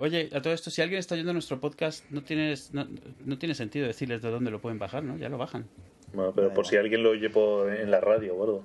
Oye, 0.00 0.28
a 0.34 0.42
todo 0.42 0.52
esto, 0.52 0.70
si 0.70 0.82
alguien 0.82 0.98
está 0.98 1.14
oyendo 1.14 1.32
nuestro 1.32 1.60
podcast, 1.60 2.04
no, 2.10 2.22
tienes, 2.22 2.74
no, 2.74 2.86
no 3.24 3.38
tiene 3.38 3.54
sentido 3.54 3.86
decirles 3.86 4.20
de 4.20 4.30
dónde 4.30 4.50
lo 4.50 4.60
pueden 4.60 4.78
bajar, 4.78 5.02
¿no? 5.04 5.16
Ya 5.16 5.28
lo 5.28 5.38
bajan. 5.38 5.66
Bueno, 6.12 6.32
pero 6.34 6.52
por 6.52 6.66
si 6.66 6.76
alguien 6.76 7.02
lo 7.02 7.10
oye 7.10 7.30
por- 7.30 7.72
en 7.72 7.90
la 7.90 8.00
radio 8.00 8.34
o 8.34 8.44
algo. 8.44 8.64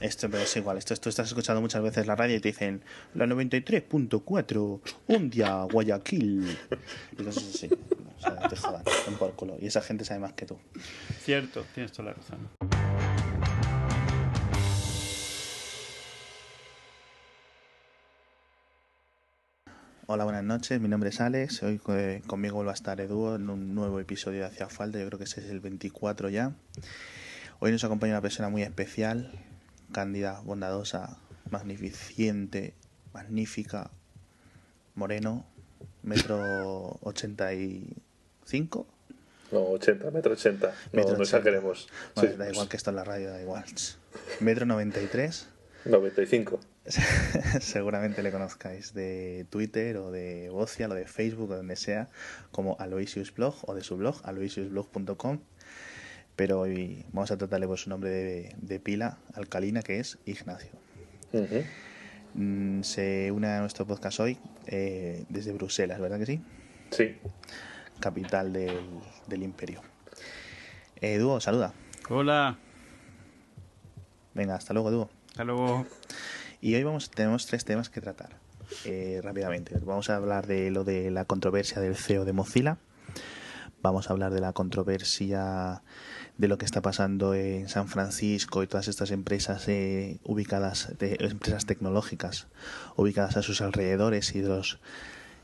Esto, 0.00 0.28
pero 0.30 0.42
es 0.42 0.56
igual. 0.56 0.76
Esto, 0.78 0.94
tú 0.96 1.08
estás 1.08 1.28
escuchando 1.28 1.60
muchas 1.60 1.82
veces 1.82 2.06
la 2.06 2.16
radio 2.16 2.36
y 2.36 2.40
te 2.40 2.48
dicen 2.48 2.82
la 3.14 3.26
93.4, 3.26 4.80
un 5.08 5.30
día 5.30 5.62
Guayaquil. 5.70 6.56
Y 7.12 7.16
cosas 7.24 7.54
así. 7.54 7.68
O 8.16 8.20
sea, 8.20 8.48
te 8.48 8.56
jodan, 8.56 8.82
por 9.18 9.32
culo. 9.34 9.56
Y 9.60 9.66
esa 9.68 9.80
gente 9.80 10.04
sabe 10.04 10.20
más 10.20 10.32
que 10.34 10.44
tú. 10.46 10.58
Cierto, 11.22 11.64
tienes 11.74 11.92
toda 11.92 12.10
la 12.10 12.14
razón. 12.14 12.77
Hola, 20.10 20.24
buenas 20.24 20.42
noches. 20.42 20.80
Mi 20.80 20.88
nombre 20.88 21.10
es 21.10 21.20
Alex. 21.20 21.62
Hoy 21.62 21.78
eh, 21.88 22.22
conmigo 22.26 22.54
vuelve 22.56 22.70
a 22.70 22.74
estar 22.74 22.98
Edu 22.98 23.34
en 23.34 23.50
un 23.50 23.74
nuevo 23.74 24.00
episodio 24.00 24.40
de 24.40 24.46
Hacia 24.46 24.70
Falta. 24.70 24.98
Yo 24.98 25.04
creo 25.06 25.18
que 25.18 25.24
ese 25.24 25.40
es 25.40 25.50
el 25.50 25.60
24 25.60 26.30
ya. 26.30 26.52
Hoy 27.58 27.72
nos 27.72 27.84
acompaña 27.84 28.14
una 28.14 28.22
persona 28.22 28.48
muy 28.48 28.62
especial, 28.62 29.30
cándida, 29.92 30.40
bondadosa, 30.44 31.18
magnificente, 31.50 32.72
magnífica, 33.12 33.90
moreno, 34.94 35.44
metro 36.02 36.98
85. 37.02 38.86
No, 39.52 39.60
80, 39.60 40.10
metro 40.10 40.32
80. 40.32 40.66
No, 40.68 40.72
Metro 40.92 41.16
no 41.16 41.22
80. 41.22 41.22
exageremos. 41.22 41.88
Bueno, 42.14 42.30
Sí, 42.30 42.36
da 42.38 42.50
igual 42.50 42.68
que 42.70 42.78
esto 42.78 42.88
en 42.88 42.96
la 42.96 43.04
radio, 43.04 43.28
da 43.28 43.42
igual. 43.42 43.64
Metro 44.40 44.64
93. 44.64 45.48
95. 45.84 46.60
Seguramente 47.60 48.22
le 48.22 48.30
conozcáis 48.32 48.94
de 48.94 49.46
Twitter 49.50 49.96
o 49.98 50.10
de 50.10 50.48
Vocia 50.50 50.88
o 50.88 50.94
de 50.94 51.06
Facebook 51.06 51.50
o 51.50 51.56
donde 51.56 51.76
sea, 51.76 52.08
como 52.50 52.76
Aloysius 52.78 53.34
Blog 53.34 53.54
o 53.68 53.74
de 53.74 53.82
su 53.82 53.96
blog, 53.96 54.20
aloysiusblog.com. 54.24 55.40
Pero 56.36 56.60
hoy 56.60 57.04
vamos 57.12 57.30
a 57.30 57.36
tratarle 57.36 57.66
por 57.66 57.78
su 57.78 57.90
nombre 57.90 58.10
de, 58.10 58.54
de 58.58 58.80
pila 58.80 59.18
alcalina, 59.34 59.82
que 59.82 59.98
es 59.98 60.18
Ignacio. 60.24 60.70
Mm, 62.34 62.82
Se 62.82 63.30
une 63.32 63.48
a 63.48 63.60
nuestro 63.60 63.86
podcast 63.86 64.20
hoy 64.20 64.38
eh, 64.66 65.24
desde 65.28 65.52
Bruselas, 65.52 66.00
¿verdad 66.00 66.18
que 66.18 66.26
sí? 66.26 66.40
Sí. 66.90 67.16
Capital 68.00 68.52
del, 68.52 68.78
del 69.26 69.42
imperio. 69.42 69.82
Eh, 71.00 71.18
Dúo, 71.18 71.40
saluda. 71.40 71.72
Hola, 72.08 72.56
Venga, 74.34 74.54
hasta 74.54 74.72
luego, 74.72 74.90
Dúo. 74.90 75.10
hasta 75.30 75.44
luego. 75.44 75.84
Y 76.60 76.74
hoy 76.74 76.82
vamos, 76.82 77.10
tenemos 77.10 77.46
tres 77.46 77.64
temas 77.64 77.88
que 77.88 78.00
tratar 78.00 78.30
eh, 78.84 79.20
rápidamente. 79.22 79.78
Vamos 79.84 80.10
a 80.10 80.16
hablar 80.16 80.48
de 80.48 80.72
lo 80.72 80.82
de 80.82 81.10
la 81.12 81.24
controversia 81.24 81.80
del 81.80 81.94
CEO 81.94 82.24
de 82.24 82.32
Mozilla. 82.32 82.78
Vamos 83.80 84.10
a 84.10 84.12
hablar 84.12 84.32
de 84.32 84.40
la 84.40 84.52
controversia 84.52 85.82
de 86.36 86.48
lo 86.48 86.58
que 86.58 86.64
está 86.64 86.82
pasando 86.82 87.34
en 87.34 87.68
San 87.68 87.86
Francisco 87.86 88.64
y 88.64 88.66
todas 88.66 88.88
estas 88.88 89.12
empresas 89.12 89.68
eh, 89.68 90.18
ubicadas, 90.24 90.98
de, 90.98 91.16
empresas 91.20 91.64
tecnológicas 91.64 92.48
ubicadas 92.96 93.36
a 93.36 93.42
sus 93.42 93.60
alrededores 93.60 94.34
y 94.34 94.40
de 94.40 94.48
los, 94.48 94.80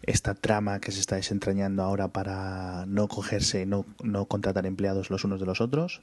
esta 0.02 0.34
trama 0.34 0.80
que 0.80 0.90
se 0.90 0.98
está 0.98 1.14
desentrañando 1.14 1.84
ahora 1.84 2.08
para 2.08 2.86
no 2.86 3.06
cogerse, 3.06 3.66
no, 3.66 3.86
no 4.02 4.26
contratar 4.26 4.66
empleados 4.66 5.10
los 5.10 5.22
unos 5.22 5.38
de 5.38 5.46
los 5.46 5.60
otros. 5.60 6.02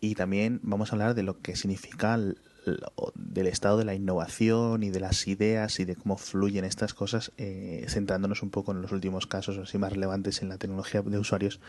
Y 0.00 0.14
también 0.14 0.60
vamos 0.62 0.92
a 0.92 0.94
hablar 0.94 1.14
de 1.16 1.24
lo 1.24 1.40
que 1.40 1.56
significa 1.56 2.16
del 3.14 3.46
estado 3.46 3.78
de 3.78 3.84
la 3.84 3.94
innovación 3.94 4.82
y 4.82 4.90
de 4.90 5.00
las 5.00 5.26
ideas 5.28 5.78
y 5.80 5.84
de 5.84 5.96
cómo 5.96 6.16
fluyen 6.16 6.64
estas 6.64 6.94
cosas, 6.94 7.32
eh, 7.38 7.86
centrándonos 7.88 8.42
un 8.42 8.50
poco 8.50 8.72
en 8.72 8.82
los 8.82 8.92
últimos 8.92 9.26
casos 9.26 9.58
así 9.58 9.78
más 9.78 9.92
relevantes 9.92 10.42
en 10.42 10.48
la 10.48 10.58
tecnología 10.58 11.02
de 11.02 11.18
usuarios, 11.18 11.60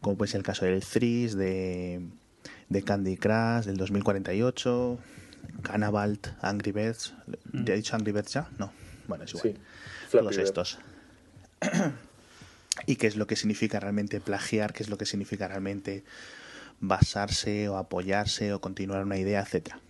como 0.00 0.16
puede 0.16 0.30
ser 0.30 0.38
el 0.38 0.44
caso 0.44 0.64
del 0.64 0.84
Threes, 0.84 1.36
de, 1.36 2.02
de 2.68 2.82
Candy 2.82 3.16
Crush, 3.16 3.64
del 3.64 3.76
2048, 3.76 4.98
Canabalt, 5.62 6.28
Angry 6.42 6.72
Birds. 6.72 7.14
¿Te 7.64 7.72
he 7.72 7.76
dicho 7.76 7.96
Angry 7.96 8.12
Birds 8.12 8.32
ya? 8.32 8.48
No. 8.58 8.72
Bueno, 9.08 9.24
es 9.24 9.34
igual. 9.34 9.54
Sí. 9.54 9.60
Todos 10.18 10.36
Bird. 10.36 10.46
estos. 10.46 10.78
y 12.86 12.96
qué 12.96 13.06
es 13.06 13.16
lo 13.16 13.26
que 13.26 13.36
significa 13.36 13.80
realmente 13.80 14.20
plagiar, 14.20 14.72
qué 14.72 14.82
es 14.82 14.88
lo 14.88 14.98
que 14.98 15.06
significa 15.06 15.48
realmente 15.48 16.04
basarse 16.80 17.68
o 17.68 17.76
apoyarse 17.76 18.52
o 18.52 18.60
continuar 18.60 19.04
una 19.04 19.18
idea, 19.18 19.40
etcétera. 19.40 19.80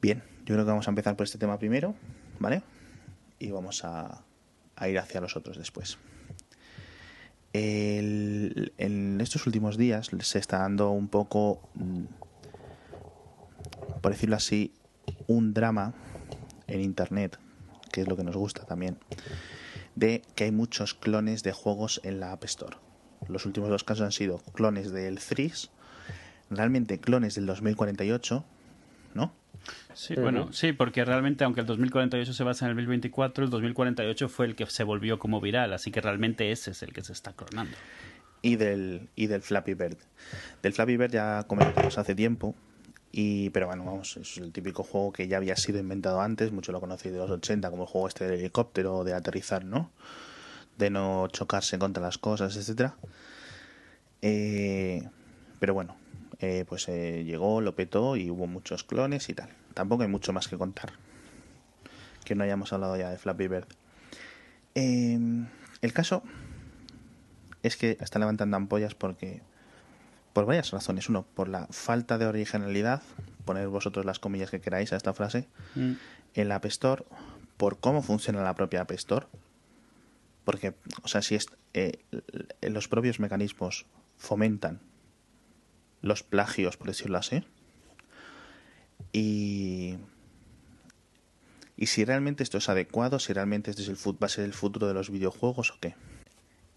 Bien, 0.00 0.22
yo 0.44 0.54
creo 0.54 0.64
que 0.64 0.70
vamos 0.70 0.86
a 0.86 0.90
empezar 0.90 1.16
por 1.16 1.24
este 1.24 1.38
tema 1.38 1.58
primero, 1.58 1.94
¿vale? 2.38 2.62
Y 3.38 3.50
vamos 3.50 3.84
a, 3.84 4.24
ir 4.88 4.98
hacia 4.98 5.20
los 5.20 5.36
otros 5.36 5.58
después. 5.58 5.98
En 7.52 9.20
estos 9.20 9.46
últimos 9.46 9.76
días 9.76 10.10
se 10.20 10.38
está 10.38 10.58
dando 10.58 10.90
un 10.90 11.08
poco, 11.08 11.68
mm, 11.74 12.04
por 14.00 14.12
decirlo 14.12 14.36
así, 14.36 14.72
un 15.26 15.52
drama 15.52 15.94
en 16.68 16.80
Internet, 16.80 17.38
que 17.90 18.02
es 18.02 18.08
lo 18.08 18.16
que 18.16 18.22
nos 18.22 18.36
gusta 18.36 18.64
también, 18.64 18.98
de 19.96 20.22
que 20.36 20.44
hay 20.44 20.52
muchos 20.52 20.94
clones 20.94 21.42
de 21.42 21.52
juegos 21.52 22.00
en 22.04 22.20
la 22.20 22.32
App 22.32 22.44
Store. 22.44 22.76
Los 23.26 23.46
últimos 23.46 23.68
dos 23.68 23.82
casos 23.82 24.04
han 24.04 24.12
sido 24.12 24.38
clones 24.52 24.92
del 24.92 25.18
Threes, 25.18 25.70
realmente 26.50 27.00
clones 27.00 27.34
del 27.34 27.46
2048, 27.46 28.44
¿no? 29.14 29.32
Sí, 29.94 30.14
bueno, 30.14 30.52
sí, 30.52 30.72
porque 30.72 31.04
realmente, 31.04 31.44
aunque 31.44 31.60
el 31.60 31.66
2048 31.66 32.32
se 32.32 32.44
basa 32.44 32.66
en 32.66 32.70
el 32.70 32.76
2024, 32.76 33.44
el 33.44 33.50
2048 33.50 34.28
fue 34.28 34.46
el 34.46 34.54
que 34.54 34.66
se 34.66 34.84
volvió 34.84 35.18
como 35.18 35.40
viral, 35.40 35.72
así 35.72 35.90
que 35.90 36.00
realmente 36.00 36.52
ese 36.52 36.70
es 36.70 36.82
el 36.82 36.92
que 36.92 37.02
se 37.02 37.12
está 37.12 37.32
clonando. 37.32 37.76
y 38.40 38.56
del, 38.56 39.08
y 39.16 39.26
del 39.26 39.42
Flappy 39.42 39.74
Bird. 39.74 39.98
Del 40.62 40.72
Flappy 40.72 40.96
Bird 40.96 41.12
ya 41.12 41.44
comentamos 41.46 41.98
hace 41.98 42.14
tiempo, 42.14 42.54
y, 43.10 43.50
pero 43.50 43.66
bueno, 43.66 43.84
vamos, 43.84 44.16
es 44.16 44.38
el 44.38 44.52
típico 44.52 44.82
juego 44.82 45.12
que 45.12 45.28
ya 45.28 45.38
había 45.38 45.56
sido 45.56 45.78
inventado 45.78 46.20
antes, 46.20 46.52
mucho 46.52 46.72
lo 46.72 46.80
conocéis 46.80 47.14
de 47.14 47.20
los 47.20 47.30
80, 47.30 47.70
como 47.70 47.82
el 47.82 47.88
juego 47.88 48.08
este 48.08 48.28
del 48.28 48.38
helicóptero, 48.38 49.02
de 49.04 49.14
aterrizar, 49.14 49.64
¿no? 49.64 49.90
De 50.76 50.90
no 50.90 51.26
chocarse 51.28 51.78
contra 51.78 52.02
las 52.02 52.18
cosas, 52.18 52.56
etcétera. 52.56 52.94
Eh, 54.22 55.08
pero 55.58 55.74
bueno, 55.74 55.96
eh, 56.40 56.64
pues 56.68 56.88
eh, 56.88 57.24
llegó, 57.24 57.60
lo 57.60 57.74
petó 57.74 58.16
y 58.16 58.30
hubo 58.30 58.46
muchos 58.46 58.84
clones 58.84 59.28
y 59.28 59.34
tal. 59.34 59.48
Tampoco 59.74 60.02
hay 60.02 60.08
mucho 60.08 60.32
más 60.32 60.48
que 60.48 60.56
contar. 60.56 60.92
Que 62.24 62.34
no 62.34 62.44
hayamos 62.44 62.72
hablado 62.72 62.96
ya 62.96 63.10
de 63.10 63.18
Flappy 63.18 63.48
Bird. 63.48 63.66
Eh, 64.74 65.18
el 65.80 65.92
caso 65.92 66.22
es 67.62 67.76
que 67.76 67.96
está 68.00 68.18
levantando 68.18 68.56
ampollas 68.56 68.94
porque 68.94 69.40
por 70.32 70.46
varias 70.46 70.70
razones. 70.70 71.08
Uno, 71.08 71.24
por 71.34 71.48
la 71.48 71.66
falta 71.70 72.18
de 72.18 72.26
originalidad, 72.26 73.02
poner 73.44 73.66
vosotros 73.68 74.04
las 74.04 74.18
comillas 74.18 74.50
que 74.50 74.60
queráis 74.60 74.92
a 74.92 74.96
esta 74.96 75.14
frase, 75.14 75.48
Mm. 75.74 75.92
en 76.34 76.48
la 76.48 76.56
App 76.56 76.66
Store, 76.66 77.04
por 77.56 77.80
cómo 77.80 78.02
funciona 78.02 78.42
la 78.44 78.54
propia 78.54 78.82
App 78.82 78.92
Store. 78.92 79.26
Porque, 80.44 80.74
o 81.02 81.08
sea, 81.08 81.22
si 81.22 81.34
es, 81.34 81.46
eh, 81.74 81.98
los 82.62 82.86
propios 82.88 83.18
mecanismos 83.20 83.86
fomentan 84.16 84.80
los 86.02 86.22
plagios, 86.22 86.76
por 86.76 86.88
decirlo 86.88 87.18
así, 87.18 87.42
y, 89.12 89.96
y 91.76 91.86
si 91.86 92.04
realmente 92.04 92.42
esto 92.42 92.58
es 92.58 92.68
adecuado, 92.68 93.18
si 93.18 93.32
realmente 93.32 93.70
este 93.70 93.82
es 93.82 93.88
el, 93.88 93.96
va 93.96 94.26
a 94.26 94.28
ser 94.28 94.44
el 94.44 94.52
futuro 94.52 94.86
de 94.86 94.94
los 94.94 95.10
videojuegos 95.10 95.70
o 95.70 95.78
qué. 95.80 95.94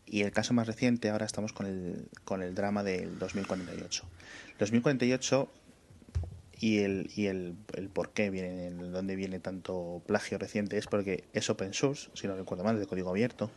Y 0.05 0.23
el 0.23 0.31
caso 0.31 0.53
más 0.53 0.67
reciente, 0.67 1.09
ahora 1.09 1.25
estamos 1.25 1.53
con 1.53 1.65
el, 1.65 2.09
con 2.25 2.41
el 2.43 2.53
drama 2.53 2.83
del 2.83 3.17
2048. 3.17 4.03
2048 4.59 5.49
y 6.59 6.79
el, 6.79 7.09
y 7.15 7.27
el, 7.27 7.55
el 7.73 7.89
por 7.89 8.11
qué 8.11 8.29
viene, 8.29 8.67
el 8.67 8.91
dónde 8.91 9.15
viene 9.15 9.39
tanto 9.39 10.01
plagio 10.05 10.37
reciente 10.37 10.77
es 10.77 10.87
porque 10.87 11.23
es 11.33 11.49
open 11.49 11.73
source, 11.73 12.09
si 12.13 12.27
no 12.27 12.35
recuerdo 12.35 12.63
mal, 12.63 12.79
de 12.79 12.85
código 12.85 13.09
abierto. 13.09 13.49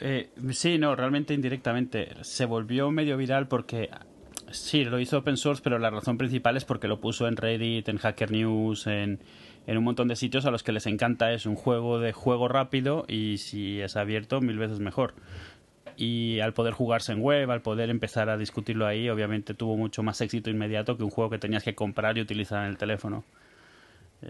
Eh, 0.00 0.30
sí, 0.52 0.78
no, 0.78 0.96
realmente 0.96 1.34
indirectamente. 1.34 2.08
Se 2.22 2.46
volvió 2.46 2.90
medio 2.90 3.16
viral 3.16 3.48
porque 3.48 3.90
sí, 4.50 4.84
lo 4.84 4.98
hizo 4.98 5.18
open 5.18 5.36
source, 5.36 5.62
pero 5.62 5.78
la 5.78 5.90
razón 5.90 6.18
principal 6.18 6.56
es 6.56 6.64
porque 6.64 6.88
lo 6.88 7.00
puso 7.00 7.28
en 7.28 7.36
Reddit, 7.36 7.88
en 7.88 7.98
Hacker 7.98 8.30
News, 8.30 8.86
en, 8.86 9.20
en 9.66 9.78
un 9.78 9.84
montón 9.84 10.08
de 10.08 10.16
sitios 10.16 10.46
a 10.46 10.50
los 10.50 10.62
que 10.62 10.72
les 10.72 10.86
encanta. 10.86 11.32
Es 11.32 11.46
un 11.46 11.54
juego 11.54 11.98
de 11.98 12.12
juego 12.12 12.48
rápido 12.48 13.04
y 13.08 13.38
si 13.38 13.80
es 13.80 13.96
abierto, 13.96 14.40
mil 14.40 14.58
veces 14.58 14.80
mejor. 14.80 15.14
Y 15.96 16.40
al 16.40 16.54
poder 16.54 16.72
jugarse 16.72 17.12
en 17.12 17.20
web, 17.20 17.50
al 17.50 17.60
poder 17.60 17.90
empezar 17.90 18.30
a 18.30 18.38
discutirlo 18.38 18.86
ahí, 18.86 19.10
obviamente 19.10 19.52
tuvo 19.52 19.76
mucho 19.76 20.02
más 20.02 20.20
éxito 20.22 20.48
inmediato 20.48 20.96
que 20.96 21.02
un 21.02 21.10
juego 21.10 21.28
que 21.28 21.38
tenías 21.38 21.62
que 21.62 21.74
comprar 21.74 22.16
y 22.16 22.22
utilizar 22.22 22.64
en 22.64 22.70
el 22.70 22.78
teléfono. 22.78 23.24
Eh, 24.22 24.28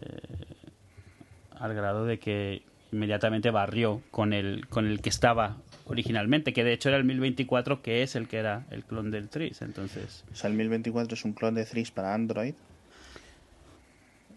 al 1.61 1.75
grado 1.75 2.07
de 2.07 2.19
que 2.19 2.63
inmediatamente 2.93 3.51
barrió 3.51 4.03
con 4.11 4.33
el, 4.33 4.67
con 4.69 4.87
el 4.87 5.01
que 5.01 5.09
estaba 5.09 5.57
originalmente, 5.87 6.53
que 6.53 6.65
de 6.65 6.73
hecho 6.73 6.89
era 6.89 6.99
el 6.99 7.05
1024, 7.05 7.83
que 7.83 8.03
es 8.03 8.15
el 8.17 8.29
que 8.29 8.39
era 8.39 8.67
el 8.71 8.85
clon 8.85 9.11
del 9.11 9.29
Tris. 9.29 9.63
Entonces, 9.63 10.25
O 10.33 10.37
sea, 10.37 10.49
el 10.51 10.57
1024 10.57 11.15
es 11.15 11.25
un 11.25 11.33
clon 11.33 11.55
de 11.55 11.65
Threes 11.65 11.91
para 11.91 12.15
Android. 12.15 12.55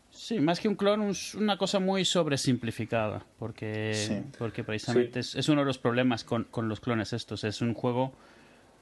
sí, 0.09 0.39
más 0.39 0.59
que 0.59 0.67
un 0.67 0.75
clon, 0.75 1.09
es 1.09 1.35
una 1.35 1.57
cosa 1.57 1.79
muy 1.79 2.05
sobresimplificada, 2.05 3.25
porque, 3.39 3.93
Sí. 3.93 4.21
porque 4.37 4.63
precisamente 4.63 5.19
es, 5.19 5.35
es 5.35 5.49
uno 5.49 5.61
de 5.61 5.65
los 5.65 5.77
problemas 5.79 6.23
con, 6.23 6.45
con 6.45 6.69
los 6.69 6.79
clones 6.79 7.13
estos. 7.13 7.43
Es 7.43 7.61
un 7.61 7.73
juego 7.73 8.13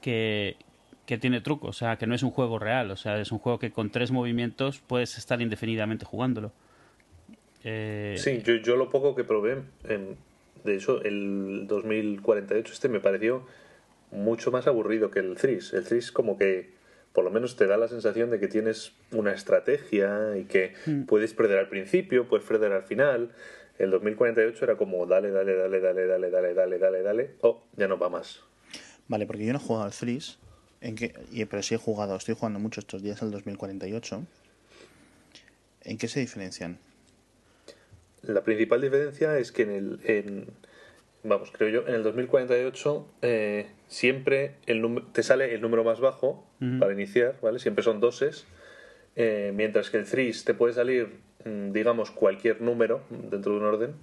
que, 0.00 0.56
que 1.06 1.18
tiene 1.18 1.40
truco, 1.40 1.68
o 1.68 1.72
sea, 1.72 1.96
que 1.96 2.06
no 2.06 2.14
es 2.14 2.22
un 2.22 2.30
juego 2.30 2.58
real, 2.58 2.90
o 2.90 2.96
sea, 2.96 3.18
es 3.18 3.32
un 3.32 3.38
juego 3.38 3.58
que 3.58 3.70
con 3.72 3.90
tres 3.90 4.10
movimientos 4.12 4.80
puedes 4.86 5.16
estar 5.18 5.40
indefinidamente 5.42 6.04
jugándolo. 6.04 6.52
Eh, 7.64 8.16
Sí, 8.18 8.42
yo, 8.42 8.54
yo 8.56 8.76
lo 8.76 8.88
poco 8.90 9.14
que 9.14 9.24
probé, 9.24 9.62
de 10.64 10.74
hecho, 10.76 11.02
el 11.02 11.66
2048 11.66 12.72
este 12.72 12.88
me 12.88 13.00
pareció 13.00 13.46
mucho 14.10 14.50
más 14.50 14.66
aburrido 14.66 15.10
que 15.10 15.18
el 15.18 15.34
Threes. 15.36 15.72
El 15.72 15.84
Threes 15.84 16.12
como 16.12 16.38
que 16.38 16.70
por 17.12 17.24
lo 17.24 17.30
menos 17.30 17.56
te 17.56 17.66
da 17.66 17.76
la 17.76 17.88
sensación 17.88 18.30
de 18.30 18.40
que 18.40 18.48
tienes 18.48 18.92
una 19.10 19.32
estrategia 19.32 20.36
y 20.38 20.44
que 20.44 20.74
puedes 21.06 21.34
perder 21.34 21.58
al 21.58 21.68
principio, 21.68 22.26
puedes 22.26 22.46
perder 22.46 22.72
al 22.72 22.84
final. 22.84 23.32
El 23.78 23.90
2048 23.90 24.64
era 24.64 24.76
como 24.76 25.04
dale, 25.06 25.30
dale, 25.30 25.54
dale, 25.54 25.80
dale, 25.80 26.06
dale, 26.06 26.30
dale, 26.30 26.54
dale, 26.54 26.78
dale, 26.78 27.02
dale. 27.02 27.30
Oh, 27.42 27.62
ya 27.76 27.88
no 27.88 27.98
va 27.98 28.08
más. 28.08 28.40
Vale, 29.08 29.26
porque 29.26 29.44
yo 29.44 29.52
no 29.52 29.58
he 29.58 29.62
jugado 29.62 29.84
al 29.84 29.92
Threes, 29.92 30.38
en 30.80 30.94
que, 30.94 31.14
pero 31.50 31.62
sí 31.62 31.74
he 31.74 31.78
jugado, 31.78 32.16
estoy 32.16 32.34
jugando 32.34 32.58
mucho 32.58 32.80
estos 32.80 33.02
días 33.02 33.22
al 33.22 33.30
2048. 33.30 34.24
¿En 35.84 35.98
qué 35.98 36.08
se 36.08 36.20
diferencian? 36.20 36.78
La 38.22 38.42
principal 38.42 38.80
diferencia 38.80 39.38
es 39.38 39.52
que 39.52 39.62
en 39.62 39.70
el. 39.70 40.00
En, 40.04 40.46
vamos, 41.24 41.50
creo 41.52 41.68
yo, 41.68 41.88
en 41.88 41.94
el 41.94 42.02
2048 42.02 43.06
eh, 43.22 43.66
siempre 43.88 44.56
el 44.66 45.04
te 45.12 45.22
sale 45.22 45.54
el 45.54 45.60
número 45.60 45.84
más 45.84 46.00
bajo 46.00 46.46
para 46.78 46.92
iniciar, 46.92 47.36
¿vale? 47.42 47.58
Siempre 47.58 47.82
son 47.84 48.00
doses. 48.00 48.46
eh, 49.14 49.52
mientras 49.54 49.90
que 49.90 49.98
el 49.98 50.06
threes 50.06 50.44
te 50.44 50.54
puede 50.54 50.72
salir, 50.72 51.18
mm, 51.44 51.72
digamos, 51.72 52.10
cualquier 52.10 52.62
número 52.62 53.02
dentro 53.10 53.52
de 53.52 53.58
un 53.58 53.64
orden. 53.64 53.94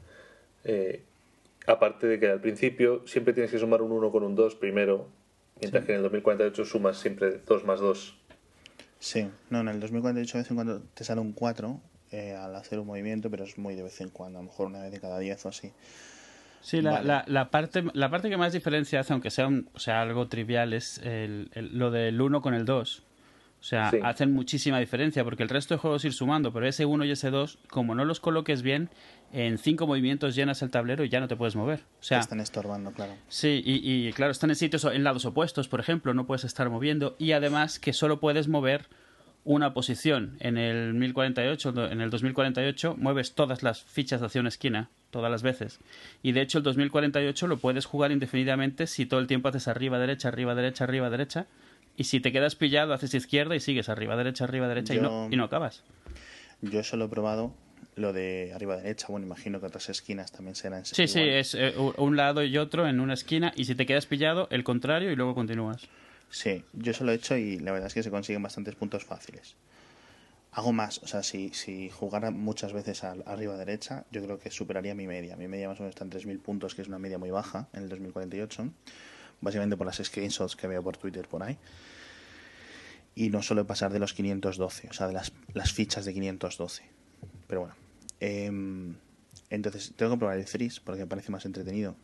eh, 0.65 1.01
aparte 1.67 2.07
de 2.07 2.19
que 2.19 2.27
al 2.29 2.41
principio 2.41 3.03
siempre 3.07 3.33
tienes 3.33 3.51
que 3.51 3.59
sumar 3.59 3.81
un 3.81 3.91
1 3.91 4.11
con 4.11 4.23
un 4.23 4.35
2 4.35 4.55
primero, 4.55 5.07
mientras 5.61 5.85
que 5.85 5.91
en 5.93 5.97
el 5.97 6.03
2048 6.03 6.65
sumas 6.65 6.97
siempre 6.97 7.39
2 7.45 7.63
más 7.65 7.79
2. 7.79 8.17
Sí, 8.99 9.29
no, 9.49 9.59
en 9.61 9.67
el 9.69 9.79
2048 9.79 10.37
de 10.37 10.41
vez 10.43 10.49
en 10.51 10.55
cuando 10.57 10.81
te 10.93 11.03
sale 11.03 11.21
un 11.21 11.31
4 11.33 11.79
eh, 12.11 12.35
al 12.35 12.55
hacer 12.55 12.79
un 12.79 12.87
movimiento, 12.87 13.29
pero 13.29 13.43
es 13.43 13.57
muy 13.57 13.75
de 13.75 13.83
vez 13.83 14.01
en 14.01 14.09
cuando, 14.09 14.39
a 14.39 14.41
lo 14.41 14.49
mejor 14.49 14.67
una 14.67 14.81
vez 14.81 14.91
de 14.91 14.99
cada 14.99 15.19
10 15.19 15.45
o 15.45 15.49
así. 15.49 15.71
Sí, 16.61 16.81
la, 16.81 16.91
Vale. 16.91 17.07
la, 17.07 17.23
la 17.27 17.49
parte, 17.51 17.83
la 17.93 18.09
parte 18.09 18.29
que 18.29 18.35
más 18.37 18.51
diferencia 18.51 18.99
hace, 18.99 19.13
aunque 19.13 19.29
sea, 19.31 19.47
un- 19.47 19.69
o 19.73 19.79
sea 19.79 20.01
algo 20.01 20.27
trivial, 20.27 20.73
es 20.73 20.97
el, 20.99 21.49
el- 21.53 21.77
lo 21.77 21.89
del 21.91 22.19
1 22.21 22.41
con 22.41 22.53
el 22.53 22.65
2. 22.65 23.03
O 23.61 23.63
sea, 23.63 23.91
Sí. 23.91 23.97
hacen 24.03 24.33
muchísima 24.33 24.79
diferencia 24.79 25.23
porque 25.25 25.43
el 25.43 25.49
resto 25.49 25.73
de 25.73 25.79
juegos 25.79 26.03
ir 26.05 26.13
sumando, 26.13 26.51
pero 26.53 26.65
ese 26.65 26.85
1 26.85 27.03
y 27.05 27.11
ese 27.11 27.29
2, 27.29 27.59
como 27.69 27.93
no 27.95 28.05
los 28.05 28.19
coloques 28.21 28.61
bien, 28.61 28.89
en 29.33 29.57
cinco 29.57 29.85
movimientos 29.85 30.33
llenas 30.35 30.61
el 30.61 30.71
tablero 30.71 31.03
y 31.03 31.09
ya 31.09 31.19
no 31.19 31.27
te 31.27 31.35
puedes 31.35 31.55
mover. 31.57 31.79
O 31.79 31.99
Te 32.01 32.07
sea, 32.07 32.19
están 32.19 32.39
estorbando, 32.39 32.91
claro. 32.91 33.13
Sí, 33.27 33.61
y, 33.65 34.07
y, 34.07 34.13
claro, 34.13 34.31
están 34.31 34.49
en 34.49 34.55
sitios 34.55 34.85
en 34.85 35.03
lados 35.03 35.25
opuestos, 35.25 35.67
por 35.67 35.79
ejemplo, 35.81 36.13
no 36.13 36.25
puedes 36.25 36.45
estar 36.45 36.69
moviendo 36.69 37.15
y 37.19 37.33
además 37.33 37.79
que 37.79 37.91
solo 37.93 38.19
puedes 38.21 38.47
mover 38.47 38.87
una 39.45 39.73
posición. 39.73 40.35
En 40.39 40.57
el 40.57 40.93
1048, 40.93 41.71
do- 41.71 41.89
en 41.89 42.01
el 42.01 42.09
2048 42.09 42.95
mueves 42.97 43.33
todas 43.33 43.63
las 43.63 43.81
fichas 43.83 44.21
hacia 44.21 44.41
una 44.41 44.49
esquina, 44.49 44.89
todas 45.11 45.31
las 45.31 45.41
veces. 45.43 45.79
Y 46.23 46.33
de 46.33 46.41
hecho 46.41 46.57
el 46.59 46.63
2048 46.63 47.47
lo 47.47 47.57
puedes 47.57 47.85
jugar 47.85 48.11
indefinidamente 48.11 48.85
si 48.87 49.05
todo 49.05 49.19
el 49.19 49.27
tiempo 49.27 49.47
haces 49.49 49.67
arriba, 49.67 49.97
derecha, 49.99 50.27
arriba, 50.27 50.55
derecha, 50.55 50.83
arriba, 50.83 51.09
derecha. 51.09 51.45
Y 51.97 52.05
si 52.05 52.19
te 52.19 52.31
quedas 52.31 52.55
pillado, 52.55 52.93
haces 52.93 53.13
izquierda 53.13 53.55
y 53.55 53.59
sigues 53.59 53.89
arriba, 53.89 54.15
derecha, 54.15 54.43
arriba, 54.45 54.67
derecha 54.67 54.93
y, 54.95 54.99
no, 54.99 55.27
y 55.31 55.35
no 55.35 55.43
acabas. 55.45 55.83
Yo 56.61 56.83
solo 56.83 57.05
he 57.05 57.09
probado 57.09 57.53
lo 57.95 58.13
de 58.13 58.51
arriba 58.53 58.77
derecha, 58.77 59.07
bueno, 59.09 59.25
imagino 59.25 59.59
que 59.59 59.65
otras 59.65 59.89
esquinas 59.89 60.31
también 60.31 60.55
serán 60.55 60.85
Sí, 60.85 61.07
sí, 61.07 61.19
es 61.21 61.55
eh, 61.55 61.73
un 61.97 62.15
lado 62.15 62.43
y 62.43 62.57
otro 62.57 62.87
en 62.87 62.99
una 63.01 63.13
esquina 63.13 63.51
y 63.55 63.65
si 63.65 63.75
te 63.75 63.85
quedas 63.85 64.05
pillado, 64.05 64.47
el 64.51 64.63
contrario 64.63 65.11
y 65.11 65.15
luego 65.15 65.35
continúas. 65.35 65.87
Sí, 66.29 66.63
yo 66.73 66.91
eso 66.91 67.03
lo 67.03 67.11
he 67.11 67.15
hecho 67.15 67.35
y 67.37 67.59
la 67.59 67.71
verdad 67.71 67.87
es 67.87 67.93
que 67.93 68.03
se 68.03 68.11
consiguen 68.11 68.43
bastantes 68.43 68.75
puntos 68.75 69.03
fáciles. 69.03 69.55
Hago 70.51 70.73
más, 70.73 70.99
o 70.99 71.07
sea, 71.07 71.21
si, 71.23 71.49
si 71.53 71.89
jugara 71.89 72.31
muchas 72.31 72.73
veces 72.73 73.03
al 73.03 73.23
arriba 73.25 73.55
derecha, 73.57 74.05
yo 74.11 74.23
creo 74.23 74.39
que 74.39 74.49
superaría 74.51 74.95
mi 74.95 75.07
media. 75.07 75.35
Mi 75.35 75.47
media 75.47 75.67
más 75.67 75.79
o 75.79 75.83
menos 75.83 75.95
está 75.95 76.05
en 76.05 76.11
3.000 76.11 76.39
puntos, 76.39 76.75
que 76.75 76.81
es 76.81 76.87
una 76.87 76.99
media 76.99 77.17
muy 77.17 77.29
baja 77.29 77.67
en 77.73 77.83
el 77.83 77.89
2048. 77.89 78.69
Básicamente 79.41 79.77
por 79.77 79.85
las 79.85 79.97
screenshots 79.97 80.55
que 80.55 80.67
veo 80.67 80.83
por 80.83 80.97
Twitter 80.97 81.27
por 81.27 81.43
ahí. 81.43 81.57
Y 83.15 83.29
no 83.29 83.41
suelo 83.41 83.65
pasar 83.67 83.91
de 83.91 83.99
los 83.99 84.13
512, 84.13 84.89
o 84.89 84.93
sea, 84.93 85.07
de 85.07 85.13
las, 85.13 85.31
las 85.53 85.71
fichas 85.71 86.05
de 86.05 86.13
512. 86.13 86.83
Pero 87.47 87.61
bueno. 87.61 87.75
em, 88.19 88.95
entonces, 89.49 89.93
tengo 89.95 90.13
que 90.13 90.17
probar 90.17 90.37
el 90.37 90.45
Threes 90.45 90.79
porque 90.79 91.01
me 91.01 91.07
parece 91.07 91.31
más 91.31 91.45
entretenido. 91.45 91.95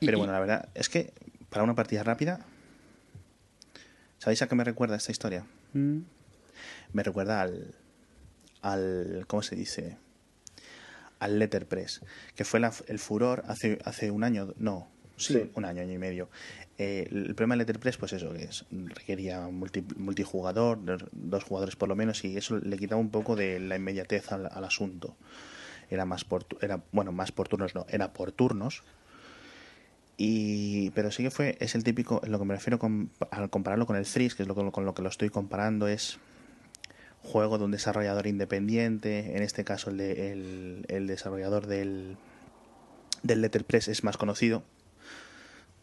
Pero 0.00 0.18
bueno, 0.18 0.32
la 0.32 0.40
verdad 0.40 0.68
es 0.74 0.88
que 0.88 1.12
para 1.52 1.62
una 1.64 1.74
partida 1.74 2.02
rápida, 2.02 2.40
¿sabéis 4.18 4.40
a 4.42 4.48
qué 4.48 4.54
me 4.54 4.64
recuerda 4.64 4.96
esta 4.96 5.12
historia? 5.12 5.44
Mm. 5.74 5.98
Me 6.94 7.02
recuerda 7.02 7.42
al, 7.42 7.74
al 8.62 9.24
¿cómo 9.26 9.42
se 9.42 9.54
dice? 9.54 9.98
Al 11.18 11.38
Letterpress, 11.38 12.00
que 12.34 12.44
fue 12.44 12.58
la- 12.58 12.72
el 12.88 12.98
furor 12.98 13.44
hace, 13.46 13.78
hace 13.84 14.10
un 14.10 14.24
año, 14.24 14.54
no, 14.56 14.88
sí, 15.18 15.34
Sí. 15.34 15.50
un 15.54 15.64
año, 15.66 15.82
año 15.82 15.92
y 15.92 15.98
medio. 15.98 16.30
Eh, 16.78 17.06
el 17.12 17.34
problema 17.34 17.52
del 17.54 17.60
Letterpress, 17.66 17.98
pues 17.98 18.14
eso, 18.14 18.32
que 18.32 18.44
es, 18.44 18.64
requería 18.70 19.46
multi- 19.48 19.84
multijugador, 19.96 20.78
dos- 21.12 21.44
jugadores 21.44 21.76
por 21.76 21.88
lo 21.90 21.94
menos, 21.96 22.24
y 22.24 22.36
eso 22.38 22.58
le 22.58 22.76
quitaba 22.78 23.00
un 23.00 23.10
poco 23.10 23.36
de 23.36 23.60
la 23.60 23.76
inmediatez 23.76 24.32
al, 24.32 24.46
al 24.50 24.64
asunto. 24.64 25.14
Era 25.90 26.06
más 26.06 26.24
por, 26.24 26.46
era, 26.62 26.82
bueno, 26.92 27.12
más 27.12 27.30
por 27.30 27.46
turnos 27.48 27.74
no, 27.74 27.84
era 27.90 28.14
por 28.14 28.32
turnos. 28.32 28.82
Y, 30.16 30.90
pero 30.90 31.10
sí 31.10 31.22
que 31.22 31.30
fue, 31.30 31.56
es 31.60 31.74
el 31.74 31.84
típico, 31.84 32.20
lo 32.26 32.38
que 32.38 32.44
me 32.44 32.54
refiero 32.54 32.78
con- 32.78 33.10
al 33.30 33.50
compararlo 33.50 33.86
con 33.86 33.96
el 33.96 34.04
Threes, 34.04 34.34
que 34.34 34.42
es 34.42 34.48
lo, 34.48 34.54
que- 34.54 34.70
con 34.70 34.84
lo 34.84 34.94
que 34.94 35.02
lo 35.02 35.08
estoy 35.08 35.30
comparando, 35.30 35.88
es 35.88 36.18
juego 37.22 37.56
de 37.58 37.64
un 37.64 37.70
desarrollador 37.70 38.26
independiente, 38.26 39.36
en 39.36 39.42
este 39.42 39.64
caso 39.64 39.90
el, 39.90 39.96
de- 39.96 40.32
el, 40.32 40.84
el 40.88 41.06
desarrollador 41.06 41.66
del, 41.66 42.16
del 43.22 43.40
Letterpress 43.40 43.88
es 43.88 44.04
más 44.04 44.16
conocido. 44.16 44.62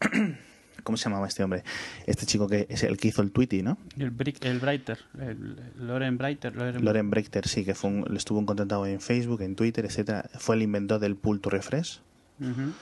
¿Cómo 0.82 0.96
se 0.96 1.04
llamaba 1.04 1.26
este 1.28 1.44
hombre? 1.44 1.62
Este 2.06 2.24
chico 2.24 2.48
que 2.48 2.66
es 2.70 2.82
el 2.84 2.96
que 2.96 3.08
hizo 3.08 3.20
el 3.20 3.32
Tweety, 3.32 3.62
¿no? 3.62 3.76
El, 3.98 4.10
Brick, 4.10 4.42
el 4.46 4.60
Brighter, 4.60 4.98
el 5.20 5.56
Loren 5.76 6.16
Brighter. 6.16 6.56
Loren, 6.56 6.82
Loren 6.84 7.10
Brechter, 7.10 7.46
sí, 7.46 7.64
que 7.66 7.74
fue 7.74 7.90
un- 7.90 8.16
estuvo 8.16 8.38
en 8.38 8.46
contratado 8.46 8.86
en 8.86 9.00
Facebook, 9.00 9.42
en 9.42 9.56
Twitter, 9.56 9.84
etcétera. 9.84 10.30
Fue 10.38 10.56
el 10.56 10.62
inventor 10.62 10.98
del 10.98 11.16
pull 11.16 11.40
to 11.42 11.50
refresh, 11.50 12.00
Ujú. 12.40 12.72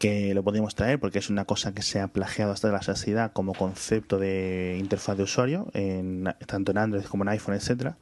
Que 0.00 0.32
lo 0.32 0.42
podemos 0.42 0.74
traer 0.74 0.98
porque 0.98 1.18
es 1.18 1.28
una 1.28 1.44
cosa 1.44 1.74
que 1.74 1.82
se 1.82 2.00
ha 2.00 2.08
plagiado 2.08 2.52
hasta 2.52 2.72
la 2.72 2.80
saciedad 2.80 3.32
como 3.34 3.52
concepto 3.52 4.18
de 4.18 4.78
interfaz 4.80 5.18
de 5.18 5.24
usuario, 5.24 5.70
en, 5.74 6.24
tanto 6.46 6.72
en 6.72 6.78
Android 6.78 7.04
como 7.04 7.22
en 7.24 7.28
iPhone, 7.28 7.54
etcétera. 7.54 7.98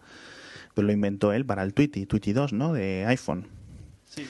Pero 0.74 0.86
lo 0.86 0.92
inventó 0.92 1.32
él 1.32 1.44
para 1.44 1.64
el 1.64 1.74
Tweety, 1.74 2.06
Tweety 2.06 2.32
2, 2.32 2.52
¿no? 2.52 2.72
De 2.72 3.04
iPhone. 3.08 3.48
Sí. 4.04 4.22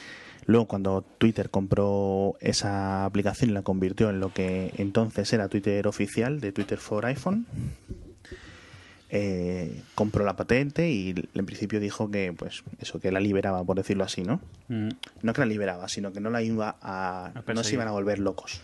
Luego, 0.46 0.66
cuando 0.66 1.02
Twitter 1.02 1.50
compró 1.50 2.36
esa 2.40 3.04
aplicación 3.04 3.50
y 3.50 3.52
la 3.52 3.60
convirtió 3.60 4.08
en 4.08 4.18
lo 4.18 4.32
que 4.32 4.72
entonces 4.78 5.30
era 5.34 5.48
Twitter 5.48 5.86
oficial 5.86 6.40
de 6.40 6.52
Twitter 6.52 6.78
for 6.78 7.04
iPhone, 7.04 7.46
eh, 9.10 9.82
compró 9.94 10.24
la 10.24 10.36
patente 10.36 10.90
y 10.90 11.14
en 11.34 11.46
principio 11.46 11.80
dijo 11.80 12.10
que, 12.10 12.32
pues, 12.36 12.62
eso, 12.78 13.00
que 13.00 13.10
la 13.10 13.20
liberaba, 13.20 13.64
por 13.64 13.76
decirlo 13.76 14.04
así, 14.04 14.22
¿no? 14.22 14.40
Mm. 14.68 14.88
No 15.22 15.32
que 15.32 15.40
la 15.40 15.46
liberaba, 15.46 15.88
sino 15.88 16.12
que 16.12 16.20
no 16.20 16.30
la 16.30 16.42
iba 16.42 16.76
a. 16.82 17.32
no 17.54 17.64
se 17.64 17.74
iban 17.74 17.88
a 17.88 17.92
volver 17.92 18.18
locos. 18.18 18.60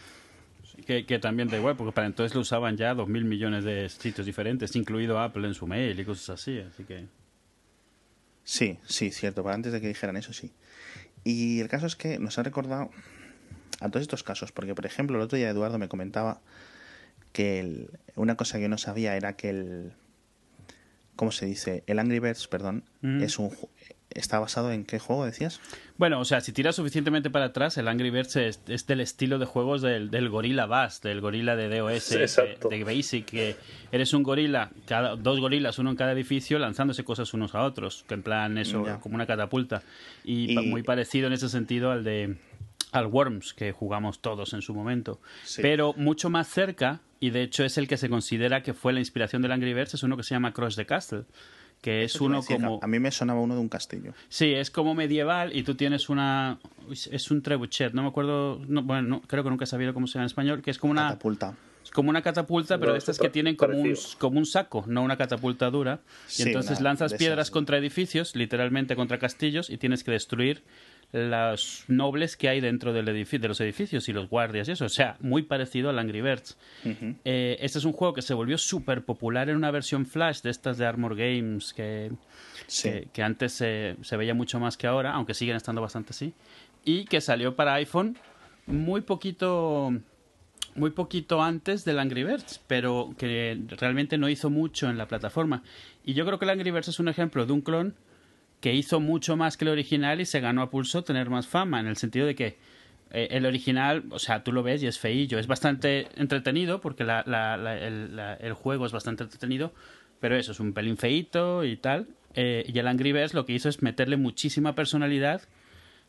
Que, 0.86 1.06
que 1.06 1.18
también 1.18 1.48
da 1.48 1.56
igual, 1.56 1.76
porque 1.76 1.92
para 1.92 2.06
entonces 2.06 2.34
lo 2.34 2.40
usaban 2.42 2.76
ya 2.76 2.92
dos 2.94 3.08
mil 3.08 3.24
millones 3.24 3.64
de 3.64 3.88
sitios 3.88 4.26
diferentes, 4.26 4.74
incluido 4.76 5.18
Apple 5.18 5.46
en 5.46 5.54
su 5.54 5.66
mail 5.66 5.98
y 5.98 6.04
cosas 6.04 6.40
así, 6.40 6.58
así 6.58 6.84
que... 6.84 7.06
Sí, 8.42 8.78
sí, 8.84 9.10
cierto, 9.10 9.42
para 9.42 9.54
antes 9.54 9.72
de 9.72 9.80
que 9.80 9.88
dijeran 9.88 10.16
eso, 10.16 10.32
sí. 10.34 10.52
Y 11.22 11.60
el 11.60 11.68
caso 11.68 11.86
es 11.86 11.96
que 11.96 12.18
nos 12.18 12.38
ha 12.38 12.42
recordado 12.42 12.90
a 13.80 13.88
todos 13.88 14.02
estos 14.02 14.22
casos, 14.22 14.52
porque 14.52 14.74
por 14.74 14.84
ejemplo, 14.84 15.16
el 15.16 15.22
otro 15.22 15.38
día 15.38 15.48
Eduardo 15.48 15.78
me 15.78 15.88
comentaba 15.88 16.40
que 17.32 17.60
el- 17.60 17.90
una 18.16 18.36
cosa 18.36 18.58
que 18.58 18.62
yo 18.64 18.68
no 18.68 18.76
sabía 18.78 19.16
era 19.16 19.34
que 19.36 19.50
el. 19.50 19.92
¿Cómo 21.16 21.30
se 21.32 21.46
dice? 21.46 21.84
El 21.86 21.98
Angry 21.98 22.18
Birds, 22.18 22.48
perdón, 22.48 22.84
Ujú. 23.02 23.22
es 23.24 23.38
un. 23.38 23.50
¿Está 24.10 24.38
basado 24.38 24.70
en 24.70 24.84
qué 24.84 25.00
juego 25.00 25.24
decías? 25.26 25.60
Bueno, 25.96 26.20
o 26.20 26.24
sea, 26.24 26.40
si 26.40 26.52
tiras 26.52 26.76
suficientemente 26.76 27.30
para 27.30 27.46
atrás, 27.46 27.76
el 27.78 27.88
Angry 27.88 28.10
Birds 28.10 28.36
es, 28.36 28.60
es 28.68 28.86
del 28.86 29.00
estilo 29.00 29.40
de 29.40 29.46
juegos 29.46 29.82
del, 29.82 30.08
del 30.08 30.28
Gorilla 30.28 30.66
Bass, 30.66 31.00
del 31.02 31.20
gorila 31.20 31.56
de 31.56 31.68
DOS, 31.78 32.10
de, 32.10 32.58
de 32.70 32.84
Basic, 32.84 33.24
que 33.24 33.56
eres 33.90 34.12
un 34.14 34.22
gorila, 34.22 34.70
cada, 34.86 35.16
dos 35.16 35.40
gorilas, 35.40 35.80
uno 35.80 35.90
en 35.90 35.96
cada 35.96 36.12
edificio, 36.12 36.60
lanzándose 36.60 37.02
cosas 37.02 37.34
unos 37.34 37.56
a 37.56 37.62
otros, 37.64 38.04
que 38.06 38.14
en 38.14 38.22
plan 38.22 38.56
eso, 38.56 38.86
Ya. 38.86 39.00
como 39.00 39.16
una 39.16 39.26
catapulta. 39.26 39.82
Y, 40.22 40.54
pa- 40.54 40.62
Y- 40.62 40.66
muy 40.68 40.84
parecido 40.84 41.26
en 41.26 41.32
ese 41.32 41.48
sentido 41.48 41.90
al 41.90 42.04
de 42.04 42.36
al 42.94 43.06
Worms, 43.06 43.54
que 43.54 43.72
jugamos 43.72 44.20
todos 44.20 44.52
en 44.54 44.62
su 44.62 44.74
momento. 44.74 45.20
Sí. 45.44 45.62
Pero 45.62 45.94
mucho 45.96 46.30
más 46.30 46.48
cerca, 46.48 47.00
y 47.20 47.30
de 47.30 47.42
hecho 47.42 47.64
es 47.64 47.78
el 47.78 47.88
que 47.88 47.96
se 47.96 48.08
considera 48.08 48.62
que 48.62 48.74
fue 48.74 48.92
la 48.92 49.00
inspiración 49.00 49.42
del 49.42 49.52
Angry 49.52 49.74
Birds, 49.74 49.94
es 49.94 50.02
uno 50.02 50.16
que 50.16 50.22
se 50.22 50.34
llama 50.34 50.52
Cross 50.52 50.76
the 50.76 50.86
Castle 50.86 51.24
que 51.84 52.02
es 52.02 52.18
uno 52.18 52.42
como... 52.42 52.80
A 52.82 52.86
mí 52.86 52.98
me 52.98 53.10
sonaba 53.10 53.42
uno 53.42 53.54
de 53.54 53.60
un 53.60 53.68
castillo. 53.68 54.14
Sí, 54.30 54.54
es 54.54 54.70
como 54.70 54.94
medieval 54.94 55.54
y 55.54 55.64
tú 55.64 55.74
tienes 55.74 56.08
una... 56.08 56.58
Es 56.88 57.30
un 57.30 57.42
trebuchet, 57.42 57.92
no 57.92 58.00
me 58.00 58.08
acuerdo... 58.08 58.58
no, 58.66 58.82
bueno, 58.82 59.02
no, 59.02 59.20
creo 59.20 59.44
que 59.44 59.50
nunca 59.50 59.64
he 59.64 59.66
sabido 59.66 59.92
cómo 59.92 60.06
se 60.06 60.14
llama 60.14 60.22
en 60.22 60.26
español, 60.28 60.62
que 60.62 60.70
es 60.70 60.78
como 60.78 60.92
una... 60.92 61.08
Catapulta. 61.08 61.54
Es 61.84 61.90
como 61.90 62.08
una 62.08 62.22
catapulta, 62.22 62.78
pero 62.78 62.88
No, 62.88 62.92
de 62.94 63.00
estas 63.00 63.16
es 63.16 63.20
que 63.20 63.28
tienen 63.28 63.56
como 63.56 63.76
un, 63.76 63.94
como 64.18 64.38
un 64.38 64.46
saco, 64.46 64.84
no 64.86 65.02
una 65.02 65.18
catapulta 65.18 65.68
dura. 65.70 66.00
Y 66.26 66.32
Sí, 66.32 66.42
entonces 66.44 66.80
una 66.80 66.88
lanzas 66.88 67.12
piedras 67.12 67.48
esas. 67.48 67.50
contra 67.50 67.76
edificios, 67.76 68.34
literalmente 68.34 68.96
contra 68.96 69.18
castillos, 69.18 69.68
y 69.68 69.76
tienes 69.76 70.02
que 70.02 70.10
destruir 70.10 70.62
los 71.16 71.84
nobles 71.86 72.36
que 72.36 72.48
hay 72.48 72.60
dentro 72.60 72.92
del 72.92 73.06
edifi- 73.06 73.38
de 73.38 73.46
los 73.46 73.60
edificios 73.60 74.08
y 74.08 74.12
los 74.12 74.28
guardias 74.28 74.68
y 74.68 74.72
eso. 74.72 74.84
O 74.84 74.88
sea, 74.88 75.16
muy 75.20 75.42
parecido 75.42 75.88
al 75.88 75.98
Angry 76.00 76.20
Birds. 76.20 76.58
Eh, 77.24 77.56
este 77.60 77.78
es 77.78 77.84
un 77.84 77.92
juego 77.92 78.12
que 78.14 78.20
se 78.22 78.34
volvió 78.34 78.58
súper 78.58 79.04
popular 79.04 79.48
en 79.48 79.56
una 79.56 79.70
versión 79.70 80.06
flash 80.06 80.40
de 80.42 80.50
estas 80.50 80.76
de 80.76 80.86
Armor 80.86 81.14
Games 81.14 81.72
que, 81.72 82.10
Sí. 82.66 82.90
que, 82.90 83.08
que 83.12 83.22
antes 83.22 83.52
se, 83.52 83.94
se 84.02 84.16
veía 84.16 84.34
mucho 84.34 84.58
más 84.58 84.76
que 84.76 84.88
ahora, 84.88 85.12
aunque 85.12 85.34
siguen 85.34 85.54
estando 85.54 85.80
bastante 85.80 86.10
así, 86.10 86.34
y 86.84 87.04
que 87.04 87.20
salió 87.20 87.54
para 87.54 87.74
iPhone 87.74 88.18
muy 88.66 89.00
poquito 89.02 89.92
muy 90.74 90.90
poquito 90.90 91.40
antes 91.40 91.84
del 91.84 92.00
Angry 92.00 92.24
Birds, 92.24 92.60
pero 92.66 93.14
que 93.16 93.56
realmente 93.78 94.18
no 94.18 94.28
hizo 94.28 94.50
mucho 94.50 94.90
en 94.90 94.98
la 94.98 95.06
plataforma. 95.06 95.62
Y 96.04 96.14
yo 96.14 96.26
creo 96.26 96.40
que 96.40 96.44
el 96.46 96.50
Angry 96.50 96.72
Birds 96.72 96.88
es 96.88 96.98
un 96.98 97.06
ejemplo 97.06 97.46
de 97.46 97.52
un 97.52 97.60
clon 97.60 97.94
que 98.64 98.72
hizo 98.72 98.98
mucho 98.98 99.36
más 99.36 99.58
que 99.58 99.66
el 99.66 99.72
original 99.72 100.22
y 100.22 100.24
se 100.24 100.40
ganó 100.40 100.62
a 100.62 100.70
pulso 100.70 101.04
tener 101.04 101.28
más 101.28 101.46
fama, 101.46 101.80
en 101.80 101.86
el 101.86 101.98
sentido 101.98 102.24
de 102.26 102.34
que 102.34 102.56
eh, 103.10 103.28
el 103.32 103.44
original, 103.44 104.04
o 104.08 104.18
sea, 104.18 104.42
tú 104.42 104.52
lo 104.52 104.62
ves 104.62 104.82
y 104.82 104.86
es 104.86 104.98
feillo, 104.98 105.38
es 105.38 105.46
bastante 105.46 106.08
entretenido 106.16 106.80
porque 106.80 107.04
la- 107.04 107.24
la- 107.26 107.58
la- 107.58 107.76
el, 107.78 108.18
el 108.40 108.52
juego 108.54 108.86
es 108.86 108.92
bastante 108.92 109.22
entretenido, 109.22 109.74
pero 110.18 110.34
eso 110.34 110.52
es 110.52 110.60
un 110.60 110.72
pelín 110.72 110.96
feíto 110.96 111.62
y 111.64 111.76
tal. 111.76 112.06
Eh, 112.34 112.64
y 112.66 112.78
el 112.78 112.88
Angry 112.88 113.12
Birds 113.12 113.34
lo 113.34 113.44
que 113.44 113.52
hizo 113.52 113.68
es 113.68 113.82
meterle 113.82 114.16
muchísima 114.16 114.74
personalidad 114.74 115.42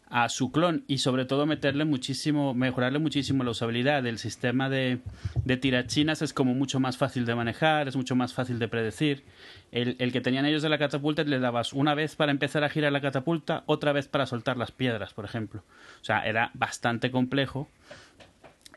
a 0.07 0.29
su 0.29 0.51
clon 0.51 0.83
y 0.87 0.99
sobre 0.99 1.25
todo 1.25 1.45
meterle 1.45 1.83
muchísimo, 1.83 2.53
mejorarle 2.53 2.99
muchísimo 2.99 3.43
la 3.43 3.51
usabilidad. 3.51 4.05
El 4.05 4.19
sistema 4.19 4.69
de, 4.69 4.99
de 5.43 5.57
tirachinas 5.57 6.21
es 6.21 6.31
como 6.31 6.53
mucho 6.53 6.79
más 6.79 6.97
fácil 6.97 7.25
de 7.25 7.35
manejar, 7.35 7.87
es 7.87 7.95
mucho 7.95 8.15
más 8.15 8.33
fácil 8.33 8.59
de 8.59 8.67
predecir. 8.67 9.23
El, 9.71 10.11
que 10.13 10.21
tenían 10.21 10.45
ellos 10.45 10.61
de 10.61 10.69
la 10.69 10.77
catapulta 10.77 11.23
le 11.23 11.39
dabas 11.39 11.73
una 11.73 11.95
vez 11.95 12.15
para 12.15 12.31
empezar 12.31 12.63
a 12.63 12.69
girar 12.69 12.91
la 12.91 13.01
catapulta, 13.01 13.63
otra 13.65 13.91
vez 13.91 14.07
para 14.07 14.25
soltar 14.25 14.57
las 14.57 14.71
piedras, 14.71 15.13
por 15.13 15.25
ejemplo. 15.25 15.63
O 16.01 16.05
sea, 16.05 16.25
era 16.25 16.51
bastante 16.53 17.11
complejo. 17.11 17.67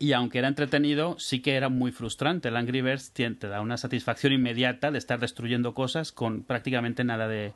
Y 0.01 0.13
aunque 0.13 0.39
era 0.39 0.49
entretenido, 0.49 1.19
sí 1.19 1.41
que 1.41 1.57
era 1.57 1.69
muy 1.69 1.93
frustrante. 1.93 2.49
El 2.49 2.57
Angry 2.57 2.83
Birds 2.83 3.13
tien- 3.15 3.39
te 3.39 3.49
da 3.49 3.61
una 3.61 3.77
satisfacción 3.77 4.33
inmediata 4.33 4.91
de 4.91 4.99
estar 4.99 5.21
destruyendo 5.21 5.75
cosas 5.75 6.13
con 6.13 6.43
prácticamente 6.43 7.05
nada 7.05 7.29
de, 7.29 7.53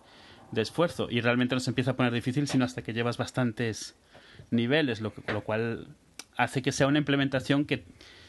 de 0.53 0.63
esfuerzo. 0.63 1.09
Y 1.11 1.21
realmente 1.21 1.55
no 1.55 1.61
se 1.61 1.71
empieza 1.71 1.93
a 1.93 1.97
poner 1.97 2.13
difícil 2.13 2.47
sino 2.49 2.65
hasta 2.65 2.83
que 2.83 2.93
llevas 2.93 3.17
bastantes 3.19 3.95
niveles, 4.51 5.01
lo, 5.01 5.13
que- 5.15 5.33
lo 5.33 5.43
cual 5.43 5.89
hace 6.37 6.63
que 6.63 6.73
sea 6.73 6.87
una 6.87 6.99
implementación 6.99 7.65
que 7.65 7.85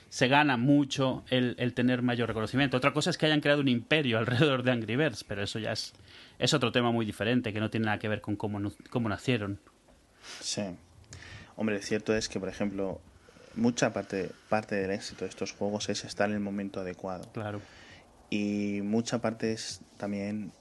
se 0.09 0.27
gana 0.27 0.57
mucho 0.57 1.23
el, 1.29 1.55
el 1.57 1.73
tener 1.73 2.01
mayor 2.01 2.27
reconocimiento. 2.27 2.77
Otra 2.77 2.93
cosa 2.93 3.09
es 3.09 3.17
que 3.17 3.25
hayan 3.25 3.41
creado 3.41 3.61
un 3.61 3.67
imperio 3.67 4.17
alrededor 4.19 4.63
de 4.63 4.71
Angry 4.71 4.95
Birds, 4.95 5.23
pero 5.23 5.41
eso 5.43 5.59
ya 5.59 5.71
es, 5.71 5.93
es 6.39 6.53
otro 6.53 6.71
tema 6.71 6.91
muy 6.91 7.05
diferente, 7.05 7.51
que 7.53 7.59
no 7.59 7.69
tiene 7.69 7.85
nada 7.87 7.99
que 7.99 8.07
ver 8.09 8.21
con 8.21 8.35
cómo, 8.35 8.59
cómo 8.89 9.09
nacieron. 9.09 9.59
Sí. 10.39 10.63
Hombre, 11.55 11.81
cierto 11.81 12.15
es 12.15 12.29
que, 12.29 12.39
por 12.39 12.49
ejemplo, 12.49 13.01
mucha 13.55 13.91
parte, 13.93 14.31
parte 14.49 14.75
del 14.75 14.91
éxito 14.91 15.25
de 15.25 15.29
estos 15.29 15.51
juegos 15.51 15.89
es 15.89 16.03
estar 16.05 16.29
en 16.29 16.35
el 16.35 16.41
momento 16.41 16.79
adecuado. 16.79 17.31
Claro. 17.33 17.61
Y 18.29 18.81
mucha 18.83 19.19
parte 19.19 19.51
es 19.51 19.81
también 19.97 20.51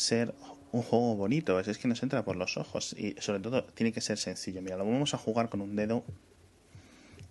ser 0.00 0.34
un 0.72 0.82
juego 0.82 1.14
bonito. 1.16 1.58
Es, 1.60 1.68
es 1.68 1.78
que 1.78 1.88
nos 1.88 2.02
entra 2.02 2.24
por 2.24 2.36
los 2.36 2.56
ojos. 2.56 2.94
Y 2.98 3.14
sobre 3.20 3.40
todo 3.40 3.64
tiene 3.64 3.92
que 3.92 4.00
ser 4.00 4.18
sencillo. 4.18 4.62
Mira, 4.62 4.76
lo 4.76 4.84
vamos 4.84 5.14
a 5.14 5.18
jugar 5.18 5.48
con 5.48 5.60
un 5.60 5.76
dedo 5.76 6.04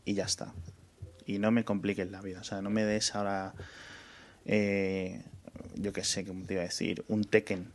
y 0.06 0.14
ya 0.14 0.26
está. 0.26 0.54
Y 1.26 1.40
no 1.40 1.52
me 1.52 1.64
compliques 1.64 2.10
la 2.10 2.22
vida. 2.22 2.42
O 2.42 2.44
sea, 2.44 2.62
no 2.62 2.70
me 2.70 2.84
des 2.84 3.16
ahora, 3.16 3.54
eh, 4.46 5.24
yo 5.76 5.94
qué 5.94 6.04
sé, 6.04 6.26
como 6.26 6.46
te 6.46 6.54
iba 6.54 6.64
a 6.64 6.66
decir, 6.66 7.04
un 7.08 7.24
Tekken. 7.24 7.72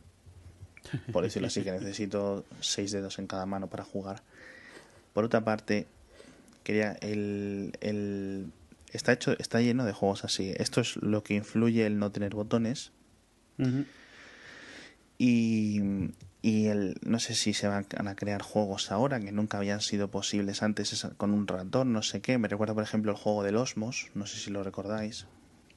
Por 1.11 1.23
decirlo 1.23 1.47
así, 1.47 1.63
que 1.63 1.71
necesito 1.79 2.45
seis 2.59 2.91
dedos 2.91 3.19
en 3.19 3.27
cada 3.27 3.45
mano 3.45 3.67
para 3.67 3.83
jugar. 3.83 4.23
Por 5.13 5.23
otra 5.23 5.43
parte, 5.43 5.87
quería 6.63 6.97
el, 7.01 7.77
el 7.79 8.51
está 8.91 9.13
hecho 9.13 9.35
está 9.39 9.61
lleno 9.61 9.85
de 9.85 9.93
juegos 9.93 10.25
así. 10.25 10.53
Esto 10.57 10.81
es 10.81 10.97
lo 10.97 11.23
que 11.23 11.35
influye 11.35 11.85
el 11.85 11.99
no 11.99 12.11
tener 12.11 12.35
botones. 12.35 12.91
Y, 15.17 15.79
y 16.41 16.67
el 16.67 16.95
no 17.05 17.19
sé 17.19 17.35
si 17.35 17.53
se 17.53 17.67
van 17.67 17.85
a 18.07 18.15
crear 18.15 18.41
juegos 18.41 18.91
ahora 18.91 19.19
que 19.19 19.31
nunca 19.31 19.57
habían 19.57 19.81
sido 19.81 20.09
posibles 20.09 20.61
antes 20.63 21.07
con 21.17 21.31
un 21.33 21.47
ratón, 21.47 21.93
no 21.93 22.01
sé 22.01 22.21
qué. 22.21 22.37
Me 22.37 22.47
recuerda 22.47 22.73
por 22.73 22.83
ejemplo 22.83 23.11
el 23.11 23.17
juego 23.17 23.43
del 23.43 23.55
Osmos, 23.57 24.07
no 24.13 24.25
sé 24.25 24.37
si 24.39 24.51
lo 24.51 24.63
recordáis. 24.63 25.27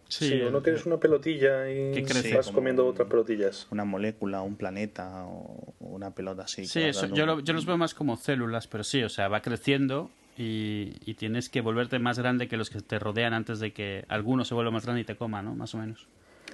Sí, 0.09 0.33
el- 0.35 0.45
uno 0.47 0.63
que 0.63 0.73
es 0.73 0.87
una 0.87 0.99
pelotilla 0.99 1.71
y 1.71 1.93
crece 2.03 2.35
vas 2.35 2.51
comiendo 2.51 2.85
un- 2.85 2.91
otras 2.93 3.09
pelotillas. 3.09 3.67
Una 3.71 3.85
molécula, 3.85 4.41
un 4.43 4.57
planeta 4.57 5.25
o 5.27 5.75
una 5.81 6.11
pelota 6.15 6.45
así. 6.45 6.65
Sí, 6.65 6.81
eso, 6.83 7.07
yo, 7.15 7.27
lo- 7.27 7.41
yo 7.41 7.53
los 7.53 7.67
veo 7.67 7.77
más 7.77 7.93
como 7.95 8.17
células, 8.17 8.67
pero 8.67 8.85
sí, 8.85 9.03
o 9.03 9.09
sea, 9.11 9.29
va 9.29 9.43
creciendo 9.43 10.11
y, 10.37 10.93
y 11.05 11.15
tienes 11.15 11.49
que 11.51 11.61
volverte 11.61 11.99
más 11.99 12.19
grande 12.19 12.49
que 12.49 12.57
los 12.57 12.71
que 12.71 12.81
te 12.81 12.99
rodean 12.99 13.35
antes 13.35 13.59
de 13.61 13.73
que 13.73 14.05
alguno 14.09 14.45
se 14.47 14.55
vuelva 14.55 14.71
más 14.71 14.85
grande 14.85 15.03
y 15.03 15.05
te 15.05 15.17
coma, 15.17 15.43
¿no? 15.43 15.55
Más 15.55 15.75
o 15.75 15.79
menos. 15.79 16.07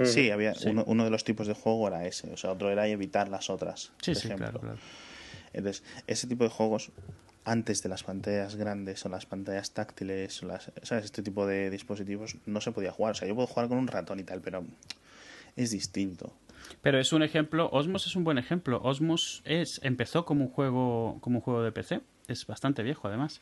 Sí, 0.04 0.30
había 0.30 0.54
Sí. 0.54 0.68
Uno, 0.68 0.84
uno 0.86 1.04
de 1.04 1.10
los 1.10 1.24
tipos 1.24 1.46
de 1.46 1.54
juego 1.54 1.88
era 1.88 2.06
ese, 2.06 2.32
o 2.32 2.36
sea, 2.36 2.50
otro 2.52 2.70
era 2.70 2.86
evitar 2.86 3.28
las 3.28 3.50
otras. 3.50 3.92
Sí, 4.02 4.12
por 4.12 4.16
sí, 4.16 4.28
ejemplo. 4.28 4.46
claro, 4.48 4.60
claro. 4.60 4.78
Entonces, 5.52 5.84
ese 6.06 6.26
tipo 6.26 6.44
de 6.44 6.50
juegos, 6.50 6.90
antes 7.44 7.82
de 7.82 7.88
las 7.88 8.02
pantallas 8.02 8.56
grandes 8.56 9.04
o 9.06 9.08
las 9.08 9.26
pantallas 9.26 9.70
táctiles, 9.70 10.42
o 10.42 10.46
las, 10.46 10.72
¿sabes? 10.82 11.04
Este 11.04 11.22
tipo 11.22 11.46
de 11.46 11.70
dispositivos, 11.70 12.36
no 12.46 12.60
se 12.60 12.72
podía 12.72 12.90
jugar. 12.90 13.12
O 13.12 13.14
sea, 13.14 13.28
yo 13.28 13.34
puedo 13.34 13.46
jugar 13.46 13.68
con 13.68 13.78
un 13.78 13.86
ratón 13.86 14.18
y 14.18 14.24
tal, 14.24 14.40
pero 14.40 14.64
es 15.56 15.70
distinto. 15.70 16.32
Pero 16.82 16.98
es 16.98 17.12
un 17.12 17.22
ejemplo, 17.22 17.68
Osmos 17.72 18.06
es 18.06 18.16
un 18.16 18.24
buen 18.24 18.38
ejemplo. 18.38 18.80
Osmos 18.82 19.42
es, 19.44 19.80
empezó 19.84 20.24
como 20.24 20.44
un 20.44 20.50
juego, 20.50 21.18
como 21.20 21.38
un 21.38 21.42
juego 21.42 21.62
de 21.62 21.72
PC. 21.72 22.00
Es 22.26 22.46
bastante 22.46 22.82
viejo 22.82 23.06
además. 23.06 23.40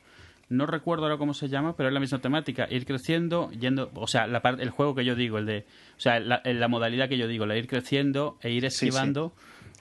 No 0.48 0.66
recuerdo 0.66 1.04
ahora 1.04 1.16
cómo 1.16 1.32
se 1.34 1.48
llama, 1.48 1.76
pero 1.76 1.88
es 1.88 1.92
la 1.94 2.00
misma 2.00 2.20
temática. 2.20 2.66
Ir 2.70 2.84
creciendo, 2.84 3.50
yendo, 3.52 3.90
o 3.94 4.06
sea, 4.06 4.26
la 4.26 4.42
parte, 4.42 4.62
el 4.62 4.70
juego 4.70 4.94
que 4.94 5.04
yo 5.04 5.14
digo, 5.14 5.38
el 5.38 5.46
de, 5.46 5.64
o 5.96 6.00
sea, 6.00 6.20
la, 6.20 6.42
la 6.44 6.68
modalidad 6.68 7.08
que 7.08 7.16
yo 7.16 7.26
digo, 7.26 7.46
la 7.46 7.56
ir 7.56 7.66
creciendo 7.66 8.36
e 8.42 8.50
ir 8.50 8.62
Sí, 8.64 8.70
sí. 8.70 8.86
esquivando 8.88 9.32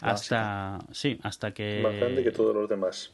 La 0.01 0.11
hasta, 0.11 0.79
sí, 0.91 1.19
hasta 1.23 1.53
que. 1.53 1.81
Más 1.83 1.95
grande 1.95 2.23
que 2.23 2.31
todos 2.31 2.55
los 2.55 2.69
demás. 2.69 3.11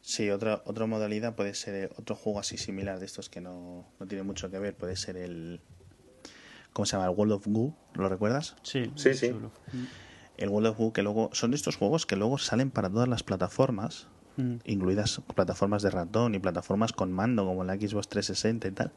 Sí, 0.00 0.30
otra, 0.30 0.62
otra 0.64 0.86
modalidad 0.86 1.34
puede 1.34 1.52
ser 1.54 1.90
otro 1.96 2.14
juego 2.14 2.38
así 2.38 2.56
similar 2.56 3.00
de 3.00 3.06
estos 3.06 3.28
que 3.28 3.40
no, 3.40 3.84
no 3.98 4.06
tiene 4.06 4.22
mucho 4.22 4.48
que 4.50 4.58
ver. 4.60 4.74
Puede 4.74 4.94
ser 4.96 5.16
el. 5.16 5.60
¿Cómo 6.72 6.86
se 6.86 6.92
llama? 6.96 7.08
El 7.10 7.16
World 7.16 7.32
of 7.32 7.46
Goo. 7.48 7.74
¿Lo 7.94 8.08
recuerdas? 8.08 8.54
Sí, 8.62 8.92
Sí, 8.94 9.14
sí. 9.14 9.34
El 10.36 10.48
World 10.50 10.68
of 10.68 10.78
Goo, 10.78 10.92
que 10.92 11.02
luego. 11.02 11.30
Son 11.32 11.50
de 11.50 11.56
estos 11.56 11.76
juegos 11.76 12.06
que 12.06 12.14
luego 12.14 12.38
salen 12.38 12.70
para 12.70 12.88
todas 12.88 13.08
las 13.08 13.24
plataformas. 13.24 14.06
Mm. 14.38 14.58
incluidas 14.66 15.20
plataformas 15.34 15.82
de 15.82 15.90
ratón 15.90 16.34
y 16.36 16.38
plataformas 16.38 16.92
con 16.92 17.10
mando 17.12 17.44
como 17.44 17.64
la 17.64 17.74
Xbox 17.74 18.08
360 18.08 18.68
y 18.68 18.70
tal. 18.70 18.92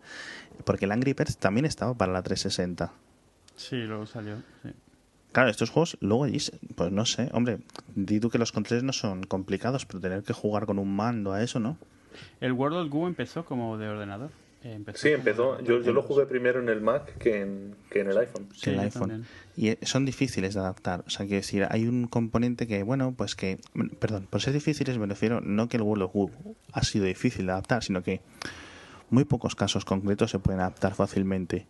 Porque 0.63 0.85
el 0.85 0.91
Angry 0.91 1.13
Birds 1.13 1.37
también 1.37 1.65
estaba 1.65 1.95
para 1.95 2.13
la 2.13 2.21
360. 2.21 2.93
Sí, 3.55 3.77
luego 3.77 4.05
salió. 4.05 4.37
sí. 4.61 4.69
Claro, 5.31 5.49
estos 5.49 5.69
juegos 5.69 5.97
luego 6.01 6.25
allí, 6.25 6.39
pues 6.75 6.91
no 6.91 7.05
sé, 7.05 7.29
hombre, 7.31 7.59
di 7.95 8.19
tú 8.19 8.29
que 8.29 8.37
los 8.37 8.51
controles 8.51 8.83
no 8.83 8.91
son 8.91 9.23
complicados, 9.23 9.85
pero 9.85 10.01
tener 10.01 10.23
que 10.23 10.33
jugar 10.33 10.65
con 10.65 10.77
un 10.77 10.93
mando 10.93 11.31
a 11.31 11.41
eso, 11.41 11.59
¿no? 11.59 11.77
El 12.41 12.51
World 12.51 12.77
of 12.77 12.89
Goo 12.89 13.07
empezó 13.07 13.45
como 13.45 13.77
de 13.77 13.87
ordenador. 13.87 14.29
Empezó 14.63 14.99
Sí, 14.99 15.09
empezó. 15.09 15.59
Yo, 15.61 15.81
yo 15.81 15.91
lo 15.91 16.03
jugué 16.03 16.25
primero 16.25 16.59
en 16.59 16.69
el 16.69 16.81
Mac 16.81 17.17
que 17.17 17.41
en, 17.41 17.75
que 17.89 18.01
en 18.01 18.09
el 18.09 18.17
iPhone. 18.17 18.47
Sí, 18.53 18.61
que 18.61 18.69
el 18.71 18.79
iPhone. 18.79 19.09
también. 19.09 19.25
Y 19.57 19.69
eh, 19.69 19.79
son 19.81 20.05
difíciles 20.05 20.53
de 20.53 20.59
adaptar. 20.59 21.03
O 21.07 21.09
sea, 21.09 21.25
quiero 21.25 21.41
decir, 21.41 21.67
hay 21.69 21.87
un 21.87 22.07
componente 22.07 22.67
que, 22.67 22.83
bueno, 22.83 23.13
pues 23.17 23.35
que, 23.35 23.59
perdón, 23.99 24.27
por 24.29 24.41
ser 24.41 24.53
difíciles 24.53 24.97
me 24.97 25.07
refiero 25.07 25.41
no 25.41 25.67
que 25.67 25.77
el 25.77 25.83
World 25.83 26.03
of 26.03 26.13
Goo 26.13 26.31
ha 26.73 26.83
sido 26.83 27.05
difícil 27.05 27.47
de 27.47 27.53
adaptar, 27.53 27.83
sino 27.83 28.03
que 28.03 28.21
muy 29.09 29.25
pocos 29.25 29.55
casos 29.55 29.83
concretos 29.83 30.31
se 30.31 30.39
pueden 30.39 30.61
adaptar 30.61 30.95
fácilmente, 30.95 31.67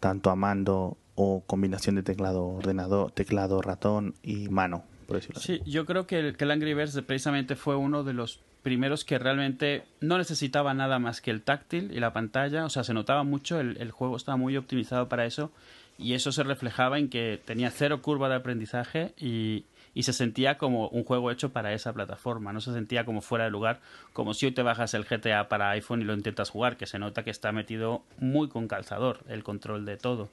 tanto 0.00 0.30
a 0.30 0.36
mando 0.36 0.96
o 1.14 1.42
combinación 1.46 1.94
de 1.96 2.02
teclado, 2.02 2.46
ordenador, 2.46 3.12
teclado, 3.12 3.60
ratón 3.62 4.14
y 4.22 4.48
mano, 4.48 4.84
por 5.06 5.16
decirlo 5.16 5.38
así. 5.38 5.58
Sí, 5.58 5.70
yo 5.70 5.86
creo 5.86 6.06
que 6.06 6.18
el, 6.18 6.36
que 6.36 6.44
el 6.44 6.50
Angry 6.50 6.74
Birds 6.74 7.00
precisamente 7.06 7.54
fue 7.56 7.76
uno 7.76 8.02
de 8.02 8.14
los 8.14 8.40
primeros 8.62 9.04
que 9.04 9.18
realmente 9.18 9.84
no 10.00 10.18
necesitaba 10.18 10.74
nada 10.74 10.98
más 10.98 11.20
que 11.20 11.30
el 11.30 11.42
táctil 11.42 11.90
y 11.92 12.00
la 12.00 12.12
pantalla, 12.12 12.64
o 12.64 12.70
sea, 12.70 12.84
se 12.84 12.94
notaba 12.94 13.24
mucho, 13.24 13.60
el, 13.60 13.90
juego 13.90 14.16
estaba 14.16 14.36
muy 14.36 14.56
optimizado 14.56 15.08
para 15.08 15.26
eso 15.26 15.50
y 15.98 16.14
eso 16.14 16.32
se 16.32 16.42
reflejaba 16.42 16.98
en 16.98 17.08
que 17.08 17.40
tenía 17.44 17.70
cero 17.70 18.02
curva 18.02 18.28
de 18.28 18.36
aprendizaje 18.36 19.14
y, 19.18 19.64
y 19.94 20.02
se 20.02 20.12
sentía 20.12 20.58
como 20.58 20.88
un 20.88 21.04
juego 21.04 21.30
hecho 21.30 21.52
para 21.52 21.72
esa 21.72 21.92
plataforma, 21.92 22.52
no 22.52 22.60
se 22.60 22.72
sentía 22.72 23.04
como 23.04 23.20
fuera 23.20 23.44
de 23.44 23.50
lugar, 23.50 23.80
como 24.12 24.34
si 24.34 24.46
hoy 24.46 24.52
te 24.52 24.62
bajas 24.62 24.94
el 24.94 25.04
GTA 25.04 25.48
para 25.48 25.70
iPhone 25.70 26.02
y 26.02 26.04
lo 26.04 26.14
intentas 26.14 26.50
jugar, 26.50 26.76
que 26.76 26.86
se 26.86 26.98
nota 26.98 27.24
que 27.24 27.30
está 27.30 27.52
metido 27.52 28.02
muy 28.18 28.48
con 28.48 28.68
calzador 28.68 29.20
el 29.28 29.42
control 29.42 29.84
de 29.84 29.96
todo, 29.96 30.30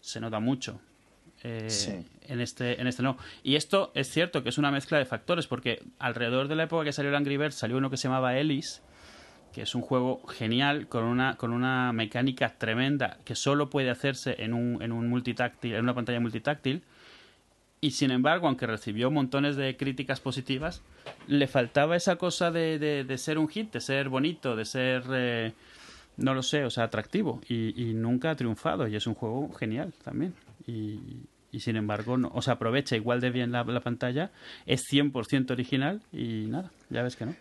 se 0.00 0.20
nota 0.20 0.40
mucho. 0.40 0.80
Eh, 1.44 2.04
en 2.28 2.40
este 2.40 2.80
en 2.80 2.86
este 2.86 3.02
no. 3.02 3.16
Y 3.42 3.56
esto 3.56 3.90
es 3.94 4.08
cierto 4.08 4.42
que 4.42 4.48
es 4.48 4.58
una 4.58 4.70
mezcla 4.70 4.98
de 4.98 5.04
factores 5.04 5.46
porque 5.46 5.82
alrededor 5.98 6.48
de 6.48 6.56
la 6.56 6.64
época 6.64 6.84
que 6.84 6.92
salió 6.92 7.10
el 7.10 7.16
Angry 7.16 7.36
Birds 7.36 7.54
salió 7.54 7.76
uno 7.76 7.90
que 7.90 7.96
se 7.96 8.08
llamaba 8.08 8.36
Ellis, 8.38 8.82
que 9.52 9.62
es 9.62 9.74
un 9.74 9.82
juego 9.82 10.26
genial 10.26 10.88
con 10.88 11.04
una 11.04 11.36
con 11.36 11.52
una 11.52 11.92
mecánica 11.92 12.54
tremenda 12.58 13.18
que 13.24 13.34
solo 13.34 13.70
puede 13.70 13.90
hacerse 13.90 14.36
en 14.38 14.54
un 14.54 14.82
en 14.82 14.92
un 14.92 15.08
multitáctil, 15.08 15.74
en 15.74 15.82
una 15.82 15.94
pantalla 15.94 16.20
multitáctil. 16.20 16.82
Y 17.84 17.90
sin 17.90 18.12
embargo, 18.12 18.46
aunque 18.46 18.68
recibió 18.68 19.10
montones 19.10 19.56
de 19.56 19.76
críticas 19.76 20.20
positivas, 20.20 20.82
le 21.26 21.48
faltaba 21.48 21.96
esa 21.96 22.14
cosa 22.14 22.52
de, 22.52 22.78
de, 22.78 23.02
de 23.02 23.18
ser 23.18 23.38
un 23.38 23.48
hit, 23.48 23.72
de 23.72 23.80
ser 23.80 24.08
bonito, 24.08 24.54
de 24.54 24.64
ser, 24.64 25.02
eh, 25.10 25.52
no 26.16 26.32
lo 26.32 26.44
sé, 26.44 26.64
o 26.64 26.70
sea, 26.70 26.84
atractivo. 26.84 27.40
Y, 27.48 27.74
y 27.82 27.92
nunca 27.94 28.30
ha 28.30 28.36
triunfado. 28.36 28.86
Y 28.86 28.94
es 28.94 29.08
un 29.08 29.14
juego 29.14 29.52
genial 29.52 29.92
también. 30.04 30.32
Y, 30.64 31.00
y 31.52 31.60
sin 31.60 31.76
embargo, 31.76 32.16
no, 32.18 32.30
o 32.34 32.42
sea, 32.42 32.54
aprovecha 32.54 32.96
igual 32.96 33.20
de 33.20 33.30
bien 33.30 33.52
la, 33.52 33.62
la 33.64 33.80
pantalla, 33.80 34.32
es 34.66 34.82
100% 34.90 35.52
original 35.52 36.02
y 36.12 36.46
nada, 36.48 36.70
ya 36.90 37.02
ves 37.02 37.14
que 37.16 37.26
no. 37.26 37.36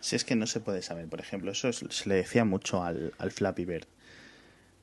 Si 0.00 0.16
es 0.16 0.24
que 0.24 0.34
no 0.34 0.46
se 0.46 0.60
puede 0.60 0.80
saber, 0.82 1.06
por 1.08 1.20
ejemplo, 1.20 1.50
eso 1.52 1.68
es- 1.68 1.84
se 1.90 2.08
le 2.08 2.14
decía 2.16 2.44
mucho 2.44 2.82
al, 2.82 3.12
al 3.18 3.30
Flappy 3.30 3.66
Bird. 3.66 3.86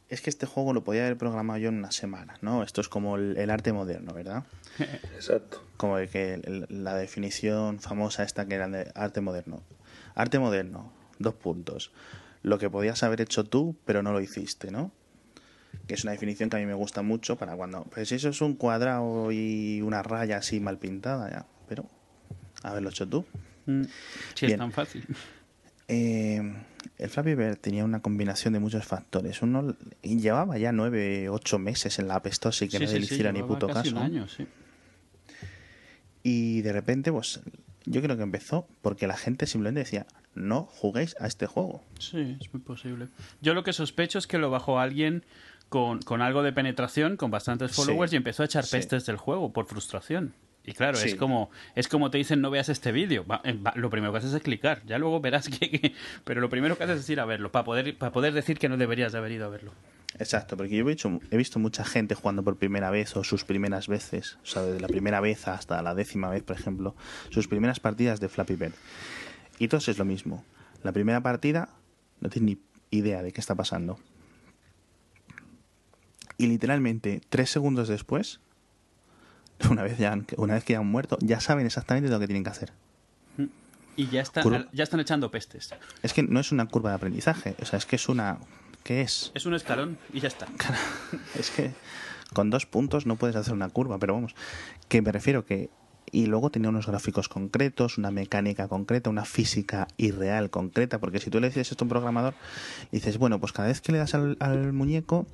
Es 0.10 0.22
que 0.22 0.30
este 0.30 0.46
juego 0.46 0.72
lo 0.74 0.84
podía 0.86 1.02
haber 1.06 1.18
programado 1.18 1.58
yo 1.60 1.68
en 1.70 1.80
una 1.80 1.92
semana, 1.92 2.38
¿no? 2.42 2.64
Esto 2.64 2.80
es 2.80 2.88
como 2.88 3.18
el, 3.18 3.36
el 3.36 3.50
arte 3.50 3.74
moderno, 3.74 4.14
¿verdad? 4.14 4.44
Exacto. 5.16 5.62
Como 5.76 5.98
de 5.98 6.08
que 6.08 6.36
el- 6.36 6.66
la 6.70 6.96
definición 6.96 7.80
famosa 7.80 8.24
esta 8.24 8.46
que 8.48 8.56
era 8.56 8.70
de 8.70 8.90
arte 8.96 9.20
moderno. 9.20 9.64
Arte 10.16 10.40
moderno, 10.40 10.94
dos 11.20 11.34
puntos. 11.34 11.92
Lo 12.42 12.58
que 12.58 12.70
podías 12.70 13.04
haber 13.04 13.20
hecho 13.20 13.44
tú, 13.44 13.76
pero 13.86 14.02
no 14.02 14.14
lo 14.14 14.22
hiciste, 14.22 14.72
¿no? 14.72 14.92
Que 15.88 15.94
es 15.94 16.04
una 16.04 16.12
definición 16.12 16.50
que 16.50 16.58
a 16.58 16.60
mí 16.60 16.66
me 16.66 16.74
gusta 16.74 17.02
mucho 17.02 17.38
para 17.38 17.56
cuando... 17.56 17.84
Pues 17.86 18.12
eso 18.12 18.30
es 18.30 18.42
un 18.42 18.56
cuadrado 18.56 19.32
y 19.32 19.82
una 19.82 20.04
raya 20.04 20.38
así 20.38 20.60
mal 20.60 20.78
pintada, 20.78 21.30
ya. 21.30 21.46
Pero 21.70 21.86
haberlo 22.64 22.90
hecho 22.90 23.08
tú. 23.08 23.26
Mm, 23.66 23.84
Sí, 24.34 24.46
es 24.46 24.48
Bien. 24.48 24.60
tan 24.60 24.72
fácil. 24.72 25.06
Eh, 25.88 26.42
el 26.98 27.10
Flappy 27.10 27.36
Bird 27.36 27.58
tenía 27.58 27.86
una 27.86 28.02
combinación 28.02 28.54
de 28.54 28.60
muchos 28.60 28.86
factores. 28.86 29.42
Uno 29.42 29.76
llevaba 30.02 30.58
ya 30.58 30.74
nueve, 30.74 31.30
ocho 31.30 31.60
meses 31.60 32.00
en 32.00 32.10
la 32.10 32.16
App 32.16 32.28
Store 32.28 32.54
sin 32.56 32.68
que 32.70 32.78
Sí, 32.78 32.84
nadie 32.84 32.96
sí, 32.96 33.02
le 33.02 33.08
sí, 33.08 33.14
hiciera 33.14 33.32
ni 33.32 33.38
llevaba 33.40 33.54
puto 33.60 33.68
casi 33.68 33.90
caso. 33.92 33.96
un 33.96 34.02
año, 34.04 34.28
sí. 34.28 34.46
Y 36.24 36.62
de 36.62 36.74
repente, 36.74 37.12
pues 37.12 37.40
yo 37.86 38.02
creo 38.02 38.18
que 38.18 38.24
empezó 38.24 38.68
porque 38.82 39.08
la 39.08 39.16
gente 39.16 39.48
simplemente 39.48 39.80
decía, 39.80 40.06
no 40.36 40.64
juguéis 40.64 41.16
a 41.20 41.28
este 41.28 41.46
juego. 41.48 41.84
Sí, 42.00 42.38
es 42.42 42.54
muy 42.54 42.62
posible. 42.62 43.08
Yo 43.42 43.54
lo 43.54 43.64
que 43.64 43.74
sospecho 43.74 44.20
es 44.20 44.28
que 44.28 44.38
lo 44.38 44.50
bajó 44.50 44.80
alguien 44.80 45.24
con, 45.70 46.02
con 46.02 46.22
algo 46.22 46.44
de 46.44 46.54
penetración, 46.54 47.18
con 47.18 47.32
bastantes 47.32 47.72
Sí. 47.72 47.82
followers 47.82 48.14
y 48.14 48.16
empezó 48.16 48.44
a 48.44 48.46
echar 48.46 48.66
Sí. 48.66 48.78
pestes 48.78 49.06
del 49.06 49.18
juego 49.18 49.52
por 49.54 49.66
frustración. 49.66 50.34
Y 50.64 50.74
claro, 50.74 50.98
Sí. 50.98 51.10
es 51.10 51.16
como 51.16 51.50
es 51.76 51.88
como 51.88 52.12
te 52.12 52.18
dicen 52.18 52.42
no 52.42 52.50
veas 52.50 52.68
este 52.70 52.92
vídeo. 52.92 53.26
Va- 53.26 53.42
eh, 53.46 53.58
lo 53.76 53.90
primero 53.90 54.12
que 54.12 54.18
haces 54.20 54.34
es 54.34 54.42
clicar. 54.42 54.82
Ya 54.86 54.98
luego 54.98 55.20
verás 55.22 55.48
que, 55.60 55.70
que- 55.72 55.94
Pero 56.26 56.42
lo 56.42 56.50
primero 56.50 56.78
que 56.78 56.84
haces 56.84 57.00
es 57.02 57.10
ir 57.10 57.20
a 57.22 57.26
verlo, 57.26 57.52
para 57.52 57.64
poder, 57.66 57.98
para 57.98 58.12
poder 58.12 58.34
decir 58.34 58.60
que 58.60 58.68
no 58.70 58.76
deberías 58.78 59.12
de 59.14 59.18
haber 59.18 59.32
ido 59.32 59.46
a 59.46 59.50
verlo. 59.50 59.72
Exacto, 60.20 60.58
porque 60.58 60.76
yo 60.76 60.82
he 60.82 60.88
visto, 60.88 61.20
he 61.32 61.38
visto 61.38 61.60
mucha 61.60 61.86
gente 61.86 62.16
jugando 62.16 62.44
por 62.44 62.58
primera 62.58 62.90
vez 62.90 63.16
o 63.16 63.24
sus 63.24 63.44
primeras 63.46 63.88
veces, 63.88 64.38
o 64.42 64.46
sea, 64.46 64.64
desde 64.64 64.80
la 64.80 64.88
primera 64.88 65.20
vez 65.22 65.48
hasta 65.48 65.82
la 65.84 65.94
décima 65.94 66.30
vez, 66.30 66.44
por 66.44 66.56
ejemplo, 66.58 66.96
sus 67.30 67.48
primeras 67.48 67.80
partidas 67.80 68.20
de 68.20 68.28
Flappy 68.30 68.56
Bird. 68.56 68.74
Y 69.60 69.68
todos 69.68 69.88
es 69.90 69.98
lo 70.00 70.06
mismo. 70.06 70.44
La 70.84 70.92
primera 70.92 71.22
partida 71.22 71.70
no 72.20 72.30
tienes 72.30 72.56
ni 72.92 72.98
idea 72.98 73.22
de 73.22 73.32
qué 73.32 73.42
está 73.42 73.54
pasando. 73.56 74.00
Y 76.38 76.48
literalmente, 76.48 77.22
tres 77.30 77.50
segundos 77.50 77.88
después, 77.88 78.40
una 79.70 79.84
vez, 79.84 79.98
ya 79.98 80.12
han- 80.14 80.28
una 80.38 80.54
vez 80.56 80.64
que 80.64 80.74
ya 80.74 80.80
han 80.80 80.88
muerto, 80.88 81.18
ya 81.22 81.40
saben 81.40 81.66
exactamente 81.66 82.10
lo 82.10 82.20
que 82.20 82.28
tienen 82.28 82.44
que 82.44 82.50
hacer. 82.52 82.74
Y 83.96 84.08
ya 84.10 84.22
están, 84.22 84.70
ya 84.74 84.84
están 84.84 85.00
echando 85.00 85.32
pestes. 85.32 85.74
Es 86.04 86.14
que 86.14 86.22
no 86.22 86.40
es 86.40 86.52
una 86.52 86.68
curva 86.68 86.92
de 86.92 86.98
aprendizaje, 86.98 87.56
o 87.60 87.66
sea, 87.66 87.80
es 87.80 87.86
que 87.88 87.96
es 87.96 88.08
una... 88.10 88.38
¿Qué 88.84 89.02
es? 89.02 89.32
Es 89.34 89.48
un 89.48 89.56
escalón 89.56 89.98
y 90.14 90.20
ya 90.20 90.28
está. 90.28 90.48
Es 91.38 91.50
que 91.50 91.74
con 92.34 92.52
dos 92.52 92.66
puntos 92.68 93.06
no 93.08 93.16
puedes 93.16 93.36
hacer 93.36 93.54
una 93.54 93.70
curva, 93.70 93.98
pero 93.98 94.14
vamos, 94.14 94.36
que 94.88 95.02
me 95.02 95.12
refiero 95.12 95.46
que... 95.46 95.72
Y 96.12 96.28
luego 96.28 96.50
tenía 96.50 96.70
unos 96.70 96.88
gráficos 96.88 97.28
concretos, 97.28 97.98
una 97.98 98.12
mecánica 98.12 98.68
concreta, 98.70 99.10
una 99.10 99.26
física 99.26 99.88
irreal 99.98 100.50
concreta, 100.50 101.00
porque 101.00 101.20
si 101.20 101.30
tú 101.30 101.40
le 101.42 101.48
dices 101.48 101.70
esto 101.72 101.84
a 101.84 101.86
un 101.86 101.90
programador, 101.90 102.34
dices, 102.94 103.18
bueno, 103.18 103.40
pues 103.40 103.52
cada 103.52 103.68
vez 103.68 103.82
que 103.82 103.92
le 103.92 103.98
das 103.98 104.14
al, 104.16 104.38
al 104.40 104.72
muñeco, 104.72 105.26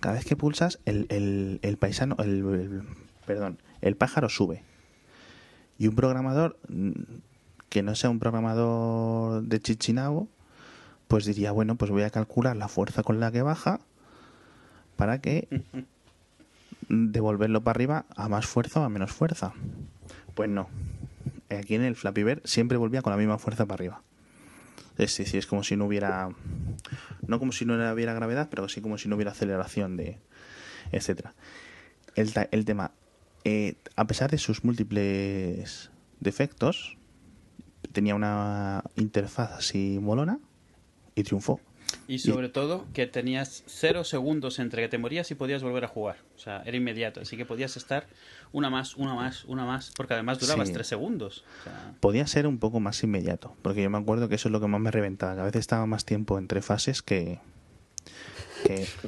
cada 0.00 0.16
vez 0.16 0.26
que 0.26 0.36
pulsas, 0.36 0.80
el, 0.84 1.06
el, 1.08 1.60
el 1.62 1.76
paisano, 1.78 2.14
el, 2.18 2.44
el- 2.44 2.82
perdón, 3.26 3.58
el 3.80 3.96
pájaro 3.96 4.28
sube. 4.28 4.62
Y 5.78 5.88
un 5.88 5.94
programador 5.94 6.58
mm, 6.68 6.90
que 7.70 7.82
no 7.82 7.94
sea 7.94 8.10
un 8.10 8.18
programador 8.18 9.42
de 9.44 9.60
Chichinabo, 9.60 10.28
pues 11.08 11.24
diría, 11.24 11.52
bueno, 11.52 11.76
pues 11.76 11.90
voy 11.90 12.02
a 12.02 12.10
calcular 12.10 12.54
la 12.54 12.68
fuerza 12.68 13.02
con 13.02 13.18
la 13.18 13.32
que 13.32 13.40
baja 13.40 13.80
para 14.96 15.22
que 15.22 15.48
devolverlo 16.88 17.62
para 17.62 17.76
arriba 17.76 18.04
a 18.14 18.28
más 18.28 18.46
fuerza 18.46 18.80
o 18.80 18.84
a 18.84 18.88
menos 18.90 19.10
fuerza. 19.12 19.52
Pues 20.38 20.48
no. 20.48 20.68
Aquí 21.50 21.74
en 21.74 21.82
el 21.82 21.96
Flappy 21.96 22.22
Bird 22.22 22.42
siempre 22.44 22.78
volvía 22.78 23.02
con 23.02 23.10
la 23.10 23.16
misma 23.16 23.38
fuerza 23.38 23.66
para 23.66 23.74
arriba. 23.74 24.02
Es 24.96 25.18
decir, 25.18 25.36
es 25.36 25.48
como 25.48 25.64
si 25.64 25.74
no 25.74 25.84
hubiera. 25.86 26.28
No 27.26 27.40
como 27.40 27.50
si 27.50 27.64
no 27.64 27.74
hubiera 27.92 28.14
gravedad, 28.14 28.46
pero 28.48 28.68
sí 28.68 28.80
como 28.80 28.98
si 28.98 29.08
no 29.08 29.16
hubiera 29.16 29.32
aceleración 29.32 29.96
de. 29.96 30.20
etcétera. 30.92 31.34
El, 32.14 32.32
el 32.52 32.64
tema. 32.64 32.92
eh, 33.42 33.74
a 33.96 34.06
pesar 34.06 34.30
de 34.30 34.38
sus 34.38 34.62
múltiples 34.62 35.90
defectos, 36.20 36.96
tenía 37.90 38.14
una 38.14 38.84
interfaz 38.94 39.50
así 39.50 39.98
molona 40.00 40.38
y 41.16 41.24
triunfó. 41.24 41.60
Y 42.06 42.20
sobre 42.20 42.48
todo 42.48 42.86
que 42.94 43.06
tenías 43.06 43.62
cero 43.66 44.02
segundos 44.04 44.58
entre 44.58 44.82
que 44.82 44.88
te 44.88 44.96
morías 44.98 45.30
y 45.30 45.34
podías 45.34 45.62
volver 45.62 45.84
a 45.84 45.88
jugar. 45.88 46.16
O 46.36 46.38
sea, 46.38 46.62
era 46.64 46.76
inmediato. 46.76 47.20
Así 47.20 47.36
que 47.36 47.44
podías 47.44 47.76
estar 47.76 48.06
una 48.52 48.70
más, 48.70 48.96
una 48.96 49.14
más, 49.14 49.44
una 49.44 49.64
más. 49.66 49.92
Porque 49.96 50.14
además 50.14 50.38
durabas 50.38 50.68
Sí. 50.68 50.74
tres 50.74 50.86
segundos. 50.86 51.44
O 51.60 51.64
sea, 51.64 51.94
podía 52.00 52.26
ser 52.26 52.46
un 52.46 52.58
poco 52.58 52.80
más 52.80 53.02
inmediato, 53.02 53.54
porque 53.62 53.82
yo 53.82 53.90
me 53.90 53.98
acuerdo 53.98 54.28
que 54.28 54.36
eso 54.36 54.48
es 54.48 54.52
lo 54.52 54.60
que 54.60 54.66
más 54.68 54.80
me 54.80 54.90
reventaba, 54.90 55.34
que 55.34 55.40
a 55.40 55.44
veces 55.44 55.60
estaba 55.60 55.84
más 55.86 56.04
tiempo 56.06 56.38
entre 56.38 56.62
fases 56.62 57.02
que... 57.02 57.40
que 58.64 58.86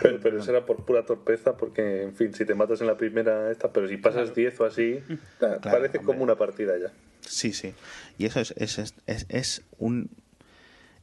Pero, 0.00 0.20
pero 0.22 0.40
eso 0.40 0.50
era 0.50 0.64
por 0.64 0.84
pura 0.84 1.04
torpeza, 1.04 1.56
porque, 1.56 2.04
en 2.04 2.14
fin, 2.14 2.32
si 2.32 2.44
te 2.44 2.54
matas 2.54 2.80
en 2.80 2.86
la 2.86 2.96
primera 2.96 3.50
esta, 3.50 3.72
pero 3.72 3.88
si 3.88 3.96
pasas 3.96 4.32
10 4.34 4.60
o 4.60 4.64
así, 4.64 5.00
parece 5.40 5.98
hombre. 5.98 6.02
como 6.04 6.22
una 6.22 6.36
partida 6.36 6.74
ya. 6.78 6.92
sí, 7.20 7.52
sí. 7.52 7.74
Y 8.16 8.26
eso 8.26 8.40
es, 8.40 8.52
es, 8.56 8.78
es, 8.78 8.94
es- 9.06 9.26
es 9.28 9.62
un... 9.78 10.08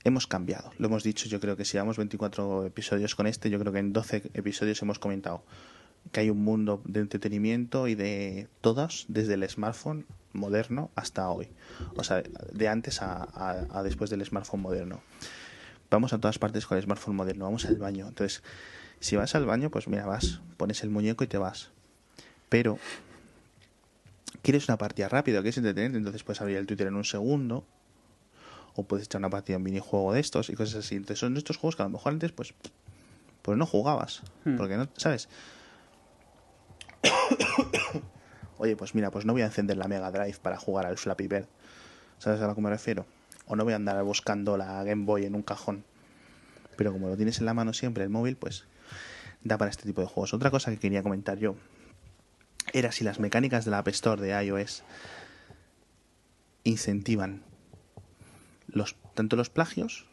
Hemos 0.05 0.27
cambiado, 0.27 0.71
lo 0.77 0.85
hemos 0.85 1.03
dicho, 1.03 1.27
yo 1.27 1.39
creo 1.39 1.57
que 1.57 1.65
si 1.65 1.73
llevamos 1.73 1.97
24 1.97 2.65
episodios 2.67 3.15
con 3.15 3.25
este, 3.25 3.49
yo 3.49 3.59
creo 3.59 3.73
que 3.73 3.79
en 3.79 3.91
12 3.91 4.29
episodios 4.35 4.79
hemos 4.83 4.99
comentado 4.99 5.43
que 6.11 6.19
hay 6.19 6.29
un 6.29 6.43
mundo 6.43 6.79
de 6.85 6.99
entretenimiento 6.99 7.87
y 7.87 7.95
de 7.95 8.47
todas, 8.61 9.05
desde 9.07 9.33
el 9.33 9.49
smartphone 9.49 10.05
moderno 10.31 10.91
hasta 10.95 11.27
hoy. 11.29 11.47
O 11.95 12.03
sea, 12.03 12.21
de 12.21 12.67
antes 12.67 13.01
a, 13.01 13.81
después 13.83 14.11
del 14.11 14.23
smartphone 14.23 14.61
moderno. 14.61 15.01
Vamos 15.89 16.13
a 16.13 16.19
todas 16.19 16.37
partes 16.37 16.67
con 16.67 16.77
el 16.77 16.83
smartphone 16.83 17.15
moderno, 17.15 17.45
vamos 17.45 17.65
al 17.65 17.77
baño. 17.77 18.07
Entonces, 18.07 18.43
si 18.99 19.15
vas 19.15 19.33
al 19.33 19.47
baño, 19.47 19.71
pues 19.71 19.87
mira, 19.87 20.05
vas, 20.05 20.39
pones 20.57 20.83
el 20.83 20.91
muñeco 20.91 21.23
y 21.23 21.27
te 21.27 21.39
vas. 21.39 21.71
Pero, 22.49 22.77
quieres 24.43 24.67
una 24.67 24.77
partida 24.77 25.09
rápida, 25.09 25.39
quieres 25.39 25.57
entretenerte, 25.57 25.97
entonces 25.97 26.23
puedes 26.23 26.41
abrir 26.41 26.57
el 26.57 26.67
Twitter 26.67 26.85
en 26.85 26.95
un 26.95 27.05
segundo, 27.05 27.65
o 28.75 28.83
puedes 28.83 29.05
echar 29.05 29.19
una 29.19 29.29
partida 29.29 29.55
en 29.57 29.63
minijuego 29.63 30.13
de 30.13 30.19
estos 30.19 30.49
y 30.49 30.53
cosas 30.55 30.85
así. 30.85 30.95
Entonces, 30.95 31.19
son 31.19 31.37
estos 31.37 31.57
juegos 31.57 31.75
que 31.75 31.81
a 31.83 31.85
lo 31.85 31.91
mejor 31.91 32.13
antes, 32.13 32.31
pues, 32.31 32.53
pues 33.41 33.57
no 33.57 33.65
jugabas, 33.65 34.21
Hmm. 34.43 34.57
porque 34.57 34.75
no, 34.77 34.87
¿sabes? 34.97 35.29
Oye, 38.57 38.75
pues 38.75 38.95
mira, 38.95 39.11
pues 39.11 39.25
no 39.25 39.33
voy 39.33 39.41
a 39.41 39.45
encender 39.45 39.77
la 39.77 39.87
Mega 39.87 40.11
Drive 40.11 40.37
para 40.41 40.57
jugar 40.57 40.85
al 40.85 40.97
Flappy 40.97 41.27
Bird. 41.27 41.47
¿Sabes 42.19 42.41
a 42.41 42.47
lo 42.47 42.55
que 42.55 42.61
me 42.61 42.69
refiero? 42.69 43.05
O 43.47 43.55
no 43.55 43.63
voy 43.63 43.73
a 43.73 43.75
andar 43.75 44.01
buscando 44.03 44.57
la 44.57 44.83
Game 44.83 45.05
Boy 45.05 45.25
en 45.25 45.35
un 45.35 45.43
cajón. 45.43 45.83
Pero 46.77 46.91
como 46.91 47.07
lo 47.09 47.15
tienes 47.17 47.39
en 47.39 47.45
la 47.45 47.53
mano 47.53 47.73
siempre, 47.73 48.03
el 48.03 48.09
móvil, 48.09 48.37
pues 48.37 48.65
da 49.43 49.57
para 49.57 49.69
este 49.71 49.83
tipo 49.83 50.01
de 50.01 50.07
juegos. 50.07 50.33
Otra 50.33 50.51
cosa 50.51 50.71
que 50.71 50.77
quería 50.79 51.03
comentar 51.03 51.37
yo 51.37 51.55
era 52.73 52.91
si 52.91 53.03
las 53.03 53.19
mecánicas 53.19 53.65
de 53.65 53.71
la 53.71 53.79
App 53.79 53.87
Store 53.89 54.21
de 54.21 54.43
iOS 54.45 54.83
incentivan 56.63 57.43
los 58.75 58.95
tanto 59.15 59.35
los 59.35 59.49
plagios, 59.49 60.05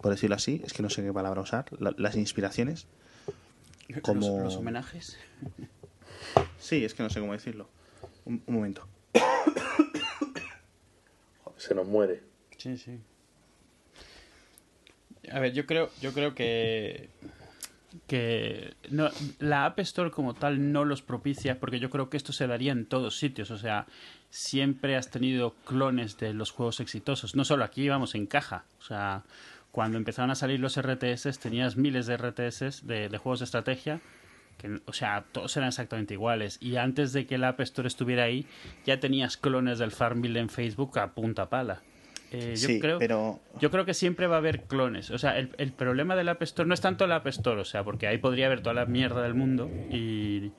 por 0.00 0.10
decirlo 0.12 0.36
así, 0.36 0.62
es 0.64 0.72
que 0.72 0.82
no 0.82 0.88
sé 0.88 1.02
qué 1.02 1.12
palabra 1.12 1.42
usar, 1.42 1.66
la- 1.78 1.94
las 1.98 2.16
inspiraciones. 2.16 2.86
Como- 4.02 4.20
los, 4.26 4.44
los 4.44 4.56
homenajes. 4.56 5.18
Sí, 6.58 6.84
es 6.84 6.94
que 6.94 7.02
no 7.02 7.10
sé 7.10 7.20
cómo 7.20 7.32
decirlo. 7.32 7.68
Un, 8.24 8.42
un 8.46 8.54
momento. 8.54 8.88
Se 11.56 11.74
nos 11.74 11.86
muere. 11.86 12.22
Sí, 12.56 12.78
sí. 12.78 12.98
A 15.30 15.38
ver, 15.40 15.52
yo 15.52 15.66
creo, 15.66 15.90
yo 16.00 16.12
creo 16.12 16.34
que 16.34 17.10
que 18.06 18.72
no, 18.90 19.08
la 19.40 19.66
App 19.66 19.80
Store 19.80 20.12
como 20.12 20.34
tal 20.34 20.70
no 20.72 20.84
los 20.84 21.02
propicia 21.02 21.58
porque 21.58 21.80
yo 21.80 21.90
creo 21.90 22.08
que 22.08 22.16
esto 22.16 22.32
se 22.32 22.46
daría 22.46 22.72
en 22.72 22.86
todos 22.86 23.18
sitios. 23.18 23.50
O 23.50 23.58
sea, 23.58 23.86
siempre 24.30 24.96
has 24.96 25.10
tenido 25.10 25.54
clones 25.64 26.16
de 26.18 26.32
los 26.32 26.52
juegos 26.52 26.80
exitosos. 26.80 27.34
No 27.34 27.44
solo 27.44 27.64
aquí, 27.64 27.88
vamos, 27.88 28.14
en 28.14 28.26
caja. 28.26 28.64
O 28.78 28.82
sea, 28.82 29.22
cuando 29.72 29.98
empezaron 29.98 30.30
a 30.30 30.34
salir 30.34 30.60
los 30.60 30.80
RTS 30.80 31.38
tenías 31.38 31.76
miles 31.76 32.06
de 32.06 32.16
RTS 32.16 32.86
de, 32.86 33.08
de 33.08 33.18
juegos 33.18 33.40
de 33.40 33.44
estrategia. 33.44 34.00
Que, 34.58 34.80
o 34.84 34.92
sea, 34.92 35.24
todos 35.32 35.56
eran 35.56 35.68
exactamente 35.68 36.14
iguales. 36.14 36.58
Y 36.60 36.76
antes 36.76 37.12
de 37.12 37.26
que 37.26 37.38
la 37.38 37.48
App 37.48 37.60
Store 37.60 37.88
estuviera 37.88 38.24
ahí, 38.24 38.46
ya 38.84 39.00
tenías 39.00 39.36
clones 39.36 39.78
del 39.78 39.90
Farmville 39.90 40.38
en 40.38 40.48
Facebook 40.48 40.98
a 40.98 41.12
punta 41.12 41.48
pala. 41.48 41.80
Eh, 42.32 42.54
yo, 42.56 42.78
creo, 42.78 42.98
pero... 42.98 43.40
yo 43.58 43.70
creo 43.72 43.84
que 43.84 43.94
siempre 43.94 44.28
va 44.28 44.36
a 44.36 44.38
haber 44.38 44.62
clones. 44.64 45.10
O 45.10 45.18
sea, 45.18 45.36
el, 45.38 45.50
el, 45.58 45.72
problema 45.72 46.14
del 46.14 46.28
App 46.28 46.42
Store 46.42 46.68
no 46.68 46.74
es 46.74 46.80
tanto 46.80 47.06
el 47.06 47.12
App 47.12 47.26
Store, 47.26 47.60
o 47.60 47.64
sea, 47.64 47.82
porque 47.82 48.06
ahí 48.06 48.18
podría 48.18 48.46
haber 48.46 48.62
toda 48.62 48.74
la 48.74 48.86
mierda 48.86 49.22
del 49.22 49.34
mundo 49.34 49.68
y 49.90 50.52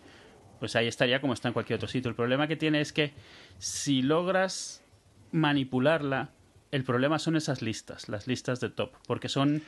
pues 0.61 0.75
ahí 0.75 0.85
estaría 0.85 1.19
como 1.19 1.33
está 1.33 1.47
en 1.47 1.53
cualquier 1.53 1.77
otro 1.77 1.87
sitio. 1.87 2.07
El 2.07 2.15
problema 2.15 2.47
que 2.47 2.55
tiene 2.55 2.81
es 2.81 2.93
que 2.93 3.13
si 3.57 4.03
logras 4.03 4.83
manipularla, 5.31 6.29
el 6.71 6.83
problema 6.83 7.17
son 7.17 7.35
esas 7.35 7.63
listas, 7.63 8.09
las 8.09 8.27
listas 8.27 8.59
de 8.59 8.69
top, 8.69 8.91
porque 9.07 9.27
son, 9.27 9.63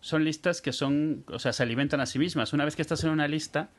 son 0.00 0.24
listas 0.24 0.60
que 0.60 0.72
son, 0.72 1.24
o 1.28 1.38
sea, 1.38 1.52
se 1.52 1.62
alimentan 1.62 2.00
a 2.00 2.06
sí 2.06 2.18
mismas. 2.18 2.52
Una 2.52 2.64
vez 2.64 2.74
que 2.74 2.82
estás 2.82 3.04
en 3.04 3.10
una 3.10 3.28
lista, 3.28 3.70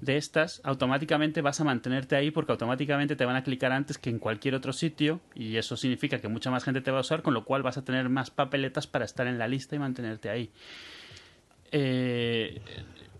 de 0.00 0.16
estas, 0.16 0.60
automáticamente 0.64 1.40
vas 1.40 1.60
a 1.60 1.64
mantenerte 1.64 2.16
ahí 2.16 2.32
porque 2.32 2.50
automáticamente 2.50 3.14
te 3.14 3.24
van 3.24 3.36
a 3.36 3.44
clicar 3.44 3.70
antes 3.70 3.96
que 3.96 4.10
en 4.10 4.18
cualquier 4.18 4.56
otro 4.56 4.72
sitio 4.72 5.20
y 5.36 5.56
eso 5.56 5.76
significa 5.76 6.20
que 6.20 6.28
mucha 6.28 6.50
más 6.50 6.64
gente 6.64 6.80
te 6.80 6.90
va 6.90 6.98
a 6.98 7.00
usar, 7.02 7.22
con 7.22 7.34
lo 7.34 7.44
cual 7.44 7.62
vas 7.62 7.78
a 7.78 7.84
tener 7.84 8.08
más 8.08 8.30
papeletas 8.30 8.88
para 8.88 9.04
estar 9.04 9.28
en 9.28 9.38
la 9.38 9.46
lista 9.46 9.76
y 9.76 9.78
mantenerte 9.78 10.30
ahí. 10.30 10.50
Eh, 11.70 12.60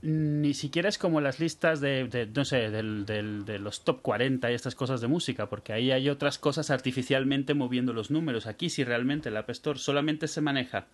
ni 0.02 0.54
siquiera 0.54 0.88
es 0.88 0.98
como 0.98 1.20
las 1.20 1.40
listas 1.40 1.80
de, 1.80 2.06
de 2.06 2.26
no 2.26 2.44
sé, 2.44 2.70
del, 2.70 3.04
del, 3.04 3.44
de 3.44 3.58
los 3.58 3.84
top 3.84 4.00
40 4.02 4.50
y 4.50 4.54
estas 4.54 4.74
cosas 4.74 5.00
de 5.00 5.08
música, 5.08 5.48
porque 5.48 5.72
ahí 5.72 5.90
hay 5.90 6.08
otras 6.08 6.38
cosas 6.38 6.70
artificialmente 6.70 7.54
moviendo 7.54 7.92
los 7.92 8.10
números. 8.10 8.46
Aquí 8.46 8.70
si 8.70 8.84
realmente 8.84 9.28
el 9.28 9.36
App 9.36 9.50
Store 9.50 9.78
solamente 9.78 10.28
se 10.28 10.40
maneja, 10.40 10.86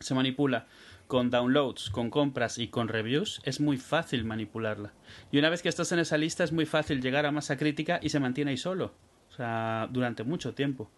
se 0.00 0.14
manipula 0.14 0.66
con 1.06 1.30
downloads, 1.30 1.90
con 1.90 2.10
compras 2.10 2.58
y 2.58 2.68
con 2.68 2.88
reviews, 2.88 3.40
es 3.44 3.60
muy 3.60 3.76
fácil 3.76 4.24
manipularla. 4.24 4.92
Y 5.30 5.38
una 5.38 5.50
vez 5.50 5.62
que 5.62 5.68
estás 5.68 5.92
en 5.92 5.98
esa 5.98 6.18
lista 6.18 6.42
es 6.42 6.52
muy 6.52 6.66
fácil 6.66 7.00
llegar 7.00 7.26
a 7.26 7.32
masa 7.32 7.56
crítica 7.56 8.00
y 8.02 8.08
se 8.08 8.20
mantiene 8.20 8.52
ahí 8.52 8.56
solo. 8.56 8.94
O 9.30 9.34
sea, 9.36 9.88
durante 9.92 10.24
mucho 10.24 10.54
tiempo. 10.54 10.90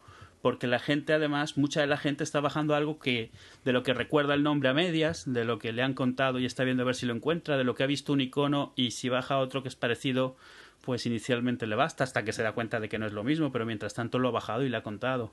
Porque 0.42 0.66
la 0.66 0.78
gente, 0.78 1.12
además, 1.12 1.56
mucha 1.56 1.80
de 1.80 1.86
la 1.88 1.96
gente 1.96 2.22
está 2.22 2.40
bajando 2.40 2.74
algo 2.74 2.98
que, 2.98 3.30
de 3.64 3.72
lo 3.72 3.82
que 3.82 3.92
recuerda 3.92 4.34
el 4.34 4.42
nombre 4.42 4.68
a 4.68 4.74
medias, 4.74 5.24
de 5.32 5.44
lo 5.44 5.58
que 5.58 5.72
le 5.72 5.82
han 5.82 5.94
contado 5.94 6.38
y 6.38 6.46
está 6.46 6.64
viendo 6.64 6.84
a 6.84 6.86
ver 6.86 6.94
si 6.94 7.06
lo 7.06 7.14
encuentra, 7.14 7.56
de 7.56 7.64
lo 7.64 7.74
que 7.74 7.82
ha 7.82 7.86
visto 7.86 8.12
un 8.12 8.20
icono 8.20 8.72
y 8.76 8.92
si 8.92 9.08
baja 9.08 9.38
otro 9.38 9.62
que 9.62 9.68
es 9.68 9.76
parecido, 9.76 10.36
pues 10.82 11.06
inicialmente 11.06 11.66
le 11.66 11.74
basta 11.74 12.04
hasta 12.04 12.24
que 12.24 12.32
se 12.32 12.42
da 12.42 12.52
cuenta 12.52 12.78
de 12.80 12.88
que 12.88 12.98
no 12.98 13.06
es 13.06 13.12
lo 13.12 13.24
mismo, 13.24 13.50
pero 13.50 13.66
mientras 13.66 13.94
tanto 13.94 14.18
lo 14.18 14.28
ha 14.28 14.32
bajado 14.32 14.64
y 14.64 14.68
le 14.68 14.76
ha 14.76 14.82
contado. 14.82 15.32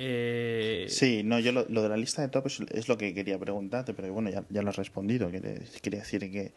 Eh... 0.00 0.86
Sí, 0.88 1.22
no, 1.24 1.40
yo 1.40 1.50
lo, 1.50 1.64
de 1.64 1.88
la 1.88 1.96
lista 1.96 2.22
de 2.22 2.28
top 2.28 2.46
es, 2.46 2.88
lo 2.88 2.96
que 2.96 3.12
quería 3.14 3.36
preguntarte, 3.36 3.94
pero 3.94 4.12
bueno, 4.12 4.30
ya, 4.30 4.44
ya 4.48 4.62
lo 4.62 4.70
has 4.70 4.76
respondido. 4.76 5.28
Quería 5.30 5.98
decir 5.98 6.20
que 6.30 6.52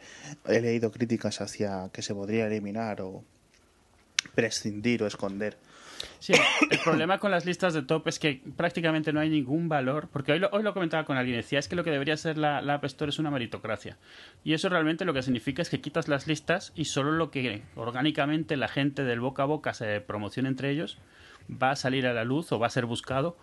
he 0.46 0.60
leído 0.60 0.92
críticas 0.92 1.40
hacia 1.40 1.90
que 1.92 2.02
se 2.02 2.14
podría 2.14 2.46
eliminar 2.46 3.00
o 3.02 3.24
prescindir 4.36 5.02
o 5.02 5.08
esconder. 5.08 5.56
Sí, 6.22 6.34
el 6.70 6.78
problema 6.78 7.18
con 7.18 7.32
las 7.32 7.44
listas 7.46 7.74
de 7.74 7.82
top 7.82 8.06
es 8.06 8.20
que 8.20 8.40
prácticamente 8.56 9.12
no 9.12 9.18
hay 9.18 9.28
ningún 9.28 9.68
valor, 9.68 10.08
porque 10.12 10.30
hoy 10.30 10.38
lo, 10.38 10.72
comentaba 10.72 11.04
con 11.04 11.16
alguien, 11.16 11.36
decía, 11.38 11.58
es 11.58 11.66
que 11.66 11.74
lo 11.74 11.82
que 11.82 11.90
debería 11.90 12.16
ser 12.16 12.38
la, 12.38 12.62
la 12.62 12.74
App 12.74 12.84
Store 12.84 13.08
es 13.08 13.18
una 13.18 13.32
meritocracia. 13.32 13.98
Y 14.44 14.52
eso 14.52 14.68
realmente 14.68 15.04
lo 15.04 15.14
que 15.14 15.22
significa 15.22 15.62
es 15.62 15.68
que 15.68 15.80
quitas 15.80 16.06
las 16.06 16.28
listas 16.28 16.72
y 16.76 16.84
solo 16.84 17.10
lo 17.10 17.32
que 17.32 17.62
orgánicamente 17.74 18.56
la 18.56 18.68
gente 18.68 19.02
del 19.02 19.18
boca 19.18 19.42
a 19.42 19.46
boca 19.46 19.74
se 19.74 20.00
promociona 20.00 20.48
entre 20.48 20.70
ellos 20.70 20.98
va 21.50 21.72
a 21.72 21.76
salir 21.76 22.06
a 22.06 22.12
la 22.12 22.22
luz 22.22 22.52
o 22.52 22.60
va 22.60 22.68
a 22.68 22.70
ser 22.70 22.86
buscado 22.86 23.36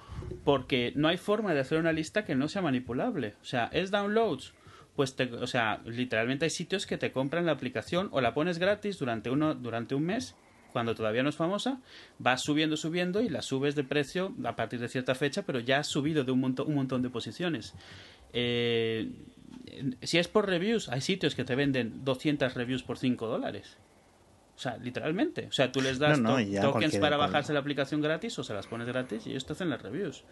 porque 0.45 0.93
no 0.95 1.09
hay 1.09 1.17
forma 1.17 1.53
de 1.53 1.59
hacer 1.59 1.79
una 1.79 1.91
lista 1.91 2.23
que 2.23 2.35
no 2.35 2.47
sea 2.47 2.61
manipulable. 2.61 3.35
O 3.41 3.45
sea, 3.45 3.69
es 3.73 3.91
downloads. 3.91 4.53
Pues, 4.95 5.17
te, 5.17 5.25
o 5.33 5.47
sea, 5.47 5.81
literalmente 5.83 6.45
hay 6.45 6.49
sitios 6.49 6.85
que 6.85 6.97
te 6.97 7.11
compran 7.11 7.45
la 7.45 7.51
aplicación 7.51 8.07
o 8.13 8.21
la 8.21 8.33
pones 8.33 8.57
gratis 8.57 8.99
durante, 8.99 9.29
uno, 9.29 9.53
durante 9.53 9.95
un 9.95 10.03
mes 10.03 10.37
cuando 10.71 10.95
todavía 10.95 11.23
no 11.23 11.29
es 11.29 11.35
famosa, 11.35 11.79
vas 12.17 12.41
subiendo, 12.41 12.77
subiendo 12.77 13.21
y 13.21 13.29
la 13.29 13.41
subes 13.41 13.75
de 13.75 13.83
precio 13.83 14.33
a 14.45 14.55
partir 14.55 14.79
de 14.79 14.87
cierta 14.87 15.15
fecha, 15.15 15.43
pero 15.43 15.59
ya 15.59 15.79
has 15.79 15.87
subido 15.87 16.23
de 16.23 16.31
un, 16.31 16.39
montón, 16.39 16.67
un 16.67 16.75
montón 16.75 17.01
de 17.01 17.09
posiciones. 17.09 17.73
Eh, 18.33 19.09
si 20.01 20.17
es 20.17 20.27
por 20.27 20.47
reviews, 20.47 20.89
hay 20.89 21.01
sitios 21.01 21.35
que 21.35 21.43
te 21.43 21.55
venden 21.55 22.03
200 22.03 22.53
reviews 22.53 22.83
por 22.83 22.97
5 22.97 23.27
dólares. 23.27 23.77
O 24.55 24.61
sea, 24.61 24.77
literalmente. 24.77 25.47
O 25.47 25.51
sea, 25.53 25.71
tú 25.71 25.79
les 25.79 25.99
das 25.99 26.19
no, 26.19 26.37
no, 26.37 26.61
to 26.61 26.73
tokens 26.73 26.97
para 26.97 27.15
bajarse 27.15 27.53
la 27.53 27.59
aplicación 27.59 28.01
gratis 28.01 28.37
o 28.39 28.43
se 28.43 28.53
las 28.53 28.67
pones 28.67 28.87
gratis 28.87 29.25
y 29.25 29.29
ellos 29.29 29.45
te 29.45 29.53
hacen 29.53 29.69
las 29.69 29.81
reviews. 29.81 30.25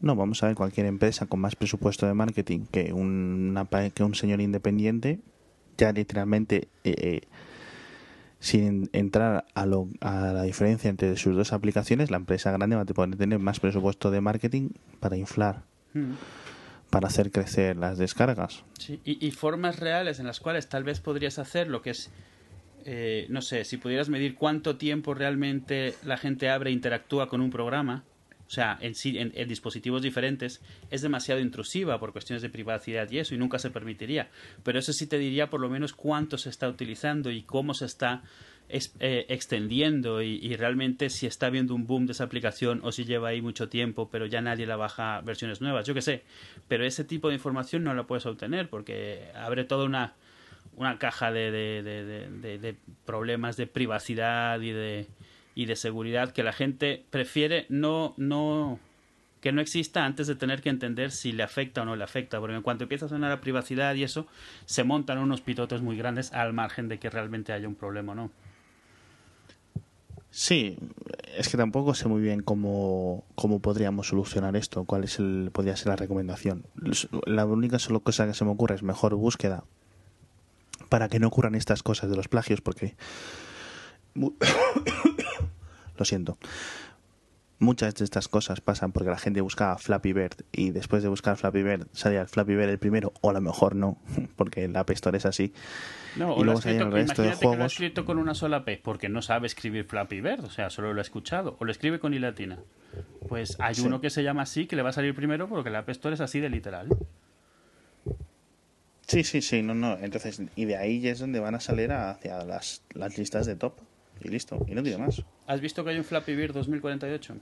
No, 0.00 0.16
vamos 0.16 0.42
a 0.42 0.48
ver, 0.48 0.56
cualquier 0.56 0.86
empresa 0.86 1.26
con 1.26 1.40
más 1.40 1.56
presupuesto 1.56 2.06
de 2.06 2.14
marketing 2.14 2.66
que, 2.70 2.92
una, 2.92 3.66
que 3.94 4.02
un 4.02 4.14
señor 4.14 4.40
independiente, 4.40 5.20
ya 5.76 5.92
literalmente, 5.92 6.68
eh, 6.84 6.94
eh, 6.98 7.20
sin 8.40 8.88
entrar 8.92 9.46
a, 9.54 9.66
lo, 9.66 9.88
a 10.00 10.32
la 10.32 10.42
diferencia 10.42 10.88
entre 10.88 11.16
sus 11.16 11.36
dos 11.36 11.52
aplicaciones, 11.52 12.10
la 12.10 12.16
empresa 12.18 12.52
grande 12.52 12.76
va 12.76 12.82
a 12.82 12.86
poder 12.86 13.16
tener 13.16 13.38
más 13.38 13.60
presupuesto 13.60 14.10
de 14.10 14.20
marketing 14.20 14.70
para 15.00 15.16
inflar. 15.16 15.62
Hmm. 15.94 16.12
para 16.90 17.08
hacer 17.08 17.32
crecer 17.32 17.76
las 17.76 17.96
descargas. 17.96 18.62
Sí, 18.78 19.00
y, 19.04 19.26
y 19.26 19.30
formas 19.30 19.78
reales 19.78 20.20
en 20.20 20.26
las 20.26 20.38
cuales 20.38 20.68
tal 20.68 20.84
vez 20.84 21.00
podrías 21.00 21.38
hacer 21.38 21.68
lo 21.68 21.80
que 21.80 21.90
es 21.90 22.10
eh, 22.90 23.26
no 23.28 23.42
sé, 23.42 23.64
si 23.64 23.76
pudieras 23.76 24.08
medir 24.08 24.34
cuánto 24.34 24.76
tiempo 24.76 25.12
realmente 25.12 25.94
la 26.04 26.16
gente 26.16 26.48
abre 26.48 26.70
e 26.70 26.72
interactúa 26.72 27.28
con 27.28 27.42
un 27.42 27.50
programa, 27.50 28.04
o 28.48 28.50
sea, 28.50 28.78
en, 28.80 28.94
en, 29.04 29.32
en, 29.34 29.48
dispositivos 29.48 30.00
diferentes, 30.00 30.62
es 30.90 31.02
demasiado 31.02 31.38
intrusiva 31.38 32.00
por 32.00 32.12
cuestiones 32.12 32.40
de 32.40 32.48
privacidad 32.48 33.10
y 33.10 33.18
eso, 33.18 33.34
y 33.34 33.38
nunca 33.38 33.58
se 33.58 33.70
permitiría. 33.70 34.30
Pero 34.62 34.78
eso 34.78 34.94
sí 34.94 35.06
te 35.06 35.18
diría 35.18 35.50
por 35.50 35.60
lo 35.60 35.68
menos 35.68 35.92
cuánto 35.92 36.38
se 36.38 36.48
está 36.48 36.66
utilizando 36.66 37.30
y 37.30 37.42
cómo 37.42 37.74
se 37.74 37.84
está 37.84 38.22
es, 38.68 38.94
eh, 39.00 39.26
extendiendo 39.28 40.22
y, 40.22 40.54
realmente 40.56 41.10
si 41.10 41.26
está 41.26 41.46
habiendo 41.46 41.74
un 41.74 41.86
boom 41.86 42.06
de 42.06 42.12
esa 42.12 42.24
aplicación 42.24 42.80
o 42.84 42.92
si 42.92 43.04
lleva 43.04 43.28
ahí 43.28 43.42
mucho 43.42 43.68
tiempo, 43.68 44.08
pero 44.10 44.26
ya 44.26 44.40
nadie 44.40 44.66
la 44.66 44.76
baja 44.76 45.20
versiones 45.22 45.60
nuevas, 45.60 45.86
yo 45.86 45.94
qué 45.94 46.02
sé. 46.02 46.22
Pero 46.68 46.84
ese 46.84 47.04
tipo 47.04 47.28
de 47.28 47.34
información 47.34 47.84
no 47.84 47.94
la 47.94 48.06
puedes 48.06 48.26
obtener 48.26 48.68
porque 48.68 49.30
abre 49.34 49.64
toda 49.64 49.84
una 49.84 50.14
caja 50.98 51.32
de, 51.32 52.76
problemas 53.04 53.56
de 53.56 53.66
privacidad 53.66 54.60
y 54.60 54.70
de, 54.70 55.06
y 55.58 55.66
de 55.66 55.74
seguridad 55.74 56.30
que 56.30 56.44
la 56.44 56.52
gente 56.52 57.04
prefiere 57.10 57.66
no, 57.68 58.14
no 58.16 58.78
que 59.40 59.50
no 59.50 59.60
exista 59.60 60.04
antes 60.04 60.28
de 60.28 60.36
tener 60.36 60.62
que 60.62 60.68
entender 60.68 61.10
si 61.10 61.32
le 61.32 61.42
afecta 61.42 61.82
o 61.82 61.84
no 61.84 61.96
le 61.96 62.04
afecta, 62.04 62.38
porque 62.38 62.54
en 62.54 62.62
cuanto 62.62 62.84
empieza 62.84 63.06
a 63.06 63.08
sonar 63.08 63.30
la 63.30 63.40
privacidad 63.40 63.92
y 63.96 64.04
eso, 64.04 64.28
se 64.66 64.84
montan 64.84 65.18
unos 65.18 65.40
pitotes 65.40 65.82
muy 65.82 65.96
grandes 65.96 66.32
al 66.32 66.52
margen 66.52 66.86
de 66.88 67.00
que 67.00 67.10
realmente 67.10 67.52
haya 67.52 67.66
un 67.66 67.74
problema 67.74 68.12
o 68.12 68.14
no. 68.14 68.30
Sí, 70.30 70.78
es 71.36 71.48
que 71.48 71.56
tampoco 71.56 71.92
sé 71.94 72.06
muy 72.06 72.22
bien 72.22 72.40
cómo, 72.40 73.24
cómo 73.34 73.58
podríamos 73.58 74.06
solucionar 74.06 74.54
esto, 74.54 74.84
cuál 74.84 75.02
es 75.02 75.18
el, 75.18 75.50
podría 75.52 75.76
ser 75.76 75.88
la 75.88 75.96
recomendación. 75.96 76.66
La 77.26 77.44
única 77.46 77.80
solo 77.80 77.98
cosa 77.98 78.28
que 78.28 78.34
se 78.34 78.44
me 78.44 78.52
ocurre 78.52 78.76
es 78.76 78.84
mejor 78.84 79.16
búsqueda 79.16 79.64
para 80.88 81.08
que 81.08 81.18
no 81.18 81.26
ocurran 81.26 81.56
estas 81.56 81.82
cosas 81.82 82.10
de 82.10 82.14
los 82.14 82.28
plagios, 82.28 82.60
porque... 82.60 82.94
Lo 85.98 86.04
siento. 86.04 86.38
Muchas 87.60 87.96
de 87.96 88.04
estas 88.04 88.28
cosas 88.28 88.60
pasan 88.60 88.92
porque 88.92 89.10
la 89.10 89.18
gente 89.18 89.40
buscaba 89.40 89.76
Flappy 89.78 90.12
Bird 90.12 90.44
y 90.52 90.70
después 90.70 91.02
de 91.02 91.08
buscar 91.08 91.36
Flappy 91.36 91.64
Bird 91.64 91.88
salía 91.92 92.20
el 92.20 92.28
Flappy 92.28 92.54
Bird 92.54 92.68
el 92.68 92.78
primero, 92.78 93.12
o 93.20 93.30
a 93.30 93.32
lo 93.32 93.40
mejor 93.40 93.74
no, 93.74 93.98
porque 94.36 94.68
la 94.68 94.80
App 94.80 94.90
Store 94.90 95.18
es 95.18 95.26
así. 95.26 95.52
No, 96.14 96.38
y 96.38 96.44
luego 96.44 96.60
salía 96.60 96.82
el 96.82 96.92
resto 96.92 97.22
de 97.22 97.32
juegos. 97.32 97.50
Que 97.50 97.56
lo 97.56 97.64
ha 97.64 97.66
escrito 97.66 98.04
con 98.04 98.18
una 98.18 98.34
sola 98.34 98.64
P 98.64 98.80
porque 98.82 99.08
no 99.08 99.22
sabe 99.22 99.48
escribir 99.48 99.86
Flappy 99.86 100.20
Bird, 100.20 100.44
o 100.44 100.50
sea, 100.50 100.70
solo 100.70 100.94
lo 100.94 101.00
ha 101.00 101.02
escuchado, 101.02 101.56
o 101.58 101.64
lo 101.64 101.72
escribe 101.72 101.98
con 101.98 102.14
I 102.14 102.20
latina. 102.20 102.60
Pues 103.28 103.56
hay 103.58 103.74
sí. 103.74 103.82
uno 103.84 104.00
que 104.00 104.10
se 104.10 104.22
llama 104.22 104.42
así 104.42 104.66
que 104.66 104.76
le 104.76 104.82
va 104.82 104.90
a 104.90 104.92
salir 104.92 105.14
primero 105.16 105.48
porque 105.48 105.70
la 105.70 105.80
App 105.80 105.88
Store 105.88 106.14
es 106.14 106.20
así 106.20 106.38
de 106.38 106.50
literal. 106.50 106.88
Sí, 109.08 109.24
sí, 109.24 109.42
sí, 109.42 109.62
no, 109.62 109.74
no. 109.74 109.98
Entonces, 109.98 110.42
y 110.54 110.64
de 110.66 110.76
ahí 110.76 111.00
ya 111.00 111.10
es 111.10 111.18
donde 111.18 111.40
van 111.40 111.56
a 111.56 111.60
salir 111.60 111.90
hacia 111.90 112.44
las, 112.44 112.82
las 112.94 113.18
listas 113.18 113.46
de 113.46 113.56
top. 113.56 113.72
Y 114.20 114.28
listo, 114.28 114.64
y 114.68 114.74
no 114.74 114.82
tiene 114.82 114.98
más. 114.98 115.22
¿Has 115.46 115.60
visto 115.60 115.84
que 115.84 115.90
hay 115.90 115.98
un 115.98 116.04
Flappy 116.04 116.34
Bird 116.34 116.54
2048? 116.54 117.36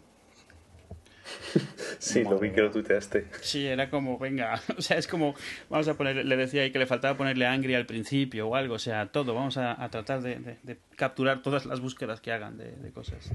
Sí, 1.98 2.22
Madre 2.22 2.30
lo 2.30 2.38
vi 2.40 2.50
que 2.50 2.60
lo 2.60 2.70
tuiteaste. 2.70 3.26
Sí, 3.40 3.66
era 3.66 3.88
como, 3.88 4.18
venga, 4.18 4.60
o 4.76 4.82
sea, 4.82 4.98
es 4.98 5.06
como, 5.06 5.34
vamos 5.70 5.88
a 5.88 5.96
poner, 5.96 6.24
le 6.24 6.36
decía 6.36 6.62
ahí 6.62 6.70
que 6.70 6.78
le 6.78 6.86
faltaba 6.86 7.16
ponerle 7.16 7.46
Angry 7.46 7.74
al 7.74 7.86
principio 7.86 8.48
o 8.48 8.54
algo, 8.54 8.74
o 8.74 8.78
sea, 8.78 9.06
todo, 9.06 9.34
vamos 9.34 9.56
a, 9.56 9.82
a 9.82 9.88
tratar 9.90 10.20
de, 10.20 10.36
de, 10.36 10.58
de, 10.62 10.78
capturar 10.94 11.42
todas 11.42 11.66
las 11.66 11.80
búsquedas 11.80 12.20
que 12.20 12.32
hagan 12.32 12.58
de, 12.58 12.70
de 12.72 12.90
cosas. 12.90 13.30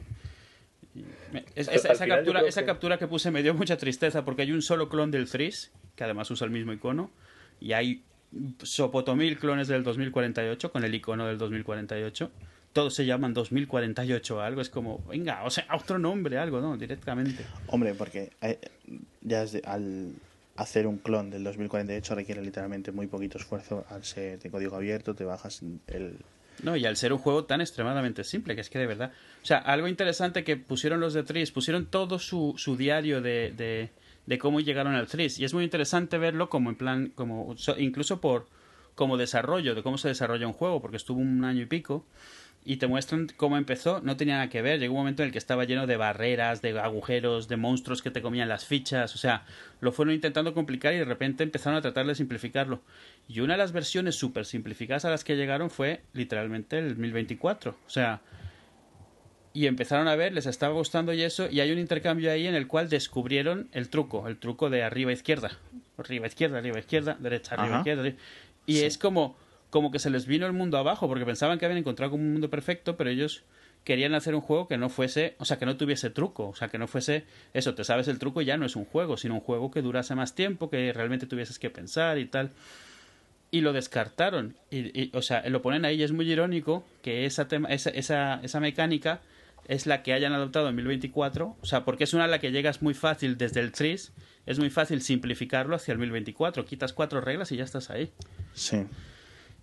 Me, 1.32 1.46
es, 1.56 1.70
esa, 1.70 1.94
esa, 1.94 2.08
captura, 2.08 2.42
esa 2.42 2.62
que... 2.62 2.68
captura 2.68 2.98
que 2.98 3.08
puse 3.08 3.32
me 3.32 3.42
dio 3.42 3.54
mucha 3.54 3.78
tristeza 3.78 4.26
porque 4.26 4.44
hay 4.44 4.52
un 4.52 4.62
solo 4.62 4.90
clon 4.90 5.10
del 5.10 5.30
Threes, 5.30 5.72
que 5.96 6.04
además 6.04 6.30
usa 6.30 6.46
el 6.46 6.52
mismo 6.52 6.74
icono, 6.74 7.12
y 7.60 7.74
hay 7.74 8.04
sopotomil 8.62 9.38
clones 9.40 9.68
del 9.68 9.84
2048 9.84 10.72
con 10.72 10.84
el 10.84 10.94
icono 10.94 11.28
del 11.28 11.38
2048 11.38 12.32
todos 12.74 12.94
se 12.94 13.06
llaman 13.06 13.34
2048 13.34 14.42
algo, 14.42 14.62
es 14.62 14.70
como, 14.70 15.04
venga, 15.10 15.44
o 15.44 15.50
sea, 15.50 15.68
otro 15.74 16.00
nombre, 16.00 16.38
algo, 16.38 16.62
¿no? 16.62 16.78
Directamente. 16.78 17.46
Hombre, 17.68 17.94
porque 17.94 18.32
eh, 18.42 18.60
ya 19.22 19.46
al 19.66 20.14
hacer 20.56 20.88
un 20.88 20.98
clon 20.98 21.30
del 21.30 21.44
2048 21.44 22.16
requiere 22.16 22.42
literalmente 22.42 22.92
muy 22.92 23.08
poquito 23.08 23.38
esfuerzo 23.38 23.86
al 23.90 24.04
ser 24.04 24.40
de 24.40 24.50
código 24.50 24.76
abierto, 24.76 25.14
te 25.16 25.24
bajas 25.24 25.62
el... 25.88 26.18
No, 26.64 26.76
y 26.76 26.86
al 26.86 26.96
ser 26.96 27.12
un 27.14 27.20
juego 27.20 27.46
tan 27.46 27.62
extremadamente 27.62 28.24
simple, 28.24 28.56
que 28.56 28.62
es 28.62 28.70
que 28.70 28.78
de 28.78 28.86
verdad... 28.86 29.12
O 29.42 29.46
sea, 29.46 29.58
algo 29.58 29.88
interesante 29.88 30.44
que 30.44 30.58
pusieron 30.58 31.00
los 31.00 31.14
de 31.14 31.24
Tris, 31.24 31.52
pusieron 31.52 31.88
todo 31.88 32.20
su, 32.20 32.54
su 32.58 32.78
diario 32.78 33.22
de, 33.22 33.52
de, 33.56 33.90
de 34.26 34.38
cómo 34.38 34.60
llegaron 34.60 34.94
al 34.94 35.08
Tris, 35.08 35.40
y 35.40 35.46
es 35.46 35.54
muy 35.54 35.64
interesante 35.64 36.18
verlo 36.18 36.50
como 36.50 36.70
en 36.70 36.76
plan, 36.76 37.12
como 37.16 37.56
incluso 37.78 38.22
por 38.22 38.48
como 38.96 39.18
desarrollo, 39.18 39.74
de 39.74 39.84
cómo 39.84 39.98
se 39.98 40.10
desarrolla 40.10 40.46
un 40.46 40.54
juego, 40.54 40.82
porque 40.82 40.98
estuvo 40.98 41.20
un 41.20 41.44
año 41.44 41.62
y 41.62 41.66
pico, 41.66 42.06
y 42.64 42.78
te 42.78 42.88
muestran 42.88 43.28
cómo 43.38 43.58
empezó, 43.58 44.02
no 44.02 44.18
tenía 44.18 44.36
nada 44.36 44.50
que 44.50 44.62
ver, 44.62 44.80
llegó 44.80 44.94
un 44.94 45.00
momento 45.00 45.24
en 45.24 45.28
el 45.28 45.32
que 45.32 45.40
estaba 45.40 45.66
lleno 45.66 45.88
de 45.88 45.98
barreras, 45.98 46.62
de 46.62 46.80
agujeros, 46.80 47.48
de 47.48 47.58
monstruos 47.58 48.04
que 48.04 48.12
te 48.12 48.22
comían 48.22 48.50
las 48.50 48.66
fichas, 48.66 49.16
o 49.16 49.18
sea, 49.18 49.46
lo 49.80 49.92
fueron 49.92 50.14
intentando 50.14 50.54
complicar 50.54 50.94
y 50.94 50.98
de 50.98 51.06
repente 51.06 51.44
empezaron 51.44 51.78
a 51.78 51.82
tratar 51.82 52.06
de 52.06 52.14
simplificarlo. 52.14 52.82
Y 53.28 53.40
una 53.40 53.56
de 53.56 53.58
las 53.58 53.72
versiones 53.72 54.16
súper 54.16 54.46
simplificadas 54.46 55.06
a 55.06 55.10
las 55.10 55.24
que 55.24 55.36
llegaron 55.36 55.72
fue 55.72 56.02
literalmente 56.14 56.78
el 56.78 56.98
1024, 56.98 57.72
o 57.86 57.90
sea, 57.90 58.22
y 59.54 59.66
empezaron 59.66 60.08
a 60.08 60.16
ver, 60.16 60.32
les 60.32 60.46
estaba 60.46 60.74
gustando 60.76 61.14
y 61.14 61.24
eso, 61.24 61.50
y 61.50 61.62
hay 61.62 61.72
un 61.72 61.80
intercambio 61.80 62.32
ahí 62.32 62.46
en 62.46 62.56
el 62.56 62.68
cual 62.68 62.90
descubrieron 62.90 63.70
el 63.72 63.90
truco, 63.90 64.28
el 64.28 64.38
truco 64.38 64.70
de 64.70 64.84
arriba 64.84 65.12
izquierda, 65.12 65.58
arriba 65.98 66.28
izquierda, 66.28 66.60
arriba 66.60 66.78
izquierda, 66.78 67.18
derecha, 67.20 67.56
arriba 67.56 67.80
izquierda, 67.80 68.14
y 68.68 68.82
es 68.82 69.00
como 69.00 69.36
como 69.72 69.90
que 69.90 69.98
se 69.98 70.12
les 70.12 70.28
vino 70.28 70.46
el 70.46 70.54
mundo 70.54 70.78
abajo 70.78 71.08
porque 71.08 71.26
pensaban 71.26 71.58
que 71.58 71.66
habían 71.66 71.80
encontrado 71.80 72.14
un 72.14 72.34
mundo 72.34 72.50
perfecto, 72.50 72.98
pero 72.98 73.10
ellos 73.10 73.44
querían 73.84 74.14
hacer 74.14 74.36
un 74.36 74.42
juego 74.42 74.68
que 74.68 74.78
no 74.78 74.90
fuese, 74.90 75.36
o 75.40 75.46
sea, 75.46 75.58
que 75.58 75.66
no 75.66 75.78
tuviese 75.78 76.10
truco, 76.10 76.50
o 76.50 76.56
sea, 76.56 76.68
que 76.68 76.78
no 76.78 76.88
fuese 76.88 77.24
eso, 77.54 77.74
te 77.74 77.84
sabes 77.84 78.08
el 78.08 78.20
truco 78.20 78.42
y 78.42 78.46
ya 78.46 78.58
no 78.58 78.66
es 78.66 78.76
un 78.76 78.86
juego, 78.86 79.18
sino 79.18 79.34
un 79.34 79.40
juego 79.40 79.72
que 79.72 79.82
durase 79.82 80.14
más 80.14 80.36
tiempo, 80.36 80.70
que 80.70 80.94
realmente 80.94 81.26
tuvieses 81.26 81.58
que 81.58 81.70
pensar 81.70 82.20
y 82.20 82.26
tal. 82.26 82.52
Y 83.50 83.62
lo 83.62 83.74
descartaron, 83.74 84.56
y, 84.70 85.16
o 85.16 85.22
sea, 85.22 85.48
lo 85.50 85.62
ponen 85.62 85.84
ahí 85.84 86.00
y 86.00 86.04
es 86.04 86.12
muy 86.12 86.30
irónico 86.32 86.86
que 87.02 87.26
esa, 87.26 87.48
tema, 87.48 87.70
esa, 87.70 87.90
esa, 87.90 88.40
esa 88.44 88.60
mecánica 88.60 89.22
es 89.68 89.88
la 89.88 90.04
que 90.04 90.14
hayan 90.14 90.34
adoptado 90.34 90.70
en 90.70 90.76
1024, 90.76 91.58
o 91.62 91.66
sea, 91.66 91.84
porque 91.84 92.04
es 92.04 92.14
una 92.14 92.26
a 92.26 92.28
la 92.28 92.40
que 92.40 92.52
llegas 92.52 92.82
muy 92.82 92.94
fácil 92.94 93.38
desde 93.38 93.62
el 93.62 93.72
TRIS, 93.72 94.12
es 94.46 94.60
muy 94.60 94.70
fácil 94.70 95.02
simplificarlo 95.02 95.76
hacia 95.76 95.94
el 95.94 95.98
1024, 95.98 96.66
quitas 96.66 96.94
cuatro 96.94 97.22
reglas 97.22 97.52
y 97.52 97.58
ya 97.58 97.64
estás 97.64 97.90
ahí. 97.90 98.12
Sí. 98.54 98.86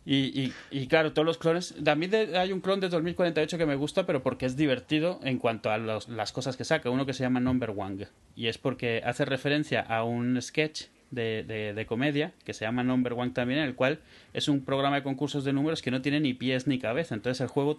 Y, 0.04 0.54
y, 0.70 0.86
claro, 0.86 1.12
todos 1.12 1.26
los 1.26 1.36
clones. 1.36 1.74
También 1.84 2.34
hay 2.34 2.52
un 2.52 2.60
clon 2.60 2.80
de 2.80 2.88
2048 2.88 3.58
que 3.58 3.66
me 3.66 3.74
gusta, 3.74 4.06
pero 4.06 4.22
porque 4.22 4.46
es 4.46 4.56
divertido 4.56 5.20
en 5.22 5.38
cuanto 5.38 5.70
a 5.70 5.76
las 5.76 6.32
cosas 6.32 6.56
que 6.56 6.64
saca. 6.64 6.88
Uno 6.88 7.04
que 7.04 7.12
se 7.12 7.24
llama 7.24 7.40
Number 7.40 7.74
One. 7.76 8.08
Y 8.34 8.46
es 8.46 8.56
porque 8.56 9.02
hace 9.04 9.26
referencia 9.26 9.82
a 9.82 10.04
un 10.04 10.40
sketch 10.40 10.84
de, 11.10 11.72
de, 11.74 11.86
comedia 11.86 12.32
que 12.44 12.54
se 12.54 12.64
llama 12.64 12.82
Number 12.82 13.14
One 13.14 13.30
también, 13.30 13.60
en 13.60 13.66
el 13.66 13.74
cual 13.74 14.00
es 14.32 14.48
un 14.48 14.64
programa 14.64 14.96
de 14.96 15.02
concursos 15.02 15.44
de 15.44 15.52
números 15.52 15.82
que 15.82 15.90
no 15.90 16.02
tiene 16.02 16.20
ni 16.20 16.34
pies 16.34 16.66
ni 16.66 16.78
cabeza. 16.78 17.14
Entonces 17.14 17.40
el 17.40 17.48
juego 17.48 17.78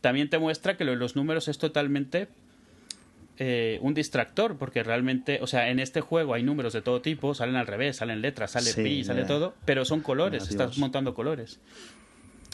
también 0.00 0.30
te 0.30 0.38
muestra 0.38 0.76
que 0.76 0.84
lo 0.84 0.92
de 0.92 0.98
los 0.98 1.16
números 1.16 1.48
es 1.48 1.58
totalmente 1.58 2.28
eh, 3.38 3.78
un 3.80 3.94
distractor, 3.94 4.56
porque 4.58 4.82
realmente, 4.82 5.38
o 5.40 5.46
sea, 5.46 5.70
en 5.70 5.78
este 5.78 6.00
juego 6.02 6.34
hay 6.34 6.42
números 6.42 6.74
de 6.74 6.82
todo 6.82 7.00
tipo, 7.00 7.34
salen 7.34 7.56
al 7.56 7.66
revés, 7.66 7.96
salen 7.96 8.20
letras, 8.20 8.52
sale 8.52 8.74
pi, 8.74 9.04
sale 9.04 9.24
todo, 9.24 9.54
pero 9.64 9.84
son 9.84 10.00
colores, 10.00 10.48
estás 10.48 10.76
montando 10.78 11.14
colores. 11.14 11.58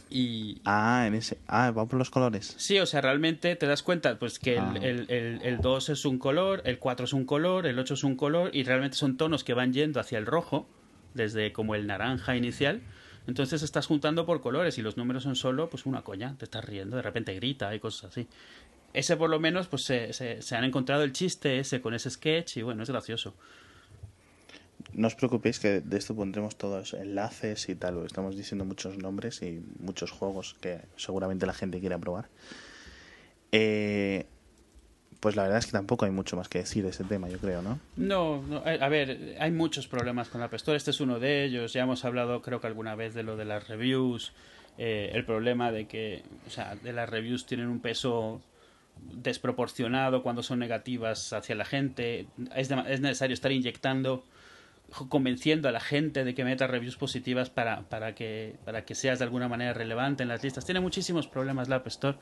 Y... 0.09 0.61
Ah, 0.65 1.05
en 1.07 1.15
ese... 1.15 1.39
Ah, 1.49 1.73
va 1.73 1.87
por 1.87 1.99
los 1.99 2.11
colores. 2.11 2.55
Sí, 2.57 2.79
o 2.79 2.87
sea, 2.87 3.01
realmente 3.01 3.57
te 3.57 3.67
das 3.67 3.83
cuenta 3.83 4.19
pues 4.19 4.39
que 4.39 4.55
el, 4.55 4.61
ah. 4.61 4.75
el, 4.81 5.41
el, 5.43 5.61
2 5.61 5.89
es 5.91 6.05
un 6.05 6.19
color, 6.19 6.63
el 6.65 6.79
4 6.79 7.05
es 7.05 7.13
un 7.13 7.25
color, 7.27 7.67
el 7.67 7.79
8 7.79 7.95
es 7.95 8.05
un 8.05 8.17
color, 8.17 8.51
y 8.55 8.63
realmente 8.63 8.97
son 8.97 9.17
tonos 9.17 9.45
que 9.45 9.55
van 9.55 9.73
yendo 9.73 10.01
hacia 10.01 10.17
el 10.17 10.27
rojo, 10.27 10.67
desde 11.13 11.53
como 11.53 11.75
el 11.75 11.87
naranja 11.87 12.37
inicial. 12.37 12.81
Entonces 13.27 13.63
estás 13.63 13.87
juntando 13.87 14.25
por 14.25 14.41
colores 14.41 14.79
y 14.79 14.83
los 14.83 14.97
números 14.97 15.25
son 15.25 15.37
solo 15.37 15.69
pues 15.69 15.85
una 15.85 16.03
coña, 16.03 16.37
te 16.39 16.47
estás 16.47 16.65
riendo, 16.65 16.97
de 16.97 17.03
repente 17.03 17.35
grita 17.35 17.75
y 17.75 17.81
cosas 17.81 18.11
así 18.13 18.27
ese 18.93 19.17
por 19.17 19.31
lo 19.31 19.39
menos 19.41 19.69
pues 19.69 19.83
se, 19.83 20.13
se, 20.13 20.57
han 20.57 20.65
encontrado 20.65 21.03
el 21.03 21.13
chiste 21.13 21.59
ese 21.59 21.81
con 21.81 21.95
ese 21.95 22.11
sketch 22.11 22.59
y 22.59 22.63
bueno, 22.63 22.83
es 22.83 22.91
gracioso. 22.91 23.35
No 24.95 25.07
os 25.07 25.15
preocupéis 25.15 25.59
que 25.59 25.81
de 25.81 25.99
esto 25.99 26.15
pondremos 26.15 26.57
todos 26.57 26.95
enlaces 26.95 27.69
y 27.69 27.75
tal, 27.75 28.05
estamos 28.07 28.37
diciendo 28.37 28.65
muchos 28.65 28.97
nombres 28.97 29.43
y 29.43 29.63
muchos 29.81 30.11
juegos 30.11 30.57
que 30.61 30.81
seguramente 30.97 31.47
la 31.47 31.53
gente 31.53 31.81
quiera 31.81 31.99
probar. 31.99 32.29
Eh, 33.53 34.27
pues 35.21 35.35
la 35.35 35.43
verdad 35.43 35.59
es 35.59 35.67
que 35.67 35.73
tampoco 35.73 36.05
hay 36.05 36.11
mucho 36.11 36.37
más 36.37 36.49
que 36.49 36.59
decir 36.59 36.85
de 36.85 36.91
ese 36.91 37.05
tema, 37.05 37.29
yo 37.29 37.39
creo, 37.39 37.61
¿no? 37.61 37.81
No, 37.97 38.63
eh, 38.65 38.79
a 38.81 38.89
ver, 38.89 39.37
hay 39.41 39.51
muchos 39.51 39.89
problemas 39.89 40.29
con 40.29 40.41
la 40.41 40.47
App 40.47 40.55
Store, 40.55 40.77
este 40.77 40.93
es 40.93 41.01
uno 41.01 41.19
de 41.19 41.45
ellos, 41.45 41.73
ya 41.73 41.83
hemos 41.83 42.05
hablado 42.05 42.41
creo 42.41 42.61
que 42.61 42.69
alguna 42.69 42.95
vez 42.95 43.15
de 43.15 43.25
lo 43.25 43.37
de 43.37 43.45
las 43.45 43.69
reviews, 43.69 44.33
eh, 44.79 45.11
el 45.13 45.25
problema 45.25 45.73
de 45.73 45.87
que, 45.87 46.23
o 46.47 46.51
sea, 46.51 46.77
de 46.77 46.93
las 46.93 47.09
reviews 47.09 47.47
tienen 47.47 47.67
un 47.69 47.81
peso 47.81 48.41
desproporcionado 49.13 50.23
cuando 50.23 50.43
son 50.43 50.59
negativas 50.59 51.33
hacia 51.33 51.55
la 51.55 51.65
gente. 51.65 52.29
Es, 52.55 52.71
es 52.71 53.01
necesario 53.01 53.35
estar 53.35 53.53
inyectando, 53.53 54.25
convenciendo 55.09 55.69
a 55.69 55.73
la 55.73 55.81
gente 55.81 56.25
de 56.25 56.35
que 56.35 56.45
meta 56.45 56.67
reviews 56.67 56.97
positivas 56.97 57.51
para, 57.51 57.89
para, 57.89 58.15
que, 58.15 58.57
para 58.65 58.85
que 58.85 58.95
seas 58.95 59.19
de 59.19 59.25
alguna 59.25 59.49
manera 59.49 59.75
relevante 59.75 60.23
en 60.23 60.29
las 60.29 60.43
listas. 60.43 60.65
Tiene 60.65 60.81
muchísimos 60.81 61.29
problemas 61.29 61.69
la 61.69 61.77
App 61.77 61.87
Store 61.89 62.19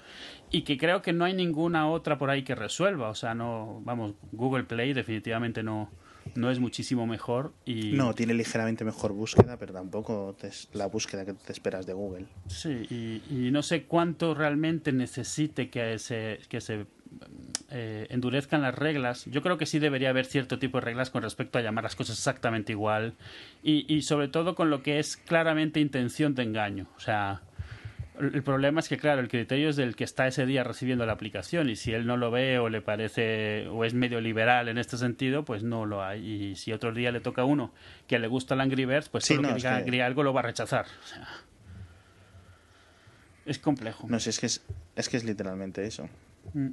y 0.51 0.62
que 0.62 0.77
creo 0.77 1.03
que 1.03 1.12
no 1.12 1.25
hay 1.25 1.35
ninguna 1.35 1.89
otra 1.89 2.19
por 2.19 2.31
ahí 2.31 2.43
que 2.43 2.55
resuelva. 2.55 3.09
O 3.09 3.15
sea, 3.15 3.35
no, 3.35 3.81
vamos, 3.85 4.15
Google 4.33 4.65
Play 4.65 4.93
definitivamente 4.93 5.62
no, 5.62 5.91
no 6.35 6.51
es 6.51 6.59
muchísimo 6.59 7.07
mejor 7.07 7.53
y 7.65 7.93
no 7.93 8.15
tiene 8.15 8.35
ligeramente 8.35 8.85
mejor 8.85 9.12
búsqueda 9.12 9.57
pero 9.59 9.73
tampoco 9.73 10.37
es 10.43 10.69
la 10.73 10.87
búsqueda 10.87 11.25
que 11.25 11.33
te 11.35 11.53
esperas 11.53 11.87
de 11.87 11.93
Google. 11.93 12.27
Sí 12.49 13.23
y, 13.31 13.51
no 13.51 13.62
sé 13.62 13.85
cuánto 13.85 14.35
realmente 14.35 14.93
necesite 14.93 15.71
que 15.71 15.99
se 15.99 16.41
que 16.49 16.61
se 16.61 16.87
eh, 17.71 18.07
endurezcan 18.11 18.62
las 18.62 18.75
reglas. 18.75 19.25
Yo 19.27 19.43
creo 19.43 19.59
que 19.59 19.67
sí 19.67 19.79
debería 19.79 20.11
haber 20.11 20.27
cierto 20.27 20.59
tipo 20.59 20.79
de 20.79 20.85
reglas 20.85 21.11
con 21.11 21.23
respecto 21.23 21.59
a 21.59 21.62
llamar 21.62 21.85
las 21.85 21.97
cosas 21.97 22.19
exactamente 22.19 22.73
igual 22.73 23.15
y, 23.62 23.93
y 23.93 24.03
sobre 24.03 24.29
todo 24.29 24.55
con 24.55 24.71
lo 24.71 24.83
que 24.83 24.99
es 24.99 25.17
claramente 25.17 25.81
intención 25.81 26.35
de 26.35 26.43
engaño. 26.43 26.87
O 26.97 27.01
sea 27.01 27.43
el 28.18 28.42
problema 28.42 28.81
es 28.81 28.88
que, 28.88 28.96
claro, 28.96 29.20
el 29.20 29.29
criterio 29.29 29.68
es 29.68 29.76
del 29.76 29.96
que 29.96 30.05
está 30.05 30.26
ese 30.26 30.46
día 30.46 30.64
recibiendo 30.64 31.05
la 31.07 31.12
aplicación 31.12 31.68
y 31.68 31.76
si 31.76 31.92
él 31.92 32.07
no 32.07 32.16
lo 32.16 32.31
ve 32.31 32.59
o 32.59 32.68
le 32.68 32.81
parece 32.81 33.68
o 33.68 33.85
es 33.85 33.94
medio 33.94 34.20
liberal 34.20 34.68
en 34.68 34.79
este 34.79 34.96
sentido, 34.96 35.44
pues 35.44 35.62
no 35.62 35.87
lo 35.87 36.02
hay. 36.02 36.26
Y 36.26 36.57
si 36.57 36.72
otro 36.72 36.92
día 36.92 37.12
le 37.12 37.20
toca 37.20 37.42
a 37.42 37.44
uno 37.44 37.72
que 38.07 38.18
le 38.18 38.29
gusta 38.29 38.55
el 38.55 38.61
Angry 38.61 38.85
Birds, 38.85 39.09
pues 39.09 39.24
si 39.24 39.37
no, 39.38 39.55
que 39.55 39.90
diga 39.90 40.07
algo 40.07 40.22
lo 40.22 40.33
va 40.33 40.40
a 40.40 40.44
rechazar. 40.44 40.87
es 43.44 43.59
complejo. 43.59 44.07
No 44.09 44.18
sé, 44.18 44.31
es 44.31 44.40
que 44.40 44.46
es, 44.46 44.62
es, 44.96 45.09
que 45.09 45.16
es 45.16 45.24
literalmente 45.24 45.85
eso. 45.87 46.09
Mm. 46.55 46.70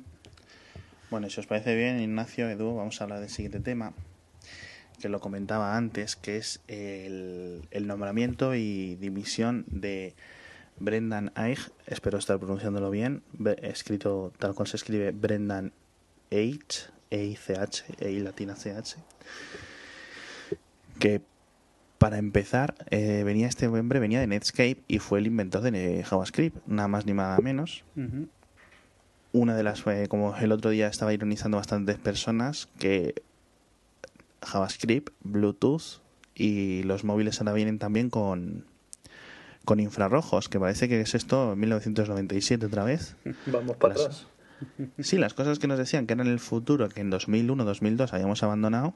Bueno, 1.09 1.29
si 1.29 1.39
os 1.39 1.45
parece 1.45 1.75
bien, 1.75 1.99
Ignacio, 2.01 2.49
Edu, 2.49 2.75
vamos 2.75 2.99
a 2.99 3.03
hablar 3.03 3.19
del 3.19 3.29
siguiente 3.29 3.59
tema 3.59 3.93
que 5.01 5.09
lo 5.09 5.19
comentaba 5.19 5.75
antes, 5.75 6.15
que 6.15 6.37
es 6.37 6.61
el, 6.67 7.61
el 7.71 7.87
nombramiento 7.87 8.55
y 8.55 8.95
dimisión 8.95 9.65
de 9.67 10.13
Brendan 10.79 11.31
Eich, 11.35 11.69
espero 11.85 12.17
estar 12.17 12.39
pronunciándolo 12.39 12.89
bien, 12.89 13.23
escrito 13.61 14.33
tal 14.39 14.53
cual 14.53 14.67
se 14.67 14.77
escribe 14.77 15.11
Brendan 15.11 15.71
Eich, 16.29 16.89
E-I-C-H, 17.09 17.83
E-I 17.99 18.19
latina 18.19 18.55
C-H, 18.55 18.97
que 20.99 21.21
para 22.03 22.17
empezar, 22.17 22.75
eh, 22.89 23.23
venía 23.23 23.47
este 23.47 23.65
hombre, 23.67 23.99
venía 23.99 24.19
de 24.19 24.27
Netscape 24.27 24.83
y 24.89 24.99
fue 24.99 25.19
el 25.19 25.27
inventor 25.27 25.61
de 25.61 26.03
JavaScript, 26.03 26.57
nada 26.67 26.89
más 26.89 27.05
ni 27.05 27.13
nada 27.13 27.37
menos. 27.37 27.85
Una 29.31 29.55
de 29.55 29.63
las, 29.63 29.87
eh, 29.87 30.07
como 30.09 30.35
el 30.35 30.51
otro 30.51 30.71
día 30.71 30.87
estaba 30.87 31.13
ironizando 31.13 31.55
bastantes 31.55 31.97
personas, 31.97 32.67
que 32.77 33.15
JavaScript, 34.41 35.13
Bluetooth 35.21 36.01
y 36.35 36.83
los 36.83 37.05
móviles 37.05 37.39
ahora 37.39 37.53
vienen 37.53 37.79
también 37.79 38.09
con, 38.09 38.65
con 39.65 39.79
infrarrojos, 39.79 40.49
que 40.49 40.59
parece 40.59 40.89
que 40.89 41.01
es 41.01 41.15
esto 41.15 41.55
1997 41.55 42.65
otra 42.65 42.83
vez. 42.83 43.15
Vamos 43.47 43.77
para 43.77 43.93
atrás. 43.93 44.27
Sí, 44.99 45.17
las 45.17 45.33
cosas 45.33 45.59
que 45.59 45.67
nos 45.67 45.77
decían 45.77 46.07
que 46.07 46.13
eran 46.13 46.27
el 46.27 46.39
futuro, 46.39 46.87
que 46.87 47.01
en 47.01 47.09
2001, 47.09 47.65
2002 47.65 48.13
habíamos 48.13 48.43
abandonado, 48.43 48.93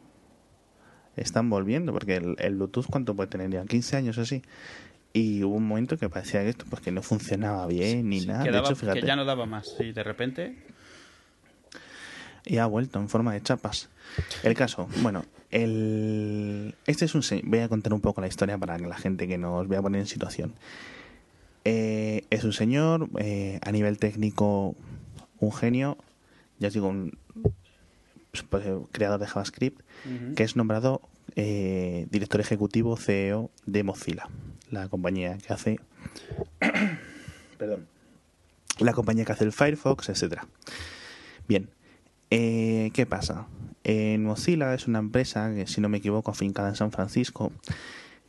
están 1.17 1.49
volviendo, 1.49 1.91
porque 1.91 2.15
el, 2.15 2.55
Bluetooth, 2.55 2.85
¿cuánto 2.89 3.15
puede 3.15 3.27
tener 3.27 3.49
ya? 3.49 3.65
15 3.65 3.97
años 3.97 4.17
así. 4.17 4.43
Y 5.11 5.43
hubo 5.43 5.55
un 5.55 5.67
momento 5.67 5.97
que 5.97 6.07
parecía 6.09 6.41
que 6.43 6.49
esto 6.49 6.65
pues, 6.69 6.81
que 6.81 6.91
no 6.91 7.01
funcionaba 7.01 7.67
bien 7.67 8.07
ni 8.07 8.25
nada. 8.25 8.43
de 8.43 8.57
hecho, 8.57 8.77
fíjate, 8.77 9.01
que 9.01 9.07
ya 9.07 9.17
no 9.17 9.25
daba 9.25 9.45
más. 9.45 9.75
Y 9.79 9.91
de 9.91 10.03
repente. 10.03 10.63
Y 12.45 12.59
ha 12.59 12.65
vuelto 12.65 12.99
en 12.99 13.09
forma 13.09 13.33
de 13.33 13.41
chapas. 13.41 13.89
El 14.43 14.53
caso, 14.53 14.87
bueno, 15.01 15.25
El... 15.51 16.75
Este 16.85 17.05
es 17.05 17.15
un... 17.15 17.23
Voy 17.43 17.59
a 17.59 17.69
contar 17.69 17.93
un 17.93 18.01
poco 18.01 18.21
la 18.21 18.27
historia 18.27 18.57
para 18.57 18.77
que 18.77 18.87
la 18.87 18.97
gente 18.97 19.27
que 19.27 19.37
nos 19.37 19.67
vea 19.67 19.81
poner 19.81 20.01
en 20.01 20.07
situación. 20.07 20.53
Eh, 21.69 22.23
es 22.29 22.45
un 22.45 22.53
señor, 22.53 23.09
eh, 23.19 23.59
a 23.61 23.73
nivel 23.73 23.97
técnico, 23.97 24.73
un 25.41 25.51
genio, 25.51 25.97
ya 26.59 26.69
digo, 26.69 26.87
un 26.87 27.17
pues, 28.49 28.63
creador 28.93 29.19
de 29.19 29.27
JavaScript, 29.27 29.81
que 30.37 30.43
es 30.43 30.55
nombrado 30.55 31.01
eh, 31.35 32.07
director 32.09 32.39
ejecutivo 32.39 32.95
CEO 32.95 33.51
de 33.65 33.83
Mozilla, 33.83 34.29
la 34.71 34.87
compañía 34.87 35.37
que 35.39 35.51
hace... 35.51 35.79
perdón. 37.57 37.85
La 38.79 38.93
compañía 38.93 39.25
que 39.25 39.33
hace 39.33 39.43
el 39.43 39.51
Firefox, 39.51 40.07
etcétera. 40.07 40.47
Bien, 41.49 41.69
¿qué 42.29 43.05
pasa? 43.09 43.47
En 43.87 44.25
Mozilla 44.25 44.73
es 44.73 44.85
una 44.85 44.99
empresa 44.99 45.55
que, 45.55 45.65
si 45.65 45.79
no 45.79 45.87
me 45.87 45.99
equivoco, 45.99 46.29
afincada 46.29 46.67
en 46.67 46.75
San 46.75 46.91
Francisco, 46.91 47.53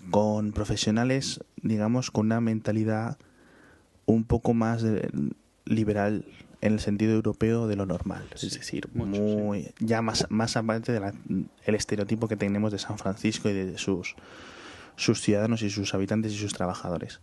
con 0.08 0.52
profesionales, 0.52 1.40
digamos, 1.60 2.12
con 2.12 2.26
una 2.26 2.40
mentalidad 2.40 3.18
un 4.06 4.22
poco 4.22 4.54
más 4.54 4.84
liberal 5.64 6.24
en 6.60 6.72
el 6.74 6.78
sentido 6.78 7.12
europeo 7.12 7.66
de 7.66 7.74
lo 7.74 7.86
normal, 7.86 8.28
es 8.32 8.54
decir, 8.54 8.88
muy 8.94 9.72
ya 9.80 10.00
más 10.00 10.26
más 10.30 10.56
aparte 10.56 10.92
del 10.92 11.74
estereotipo 11.74 12.28
que 12.28 12.36
tenemos 12.36 12.70
de 12.70 12.78
San 12.78 12.96
Francisco 12.96 13.48
y 13.48 13.52
de 13.52 13.78
sus 13.78 14.14
sus 14.94 15.20
ciudadanos 15.20 15.62
y 15.62 15.70
sus 15.70 15.92
habitantes 15.92 16.32
y 16.34 16.36
sus 16.36 16.52
trabajadores. 16.52 17.20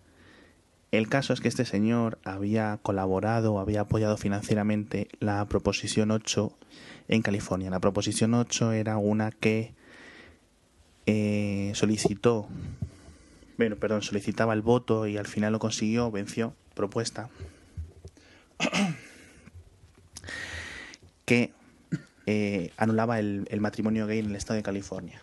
El 0.91 1.07
caso 1.07 1.31
es 1.33 1.39
que 1.41 1.47
este 1.47 1.65
señor 1.65 2.19
había 2.23 2.79
colaborado, 2.81 3.59
había 3.59 3.81
apoyado 3.81 4.17
financieramente 4.17 5.07
la 5.19 5.45
proposición 5.45 6.11
8 6.11 6.53
en 7.07 7.21
California. 7.21 7.69
La 7.69 7.79
proposición 7.79 8.33
8 8.33 8.73
era 8.73 8.97
una 8.97 9.31
que 9.31 9.73
eh, 11.05 11.71
solicitó, 11.75 12.47
bueno, 13.57 13.75
perdón, 13.75 14.01
solicitaba 14.01 14.53
el 14.53 14.61
voto 14.61 15.07
y 15.07 15.17
al 15.17 15.27
final 15.27 15.53
lo 15.53 15.59
consiguió, 15.59 16.11
venció 16.11 16.55
propuesta 16.73 17.29
que 21.25 21.51
eh, 22.25 22.71
anulaba 22.77 23.19
el, 23.19 23.47
matrimonio 23.59 24.07
gay 24.07 24.19
en 24.19 24.27
el 24.27 24.35
estado 24.35 24.57
de 24.57 24.63
California. 24.63 25.21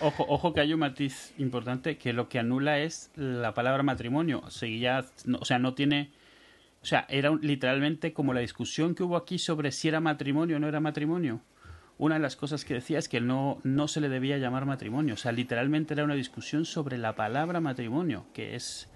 ojo, 0.00 0.26
ojo 0.28 0.52
que 0.52 0.60
hay 0.60 0.72
un 0.72 0.80
matiz 0.80 1.32
importante 1.38 1.98
que 1.98 2.12
lo 2.12 2.28
que 2.28 2.38
anula 2.38 2.78
es 2.80 3.10
la 3.16 3.54
palabra 3.54 3.82
matrimonio. 3.82 4.42
O 4.44 4.50
sea, 4.50 5.04
o 5.40 5.44
sea, 5.44 5.58
no 5.58 5.74
tiene. 5.74 6.10
O 6.82 6.86
sea, 6.86 7.06
era 7.08 7.30
literalmente 7.40 8.12
como 8.12 8.32
la 8.32 8.40
discusión 8.40 8.94
que 8.94 9.02
hubo 9.02 9.16
aquí 9.16 9.38
sobre 9.38 9.72
si 9.72 9.88
era 9.88 10.00
matrimonio 10.00 10.56
o 10.56 10.58
no 10.60 10.68
era 10.68 10.80
matrimonio. 10.80 11.42
Una 11.98 12.14
de 12.14 12.20
las 12.22 12.36
cosas 12.36 12.64
que 12.64 12.74
decía 12.74 12.98
es 12.98 13.08
que 13.08 13.20
no, 13.20 13.58
no 13.62 13.86
se 13.86 14.00
le 14.00 14.08
debía 14.08 14.38
llamar 14.38 14.64
matrimonio. 14.64 15.14
O 15.14 15.18
sea, 15.18 15.32
literalmente 15.32 15.92
era 15.92 16.04
una 16.04 16.14
discusión 16.14 16.64
sobre 16.64 16.96
la 16.96 17.14
palabra 17.14 17.60
matrimonio, 17.60 18.26
que 18.32 18.54
es 18.54 18.90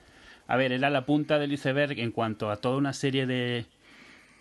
a 0.47 0.57
ver, 0.57 0.73
era 0.73 0.91
la 0.91 1.07
punta 1.07 1.39
del 1.39 1.53
iceberg 1.53 1.99
en 1.99 2.11
cuanto 2.11 2.51
a 2.51 2.57
toda 2.57 2.77
una 2.77 2.93
serie 2.93 3.27
de, 3.27 3.67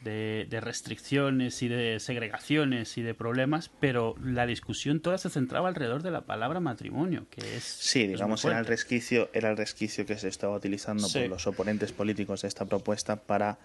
de, 0.04 0.60
restricciones 0.62 1.62
y 1.62 1.68
de 1.68 2.00
segregaciones 2.00 2.98
y 2.98 3.02
de 3.02 3.14
problemas, 3.14 3.70
pero 3.80 4.16
la 4.24 4.46
discusión 4.46 5.00
toda 5.00 5.18
se 5.18 5.30
centraba 5.30 5.70
alrededor 5.70 6.04
de 6.04 6.12
la 6.12 6.22
palabra 6.22 6.60
matrimonio, 6.60 7.26
que 7.30 7.58
es... 7.58 7.64
Sí, 7.64 8.08
digamos, 8.08 8.44
era 8.46 8.60
el, 8.60 8.66
resquicio, 8.66 9.30
era 9.34 9.50
el 9.50 9.58
resquicio 9.58 10.06
que 10.06 10.18
se 10.18 10.28
estaba 10.28 10.56
utilizando 10.56 11.08
por 11.08 11.28
los 11.28 11.48
oponentes 11.48 11.92
políticos 11.92 12.42
de 12.42 12.48
esta 12.48 12.66
propuesta 12.66 13.16
para 13.16 13.58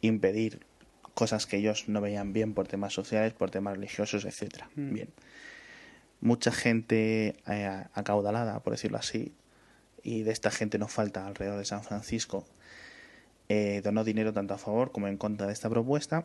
impedir 0.00 0.60
cosas 1.14 1.46
que 1.46 1.56
ellos 1.56 1.88
no 1.88 2.00
veían 2.00 2.32
bien 2.32 2.54
por 2.54 2.66
temas 2.66 2.92
sociales, 2.92 3.32
por 3.32 3.50
temas 3.50 3.74
religiosos, 3.74 4.24
etcétera. 4.24 4.68
Mm. 4.74 4.94
Bien. 4.94 5.08
Mucha 6.20 6.52
gente 6.52 7.36
eh, 7.46 7.84
acaudalada, 7.94 8.60
por 8.60 8.72
decirlo 8.72 8.98
así, 8.98 9.32
y 10.02 10.22
de 10.22 10.32
esta 10.32 10.50
gente 10.50 10.78
no 10.78 10.88
falta 10.88 11.26
alrededor 11.26 11.58
de 11.58 11.64
San 11.64 11.82
Francisco, 11.82 12.46
eh, 13.52 13.80
donó 13.82 14.04
dinero 14.04 14.32
tanto 14.32 14.54
a 14.54 14.58
favor 14.58 14.92
como 14.92 15.08
en 15.08 15.16
contra 15.16 15.48
de 15.48 15.52
esta 15.52 15.68
propuesta. 15.68 16.22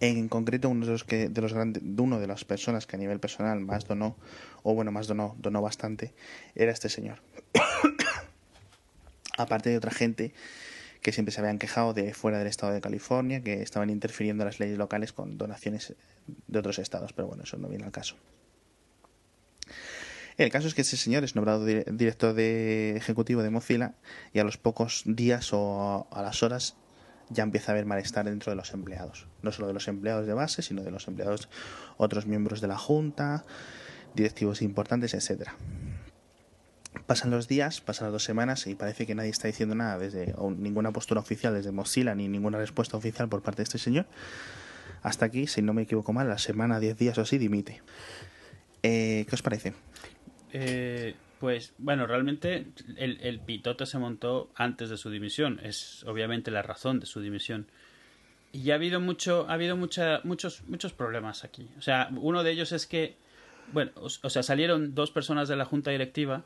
En 0.00 0.26
concreto, 0.28 0.68
uno 0.68 0.84
de 0.84 0.90
los 0.90 1.04
que 1.04 1.28
de 1.28 1.40
los 1.40 1.52
grandes, 1.52 1.80
de 1.84 2.02
uno 2.02 2.18
de 2.18 2.26
las 2.26 2.44
personas 2.44 2.88
que 2.88 2.96
a 2.96 2.98
nivel 2.98 3.20
personal 3.20 3.60
más 3.60 3.86
donó, 3.86 4.16
o 4.64 4.74
bueno, 4.74 4.90
más 4.90 5.06
donó, 5.06 5.36
donó 5.38 5.62
bastante, 5.62 6.12
era 6.56 6.72
este 6.72 6.88
señor. 6.88 7.22
Aparte 9.38 9.70
de 9.70 9.76
otra 9.76 9.92
gente 9.92 10.34
que 11.02 11.12
siempre 11.12 11.32
se 11.32 11.40
habían 11.40 11.60
quejado 11.60 11.94
de 11.94 12.12
fuera 12.14 12.38
del 12.38 12.48
estado 12.48 12.72
de 12.72 12.80
California, 12.80 13.40
que 13.42 13.62
estaban 13.62 13.88
interfiriendo 13.88 14.44
las 14.44 14.58
leyes 14.58 14.78
locales 14.78 15.12
con 15.12 15.38
donaciones 15.38 15.94
de 16.48 16.58
otros 16.58 16.80
estados, 16.80 17.12
pero 17.12 17.28
bueno, 17.28 17.44
eso 17.44 17.58
no 17.58 17.68
viene 17.68 17.84
al 17.84 17.92
caso. 17.92 18.16
El 20.36 20.50
caso 20.50 20.68
es 20.68 20.74
que 20.74 20.82
ese 20.82 20.98
señor 20.98 21.24
es 21.24 21.34
nombrado 21.34 21.64
director 21.64 22.34
de 22.34 22.94
ejecutivo 22.96 23.42
de 23.42 23.48
Mozilla 23.48 23.94
y 24.34 24.38
a 24.38 24.44
los 24.44 24.58
pocos 24.58 25.02
días 25.06 25.52
o 25.52 26.06
a 26.10 26.22
las 26.22 26.42
horas 26.42 26.76
ya 27.30 27.42
empieza 27.42 27.72
a 27.72 27.74
haber 27.74 27.86
malestar 27.86 28.26
dentro 28.26 28.50
de 28.50 28.56
los 28.56 28.72
empleados. 28.74 29.26
No 29.42 29.50
solo 29.50 29.66
de 29.68 29.72
los 29.72 29.88
empleados 29.88 30.26
de 30.26 30.34
base, 30.34 30.60
sino 30.62 30.82
de 30.82 30.90
los 30.90 31.08
empleados, 31.08 31.48
otros 31.96 32.26
miembros 32.26 32.60
de 32.60 32.68
la 32.68 32.76
junta, 32.76 33.44
directivos 34.14 34.60
importantes, 34.60 35.14
etcétera. 35.14 35.56
Pasan 37.06 37.30
los 37.30 37.48
días, 37.48 37.80
pasan 37.80 38.06
las 38.06 38.12
dos 38.12 38.24
semanas 38.24 38.66
y 38.66 38.74
parece 38.74 39.06
que 39.06 39.14
nadie 39.14 39.30
está 39.30 39.48
diciendo 39.48 39.74
nada 39.74 39.98
desde 39.98 40.34
ninguna 40.56 40.92
postura 40.92 41.20
oficial 41.20 41.54
desde 41.54 41.72
Mozilla 41.72 42.14
ni 42.14 42.28
ninguna 42.28 42.58
respuesta 42.58 42.96
oficial 42.96 43.28
por 43.28 43.42
parte 43.42 43.58
de 43.58 43.64
este 43.64 43.78
señor. 43.78 44.06
Hasta 45.02 45.24
aquí, 45.24 45.46
si 45.46 45.62
no 45.62 45.72
me 45.72 45.82
equivoco 45.82 46.12
mal, 46.12 46.28
la 46.28 46.38
semana, 46.38 46.78
diez 46.78 46.98
días 46.98 47.16
o 47.16 47.22
así, 47.22 47.38
dimite. 47.38 47.82
Eh, 48.82 49.24
¿Qué 49.28 49.34
os 49.34 49.42
parece? 49.42 49.74
Eh, 50.58 51.14
pues 51.38 51.74
bueno, 51.76 52.06
realmente 52.06 52.66
el, 52.96 53.18
el 53.20 53.40
pitote 53.40 53.84
se 53.84 53.98
montó 53.98 54.50
antes 54.54 54.88
de 54.88 54.96
su 54.96 55.10
dimisión. 55.10 55.60
Es 55.62 56.02
obviamente 56.04 56.50
la 56.50 56.62
razón 56.62 56.98
de 56.98 57.04
su 57.04 57.20
dimisión. 57.20 57.66
Y 58.52 58.70
ha 58.70 58.76
habido 58.76 59.00
mucho, 59.00 59.44
ha 59.50 59.52
habido 59.52 59.76
mucha, 59.76 60.20
muchos, 60.24 60.62
muchos 60.66 60.94
problemas 60.94 61.44
aquí. 61.44 61.68
O 61.78 61.82
sea, 61.82 62.08
uno 62.16 62.42
de 62.42 62.52
ellos 62.52 62.72
es 62.72 62.86
que, 62.86 63.16
bueno, 63.72 63.92
o, 63.96 64.08
sea, 64.08 64.42
salieron 64.42 64.94
dos 64.94 65.10
personas 65.10 65.46
de 65.46 65.56
la 65.56 65.66
junta 65.66 65.90
directiva 65.90 66.42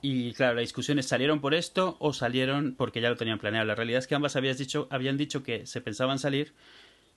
y 0.00 0.32
claro, 0.32 0.54
la 0.54 0.62
discusión 0.62 0.98
es 0.98 1.06
salieron 1.06 1.42
por 1.42 1.52
esto 1.52 1.96
o 2.00 2.14
salieron 2.14 2.74
porque 2.74 3.02
ya 3.02 3.10
lo 3.10 3.16
tenían 3.16 3.38
planeado. 3.38 3.66
La 3.66 3.74
realidad 3.74 3.98
es 3.98 4.06
que 4.06 4.14
ambas 4.14 4.34
habías 4.34 4.56
dicho, 4.56 4.88
habían 4.90 5.18
dicho 5.18 5.42
que 5.42 5.66
se 5.66 5.82
pensaban 5.82 6.18
salir 6.18 6.54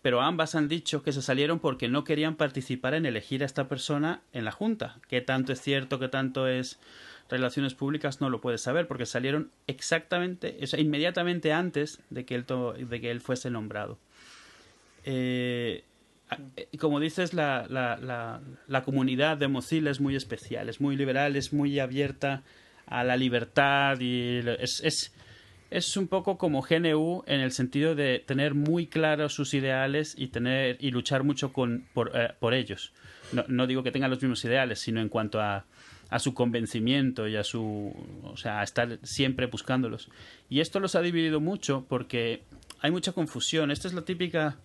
pero 0.05 0.21
ambas 0.21 0.53
han 0.53 0.67
dicho 0.67 1.01
que 1.01 1.11
se 1.11 1.23
salieron 1.23 1.57
porque 1.57 1.87
no 1.87 2.03
querían 2.03 2.35
participar 2.35 2.93
en 2.93 3.07
elegir 3.07 3.41
a 3.41 3.47
esta 3.47 3.67
persona 3.67 4.21
en 4.33 4.45
la 4.45 4.51
Junta. 4.51 4.99
¿Qué 5.07 5.19
tanto 5.19 5.51
es 5.51 5.59
cierto, 5.59 5.97
qué 5.97 6.09
tanto 6.09 6.47
es 6.47 6.79
relaciones 7.27 7.73
públicas? 7.73 8.21
No 8.21 8.29
lo 8.29 8.39
puedes 8.39 8.61
saber 8.61 8.87
porque 8.87 9.07
salieron 9.07 9.49
exactamente, 9.65 10.59
o 10.61 10.67
sea, 10.67 10.79
inmediatamente 10.79 11.53
antes 11.53 12.01
de 12.11 12.23
que 12.23 12.35
él, 12.35 12.45
de 12.87 13.01
que 13.01 13.09
él 13.09 13.19
fuese 13.19 13.49
nombrado. 13.49 13.97
Eh, 15.05 15.83
como 16.77 16.99
dices, 16.99 17.33
la, 17.33 17.65
la, 17.67 17.97
la, 17.97 18.41
la, 18.67 18.83
comunidad 18.83 19.37
de 19.37 19.47
Mozilla 19.47 19.89
es 19.89 20.01
muy 20.01 20.15
especial, 20.15 20.69
es 20.69 20.79
muy 20.79 20.95
liberal, 20.95 21.35
es 21.35 21.51
muy 21.51 21.79
abierta 21.79 22.43
a 22.85 23.03
la 23.03 23.17
libertad 23.17 23.99
y 23.99 24.43
es, 24.59 24.81
es 24.81 25.15
es 25.71 25.97
un 25.97 26.07
poco 26.07 26.37
como 26.37 26.61
GNU 26.61 27.23
en 27.27 27.39
el 27.41 27.51
sentido 27.51 27.95
de 27.95 28.19
tener 28.19 28.53
muy 28.53 28.87
claros 28.87 29.33
sus 29.33 29.53
ideales 29.53 30.15
y 30.17 30.27
tener 30.27 30.77
y 30.79 30.91
luchar 30.91 31.23
mucho 31.23 31.51
con, 31.53 31.87
por, 31.93 32.11
eh, 32.13 32.33
por 32.39 32.53
ellos. 32.53 32.93
No, 33.31 33.43
no, 33.47 33.67
digo 33.67 33.83
que 33.83 33.91
tengan 33.91 34.11
los 34.11 34.21
mismos 34.21 34.43
ideales, 34.45 34.79
sino 34.79 35.01
en 35.01 35.09
cuanto 35.09 35.41
a, 35.41 35.65
a 36.09 36.19
su 36.19 36.33
convencimiento 36.33 37.27
y 37.27 37.35
a 37.35 37.43
su, 37.43 37.93
o 38.23 38.37
sea, 38.37 38.61
a 38.61 38.63
estar 38.63 38.99
siempre 39.03 39.47
buscándolos. 39.47 40.09
Y 40.49 40.59
esto 40.59 40.79
los 40.79 40.95
ha 40.95 41.01
dividido 41.01 41.39
mucho 41.39 41.85
porque 41.89 42.43
hay 42.79 42.91
mucha 42.91 43.11
confusión. 43.11 43.71
Esta 43.71 43.87
es 43.87 43.93
la 43.93 44.03
típica, 44.03 44.57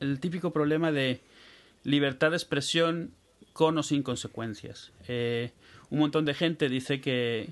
el 0.00 0.20
típico 0.20 0.52
problema 0.52 0.92
de 0.92 1.20
libertad 1.82 2.30
de 2.30 2.36
expresión 2.36 3.12
con 3.52 3.78
o 3.78 3.82
sin 3.82 4.02
consecuencias. 4.02 4.92
Eh, 5.08 5.52
un 5.90 6.00
montón 6.00 6.24
de 6.24 6.34
gente 6.34 6.68
dice 6.68 7.00
que, 7.00 7.48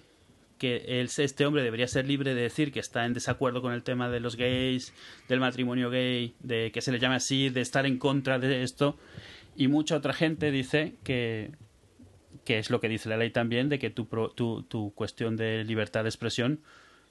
que 0.62 1.02
este 1.02 1.44
hombre 1.44 1.64
debería 1.64 1.88
ser 1.88 2.06
libre 2.06 2.36
de 2.36 2.42
decir 2.42 2.70
que 2.70 2.78
está 2.78 3.04
en 3.04 3.14
desacuerdo 3.14 3.62
con 3.62 3.72
el 3.72 3.82
tema 3.82 4.08
de 4.08 4.20
los 4.20 4.36
gays, 4.36 4.94
del 5.26 5.40
matrimonio 5.40 5.90
gay, 5.90 6.36
de 6.38 6.70
que 6.70 6.80
se 6.80 6.92
le 6.92 7.00
llame 7.00 7.16
así, 7.16 7.48
de 7.48 7.60
estar 7.60 7.84
en 7.84 7.98
contra 7.98 8.38
de 8.38 8.62
esto. 8.62 8.96
Y 9.56 9.66
mucha 9.66 9.96
otra 9.96 10.12
gente 10.12 10.52
dice 10.52 10.94
que, 11.02 11.50
que 12.44 12.60
es 12.60 12.70
lo 12.70 12.78
que 12.78 12.88
dice 12.88 13.08
la 13.08 13.16
ley 13.16 13.30
también, 13.30 13.68
de 13.68 13.80
que 13.80 13.90
tu, 13.90 14.04
tu, 14.36 14.62
tu 14.62 14.94
cuestión 14.94 15.36
de 15.36 15.64
libertad 15.64 16.04
de 16.04 16.10
expresión 16.10 16.60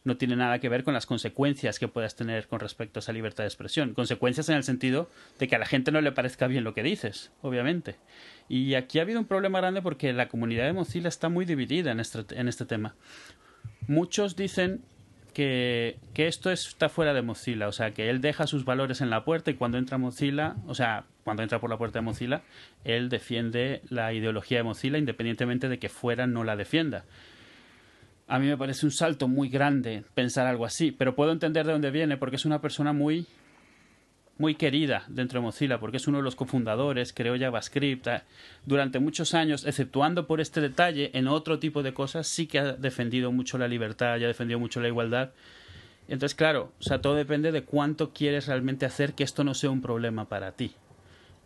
no 0.03 0.17
tiene 0.17 0.35
nada 0.35 0.59
que 0.59 0.69
ver 0.69 0.83
con 0.83 0.93
las 0.93 1.05
consecuencias 1.05 1.77
que 1.77 1.87
puedas 1.87 2.15
tener 2.15 2.47
con 2.47 2.59
respecto 2.59 2.99
a 2.99 3.01
esa 3.01 3.13
libertad 3.13 3.43
de 3.43 3.49
expresión. 3.49 3.93
Consecuencias 3.93 4.49
en 4.49 4.55
el 4.55 4.63
sentido 4.63 5.09
de 5.39 5.47
que 5.47 5.55
a 5.55 5.59
la 5.59 5.65
gente 5.65 5.91
no 5.91 6.01
le 6.01 6.11
parezca 6.11 6.47
bien 6.47 6.63
lo 6.63 6.73
que 6.73 6.83
dices, 6.83 7.31
obviamente. 7.41 7.95
Y 8.49 8.73
aquí 8.73 8.99
ha 8.99 9.03
habido 9.03 9.19
un 9.19 9.25
problema 9.25 9.59
grande 9.59 9.81
porque 9.81 10.11
la 10.13 10.27
comunidad 10.27 10.65
de 10.65 10.73
Mozilla 10.73 11.07
está 11.07 11.29
muy 11.29 11.45
dividida 11.45 11.91
en 11.91 11.99
este, 11.99 12.23
en 12.39 12.47
este 12.47 12.65
tema. 12.65 12.95
Muchos 13.87 14.35
dicen 14.35 14.81
que, 15.33 15.97
que, 16.13 16.27
esto 16.27 16.51
está 16.51 16.89
fuera 16.89 17.13
de 17.13 17.21
Mozilla, 17.21 17.67
o 17.67 17.71
sea, 17.71 17.91
que 17.91 18.09
él 18.09 18.19
deja 18.21 18.47
sus 18.47 18.65
valores 18.65 19.01
en 19.01 19.09
la 19.09 19.23
puerta 19.23 19.51
y 19.51 19.53
cuando 19.53 19.77
entra 19.77 19.97
Mozilla, 19.97 20.55
o 20.67 20.75
sea, 20.75 21.05
cuando 21.23 21.43
entra 21.43 21.59
por 21.59 21.69
la 21.69 21.77
puerta 21.77 21.99
de 21.99 22.03
Mozilla, 22.03 22.41
él 22.83 23.07
defiende 23.09 23.81
la 23.89 24.11
ideología 24.13 24.57
de 24.57 24.63
Mozilla 24.63 24.97
independientemente 24.97 25.69
de 25.69 25.79
que 25.79 25.89
fuera 25.89 26.27
no 26.27 26.43
la 26.43 26.55
defienda. 26.55 27.05
A 28.31 28.39
mí 28.39 28.47
me 28.47 28.55
parece 28.55 28.85
un 28.85 28.93
salto 28.93 29.27
muy 29.27 29.49
grande 29.49 30.05
pensar 30.13 30.47
algo 30.47 30.63
así, 30.63 30.93
pero 30.93 31.15
puedo 31.15 31.33
entender 31.33 31.65
de 31.65 31.73
dónde 31.73 31.91
viene 31.91 32.15
porque 32.15 32.37
es 32.37 32.45
una 32.45 32.61
persona 32.61 32.93
muy 32.93 33.25
muy 34.37 34.55
querida 34.55 35.03
dentro 35.09 35.41
de 35.41 35.43
Mozilla 35.43 35.81
porque 35.81 35.97
es 35.97 36.07
uno 36.07 36.19
de 36.19 36.23
los 36.23 36.37
cofundadores, 36.37 37.11
creó 37.11 37.37
JavaScript. 37.37 38.07
Ah, 38.07 38.23
durante 38.65 38.99
muchos 38.99 39.33
años, 39.33 39.65
exceptuando 39.65 40.27
por 40.27 40.39
este 40.39 40.61
detalle, 40.61 41.11
en 41.13 41.27
otro 41.27 41.59
tipo 41.59 41.83
de 41.83 41.93
cosas 41.93 42.25
sí 42.25 42.47
que 42.47 42.59
ha 42.59 42.71
defendido 42.71 43.33
mucho 43.33 43.57
la 43.57 43.67
libertad, 43.67 44.15
ya 44.15 44.27
ha 44.27 44.29
defendido 44.29 44.61
mucho 44.61 44.79
la 44.79 44.87
igualdad. 44.87 45.31
Entonces, 46.07 46.33
claro, 46.33 46.71
o 46.79 46.83
sea, 46.83 47.01
todo 47.01 47.15
depende 47.15 47.51
de 47.51 47.65
cuánto 47.65 48.13
quieres 48.13 48.47
realmente 48.47 48.85
hacer 48.85 49.13
que 49.13 49.25
esto 49.25 49.43
no 49.43 49.53
sea 49.55 49.71
un 49.71 49.81
problema 49.81 50.29
para 50.29 50.53
ti. 50.53 50.71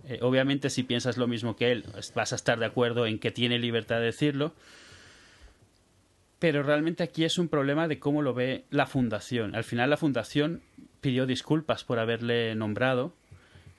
Eh, 0.07 0.19
obviamente, 0.21 0.69
si 0.69 0.83
piensas 0.83 1.17
lo 1.17 1.25
mismo 1.25 1.55
que 1.55 1.71
él, 1.71 1.83
vas 2.13 2.31
a 2.31 2.35
estar 2.35 2.59
de 2.59 2.67
acuerdo 2.67 3.07
en 3.07 3.17
que 3.17 3.31
tiene 3.31 3.57
libertad 3.57 3.97
de 3.97 4.05
decirlo. 4.05 4.53
Pero 6.39 6.63
realmente 6.63 7.03
aquí 7.03 7.23
es 7.23 7.37
un 7.37 7.47
problema 7.47 7.87
de 7.87 7.99
cómo 7.99 8.21
lo 8.21 8.33
ve 8.33 8.65
la 8.69 8.87
fundación. 8.87 9.55
Al 9.55 9.63
final, 9.63 9.89
la 9.89 9.97
fundación 9.97 10.61
pidió 11.01 11.25
disculpas 11.25 11.83
por 11.83 11.99
haberle 11.99 12.55
nombrado. 12.55 13.13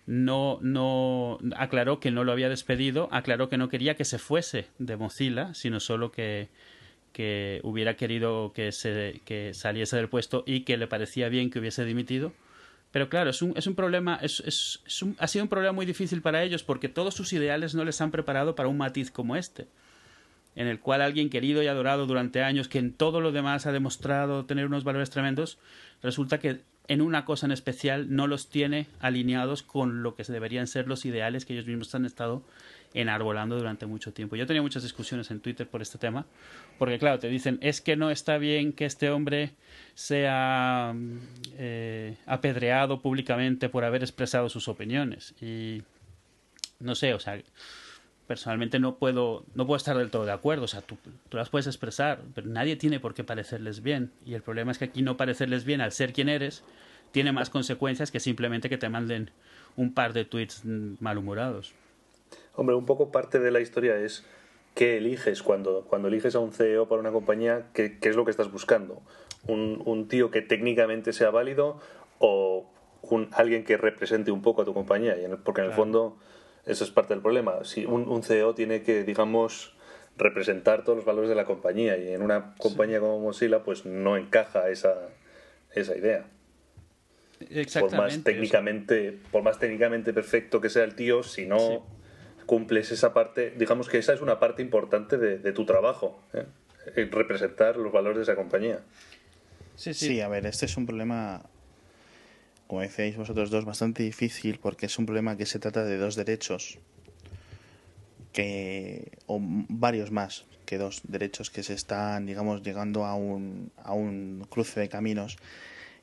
No, 0.07 0.59
no 0.63 1.39
aclaró 1.57 1.99
que 1.99 2.13
no 2.13 2.23
lo 2.23 2.33
había 2.33 2.49
despedido, 2.49 3.09
aclaró 3.11 3.49
que 3.49 3.59
no 3.59 3.69
quería 3.69 3.97
que 3.97 4.05
se 4.05 4.19
fuese 4.19 4.69
de 4.79 4.97
Mozilla, 4.97 5.53
sino 5.53 5.81
solo 5.81 6.13
que, 6.13 6.49
que 7.13 7.61
hubiera 7.65 7.97
querido 7.97 8.53
que, 8.55 8.73
se, 8.73 9.21
que 9.25 9.53
saliese 9.53 9.97
del 9.97 10.09
puesto 10.09 10.45
y 10.47 10.61
que 10.61 10.77
le 10.77 10.87
parecía 10.87 11.29
bien 11.29 11.51
que 11.51 11.59
hubiese 11.59 11.85
dimitido. 11.85 12.33
Pero 12.93 13.09
claro, 13.09 13.31
es 13.31 13.43
un, 13.43 13.55
es 13.57 13.67
un 13.67 13.75
problema, 13.75 14.19
es, 14.23 14.41
es, 14.41 14.81
ha 15.19 15.27
sido 15.27 15.43
un 15.45 15.49
problema 15.49 15.73
muy 15.73 15.87
difícil 15.87 16.23
para 16.23 16.43
ellos 16.45 16.63
porque 16.63 16.89
todos 16.89 17.15
sus 17.15 17.33
ideales 17.33 17.75
no 17.75 17.85
les 17.85 18.01
han 18.01 18.11
preparado 18.11 18.55
para 18.55 18.69
un 18.69 18.77
matiz 18.77 19.11
como 19.11 19.35
este, 19.35 19.67
en 20.57 20.67
el 20.67 20.81
cual 20.81 21.03
alguien 21.03 21.31
querido 21.31 21.63
y 21.63 21.69
adorado 21.69 22.07
durante 22.07 22.43
años, 22.43 22.69
que 22.69 22.79
en 22.79 22.93
todo 22.93 23.21
lo 23.21 23.31
demás 23.31 23.67
ha 23.67 23.73
demostrado 23.73 24.47
tener 24.47 24.67
unos 24.67 24.85
valores 24.85 25.11
tremendos, 25.11 25.59
resulta 26.03 26.39
que 26.39 26.61
en 26.89 27.01
una 27.01 27.25
cosa 27.25 27.47
en 27.47 27.53
especial 27.53 28.15
no 28.15 28.27
los 28.27 28.49
tiene 28.49 28.87
alineados 29.01 29.63
con 29.63 30.03
lo 30.03 30.15
que 30.15 30.25
deberían 30.25 30.67
ser 30.67 30.87
los 30.87 31.05
ideales 31.05 31.45
que 31.45 31.53
ellos 31.53 31.67
mismos 31.67 31.95
han 31.95 32.07
estado 32.07 32.43
enarbolando 32.95 33.59
durante 33.59 33.87
mucho 33.87 34.13
tiempo. 34.13 34.37
Yo 34.37 34.47
tenido 34.47 34.63
muchas 34.63 34.83
discusiones 34.83 35.31
en 35.31 35.41
Twitter 35.41 35.69
por 35.69 35.83
este 35.83 35.99
tema, 35.99 36.25
porque 36.79 36.99
claro, 36.99 37.19
te 37.19 37.29
dicen, 37.29 37.59
es 37.61 37.81
que 37.81 37.97
no 37.97 38.11
está 38.11 38.39
bien 38.39 38.73
que 38.73 38.87
este 38.87 39.11
hombre 39.11 39.53
sea 39.95 40.95
eh, 41.59 42.17
apedreado 42.25 43.03
públicamente 43.03 43.69
por 43.69 43.85
haber 43.85 44.03
expresado 44.03 44.49
sus 44.49 44.69
opiniones. 44.69 45.35
Y 45.43 45.83
no 46.81 46.95
sé, 46.95 47.13
o 47.13 47.19
sea, 47.19 47.39
personalmente 48.27 48.79
no 48.79 48.97
puedo, 48.97 49.45
no 49.55 49.67
puedo 49.67 49.77
estar 49.77 49.97
del 49.97 50.11
todo 50.11 50.25
de 50.25 50.33
acuerdo. 50.33 50.65
O 50.65 50.69
sea, 50.69 50.81
tú, 50.81 50.97
tú, 51.29 51.37
las 51.37 51.49
puedes 51.49 51.67
expresar, 51.67 52.21
pero 52.35 52.47
nadie 52.49 52.77
tiene 52.77 53.01
por 53.01 53.15
qué 53.15 53.25
parecerles 53.25 53.83
bien. 53.83 54.13
Y 54.25 54.35
el 54.35 54.43
problema 54.43 54.73
es 54.73 54.79
que 54.79 54.87
aquí 54.87 55.03
no 55.03 55.17
parecerles 55.17 55.65
bien 55.65 55.81
al 55.81 55.93
ser 55.93 56.13
quien 56.13 56.29
eres 56.29 56.65
tiene 57.13 57.33
más 57.33 57.51
consecuencias 57.51 58.11
que 58.11 58.21
simplemente 58.21 58.69
que 58.69 58.79
te 58.79 58.89
manden 58.89 59.31
un 59.77 59.95
par 59.95 60.13
de 60.13 60.25
tweets 60.25 60.63
malhumorados. 60.65 61.75
Hombre, 62.55 62.75
un 62.75 62.87
poco 62.87 63.13
parte 63.13 63.39
de 63.39 63.51
la 63.51 63.61
historia 63.61 63.97
es 63.97 64.25
qué 64.75 64.99
eliges 64.99 65.43
cuando, 65.43 65.85
cuando 65.89 66.09
eliges 66.09 66.35
a 66.35 66.41
un 66.41 66.53
CEO 66.53 66.89
para 66.89 67.01
una 67.01 67.13
compañía, 67.13 67.67
qué, 67.73 67.99
qué 67.99 68.09
es 68.09 68.17
lo 68.17 68.25
que 68.25 68.31
estás 68.31 68.51
buscando. 68.51 69.01
Un, 69.47 69.81
un, 69.85 70.09
tío 70.09 70.31
que 70.31 70.43
técnicamente 70.43 71.13
sea 71.13 71.31
válido 71.31 71.81
o 72.19 72.69
un, 73.03 73.29
alguien 73.33 73.65
que 73.65 73.77
represente 73.77 74.33
un 74.33 74.43
poco 74.43 74.63
a 74.63 74.65
tu 74.65 74.75
compañía. 74.75 75.17
Porque 75.45 75.61
en 75.61 75.69
el 75.69 75.73
fondo 75.73 76.17
eso 76.67 76.83
es 76.83 76.91
parte 76.91 77.15
del 77.15 77.23
problema. 77.23 77.65
Si 77.65 77.87
un, 77.87 78.23
CEO 78.23 78.55
tiene 78.55 78.83
que, 78.83 79.05
digamos, 79.05 79.75
representar 80.17 80.83
todos 80.83 80.97
los 80.97 81.05
valores 81.05 81.29
de 81.29 81.37
la 81.37 81.45
compañía 81.45 81.97
y 81.97 82.09
en 82.09 82.23
una 82.23 82.55
compañía 82.59 83.01
como 83.01 83.21
Mozilla 83.21 83.63
pues 83.63 83.87
no 83.87 84.17
encaja 84.17 84.69
esa, 84.69 84.95
esa 85.75 85.97
idea. 85.97 86.27
Por 87.79 87.95
más 87.95 88.25
técnicamente, 88.25 89.17
por 89.31 89.43
más 89.43 89.59
técnicamente 89.59 90.13
perfecto 90.13 90.61
que 90.61 90.71
sea 90.71 90.85
el 90.85 90.95
tío, 90.95 91.23
si 91.23 91.47
no 91.47 91.87
cumples 92.47 92.91
esa 92.93 93.13
parte, 93.13 93.53
digamos 93.57 93.89
que 93.89 93.99
esa 93.99 94.15
es 94.15 94.21
una 94.21 94.41
parte 94.41 94.63
importante 94.63 95.19
de, 95.19 95.53
tu 95.53 95.67
trabajo, 95.67 96.21
¿eh? 96.33 96.47
representar 97.11 97.77
los 97.77 97.93
valores 97.93 98.17
de 98.19 98.23
esa 98.23 98.37
compañía. 98.37 98.81
Sí, 99.75 99.93
sí. 99.93 100.07
sí, 100.07 100.21
a 100.21 100.29
ver, 100.29 100.47
este 100.47 100.65
es 100.65 100.77
un 100.77 100.87
problema 100.87 101.43
como 102.67 102.81
decíais 102.81 103.17
vosotros 103.17 103.51
dos, 103.51 103.65
bastante 103.65 104.03
difícil 104.03 104.59
porque 104.59 104.87
es 104.87 104.99
un 104.99 105.07
problema 105.07 105.37
que 105.37 105.47
se 105.47 105.59
trata 105.59 105.85
de 105.85 105.97
dos 105.99 106.17
derechos 106.17 106.79
que 108.33 109.19
o 109.27 109.39
varios 109.41 110.11
más 110.11 110.45
que 110.67 110.79
dos 110.79 111.01
derechos 111.05 111.51
que 111.51 111.63
se 111.63 111.75
están 111.75 112.27
digamos 112.27 112.63
llegando 112.63 113.05
a 113.05 113.15
un, 113.15 113.73
a 113.83 113.93
un 113.93 114.47
cruce 114.51 114.81
de 114.81 114.89
caminos 114.89 115.37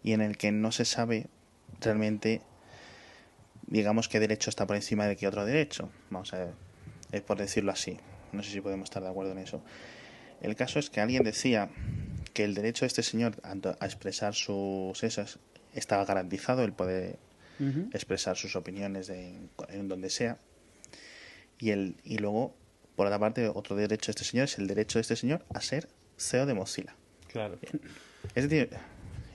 y 0.04 0.14
en 0.14 0.22
el 0.22 0.38
que 0.38 0.52
no 0.52 0.72
se 0.72 0.86
sabe 0.86 1.28
realmente 1.82 2.42
digamos 3.68 4.10
qué 4.10 4.20
derecho 4.20 4.50
está 4.50 4.66
por 4.66 4.76
encima 4.76 5.08
de 5.08 5.16
qué 5.16 5.28
otro 5.28 5.46
derecho. 5.46 5.90
Vamos 6.10 6.34
a 6.34 6.40
ver 6.40 6.54
es 7.14 7.22
por 7.22 7.38
decirlo 7.38 7.72
así. 7.72 7.98
No 8.34 8.44
sé 8.44 8.52
si 8.52 8.60
podemos 8.60 8.86
estar 8.86 9.02
de 9.02 9.10
acuerdo 9.10 9.32
en 9.32 9.38
eso. 9.38 9.62
El 10.42 10.56
caso 10.56 10.80
es 10.80 10.90
que 10.90 11.00
alguien 11.00 11.24
decía 11.24 11.70
que 12.34 12.44
el 12.44 12.56
derecho 12.56 12.86
de 12.86 12.88
este 12.88 13.04
señor 13.04 13.36
a, 13.44 13.86
expresar 13.86 14.34
sus 14.34 15.04
esas 15.04 15.40
estaba 15.74 16.06
garantizado 16.06 16.64
el 16.64 16.74
poder 16.74 17.18
expresar 17.94 18.36
sus 18.36 18.56
opiniones 18.56 19.10
en 19.10 19.88
donde 19.88 20.10
sea. 20.10 20.38
Y, 21.60 21.70
el, 21.70 21.96
y 22.04 22.18
luego, 22.18 22.54
por 22.96 23.08
otra 23.08 23.20
parte, 23.20 23.48
otro 23.48 23.76
derecho 23.76 24.08
de 24.08 24.12
este 24.12 24.26
señor 24.26 24.46
es 24.46 24.58
el 24.58 24.68
derecho 24.68 24.98
de 25.00 25.02
este 25.02 25.16
señor 25.16 25.46
a 25.54 25.62
ser 25.62 25.88
CEO 26.18 26.46
de 26.46 26.54
Mozilla. 26.54 26.96
Claro. 27.32 27.58
Es 28.36 28.50
decir, 28.50 28.70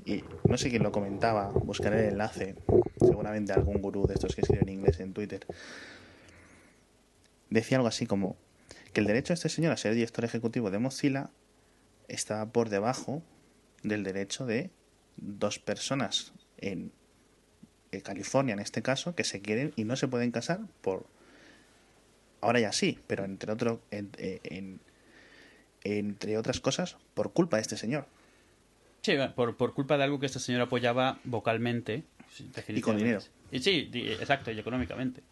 y 0.05 0.25
no 0.49 0.57
sé 0.57 0.71
quién 0.71 0.83
lo 0.83 0.93
comentaba, 0.93 1.49
buscaré 1.49 2.07
el 2.07 2.13
enlace, 2.13 2.55
seguramente 3.01 3.53
algún 3.53 3.81
gurú 3.83 4.07
de 4.07 4.15
estos 4.15 4.35
que 4.35 4.41
escriben 4.41 4.69
en 4.69 4.75
inglés 4.77 5.01
en 5.01 5.13
Twitter. 5.13 5.47
Decía 7.51 7.79
algo 7.79 7.89
así 7.89 8.07
como 8.07 8.37
que 8.93 9.01
el 9.01 9.07
derecho 9.07 9.29
de 9.29 9.35
este 9.35 9.49
señor 9.49 9.73
a 9.73 9.77
ser 9.77 9.95
director 9.95 10.25
ejecutivo 10.25 10.71
de 10.71 10.79
Mozilla 10.79 11.31
está 12.09 12.47
por 12.47 12.69
debajo 12.71 13.23
del 13.83 14.03
derecho 14.03 14.47
de 14.47 14.71
dos 15.21 15.59
personas 15.59 16.33
en, 16.59 16.93
California, 18.03 18.53
en 18.53 18.61
este 18.61 18.83
caso, 18.83 19.15
que 19.15 19.25
se 19.25 19.41
quieren 19.41 19.73
y 19.77 19.85
no 19.85 19.97
se 19.97 20.09
pueden 20.09 20.31
casar 20.31 20.61
por... 20.83 21.07
Ahora 22.41 22.61
ya 22.61 22.73
sí, 22.73 22.99
pero 23.07 23.25
entre, 23.25 23.51
otro, 23.51 23.81
en, 23.91 24.81
entre 25.83 26.39
otras 26.39 26.61
cosas, 26.61 26.97
por 27.15 27.33
culpa 27.33 27.57
de 27.57 27.63
este 27.63 27.77
señor. 27.77 28.07
Sí, 29.03 29.15
por, 29.35 29.57
por 29.57 29.75
culpa 29.75 29.97
de 29.97 30.05
algo 30.05 30.21
que 30.21 30.27
este 30.27 30.39
señor 30.39 30.63
apoyaba 30.63 31.19
vocalmente. 31.25 32.05
Y 32.69 32.81
con 32.81 32.97
dinero. 32.97 33.21
Y 33.51 33.61
sí, 33.61 33.91
exacto, 33.93 34.51
y 34.51 34.59
económicamente. 34.59 35.23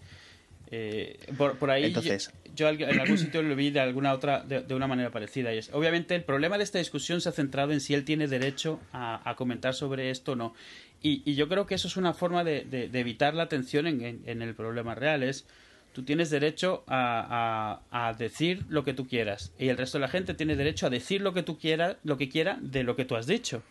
Eh, 0.71 1.19
por, 1.39 1.59
por, 1.59 1.71
ahí 1.71 1.85
Entonces, 1.85 2.33
yo, 2.57 2.69
en 2.69 3.01
algún 3.01 3.19
sitio 3.19 3.41
lo 3.41 3.55
vi 3.55 3.71
de 3.71 3.79
alguna 3.79 4.13
otra 4.13 4.41
de, 4.41 4.75
una 4.75 4.89
manera 4.89 5.13
parecida 5.13 5.55
y 5.55 5.59
es 5.59 5.71
obviamente 5.73 6.17
el 6.17 6.25
problema 6.25 6.59
de 6.59 6.65
esta 6.65 6.79
discusión 6.79 7.21
se 7.21 7.29
ha 7.29 7.33
centrado 7.33 7.73
en 7.73 7.81
si 7.81 7.95
él 7.95 8.05
tiene 8.05 8.27
derecho 8.27 8.81
a, 8.93 9.33
comentar 9.37 9.75
sobre 9.75 10.11
esto 10.11 10.33
o 10.33 10.37
no 10.37 10.55
y, 11.01 11.23
y, 11.25 11.37
yo 11.37 11.49
creo 11.49 11.67
que 11.67 11.77
eso 11.77 11.87
es 11.87 11.97
una 11.97 12.15
forma 12.15 12.43
de, 12.43 12.65
de, 12.65 12.99
evitar 12.99 13.35
la 13.35 13.45
atención 13.45 13.87
en, 13.87 14.23
en, 14.27 14.43
el 14.43 14.55
problema 14.57 14.97
real 14.97 15.23
es 15.23 15.47
tú 15.93 16.03
tienes 16.03 16.31
derecho 16.31 16.83
a, 16.89 17.83
a, 17.93 18.13
decir 18.15 18.65
lo 18.69 18.83
que 18.83 18.93
tú 18.93 19.07
quieras 19.07 19.53
y 19.61 19.69
el 19.69 19.77
resto 19.77 19.99
de 19.99 20.03
la 20.03 20.09
gente 20.09 20.35
tiene 20.35 20.57
derecho 20.57 20.87
a 20.87 20.91
decir 20.91 21.21
lo 21.21 21.33
que 21.33 21.45
tú 21.45 21.59
quieras 21.59 21.97
lo 22.03 22.17
que 22.17 22.29
quiera 22.29 22.59
de 22.61 22.83
lo 22.83 22.97
que 22.97 23.05
tú 23.05 23.15
has 23.15 23.29
dicho 23.29 23.63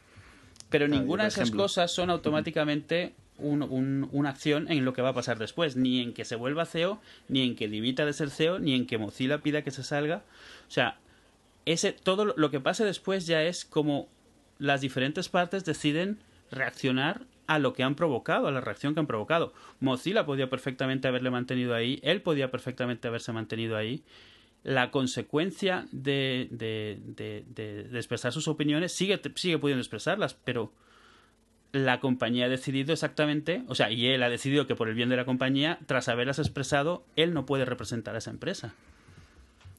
pero 0.70 0.88
ninguna 0.88 1.24
de 1.24 1.30
esas 1.30 1.52
cosas 1.52 1.92
son 1.92 2.10
automáticamente 2.10 3.14
un, 3.38 4.10
una 4.12 4.30
acción 4.30 4.72
en 4.72 4.86
lo 4.86 4.94
que 4.94 5.02
va 5.02 5.10
a 5.10 5.14
pasar 5.14 5.38
después, 5.38 5.76
ni 5.76 6.02
en 6.02 6.14
que 6.14 6.26
se 6.26 6.36
vuelva 6.36 6.66
CEO, 6.66 7.00
ni 7.28 7.42
en 7.42 7.56
que 7.56 7.68
dimita 7.68 8.06
de 8.06 8.14
ser 8.14 8.30
CEO, 8.30 8.60
ni 8.60 8.74
en 8.74 8.88
que 8.88 8.98
Mozilla 8.98 9.40
pida 9.40 9.64
que 9.64 9.72
se 9.72 9.84
salga. 9.84 10.24
O 10.68 10.72
sea, 10.72 10.98
ese, 11.66 11.92
todo 11.92 12.26
lo 12.26 12.52
que 12.52 12.60
pase 12.60 12.86
después 12.86 13.28
ya 13.28 13.44
es 13.44 13.66
como 13.66 14.08
las 14.58 14.82
diferentes 14.82 15.30
partes 15.30 15.66
deciden 15.66 16.20
reaccionar 16.52 17.22
a 17.48 17.60
lo 17.60 17.74
que 17.74 17.84
han 17.84 17.96
provocado, 17.96 18.48
a 18.48 18.52
la 18.52 18.62
reacción 18.62 18.94
que 18.94 19.02
han 19.02 19.08
provocado. 19.08 19.54
Mozilla 19.80 20.26
podía 20.26 20.50
perfectamente 20.50 21.08
haberle 21.08 21.30
mantenido 21.30 21.76
ahí, 21.76 22.00
él 22.04 22.22
podía 22.22 22.50
perfectamente 22.50 23.08
haberse 23.08 23.32
mantenido 23.32 23.78
ahí. 23.78 24.04
La 24.64 24.90
consecuencia 24.90 25.86
de, 25.92 26.48
de, 26.50 27.00
de, 27.06 27.44
de 27.84 27.98
expresar 27.98 28.32
sus 28.32 28.48
opiniones 28.48 28.94
sigue, 28.94 29.22
sigue 29.36 29.60
pudiendo 29.60 29.82
expresarlas, 29.82 30.34
pero 30.34 30.72
la 31.76 32.00
compañía 32.00 32.46
ha 32.46 32.50
decidido 32.50 32.94
exactamente, 32.94 33.64
o 33.68 33.76
sea, 33.76 33.92
y 33.92 34.08
él 34.08 34.24
ha 34.24 34.30
decidido 34.30 34.66
que 34.66 34.76
por 34.76 34.88
el 34.88 34.96
bien 34.96 35.10
de 35.10 35.18
la 35.18 35.26
compañía, 35.26 35.78
tras 35.86 36.08
haberlas 36.08 36.40
expresado, 36.40 37.04
él 37.16 37.34
no 37.34 37.46
puede 37.46 37.66
representar 37.66 38.16
a 38.16 38.20
esa 38.20 38.32
empresa. 38.32 38.74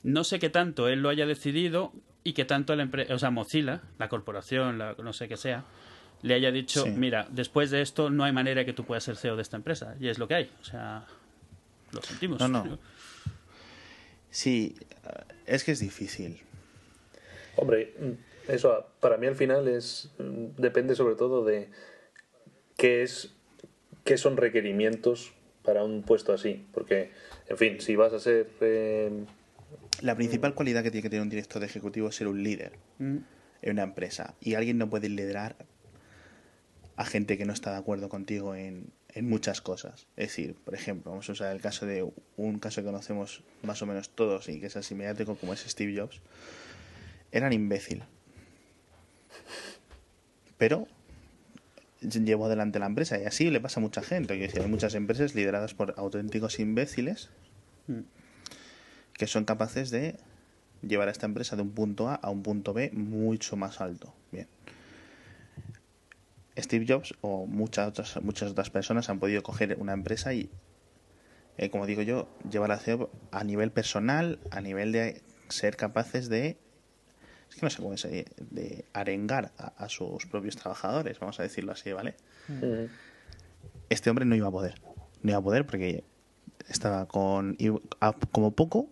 No 0.03 0.23
sé 0.23 0.39
qué 0.39 0.51
tanto 0.51 0.89
él 0.89 1.01
lo 1.01 1.09
haya 1.09 1.27
decidido 1.27 1.93
y 2.23 2.35
que 2.35 2.45
tanto 2.45 2.77
la 2.77 2.83
empresa, 2.83 3.15
o 3.15 3.19
sea, 3.19 3.31
Mozilla, 3.31 3.81
la 3.99 4.09
corporación, 4.09 4.79
la, 4.79 4.95
no 5.03 5.13
sé 5.13 5.27
qué 5.27 5.37
sea, 5.37 5.65
le 6.23 6.35
haya 6.35 6.51
dicho, 6.53 6.85
Sí. 6.85 6.91
mira, 6.91 7.27
después 7.31 7.71
de 7.71 7.83
esto 7.83 8.11
no 8.11 8.25
hay 8.25 8.33
manera 8.33 8.65
que 8.65 8.73
tú 8.73 8.85
puedas 8.85 9.05
ser 9.05 9.17
CEO 9.17 9.37
de 9.37 9.43
esta 9.43 9.57
empresa. 9.57 9.97
Y 9.99 10.09
es 10.09 10.19
lo 10.19 10.29
que 10.29 10.35
hay. 10.35 10.51
O 10.61 10.65
sea, 10.65 11.05
lo 11.93 12.03
sentimos. 12.03 12.41
No, 12.41 12.49
no. 12.49 12.79
Sí, 14.31 14.77
es 15.47 15.65
que 15.65 15.73
es 15.73 15.81
difícil. 15.81 16.41
Hombre, 17.57 17.95
eso 18.49 18.87
para 19.01 19.17
mí 19.17 19.27
al 19.27 19.37
final 19.37 19.69
es 19.69 20.11
mm, 20.19 20.61
depende 20.61 20.95
sobre 20.95 21.15
todo 21.15 21.45
de 21.45 21.69
qué 22.77 23.03
es 23.03 23.35
qué 24.05 24.17
son 24.19 24.37
requerimientos 24.37 25.33
para 25.63 25.83
un 25.83 26.03
puesto 26.03 26.33
así, 26.33 26.65
porque 26.73 27.11
en 27.49 27.57
fin, 27.57 27.81
si 27.81 27.97
vas 27.97 28.13
a 28.13 28.21
ser 28.21 28.49
eh, 28.61 29.11
La 30.01 30.15
principal 30.15 30.55
cualidad 30.55 30.83
que 30.83 30.91
tiene 30.91 31.03
que 31.03 31.11
tener 31.11 31.23
un 31.23 31.29
director 31.29 31.61
de 31.61 31.67
ejecutivo 31.67 32.09
es 32.09 32.15
ser 32.15 32.29
un 32.29 32.43
líder 32.43 32.73
Mm, 32.99 33.19
en 33.63 33.73
una 33.73 33.83
empresa. 33.83 34.35
Y 34.41 34.55
alguien 34.55 34.79
no 34.79 34.89
puede 34.89 35.09
liderar 35.09 35.57
a 36.97 37.05
gente 37.05 37.37
que 37.37 37.45
no 37.45 37.53
está 37.53 37.73
de 37.73 37.79
acuerdo 37.79 38.09
contigo 38.09 38.55
en, 38.55 38.91
en 39.11 39.29
muchas 39.29 39.61
cosas. 39.61 40.07
Es 40.17 40.29
decir, 40.29 40.55
por 40.65 40.75
ejemplo, 40.75 41.11
vamos 41.11 41.29
a 41.29 41.33
usar 41.33 41.55
el 41.55 41.61
caso 41.61 41.85
de 41.87 42.09
un 42.37 42.59
caso 42.59 42.81
que 42.81 42.87
conocemos 42.87 43.43
más 43.63 43.83
o 43.83 43.87
menos 43.87 44.11
todos 44.11 44.49
y 44.49 44.61
que 44.61 44.67
es 44.67 44.77
así 44.77 44.95
mediático 44.95 45.35
como 45.37 45.53
es 45.53 45.61
Steve 45.61 45.95
Jobs. 45.99 46.21
Era 47.33 47.49
un 47.49 47.53
imbécil. 47.53 48.05
Pero 50.59 50.87
llevó 52.01 52.47
adelante 52.47 52.79
la 52.79 52.87
empresa 52.87 53.19
y 53.19 53.25
así 53.25 53.51
le 53.51 53.61
pasa 53.61 53.81
a 53.81 53.83
mucha 53.83 54.03
gente. 54.03 54.51
Hay 54.55 54.69
muchas 54.69 54.95
empresas 54.95 55.35
lideradas 55.35 55.75
por 55.75 55.95
auténticos 55.97 56.59
imbéciles 56.59 57.31
mm. 57.87 58.01
que 59.15 59.27
son 59.27 59.45
capaces 59.45 59.91
de 59.91 60.17
llevar 60.83 61.09
a 61.09 61.11
esta 61.11 61.27
empresa 61.27 61.57
de 61.57 61.63
un 61.63 61.73
punto 61.73 62.09
A 62.09 62.15
a 62.15 62.31
un 62.31 62.43
punto 62.43 62.73
B 62.73 62.91
mucho 62.93 63.57
más 63.57 63.81
alto. 63.81 64.15
Bien. 64.31 64.49
Steve 66.59 66.87
Jobs 66.89 67.15
o 67.21 67.47
muchas 67.47 67.89
otras, 67.89 68.23
muchas 68.23 68.51
otras 68.51 68.71
personas 68.71 69.11
han 69.11 69.19
podido 69.19 69.43
coger 69.43 69.77
una 69.79 69.93
empresa 69.93 70.33
y, 70.33 70.49
eh, 71.59 71.71
como 71.71 71.87
digo 71.87 72.03
yo, 72.03 72.29
llevar 72.51 72.73
a 72.73 72.79
CEO 72.79 73.11
a 73.31 73.45
nivel 73.45 73.71
personal, 73.73 74.39
a 74.51 74.61
nivel 74.61 74.93
de 74.93 75.23
ser 75.49 75.77
capaces 75.77 76.29
de, 76.29 76.57
es 77.51 77.57
que 77.57 77.65
no 77.67 77.71
sé 77.71 77.79
cómo 77.83 77.95
es, 77.95 78.03
de 78.03 78.85
arengar 78.93 79.53
a, 79.59 79.67
a 79.77 79.89
sus 79.89 80.27
propios 80.27 80.57
trabajadores, 80.57 81.19
vamos 81.21 81.39
a 81.41 81.43
decirlo 81.43 81.73
así, 81.73 81.93
¿vale? 81.93 82.15
mm, 82.49 82.63
Este 83.89 84.11
hombre 84.11 84.25
no 84.25 84.35
iba 84.35 84.49
a 84.49 84.51
poder, 84.51 84.75
no 85.23 85.31
iba 85.31 85.39
a 85.39 85.43
poder 85.43 85.67
porque 85.67 86.05
estaba 86.69 87.07
con, 87.07 87.57
a- 88.01 88.13
como 88.33 88.51
poco, 88.53 88.89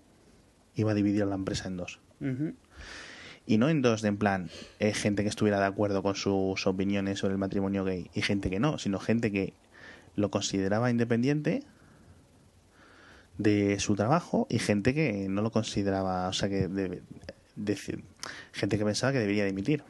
iba 0.76 0.92
a 0.92 0.94
dividir 0.94 1.26
la 1.26 1.34
empresa 1.34 1.68
en 1.68 1.76
dos. 1.76 2.00
Y 3.46 3.58
no 3.58 3.68
en 3.68 3.82
dos 3.82 4.00
de 4.00 4.08
en 4.08 4.16
plan 4.16 4.50
eh, 4.78 4.94
gente 4.94 5.22
que 5.22 5.28
estuviera 5.28 5.60
de 5.60 5.66
acuerdo 5.66 6.02
con 6.02 6.14
sus 6.14 6.66
opiniones 6.66 7.18
sobre 7.18 7.32
el 7.32 7.38
matrimonio 7.38 7.84
gay 7.84 8.10
y 8.14 8.22
gente 8.22 8.48
que 8.48 8.58
no, 8.60 8.78
sino 8.78 8.98
gente 9.00 9.30
que 9.30 9.52
lo 10.16 10.30
consideraba 10.30 10.90
independiente 10.90 11.62
de 13.36 13.78
su 13.80 13.96
trabajo 13.96 14.46
y 14.48 14.58
gente 14.60 14.94
que 14.94 15.26
no 15.28 15.42
lo 15.42 15.50
consideraba, 15.50 16.28
o 16.28 16.32
sea, 16.32 16.48
que 16.48 16.68
deci- 16.68 18.02
gente 18.52 18.78
que 18.78 18.84
pensaba 18.84 19.12
que 19.12 19.18
debería 19.18 19.44
dimitir. 19.44 19.82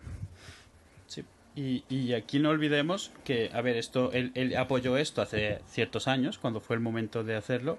Y, 1.57 1.85
y 1.89 2.15
aquí 2.15 2.41
no 2.41 2.51
olvidemos 2.51 3.13
que, 3.23 3.49
a 3.53 3.61
ver, 3.61 3.77
esto 3.77 4.11
él, 4.13 4.33
él 4.35 4.57
apoyó 4.57 4.97
esto 4.97 5.23
hace 5.23 5.61
ciertos 5.69 6.09
años, 6.09 6.37
cuando 6.39 6.61
fue 6.61 6.75
el 6.75 6.81
momento 6.81 7.23
de 7.23 7.37
hacerlo. 7.37 7.79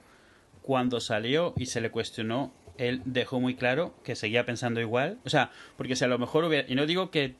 Cuando 0.62 1.02
salió 1.02 1.54
y 1.58 1.66
se 1.66 1.82
le 1.82 1.92
cuestionó, 1.92 2.54
él 2.78 3.02
dejó 3.06 3.40
muy 3.40 3.56
claro 3.56 3.94
que 4.04 4.16
seguía 4.16 4.46
pensando 4.46 4.80
igual. 4.80 5.20
O 5.26 5.30
sea, 5.30 5.52
porque 5.78 5.96
si 5.96 6.04
a 6.04 6.08
lo 6.08 6.18
mejor 6.18 6.46
hubiera. 6.46 6.68
Y 6.72 6.76
no 6.76 6.86
digo 6.86 7.12
que 7.12 7.36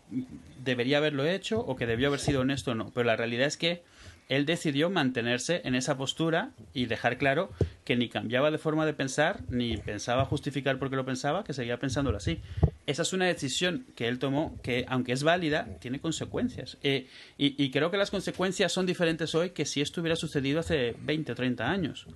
debería 0.64 0.98
haberlo 0.98 1.26
hecho 1.26 1.60
o 1.60 1.76
que 1.76 1.86
debió 1.86 2.10
haber 2.10 2.20
sido 2.20 2.42
honesto 2.42 2.72
o 2.72 2.76
no, 2.76 2.92
pero 2.94 3.06
la 3.06 3.16
realidad 3.16 3.48
es 3.48 3.58
que 3.58 3.84
él 4.28 4.46
decidió 4.46 4.90
mantenerse 4.90 5.62
en 5.66 5.76
esa 5.76 5.98
postura 5.98 6.52
y 6.74 6.88
dejar 6.88 7.18
claro 7.18 7.52
que 7.84 7.96
ni 7.96 8.10
cambiaba 8.10 8.50
de 8.50 8.58
forma 8.58 8.86
de 8.86 8.94
pensar, 8.94 9.42
ni 9.50 9.78
pensaba 9.78 10.26
justificar 10.26 10.80
por 10.80 10.90
qué 10.90 10.96
lo 10.96 11.06
pensaba, 11.06 11.44
que 11.44 11.54
seguía 11.54 11.78
pensándolo 11.78 12.18
así. 12.18 12.42
Esa 12.86 13.02
es 13.02 13.14
una 13.14 13.26
decisión 13.26 13.86
que 13.96 14.08
él 14.08 14.20
tomó 14.20 14.60
que, 14.62 14.86
aunque 14.88 15.12
es 15.12 15.24
válida, 15.24 15.68
tiene 15.80 16.00
consecuencias. 16.00 16.78
Eh, 16.84 17.08
y, 17.38 17.62
y 17.64 17.72
creo 17.72 17.90
que 17.90 17.98
las 17.98 18.12
consecuencias 18.12 18.72
son 18.72 18.86
diferentes 18.86 19.34
hoy 19.34 19.52
que 19.52 19.66
si 19.66 19.82
esto 19.82 20.02
hubiera 20.02 20.16
sucedido 20.16 20.60
hace 20.60 20.96
20 21.02 21.32
o 21.32 21.36
30 21.36 21.70
años. 21.70 22.08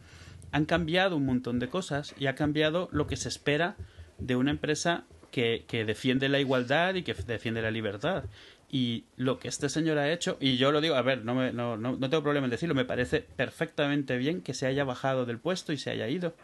Han 0.51 0.65
cambiado 0.65 1.17
un 1.17 1.25
montón 1.25 1.59
de 1.59 1.69
cosas 1.69 2.13
y 2.19 2.27
ha 2.27 2.35
cambiado 2.35 2.89
lo 2.91 3.07
que 3.07 3.15
se 3.15 3.29
espera 3.29 3.75
de 4.19 4.35
una 4.35 4.51
empresa 4.51 5.05
que, 5.31 5.65
que 5.67 5.85
defiende 5.85 6.29
la 6.29 6.39
igualdad 6.39 6.95
y 6.95 7.03
que 7.03 7.13
defiende 7.13 7.61
la 7.61 7.71
libertad. 7.71 8.25
Y 8.71 9.05
lo 9.15 9.39
que 9.39 9.47
este 9.47 9.67
señor 9.67 9.97
ha 9.97 10.11
hecho, 10.11 10.37
y 10.39 10.57
yo 10.57 10.71
lo 10.71 10.81
digo, 10.81 10.95
a 10.95 11.01
ver, 11.01 11.25
no, 11.25 11.33
me, 11.33 11.51
no, 11.51 11.75
no, 11.75 11.97
no 11.97 12.09
tengo 12.09 12.21
problema 12.21 12.45
en 12.45 12.51
decirlo, 12.51 12.75
me 12.75 12.85
parece 12.85 13.21
perfectamente 13.21 14.17
bien 14.17 14.41
que 14.41 14.53
se 14.53 14.67
haya 14.67 14.83
bajado 14.83 15.25
del 15.25 15.39
puesto 15.39 15.73
y 15.73 15.77
se 15.77 15.89
haya 15.89 16.07
ido. 16.07 16.35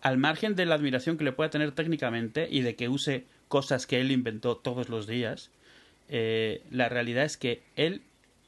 Al 0.00 0.16
margen 0.18 0.54
de 0.54 0.66
la 0.66 0.74
admiración 0.74 1.18
que 1.18 1.24
le 1.24 1.32
pueda 1.32 1.50
tener 1.50 1.72
técnicamente 1.72 2.48
y 2.50 2.62
de 2.62 2.74
que 2.74 2.88
use 2.88 3.24
cosas 3.48 3.86
que 3.86 4.00
él 4.00 4.10
inventó 4.10 4.56
todos 4.56 4.88
los 4.88 5.06
días, 5.06 5.50
eh, 6.08 6.62
la 6.70 6.88
realidad 6.88 7.24
es 7.24 7.36
que 7.36 7.62
él 7.76 8.02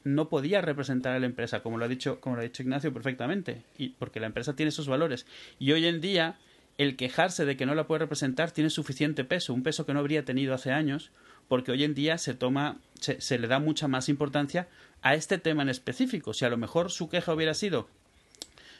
no 0.04 0.28
podía 0.28 0.60
representar 0.60 1.14
a 1.14 1.20
la 1.20 1.26
empresa, 1.26 1.62
como 1.62 1.78
lo 1.78 1.84
ha 1.84 1.88
dicho, 1.88 2.20
como 2.20 2.36
lo 2.36 2.40
ha 2.40 2.44
dicho 2.44 2.62
Ignacio 2.62 2.92
perfectamente, 2.92 3.62
y 3.78 3.90
porque 3.90 4.20
la 4.20 4.26
empresa 4.26 4.56
tiene 4.56 4.70
esos 4.70 4.88
valores. 4.88 5.26
Y 5.58 5.72
hoy 5.72 5.86
en 5.86 6.00
día, 6.00 6.36
el 6.78 6.96
quejarse 6.96 7.44
de 7.44 7.56
que 7.56 7.66
no 7.66 7.74
la 7.74 7.86
puede 7.86 8.00
representar 8.00 8.50
tiene 8.50 8.70
suficiente 8.70 9.24
peso, 9.24 9.54
un 9.54 9.62
peso 9.62 9.86
que 9.86 9.92
no 9.92 10.00
habría 10.00 10.24
tenido 10.24 10.54
hace 10.54 10.72
años, 10.72 11.10
porque 11.48 11.72
hoy 11.72 11.84
en 11.84 11.94
día 11.94 12.18
se 12.18 12.34
toma, 12.34 12.78
se 13.00 13.38
le 13.38 13.46
da 13.46 13.58
mucha 13.58 13.88
más 13.88 14.08
importancia 14.08 14.68
a 15.02 15.14
este 15.14 15.38
tema 15.38 15.62
en 15.62 15.68
específico. 15.68 16.34
Si 16.34 16.44
a 16.44 16.50
lo 16.50 16.56
mejor 16.56 16.90
su 16.90 17.08
queja 17.08 17.34
hubiera 17.34 17.54
sido, 17.54 17.88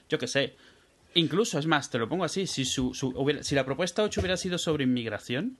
yo 0.09 0.18
qué 0.18 0.27
sé, 0.27 0.55
incluso 1.15 1.59
es 1.59 1.67
más, 1.67 1.91
te 1.91 1.99
lo 1.99 2.09
pongo 2.09 2.25
así, 2.25 2.47
si, 2.47 2.65
su, 2.65 2.95
su- 2.95 3.15
si 3.43 3.55
la 3.55 3.65
propuesta 3.65 4.03
8 4.03 4.21
hubiera 4.21 4.37
sido 4.37 4.59
sobre 4.59 4.85
inmigración, 4.85 5.57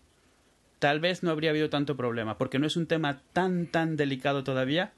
tal 0.79 1.01
vez 1.01 1.23
no 1.23 1.31
habría 1.31 1.51
habido 1.51 1.71
tanto 1.71 1.97
problema, 1.97 2.39
porque 2.39 2.59
no 2.59 2.67
es 2.67 2.77
un 2.77 2.87
tema 2.87 3.23
tan, 3.33 3.67
tan 3.67 3.97
delicado 3.97 4.45
todavía 4.45 4.93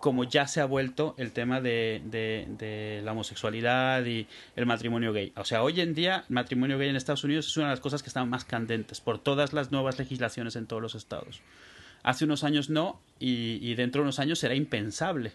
como 0.00 0.24
ya 0.24 0.48
se 0.48 0.60
ha 0.60 0.64
vuelto 0.64 1.14
el 1.16 1.32
tema 1.32 1.60
de, 1.60 2.02
de- 2.06 2.46
de 2.58 3.02
la 3.04 3.12
homosexualidad 3.12 4.04
y 4.04 4.26
el 4.56 4.66
matrimonio 4.66 5.12
gay. 5.12 5.32
O 5.36 5.44
sea, 5.44 5.62
hoy 5.62 5.80
en 5.80 5.94
día 5.94 6.24
el 6.28 6.34
matrimonio 6.34 6.76
gay 6.78 6.88
en 6.88 6.96
Estados 6.96 7.22
Unidos 7.24 7.46
es 7.46 7.56
una 7.56 7.66
de 7.66 7.72
las 7.72 7.80
cosas 7.80 8.02
que 8.02 8.08
están 8.08 8.28
más 8.28 8.44
candentes 8.44 9.00
por 9.00 9.18
todas 9.20 9.52
las 9.52 9.70
nuevas 9.70 9.98
legislaciones 9.98 10.56
en 10.56 10.66
todos 10.66 10.82
los 10.82 10.94
estados. 10.96 11.40
Hace 12.02 12.24
unos 12.24 12.42
años 12.42 12.68
no 12.68 13.00
y, 13.20 13.58
y 13.62 13.74
dentro 13.76 14.00
de 14.00 14.04
unos 14.04 14.18
años 14.18 14.40
será 14.40 14.56
impensable. 14.56 15.32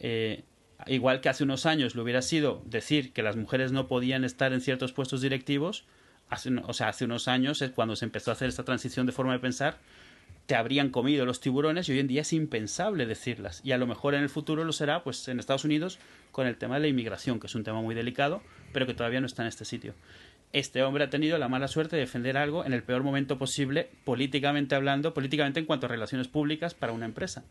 Eh, 0.00 0.44
igual 0.86 1.20
que 1.20 1.28
hace 1.28 1.44
unos 1.44 1.66
años 1.66 1.94
lo 1.94 2.02
hubiera 2.02 2.22
sido 2.22 2.62
decir 2.64 3.12
que 3.12 3.22
las 3.22 3.36
mujeres 3.36 3.72
no 3.72 3.88
podían 3.88 4.24
estar 4.24 4.52
en 4.52 4.60
ciertos 4.60 4.92
puestos 4.92 5.20
directivos, 5.20 5.84
hace, 6.30 6.50
o 6.54 6.72
sea, 6.72 6.88
hace 6.88 7.04
unos 7.04 7.28
años 7.28 7.62
es 7.62 7.70
cuando 7.70 7.96
se 7.96 8.04
empezó 8.04 8.30
a 8.30 8.34
hacer 8.34 8.48
esta 8.48 8.64
transición 8.64 9.06
de 9.06 9.12
forma 9.12 9.32
de 9.32 9.38
pensar, 9.38 9.78
te 10.46 10.54
habrían 10.54 10.88
comido 10.88 11.26
los 11.26 11.40
tiburones 11.40 11.88
y 11.88 11.92
hoy 11.92 11.98
en 11.98 12.08
día 12.08 12.22
es 12.22 12.32
impensable 12.32 13.04
decirlas. 13.04 13.60
Y 13.64 13.72
a 13.72 13.78
lo 13.78 13.86
mejor 13.86 14.14
en 14.14 14.22
el 14.22 14.30
futuro 14.30 14.64
lo 14.64 14.72
será, 14.72 15.04
pues 15.04 15.28
en 15.28 15.38
Estados 15.38 15.66
Unidos, 15.66 15.98
con 16.32 16.46
el 16.46 16.56
tema 16.56 16.76
de 16.76 16.80
la 16.80 16.88
inmigración, 16.88 17.38
que 17.38 17.48
es 17.48 17.54
un 17.54 17.64
tema 17.64 17.82
muy 17.82 17.94
delicado, 17.94 18.40
pero 18.72 18.86
que 18.86 18.94
todavía 18.94 19.20
no 19.20 19.26
está 19.26 19.42
en 19.42 19.48
este 19.48 19.66
sitio. 19.66 19.92
Este 20.54 20.82
hombre 20.82 21.04
ha 21.04 21.10
tenido 21.10 21.36
la 21.36 21.48
mala 21.48 21.68
suerte 21.68 21.96
de 21.96 22.00
defender 22.00 22.38
algo 22.38 22.64
en 22.64 22.72
el 22.72 22.82
peor 22.82 23.02
momento 23.02 23.36
posible, 23.36 23.90
políticamente 24.04 24.74
hablando, 24.74 25.12
políticamente 25.12 25.60
en 25.60 25.66
cuanto 25.66 25.84
a 25.84 25.90
relaciones 25.90 26.28
públicas 26.28 26.72
para 26.72 26.94
una 26.94 27.04
empresa. 27.04 27.44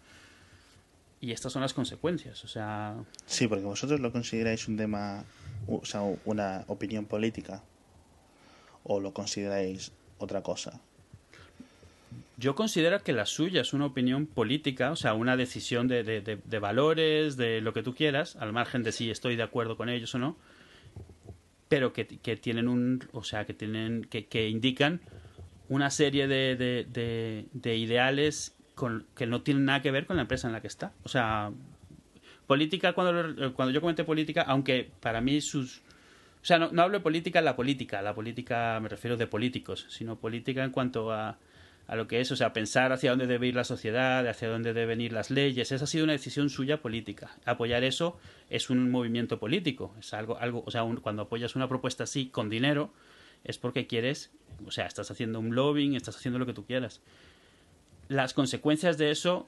Y 1.19 1.31
estas 1.31 1.51
son 1.51 1.61
las 1.63 1.73
consecuencias. 1.73 2.43
O 2.43 2.47
sea, 2.47 2.95
Sí, 3.25 3.47
porque 3.47 3.65
vosotros 3.65 3.99
lo 3.99 4.11
consideráis 4.11 4.67
un 4.67 4.77
tema, 4.77 5.23
o 5.67 5.83
sea, 5.85 6.01
una 6.25 6.63
opinión 6.67 7.05
política, 7.05 7.63
o 8.83 8.99
lo 8.99 9.13
consideráis 9.13 9.91
otra 10.19 10.41
cosa. 10.43 10.79
Yo 12.39 12.53
considero 12.53 13.01
que 13.01 13.13
la 13.13 13.25
suya 13.25 13.61
es 13.61 13.73
una 13.73 13.87
opinión 13.87 14.27
política, 14.27 14.91
o 14.91 14.95
sea, 14.95 15.15
una 15.15 15.35
decisión 15.35 15.87
de, 15.87 16.03
de- 16.03 16.21
de- 16.21 16.35
de 16.43 16.59
valores, 16.59 17.35
de 17.35 17.61
lo 17.61 17.73
que 17.73 17.81
tú 17.81 17.95
quieras, 17.95 18.35
al 18.35 18.53
margen 18.53 18.83
de 18.83 18.91
si 18.91 19.09
estoy 19.09 19.35
de 19.35 19.41
acuerdo 19.43 19.75
con 19.75 19.89
ellos 19.89 20.13
o 20.13 20.19
no, 20.19 20.37
pero 21.67 21.93
que, 21.93 22.05
que 22.05 22.37
tienen 22.37 22.67
un, 22.67 23.03
o 23.11 23.23
sea, 23.23 23.45
que 23.45 23.53
tienen, 23.55 24.03
que, 24.05 24.27
que 24.27 24.49
indican 24.49 25.01
una 25.67 25.89
serie 25.89 26.27
de, 26.27 26.55
de- 26.55 26.85
de- 26.85 27.45
de 27.53 27.75
ideales 27.75 28.53
con, 28.77 29.05
que 29.15 29.25
no 29.25 29.41
tienen 29.41 29.65
nada 29.65 29.81
que 29.81 29.89
ver 29.91 30.05
con 30.05 30.15
la 30.17 30.21
empresa 30.21 30.45
en 30.47 30.53
la 30.53 30.61
que 30.61 30.67
está. 30.67 30.93
O 31.03 31.09
sea, 31.09 31.51
política, 32.45 32.93
cuando, 32.93 33.23
lo- 33.23 33.53
cuando 33.53 33.73
yo 33.73 33.81
comenté 33.81 34.03
política, 34.03 34.43
aunque 34.47 34.89
para 35.01 35.19
mí 35.19 35.41
sus... 35.41 35.79
O 36.41 36.45
sea, 36.47 36.59
no, 36.59 36.69
no 36.71 36.83
hablo 36.83 36.99
de 36.99 37.03
política, 37.03 37.41
la 37.41 37.55
política, 37.55 38.01
la 38.01 38.13
política 38.13 38.79
me 38.79 38.87
refiero 38.87 39.17
de 39.17 39.27
políticos, 39.27 39.85
sino 39.89 40.15
política 40.17 40.63
en 40.63 40.69
cuanto 40.71 41.11
a, 41.11 41.37
a 41.87 41.95
lo 41.95 42.07
que 42.07 42.21
es, 42.21 42.31
o 42.31 42.35
sea, 42.35 42.53
pensar 42.53 42.93
hacia 42.93 43.09
dónde 43.09 43.25
debe 43.27 43.47
ir 43.47 43.55
la 43.55 43.63
sociedad, 43.63 44.25
hacia 44.27 44.47
dónde 44.47 44.73
deben 44.73 45.01
ir 45.01 45.11
las 45.11 45.31
leyes. 45.31 45.71
Esa 45.71 45.83
ha 45.83 45.87
sido 45.87 46.03
una 46.03 46.13
decisión 46.13 46.49
suya 46.49 46.81
política. 46.81 47.31
Apoyar 47.45 47.83
eso 47.83 48.17
es 48.49 48.69
un 48.69 48.91
movimiento 48.91 49.39
político. 49.39 49.93
Es 49.99 50.13
algo, 50.13 50.37
algo 50.37 50.63
o 50.65 50.71
sea, 50.71 50.83
un- 50.83 50.97
cuando 50.97 51.23
apoyas 51.23 51.55
una 51.55 51.67
propuesta 51.67 52.03
así 52.03 52.27
con 52.27 52.49
dinero, 52.49 52.93
es 53.43 53.57
porque 53.57 53.87
quieres, 53.87 54.31
o 54.65 54.71
sea, 54.71 54.85
estás 54.85 55.09
haciendo 55.11 55.39
un 55.39 55.53
lobbying, 55.55 55.95
estás 55.95 56.15
haciendo 56.15 56.37
lo 56.39 56.45
que 56.45 56.53
tú 56.53 56.65
quieras. 56.65 57.01
Las 58.07 58.33
consecuencias 58.33 58.97
de 58.97 59.11
eso, 59.11 59.47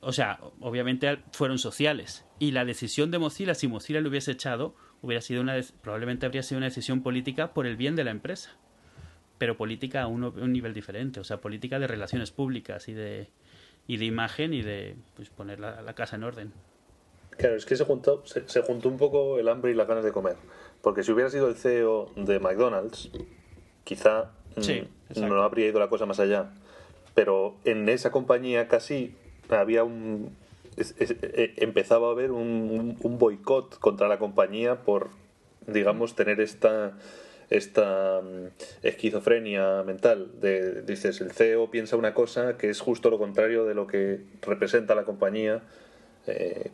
o 0.00 0.12
sea, 0.12 0.40
obviamente 0.60 1.18
fueron 1.32 1.58
sociales. 1.58 2.24
Y 2.38 2.52
la 2.52 2.64
decisión 2.64 3.10
de 3.10 3.18
Mozilla, 3.18 3.54
si 3.54 3.68
Mozilla 3.68 4.00
lo 4.00 4.08
hubiese 4.08 4.32
echado, 4.32 4.74
hubiera 5.02 5.20
sido 5.20 5.40
una, 5.40 5.56
probablemente 5.82 6.26
habría 6.26 6.42
sido 6.42 6.58
una 6.58 6.66
decisión 6.66 7.02
política 7.02 7.52
por 7.52 7.66
el 7.66 7.76
bien 7.76 7.96
de 7.96 8.04
la 8.04 8.10
empresa. 8.10 8.56
Pero 9.38 9.56
política 9.56 10.02
a 10.02 10.06
un, 10.08 10.52
nivel 10.52 10.74
diferente, 10.74 11.20
o 11.20 11.24
sea, 11.24 11.40
política 11.40 11.78
de 11.78 11.86
relaciones 11.86 12.32
públicas 12.32 12.88
y 12.88 12.92
de, 12.92 13.28
y 13.86 13.96
de 13.96 14.04
imagen 14.04 14.52
y 14.52 14.62
de 14.62 14.96
pues, 15.14 15.30
poner 15.30 15.60
la, 15.60 15.94
casa 15.94 16.16
en 16.16 16.24
orden. 16.24 16.52
Claro, 17.36 17.54
es 17.54 17.64
que 17.64 17.76
se 17.76 17.84
juntó, 17.84 18.24
se, 18.24 18.62
juntó 18.62 18.88
un 18.88 18.96
poco 18.96 19.38
el 19.38 19.48
hambre 19.48 19.70
y 19.70 19.74
las 19.74 19.86
ganas 19.86 20.02
de 20.02 20.10
comer. 20.10 20.36
Porque 20.82 21.04
si 21.04 21.12
hubiera 21.12 21.30
sido 21.30 21.48
el 21.48 21.54
CEO 21.54 22.10
de 22.16 22.40
McDonald's, 22.40 23.10
quizá 23.84 24.32
mm, 24.56 25.20
no 25.20 25.42
habría 25.42 25.68
ido 25.68 25.78
la 25.78 25.88
cosa 25.88 26.04
más 26.04 26.18
allá. 26.18 26.50
Pero 27.18 27.56
en 27.64 27.88
esa 27.88 28.12
compañía 28.12 28.68
casi 28.68 29.16
había 29.48 29.82
un, 29.82 30.36
e, 30.76 31.54
empezaba 31.56 32.06
a 32.06 32.10
haber 32.12 32.30
un, 32.30 32.96
boicot 33.18 33.76
contra 33.80 34.06
la 34.06 34.20
compañía 34.20 34.84
por, 34.84 35.08
digamos, 35.66 36.14
tener 36.14 36.40
esta 36.40 36.96
esta 37.50 38.20
mm, 38.22 38.86
esquizofrenia 38.86 39.82
mental. 39.82 40.30
De 40.40 40.82
dices 40.82 41.20
el 41.20 41.32
CEO 41.32 41.72
piensa 41.72 41.96
una 41.96 42.14
cosa 42.14 42.56
que 42.56 42.70
es 42.70 42.78
justo 42.78 43.10
lo 43.10 43.18
contrario 43.18 43.64
de 43.64 43.74
lo 43.74 43.88
que 43.88 44.20
representa 44.42 44.94
la 44.94 45.02
compañía 45.02 45.64
eh, 46.28 46.70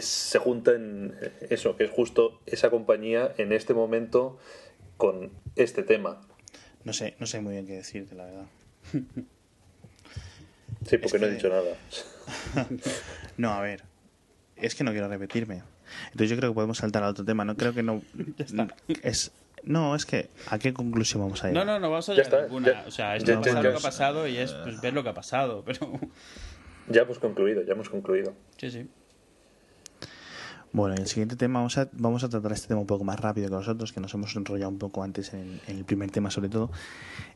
se 0.00 0.38
junta 0.38 0.70
en 0.70 1.18
eso 1.48 1.76
que 1.76 1.82
es 1.82 1.90
justo 1.90 2.38
esa 2.46 2.70
compañía 2.70 3.34
en 3.38 3.52
este 3.52 3.74
momento 3.74 4.38
con 4.96 5.32
este 5.56 5.82
tema 5.82 6.20
no 6.84 6.92
sé 6.92 7.16
no 7.18 7.26
sé 7.26 7.40
muy 7.40 7.54
bien 7.54 7.66
qué 7.66 7.74
decirte 7.74 8.14
la 8.14 8.24
verdad 8.24 8.46
Sí, 10.86 10.98
porque 10.98 11.18
no 11.18 11.26
he 11.26 11.30
dicho 11.32 11.48
nada. 11.48 11.76
no, 13.36 13.52
a 13.52 13.60
ver. 13.60 13.82
Es 14.56 14.74
que 14.74 14.84
no 14.84 14.92
quiero 14.92 15.08
repetirme. 15.08 15.62
Entonces 16.06 16.30
yo 16.30 16.36
creo 16.36 16.50
que 16.50 16.54
podemos 16.54 16.78
saltar 16.78 17.02
a 17.02 17.08
otro 17.08 17.24
tema. 17.24 17.44
No 17.44 17.56
creo 17.56 17.74
que 17.74 17.82
no. 17.82 18.02
Es, 19.02 19.32
no, 19.62 19.94
es 19.94 20.06
que 20.06 20.30
¿a 20.48 20.58
qué 20.58 20.72
conclusión 20.72 21.22
vamos 21.22 21.44
a 21.44 21.48
ir? 21.48 21.54
No, 21.54 21.64
no, 21.64 21.78
no 21.78 21.90
vamos 21.90 22.08
a 22.08 22.14
llegar 22.14 22.34
a 22.34 22.42
ninguna. 22.44 22.84
o 22.86 22.90
sea, 22.90 23.16
esto 23.16 23.32
es 23.32 23.54
lo 23.54 23.60
que 23.62 23.68
ha 23.68 23.74
pasado 23.74 24.26
y 24.26 24.38
es 24.38 24.52
pues, 24.52 24.80
ver 24.80 24.94
lo 24.94 25.02
que 25.02 25.10
ha 25.10 25.14
pasado, 25.14 25.62
pero... 25.66 26.00
Ya 26.88 27.02
hemos 27.02 27.18
concluido, 27.18 27.62
ya 27.62 27.74
hemos 27.74 27.88
concluido. 27.88 28.34
Sí, 28.56 28.70
sí. 28.70 28.88
Bueno, 30.72 30.94
en 30.94 31.02
el 31.02 31.08
siguiente 31.08 31.34
tema 31.34 31.58
vamos 31.58 31.78
a, 31.78 31.88
vamos 31.92 32.22
a 32.22 32.28
tratar 32.28 32.52
este 32.52 32.68
tema 32.68 32.80
un 32.80 32.86
poco 32.86 33.02
más 33.02 33.18
rápido 33.18 33.48
que 33.48 33.54
nosotros, 33.54 33.92
que 33.92 34.00
nos 34.00 34.14
hemos 34.14 34.36
enrollado 34.36 34.70
un 34.70 34.78
poco 34.78 35.02
antes 35.02 35.34
en, 35.34 35.60
el 35.66 35.84
primer 35.84 36.12
tema 36.12 36.30
sobre 36.30 36.48
todo, 36.48 36.70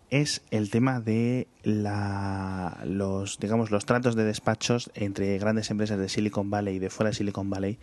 es 0.09 0.43
el 0.53 0.71
tema 0.71 1.01
de 1.01 1.49
la, 1.65 2.81
los, 2.85 3.41
digamos, 3.41 3.73
los 3.73 3.87
tratos 3.87 4.15
de 4.15 4.23
despachos 4.23 4.93
entre 4.95 5.37
grandes 5.39 5.69
empresas 5.71 5.99
de 5.99 6.09
Silicon 6.09 6.49
Valley 6.49 6.77
y 6.77 6.79
de 6.79 6.91
fuera 6.91 7.11
de 7.11 7.17
Silicon 7.17 7.51
Valley, 7.51 7.81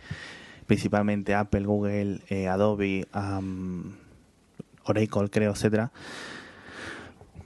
principalmente 0.66 1.34
Apple, 1.34 1.66
Google, 1.66 2.20
eh, 2.30 2.48
Adobe, 2.48 3.06
Oracle, 4.84 5.28
creo, 5.30 5.52
etcétera, 5.52 5.92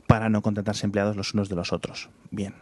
para 0.06 0.28
no 0.28 0.42
contratarse 0.42 0.86
empleados 0.86 1.16
los 1.16 1.34
unos 1.34 1.48
de 1.48 1.56
los 1.56 1.72
otros. 1.72 2.08
Bien, 2.30 2.54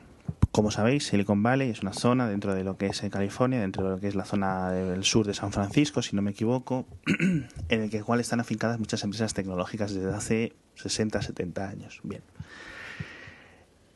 como 0.55 0.71
sabéis, 0.71 1.09
Silicon 1.09 1.43
Valley 1.43 1.71
es 1.71 1.83
una 1.83 1.93
zona 1.93 2.29
dentro 2.29 2.55
de 2.55 2.63
lo 2.63 2.77
que 2.77 2.87
es 2.87 3.03
California, 3.11 3.61
dentro 3.61 3.83
de 3.83 3.91
lo 3.91 3.99
que 3.99 4.07
es 4.07 4.15
la 4.15 4.25
zona 4.25 4.71
del 4.71 5.03
sur 5.03 5.27
de 5.27 5.35
San 5.35 5.51
Francisco, 5.51 6.01
si 6.01 6.15
no 6.15 6.23
me 6.23 6.31
equivoco, 6.31 6.87
en 7.09 7.83
el 7.83 7.91
que 7.91 8.05
cual 8.05 8.21
están 8.21 8.39
afincadas 8.39 8.79
muchas 8.79 9.03
empresas 9.03 9.35
tecnológicas 9.35 9.93
desde 9.93 10.15
hace 10.15 10.53
60, 10.77 11.23
70 11.23 11.69
años. 11.69 11.99
Bien. 12.05 12.23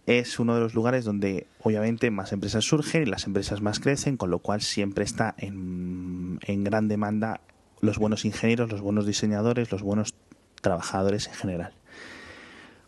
Es 0.07 0.41
uno 0.41 0.57
de 0.57 0.61
los 0.61 0.75
lugares 0.75 1.05
donde 1.05 1.47
obviamente 1.63 2.11
más 2.11 2.33
empresas 2.33 2.65
surgen 2.65 3.05
y 3.05 3.07
las 3.07 3.29
empresas 3.29 3.61
más 3.61 3.79
crecen, 3.79 4.17
con 4.17 4.31
lo 4.31 4.41
cual 4.41 4.61
siempre 4.61 5.05
está 5.05 5.37
en, 5.39 6.41
en 6.43 6.65
gran 6.65 6.89
demanda 6.89 7.41
los 7.81 7.99
buenos 7.99 8.25
ingenieros, 8.25 8.69
los 8.69 8.81
buenos 8.81 9.07
diseñadores, 9.07 9.71
los 9.71 9.83
buenos 9.83 10.17
trabajadores 10.61 11.29
en 11.29 11.35
general. 11.35 11.75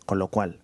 Con 0.05 0.19
lo 0.19 0.27
cual, 0.27 0.59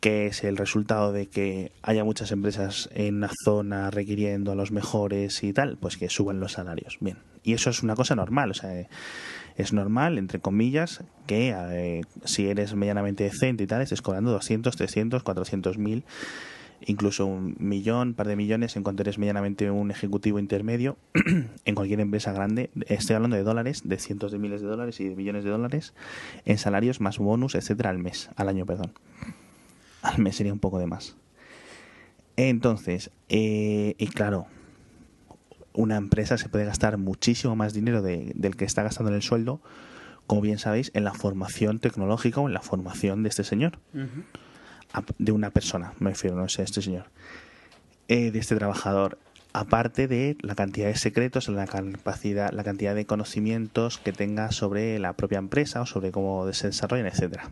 que 0.00 0.26
es 0.26 0.44
el 0.44 0.56
resultado 0.56 1.12
de 1.12 1.26
que 1.26 1.72
haya 1.82 2.04
muchas 2.04 2.30
empresas 2.30 2.88
en 2.94 3.16
una 3.16 3.30
zona 3.44 3.90
requiriendo 3.90 4.52
a 4.52 4.54
los 4.54 4.70
mejores 4.70 5.42
y 5.42 5.52
tal, 5.52 5.76
pues 5.76 5.96
que 5.96 6.08
suban 6.08 6.40
los 6.40 6.52
salarios. 6.52 6.98
Bien, 7.00 7.18
y 7.42 7.54
eso 7.54 7.70
es 7.70 7.82
una 7.82 7.96
cosa 7.96 8.14
normal, 8.14 8.50
o 8.50 8.54
sea, 8.54 8.86
es 9.56 9.72
normal, 9.72 10.18
entre 10.18 10.38
comillas, 10.38 11.02
que 11.26 11.54
eh, 11.56 12.02
si 12.24 12.48
eres 12.48 12.74
medianamente 12.74 13.24
decente 13.24 13.64
y 13.64 13.66
tal, 13.66 13.82
estés 13.82 14.02
cobrando 14.02 14.30
200, 14.30 14.76
300, 14.76 15.22
400 15.24 15.78
mil, 15.78 16.04
incluso 16.86 17.26
un 17.26 17.56
millón, 17.58 18.14
par 18.14 18.28
de 18.28 18.36
millones 18.36 18.76
en 18.76 18.84
cuanto 18.84 19.02
eres 19.02 19.18
medianamente 19.18 19.68
un 19.68 19.90
ejecutivo 19.90 20.38
intermedio 20.38 20.96
en 21.64 21.74
cualquier 21.74 21.98
empresa 21.98 22.32
grande. 22.32 22.70
Estoy 22.86 23.16
hablando 23.16 23.36
de 23.36 23.42
dólares, 23.42 23.82
de 23.84 23.98
cientos 23.98 24.30
de 24.30 24.38
miles 24.38 24.60
de 24.60 24.68
dólares 24.68 25.00
y 25.00 25.08
de 25.08 25.16
millones 25.16 25.42
de 25.42 25.50
dólares 25.50 25.92
en 26.44 26.56
salarios 26.56 27.00
más 27.00 27.18
bonus, 27.18 27.56
etcétera, 27.56 27.90
al 27.90 27.98
mes, 27.98 28.30
al 28.36 28.48
año, 28.48 28.64
perdón 28.64 28.92
al 30.02 30.18
mes 30.18 30.36
sería 30.36 30.52
un 30.52 30.58
poco 30.58 30.78
de 30.78 30.86
más. 30.86 31.16
Entonces, 32.36 33.10
eh, 33.28 33.94
y 33.98 34.06
claro, 34.06 34.46
una 35.72 35.96
empresa 35.96 36.38
se 36.38 36.48
puede 36.48 36.64
gastar 36.64 36.98
muchísimo 36.98 37.56
más 37.56 37.72
dinero 37.74 38.02
del 38.02 38.56
que 38.56 38.64
está 38.64 38.82
gastando 38.82 39.10
en 39.10 39.16
el 39.16 39.22
sueldo, 39.22 39.60
como 40.26 40.40
bien 40.40 40.58
sabéis, 40.58 40.90
en 40.94 41.04
la 41.04 41.14
formación 41.14 41.78
tecnológica 41.78 42.40
o 42.40 42.48
en 42.48 42.54
la 42.54 42.60
formación 42.60 43.22
de 43.22 43.28
este 43.28 43.44
señor. 43.44 43.78
De 45.18 45.32
una 45.32 45.50
persona, 45.50 45.92
me 45.98 46.10
refiero, 46.10 46.36
no 46.36 46.48
sé, 46.48 46.62
este 46.62 46.82
señor. 46.82 47.06
Eh, 48.08 48.30
de 48.30 48.38
este 48.38 48.56
trabajador. 48.56 49.18
Aparte 49.52 50.08
de 50.08 50.36
la 50.40 50.54
cantidad 50.54 50.88
de 50.88 50.96
secretos, 50.96 51.48
la 51.48 51.66
capacidad, 51.66 52.52
la 52.52 52.64
cantidad 52.64 52.94
de 52.94 53.06
conocimientos 53.06 53.98
que 53.98 54.12
tenga 54.12 54.52
sobre 54.52 54.98
la 54.98 55.14
propia 55.14 55.38
empresa 55.38 55.80
o 55.80 55.86
sobre 55.86 56.12
cómo 56.12 56.52
se 56.52 56.68
desarrollan, 56.68 57.06
etcétera. 57.06 57.50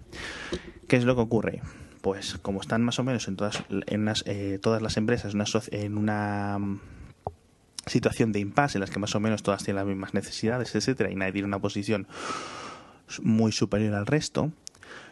¿Qué 0.89 0.97
es 0.97 1.05
lo 1.05 1.15
que 1.15 1.23
ocurre? 1.23 1.63
Pues 2.07 2.39
como 2.41 2.61
están 2.61 2.85
más 2.85 3.01
o 3.01 3.03
menos 3.03 3.27
en 3.27 3.35
todas, 3.35 3.65
en 3.69 4.09
eh, 4.27 4.61
todas 4.63 4.81
las 4.81 4.97
empresas 4.97 5.35
en 5.73 5.99
una 5.99 6.57
situación 7.85 8.31
de 8.31 8.39
impasse 8.39 8.79
en 8.79 8.81
las 8.83 8.91
que 8.91 9.01
más 9.01 9.17
o 9.17 9.19
menos 9.19 9.43
todas 9.43 9.65
tienen 9.65 9.79
las 9.79 9.87
mismas 9.89 10.15
necesidades, 10.15 10.73
etcétera, 10.77 11.11
y 11.11 11.17
nadie 11.17 11.33
tiene 11.33 11.49
una 11.49 11.59
posición 11.59 12.07
muy 13.23 13.51
superior 13.51 13.93
al 13.95 14.07
resto, 14.07 14.53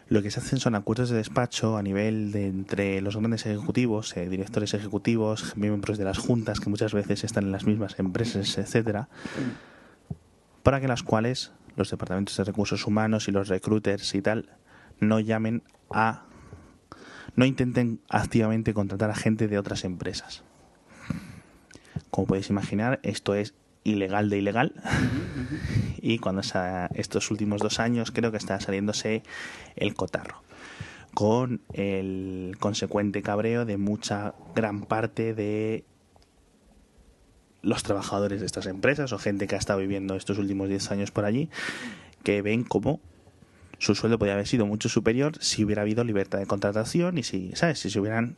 lo 0.07 0.23
que 0.23 0.31
se 0.31 0.39
hacen 0.39 0.61
son 0.61 0.77
acuerdos 0.77 1.11
de 1.11 1.17
despacho 1.17 1.77
a 1.77 1.83
nivel 1.83 2.31
de 2.31 2.47
entre 2.47 3.01
los 3.01 3.17
grandes 3.17 3.45
ejecutivos, 3.45 4.17
eh, 4.17 4.29
directores 4.29 4.73
ejecutivos, 4.73 5.57
miembros 5.57 5.99
de 5.99 6.05
las 6.05 6.19
juntas 6.19 6.61
que 6.61 6.71
muchas 6.71 6.95
veces 6.95 7.25
están 7.25 7.47
en 7.47 7.51
las 7.51 7.65
mismas 7.65 7.99
empresas, 7.99 8.57
etcétera, 8.57 9.09
para 10.63 10.81
que 10.81 10.87
las 10.87 11.03
cuales 11.03 11.51
los 11.75 11.91
departamentos 11.91 12.37
de 12.37 12.45
recursos 12.45 12.87
humanos 12.87 13.27
y 13.27 13.33
los 13.33 13.49
recruiters 13.49 14.15
y 14.15 14.23
tal 14.23 14.49
no 15.01 15.19
llamen 15.19 15.65
a 15.91 16.24
no 17.37 17.45
intenten 17.45 18.01
activamente 18.09 18.75
contratar 18.75 19.11
a 19.11 19.15
gente 19.15 19.49
de 19.49 19.59
otras 19.59 19.85
empresas. 19.85 20.43
Como 22.11 22.27
podéis 22.27 22.51
imaginar, 22.51 23.01
esto 23.03 23.35
es 23.35 23.55
ilegal 23.83 24.31
de 24.31 24.39
ilegal. 24.39 24.73
y 26.01 26.19
cuando 26.19 26.43
estos 26.95 27.31
últimos 27.31 27.61
dos 27.61 27.81
años 27.81 28.11
creo 28.11 28.31
que 28.31 28.39
está 28.39 28.61
saliéndose 28.61 29.23
el 29.77 29.95
cotarro. 29.95 30.43
Con 31.13 31.61
el 31.73 32.57
consecuente 32.59 33.23
cabreo 33.23 33.65
de 33.65 33.77
mucha 33.77 34.35
gran 34.55 34.83
parte 34.83 35.35
de 35.35 35.85
los 37.63 37.83
trabajadores 37.83 38.41
de 38.41 38.47
estas 38.47 38.67
empresas 38.67 39.13
o 39.13 39.19
gente 39.19 39.47
que 39.47 39.55
ha 39.55 39.59
estado 39.59 39.79
viviendo 39.79 40.17
estos 40.17 40.39
últimos 40.39 40.69
10 40.69 40.91
años 40.91 41.11
por 41.11 41.25
allí, 41.25 41.49
que 42.23 42.43
ven 42.43 42.65
como 42.65 43.01
su 43.79 43.95
sueldo 43.95 44.19
podría 44.19 44.35
haber 44.35 44.47
sido 44.47 44.67
mucho 44.67 44.89
superior 44.89 45.33
si 45.41 45.65
hubiera 45.65 45.83
habido 45.83 46.05
libertad 46.05 46.39
de 46.39 46.47
contratación 46.47 47.19
y 47.19 47.23
si, 47.23 47.53
¿sabes? 47.55 47.79
Si 47.79 47.91
se 47.91 48.01
hubieran 48.01 48.37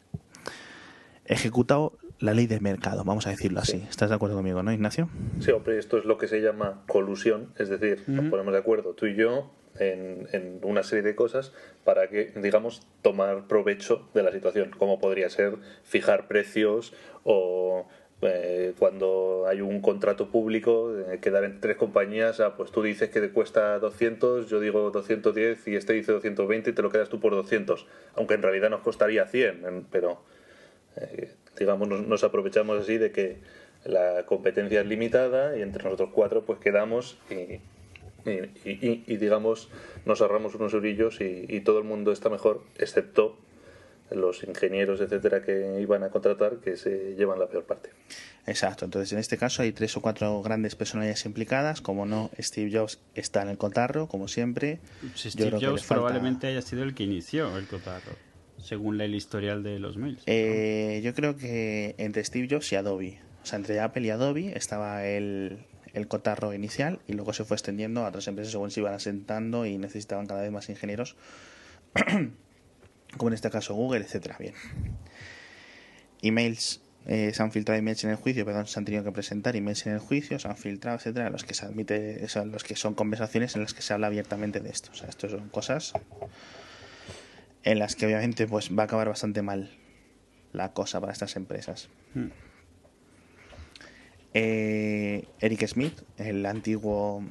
ejecutado 1.26 1.92
la 2.18 2.32
ley 2.32 2.46
del 2.46 2.60
mercado, 2.60 3.04
vamos 3.04 3.26
a 3.26 3.30
decirlo 3.30 3.60
así. 3.60 3.84
¿Estás 3.88 4.08
de 4.08 4.14
acuerdo 4.14 4.36
conmigo, 4.36 4.62
no, 4.62 4.72
Ignacio? 4.72 5.08
Sí, 5.40 5.50
hombre, 5.50 5.78
esto 5.78 5.98
es 5.98 6.04
lo 6.04 6.18
que 6.18 6.28
se 6.28 6.40
llama 6.40 6.82
colusión, 6.86 7.52
es 7.58 7.68
decir, 7.68 8.02
nos 8.06 8.30
ponemos 8.30 8.52
de 8.52 8.58
acuerdo 8.58 8.94
tú 8.94 9.06
y 9.06 9.16
yo 9.16 9.50
en, 9.78 10.26
en, 10.32 10.60
una 10.62 10.82
serie 10.82 11.02
de 11.02 11.14
cosas 11.14 11.52
para 11.84 12.08
que, 12.08 12.32
digamos, 12.36 12.86
tomar 13.02 13.46
provecho 13.46 14.08
de 14.14 14.22
la 14.22 14.32
situación, 14.32 14.70
como 14.78 14.98
podría 14.98 15.28
ser 15.28 15.56
fijar 15.84 16.26
precios 16.26 16.94
o 17.24 17.86
eh, 18.22 18.72
cuando 18.78 19.44
hay 19.46 19.60
un 19.60 19.82
contrato 19.82 20.28
público, 20.28 20.90
eh, 20.98 21.18
quedar 21.20 21.44
entre 21.44 21.60
tres 21.60 21.76
compañías, 21.76 22.42
pues 22.56 22.70
tú 22.70 22.82
dices 22.82 23.10
que 23.10 23.20
te 23.20 23.30
cuesta 23.30 23.78
200, 23.78 24.48
yo 24.48 24.58
digo 24.58 24.90
210 24.90 25.68
y 25.68 25.76
este 25.76 25.92
dice 25.92 26.12
220 26.12 26.70
y 26.70 26.72
te 26.72 26.82
lo 26.82 26.90
quedas 26.90 27.10
tú 27.10 27.20
por 27.20 27.32
200, 27.34 27.86
aunque 28.14 28.34
en 28.34 28.42
realidad 28.42 28.70
nos 28.70 28.80
costaría 28.80 29.26
100, 29.26 29.86
pero 29.90 30.22
eh, 30.96 31.30
digamos 31.58 31.88
nos, 31.88 32.24
aprovechamos 32.24 32.80
así 32.80 32.96
de 32.96 33.12
que 33.12 33.36
la 33.84 34.24
competencia 34.24 34.80
es 34.80 34.86
limitada 34.86 35.56
y 35.56 35.62
entre 35.62 35.84
nosotros 35.84 36.08
cuatro 36.12 36.42
pues 36.42 36.58
quedamos 36.58 37.18
y, 37.30 37.60
y, 38.64 39.16
digamos, 39.18 39.68
nos 40.04 40.20
ahorramos 40.20 40.54
unos 40.54 40.72
eurillos 40.74 41.20
y, 41.20 41.60
todo 41.60 41.78
el 41.78 41.84
mundo 41.84 42.12
está 42.12 42.28
mejor, 42.28 42.62
excepto 42.78 43.36
los 44.10 44.44
ingenieros, 44.44 45.00
etcétera, 45.00 45.42
que 45.42 45.80
iban 45.80 46.02
a 46.04 46.10
contratar, 46.10 46.58
que 46.58 46.76
se 46.76 47.14
llevan 47.16 47.38
la 47.38 47.48
peor 47.48 47.64
parte. 47.64 47.90
Exacto, 48.46 48.84
entonces 48.84 49.12
en 49.12 49.18
este 49.18 49.36
caso 49.36 49.62
hay 49.62 49.72
tres 49.72 49.96
o 49.96 50.00
cuatro 50.00 50.40
grandes 50.42 50.76
personalidades 50.76 51.24
implicadas, 51.26 51.80
como 51.80 52.06
no, 52.06 52.30
Steve 52.38 52.70
Jobs 52.72 53.00
está 53.14 53.42
en 53.42 53.48
el 53.48 53.58
cotarro, 53.58 54.06
como 54.06 54.28
siempre. 54.28 54.80
Steve 55.16 55.58
Jobs 55.60 55.84
probablemente 55.84 56.46
haya 56.46 56.62
sido 56.62 56.84
el 56.84 56.94
que 56.94 57.04
inició 57.04 57.56
el 57.58 57.66
cotarro, 57.66 58.12
según 58.58 59.00
el 59.00 59.14
historial 59.14 59.62
de 59.62 59.78
los 59.80 59.96
mails. 59.96 60.22
Eh, 60.26 61.00
yo 61.02 61.12
creo 61.14 61.36
que 61.36 61.94
entre 61.98 62.22
Steve 62.24 62.46
Jobs 62.50 62.70
y 62.72 62.76
Adobe, 62.76 63.20
o 63.42 63.46
sea, 63.46 63.58
entre 63.58 63.80
Apple 63.80 64.06
y 64.06 64.10
Adobe 64.10 64.56
estaba 64.56 65.04
el, 65.06 65.66
el 65.92 66.06
cotarro 66.08 66.54
inicial 66.54 67.00
y 67.08 67.14
luego 67.14 67.32
se 67.32 67.44
fue 67.44 67.56
extendiendo 67.56 68.04
a 68.04 68.08
otras 68.08 68.28
empresas 68.28 68.52
según 68.52 68.70
se 68.70 68.80
iban 68.80 68.94
asentando 68.94 69.66
y 69.66 69.78
necesitaban 69.78 70.26
cada 70.26 70.42
vez 70.42 70.52
más 70.52 70.68
ingenieros, 70.68 71.16
como 73.16 73.28
en 73.28 73.34
este 73.34 73.50
caso 73.50 73.74
Google, 73.74 74.04
etcétera. 74.04 74.36
Bien. 74.38 74.54
Emails. 76.22 76.80
Eh, 77.08 77.32
se 77.32 77.40
han 77.40 77.52
filtrado 77.52 77.78
emails 77.78 78.02
en 78.02 78.10
el 78.10 78.16
juicio, 78.16 78.44
perdón, 78.44 78.66
se 78.66 78.80
han 78.80 78.84
tenido 78.84 79.04
que 79.04 79.12
presentar 79.12 79.54
emails 79.54 79.86
en 79.86 79.92
el 79.92 80.00
juicio, 80.00 80.40
se 80.40 80.48
han 80.48 80.56
filtrado, 80.56 80.96
etcétera, 80.96 81.30
los 81.30 81.44
que 81.44 81.54
se 81.54 81.64
admite, 81.64 82.26
son 82.26 82.50
los 82.50 82.64
que 82.64 82.74
son 82.74 82.94
conversaciones 82.94 83.54
en 83.54 83.62
las 83.62 83.74
que 83.74 83.82
se 83.82 83.92
habla 83.92 84.08
abiertamente 84.08 84.58
de 84.58 84.70
esto. 84.70 84.90
O 84.90 84.94
sea, 84.96 85.08
esto 85.08 85.28
son 85.28 85.48
cosas 85.48 85.92
en 87.62 87.78
las 87.78 87.94
que 87.96 88.06
obviamente 88.06 88.46
pues 88.46 88.70
va 88.76 88.82
a 88.82 88.86
acabar 88.86 89.08
bastante 89.08 89.42
mal 89.42 89.70
la 90.52 90.72
cosa 90.72 91.00
para 91.00 91.12
estas 91.12 91.36
empresas. 91.36 91.88
Hmm. 92.14 92.28
Eh, 94.34 95.28
Eric 95.40 95.66
Smith, 95.66 96.02
el 96.18 96.44
antiguo, 96.46 97.24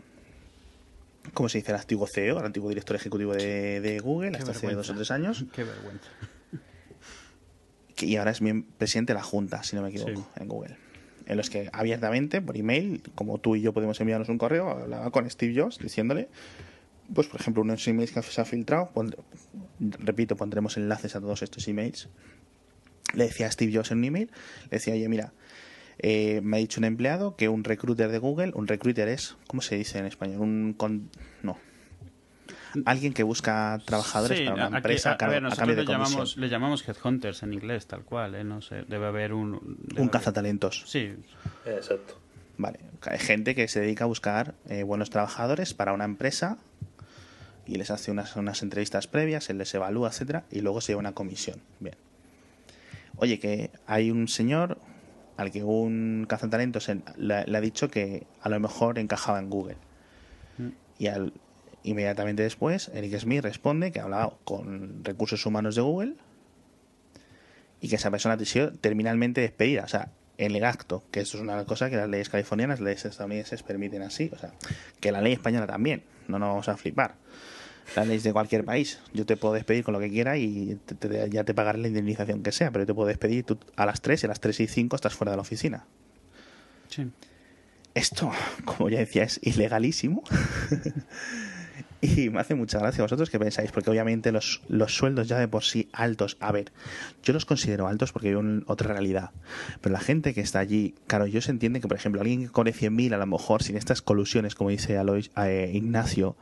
¿cómo 1.33 1.49
se 1.49 1.59
dice? 1.59 1.71
El 1.71 1.77
antiguo 1.77 2.07
CEO, 2.07 2.39
el 2.39 2.45
antiguo 2.45 2.69
director 2.69 2.95
ejecutivo 2.95 3.33
de, 3.33 3.99
Google, 4.03 4.37
hasta 4.37 4.51
hace 4.51 4.73
dos 4.73 4.89
o 4.89 4.95
tres 4.95 5.11
años. 5.11 5.45
Qué 5.53 5.63
vergüenza. 5.63 6.09
y 7.99 8.15
ahora 8.17 8.31
es 8.31 8.41
presidente 8.77 9.13
de 9.13 9.19
la 9.19 9.23
Junta, 9.23 9.63
si 9.63 9.75
no 9.75 9.81
me 9.81 9.89
equivoco, 9.89 10.27
en 10.35 10.47
Google. 10.47 10.77
En 11.27 11.37
los 11.37 11.49
que 11.49 11.69
abiertamente, 11.73 12.41
por 12.41 12.55
email, 12.55 13.01
como 13.15 13.39
tú 13.39 13.55
y 13.55 13.61
yo 13.61 13.73
podemos 13.73 13.99
enviarnos 13.99 14.29
un 14.29 14.37
correo, 14.37 14.69
hablaba 14.69 15.09
con 15.11 15.29
Steve 15.29 15.59
Jobs 15.59 15.79
diciéndole, 15.79 16.29
pues 17.13 17.27
por 17.27 17.39
ejemplo, 17.39 17.63
unos 17.63 17.87
emails 17.87 18.11
que 18.11 18.21
se 18.21 18.41
ha 18.41 18.45
filtrado, 18.45 18.91
repito, 19.79 20.35
pondremos 20.35 20.77
enlaces 20.77 21.15
a 21.15 21.21
todos 21.21 21.41
estos 21.41 21.67
emails. 21.67 22.09
Le 23.13 23.25
decía 23.25 23.47
a 23.47 23.51
Steve 23.51 23.73
Jobs 23.73 23.91
en 23.91 23.99
un 23.99 24.03
email, 24.05 24.31
le 24.63 24.77
decía, 24.77 24.93
oye, 24.93 25.07
mira, 25.07 25.33
eh, 25.99 26.41
me 26.43 26.57
ha 26.57 26.59
dicho 26.59 26.79
un 26.79 26.85
empleado 26.85 27.35
que 27.35 27.49
un 27.49 27.63
recruiter 27.63 28.09
de 28.11 28.17
Google, 28.17 28.51
un 28.55 28.67
recruiter 28.67 29.07
es, 29.07 29.35
¿cómo 29.47 29.61
se 29.61 29.75
dice 29.75 29.99
en 29.99 30.05
español? 30.05 30.41
Un 30.41 30.73
con, 30.73 31.09
no. 31.43 31.57
Alguien 32.85 33.13
que 33.13 33.23
busca 33.23 33.79
trabajadores 33.85 34.41
para 34.41 34.67
una 34.67 34.77
empresa 34.77 35.13
a, 35.13 35.27
ver, 35.27 35.41
nosotros 35.41 35.75
le 35.75 35.85
llamamos, 35.85 36.37
le 36.37 36.49
llamamos 36.49 36.87
headhunters 36.87 37.43
en 37.43 37.53
inglés, 37.53 37.87
tal 37.87 38.03
cual, 38.03 38.35
¿eh? 38.35 38.43
No 38.43 38.61
sé, 38.61 38.83
debe 38.87 39.05
haber 39.05 39.33
un... 39.33 39.77
un 39.97 40.09
cazatalentos. 40.09 40.83
Sí. 40.85 41.13
Exacto. 41.65 42.19
Vale, 42.57 42.79
hay 43.01 43.19
gente 43.19 43.55
que 43.55 43.67
se 43.67 43.79
dedica 43.79 44.03
a 44.05 44.07
buscar 44.07 44.55
eh, 44.67 44.83
buenos 44.83 45.09
trabajadores 45.09 45.73
para 45.73 45.93
una 45.93 46.05
empresa 46.05 46.57
y 47.65 47.75
les 47.75 47.91
hace 47.91 48.11
unas, 48.11 48.35
unas 48.35 48.61
entrevistas 48.61 49.07
previas, 49.07 49.49
él 49.49 49.57
les 49.57 49.73
evalúa, 49.73 50.09
etcétera, 50.09 50.43
y 50.51 50.61
luego 50.61 50.81
se 50.81 50.91
lleva 50.91 50.99
una 50.99 51.13
comisión. 51.13 51.61
Bien. 51.79 51.95
Oye, 53.17 53.39
que 53.39 53.71
hay 53.87 54.11
un 54.11 54.27
señor, 54.27 54.77
al 55.37 55.51
que 55.51 55.63
un 55.63 56.25
cazatalentos 56.27 56.89
le, 57.17 57.45
le 57.45 57.57
ha 57.57 57.61
dicho 57.61 57.89
que 57.89 58.25
a 58.41 58.49
lo 58.49 58.59
mejor 58.59 58.99
encajaba 58.99 59.39
en 59.39 59.49
Google. 59.49 59.77
Mm. 60.57 60.69
Y 60.97 61.07
al, 61.07 61.33
inmediatamente 61.85 62.43
después, 62.43 62.89
Eric 62.93 63.19
Smith 63.19 63.41
responde 63.43 63.91
que 63.91 63.99
ha 63.99 64.03
hablado 64.03 64.39
con 64.43 65.03
recursos 65.03 65.45
humanos 65.45 65.75
de 65.75 65.81
Google 65.81 66.15
y 67.79 67.89
que 67.89 67.95
esa 67.95 68.09
persona 68.11 68.35
ha 68.35 68.45
sido 68.45 68.71
terminalmente 68.71 69.41
despedida. 69.41 69.83
O 69.83 69.87
sea, 69.87 70.11
en 70.37 70.55
el 70.55 70.65
acto, 70.65 71.03
que 71.11 71.21
eso 71.21 71.37
es 71.37 71.43
una 71.43 71.63
cosa 71.65 71.89
que 71.89 71.95
las 71.95 72.09
leyes 72.09 72.29
californianas, 72.29 72.79
las 72.79 72.85
leyes 72.85 73.05
estadounidenses 73.05 73.63
permiten 73.63 74.01
así. 74.01 74.31
O 74.33 74.37
sea, 74.37 74.51
que 74.99 75.11
la 75.11 75.21
ley 75.21 75.33
española 75.33 75.67
también. 75.67 76.03
No 76.27 76.39
nos 76.39 76.49
vamos 76.49 76.69
a 76.69 76.77
flipar. 76.77 77.15
Las 77.95 78.07
leyes 78.07 78.23
de 78.23 78.33
cualquier 78.33 78.65
país. 78.65 78.99
Yo 79.13 79.25
te 79.25 79.37
puedo 79.37 79.53
despedir 79.53 79.83
con 79.83 79.93
lo 79.93 79.99
que 79.99 80.09
quiera 80.09 80.37
y 80.37 80.77
ya 81.29 81.43
te 81.43 81.53
pagaré 81.53 81.79
la 81.79 81.87
indemnización 81.87 82.43
que 82.43 82.51
sea, 82.51 82.71
pero 82.71 82.83
yo 82.83 82.87
te 82.87 82.93
puedo 82.93 83.07
despedir 83.07 83.43
tú 83.43 83.59
a 83.75 83.85
las 83.85 84.01
3 84.01 84.23
y 84.23 84.25
a 84.25 84.29
las 84.29 84.39
3 84.39 84.59
y 84.61 84.67
5 84.67 84.95
estás 84.95 85.13
fuera 85.13 85.31
de 85.31 85.37
la 85.37 85.41
oficina. 85.41 85.85
Sí. 86.89 87.07
Esto, 87.93 88.31
como 88.65 88.89
ya 88.89 88.99
decía, 88.99 89.23
es 89.23 89.39
ilegalísimo. 89.41 90.23
y 92.01 92.29
me 92.29 92.39
hace 92.39 92.55
mucha 92.55 92.79
gracia 92.79 93.03
vosotros 93.03 93.29
que 93.29 93.39
pensáis, 93.39 93.71
porque 93.71 93.89
obviamente 93.89 94.31
los, 94.31 94.61
los 94.67 94.95
sueldos 94.95 95.27
ya 95.27 95.39
de 95.39 95.47
por 95.47 95.63
sí 95.63 95.89
altos, 95.93 96.37
a 96.39 96.51
ver, 96.51 96.71
yo 97.23 97.33
los 97.33 97.45
considero 97.45 97.87
altos 97.87 98.11
porque 98.11 98.29
hay 98.29 98.63
otra 98.67 98.93
realidad, 98.93 99.31
pero 99.81 99.93
la 99.93 99.99
gente 99.99 100.33
que 100.33 100.41
está 100.41 100.59
allí, 100.59 100.95
claro, 101.07 101.25
ellos 101.25 101.47
entienden 101.49 101.81
que, 101.81 101.87
por 101.87 101.97
ejemplo, 101.97 102.21
alguien 102.21 102.43
que 102.43 102.49
cobre 102.49 102.73
100.000 102.73 103.13
a 103.13 103.17
lo 103.17 103.25
mejor 103.25 103.63
sin 103.63 103.77
estas 103.77 104.01
colusiones, 104.01 104.55
como 104.55 104.69
dice 104.69 104.97
Alois, 104.97 105.31
eh, 105.37 105.71
Ignacio, 105.73 106.35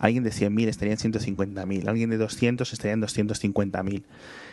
Alguien 0.00 0.24
de 0.24 0.30
100.000 0.30 0.68
estaría 0.68 0.94
en 0.94 0.98
150.000, 0.98 1.86
alguien 1.86 2.08
de 2.08 2.16
200 2.16 2.72
estaría 2.72 2.94
en 2.94 3.02
250.000. 3.02 4.02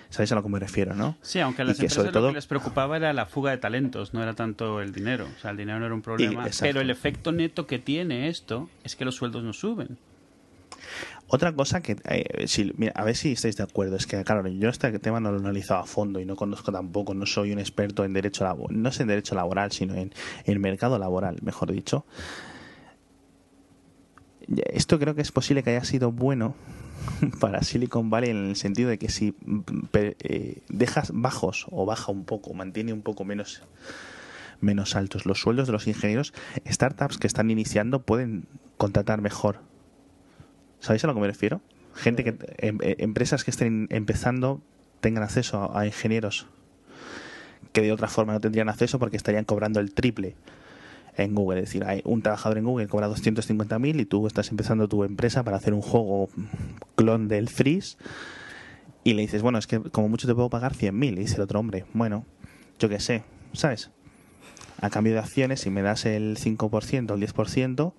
¿Sabéis 0.09 0.31
a 0.31 0.35
lo 0.35 0.43
que 0.43 0.49
me 0.49 0.59
refiero, 0.59 0.93
no? 0.93 1.17
Sí, 1.21 1.39
aunque 1.39 1.61
a 1.61 1.65
las 1.65 1.79
empresas 1.79 2.13
lo 2.13 2.27
que 2.27 2.33
les 2.33 2.47
preocupaba 2.47 2.97
era 2.97 3.13
la 3.13 3.25
fuga 3.25 3.51
de 3.51 3.57
talentos, 3.57 4.13
no 4.13 4.21
era 4.21 4.33
tanto 4.33 4.81
el 4.81 4.91
dinero. 4.91 5.27
O 5.37 5.39
sea, 5.39 5.51
el 5.51 5.57
dinero 5.57 5.79
no 5.79 5.85
era 5.85 5.95
un 5.95 6.01
problema. 6.01 6.47
pero 6.59 6.81
el 6.81 6.89
efecto 6.89 7.31
neto 7.31 7.65
que 7.65 7.79
tiene 7.79 8.27
esto 8.27 8.69
es 8.83 8.95
que 8.95 9.05
los 9.05 9.15
sueldos 9.15 9.43
no 9.43 9.53
suben. 9.53 9.97
Otra 11.29 11.53
cosa 11.53 11.81
que, 11.81 11.97
eh, 12.09 12.47
si, 12.47 12.73
a 12.93 13.03
ver 13.03 13.15
si 13.15 13.33
estáis 13.33 13.57
de 13.57 13.63
acuerdo, 13.63 13.97
es 13.97 14.07
que, 14.07 14.23
claro, 14.23 14.47
yo 14.47 14.69
este 14.69 14.97
tema 14.99 15.19
no 15.19 15.31
lo 15.31 15.37
he 15.37 15.41
analizado 15.41 15.81
a 15.81 15.85
fondo 15.85 16.21
y 16.21 16.25
no 16.25 16.37
conozco 16.37 16.71
tampoco, 16.71 17.13
no 17.13 17.25
soy 17.25 17.51
un 17.51 17.59
experto 17.59 18.05
en 18.05 18.13
derecho 18.13 18.45
laboral, 18.45 18.81
no 18.81 18.91
sé 18.93 19.03
en 19.03 19.09
derecho 19.09 19.35
laboral, 19.35 19.73
sino 19.73 19.95
en, 19.95 20.13
en 20.45 20.61
mercado 20.61 20.97
laboral, 20.99 21.37
mejor 21.41 21.71
dicho 21.73 22.05
esto 24.71 24.99
creo 24.99 25.15
que 25.15 25.21
es 25.21 25.31
posible 25.31 25.63
que 25.63 25.71
haya 25.71 25.83
sido 25.83 26.11
bueno 26.11 26.55
para 27.39 27.63
Silicon 27.63 28.09
Valley 28.09 28.31
en 28.31 28.49
el 28.49 28.55
sentido 28.55 28.89
de 28.89 28.97
que 28.97 29.09
si 29.09 29.35
eh, 29.93 30.61
dejas 30.69 31.11
bajos 31.13 31.67
o 31.69 31.85
baja 31.85 32.11
un 32.11 32.25
poco, 32.25 32.53
mantiene 32.53 32.93
un 32.93 33.01
poco 33.01 33.25
menos 33.25 33.61
menos 34.59 34.95
altos 34.95 35.27
los 35.27 35.39
sueldos 35.39 35.67
de 35.67 35.73
los 35.73 35.85
ingenieros, 35.87 36.33
startups 36.65 37.19
que 37.19 37.27
están 37.27 37.51
iniciando 37.51 38.01
pueden 38.01 38.47
contratar 38.77 39.21
mejor. 39.21 39.59
¿Sabéis 40.79 41.03
a 41.03 41.07
lo 41.07 41.13
que 41.13 41.19
me 41.19 41.27
refiero? 41.27 41.61
Gente 41.93 42.23
que 42.23 42.37
em, 42.57 42.77
eh, 42.81 42.95
empresas 42.99 43.43
que 43.43 43.51
estén 43.51 43.87
empezando 43.91 44.61
tengan 44.99 45.23
acceso 45.23 45.75
a 45.77 45.85
ingenieros 45.85 46.47
que 47.71 47.81
de 47.81 47.91
otra 47.91 48.07
forma 48.07 48.33
no 48.33 48.39
tendrían 48.39 48.69
acceso 48.69 48.97
porque 48.97 49.17
estarían 49.17 49.45
cobrando 49.45 49.79
el 49.79 49.93
triple 49.93 50.35
en 51.17 51.35
Google. 51.35 51.59
Es 51.59 51.69
decir, 51.69 51.83
hay 51.83 52.01
un 52.05 52.21
trabajador 52.21 52.57
en 52.57 52.65
Google 52.65 52.85
que 52.85 52.91
cobra 52.91 53.09
250.000 53.09 53.99
y 53.99 54.05
tú 54.05 54.27
estás 54.27 54.49
empezando 54.49 54.87
tu 54.87 55.03
empresa 55.03 55.43
para 55.43 55.57
hacer 55.57 55.73
un 55.73 55.81
juego 55.81 56.29
clon 56.95 57.27
del 57.27 57.49
Freeze 57.49 57.97
y 59.03 59.13
le 59.13 59.21
dices, 59.21 59.41
bueno, 59.41 59.57
es 59.57 59.67
que 59.67 59.79
como 59.79 60.09
mucho 60.09 60.27
te 60.27 60.35
puedo 60.35 60.49
pagar 60.49 60.73
100.000. 60.73 61.13
Y 61.13 61.15
dice 61.15 61.35
el 61.35 61.41
otro 61.41 61.59
hombre, 61.59 61.85
bueno, 61.93 62.25
yo 62.79 62.89
qué 62.89 62.99
sé, 62.99 63.23
¿sabes? 63.53 63.89
A 64.79 64.89
cambio 64.89 65.13
de 65.13 65.19
acciones, 65.19 65.61
si 65.61 65.69
me 65.69 65.81
das 65.81 66.05
el 66.05 66.37
5% 66.37 67.11
o 67.11 67.15
el 67.15 67.21
10%, 67.21 67.93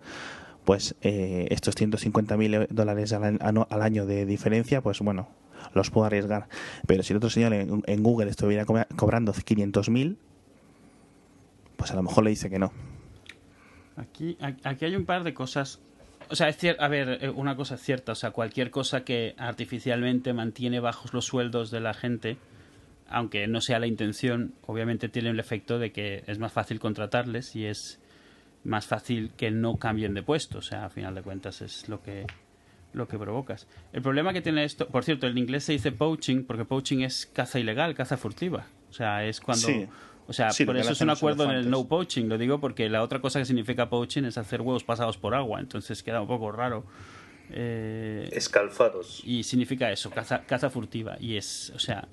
pues 0.65 0.97
eh, 1.01 1.47
estos 1.51 1.77
150.000 1.77 2.69
dólares 2.69 3.13
al, 3.15 3.83
año 3.83 4.07
de 4.07 4.27
diferencia, 4.27 4.83
pues 4.83 5.01
bueno, 5.01 5.29
los 5.73 5.91
puedo 5.91 6.07
arriesgar. 6.07 6.49
Pero 6.87 7.03
si 7.03 7.15
el 7.15 7.17
otro 7.17 7.31
señor 7.31 7.55
en, 7.55 7.83
en 7.87 8.03
Google 8.03 8.31
estuviera 8.31 8.65
cobrando 8.65 9.33
500.000, 9.33 10.17
pues 11.79 11.91
a 11.91 11.95
lo 11.95 12.03
mejor 12.03 12.25
le 12.25 12.31
dice 12.31 12.51
que 12.51 12.59
no. 12.59 12.71
Aquí, 13.99 14.39
aquí 14.41 14.85
hay 14.85 14.97
un 14.97 15.05
par 15.05 15.25
de 15.25 15.35
cosas. 15.35 15.81
O 16.31 16.37
sea, 16.37 16.49
es 16.49 16.59
a 16.79 16.89
ver, 16.89 17.19
eh, 17.21 17.31
una 17.31 17.57
cosa 17.57 17.75
es 17.75 17.83
cierta. 17.83 18.13
O 18.13 18.15
sea, 18.15 18.31
cualquier 18.31 18.71
cosa 18.71 19.05
que 19.05 19.35
artificialmente 19.39 20.33
mantiene 20.33 20.81
bajos 20.81 21.13
los 21.13 21.25
sueldos 21.27 21.71
de 21.71 21.81
la 21.81 21.95
gente, 21.95 22.37
aunque 23.09 23.47
no 23.49 23.61
sea 23.61 23.79
la 23.79 23.87
intención, 23.87 24.55
obviamente 24.67 25.09
tiene 25.09 25.31
el 25.31 25.41
efecto 25.41 25.79
de 25.79 25.91
que 25.91 26.23
es 26.27 26.39
más 26.39 26.53
fácil 26.53 26.79
contratarles 26.79 27.57
y 27.57 27.67
es 27.67 28.01
más 28.65 28.87
fácil 28.87 29.33
que 29.37 29.51
no 29.51 29.77
cambien 29.77 30.15
de 30.15 30.23
puesto. 30.23 30.59
O 30.59 30.63
sea, 30.63 30.85
a 30.85 30.91
final 30.91 31.15
de 31.15 31.23
cuentas 31.23 31.61
es 31.63 31.89
lo 31.89 32.03
que 32.03 32.27
lo 32.93 33.07
que 33.07 33.19
provocas. 33.19 33.67
El 33.93 34.03
problema 34.03 34.33
que 34.33 34.41
tiene 34.41 34.65
esto, 34.65 34.89
por 34.89 35.05
cierto, 35.05 35.27
en 35.27 35.37
inglés 35.37 35.65
se 35.65 35.73
dice 35.73 35.93
poaching 35.93 36.45
porque 36.45 36.65
poaching 36.65 37.01
es 37.01 37.27
caza 37.27 37.59
ilegal, 37.59 37.95
caza 37.95 38.17
furtiva. 38.17 38.67
O 38.89 38.93
sea, 38.93 39.25
es 39.25 39.41
cuando 39.41 39.69
o 40.29 40.35
sea, 40.35 40.51
por 40.67 40.77
eso 40.77 40.93
es 40.93 41.01
un 41.01 41.09
acuerdo 41.09 41.45
en 41.45 41.53
el 41.53 41.71
no 41.71 41.89
poaching, 41.89 42.27
lo 42.27 42.37
digo 42.37 42.61
porque 42.61 42.91
la 42.91 43.03
otra 43.03 43.19
cosa 43.19 43.39
que 43.39 43.47
significa 43.47 43.89
poaching 43.89 44.25
es 44.25 44.37
hacer 44.37 44.61
huevos 44.61 44.85
pasados 44.85 45.17
por 45.17 45.35
agua, 45.35 45.59
entonces 45.59 46.03
queda 46.03 46.21
un 46.21 46.29
poco 46.29 46.53
raro. 46.53 46.85
Eh, 47.49 48.29
Escalfados. 48.33 49.23
Y 49.25 49.43
significa 49.43 49.91
eso, 49.91 50.11
caza, 50.11 50.43
caza 50.45 50.69
furtiva. 50.69 51.17
Y 51.19 51.39
es, 51.39 51.73
o 51.75 51.79
sea, 51.79 52.07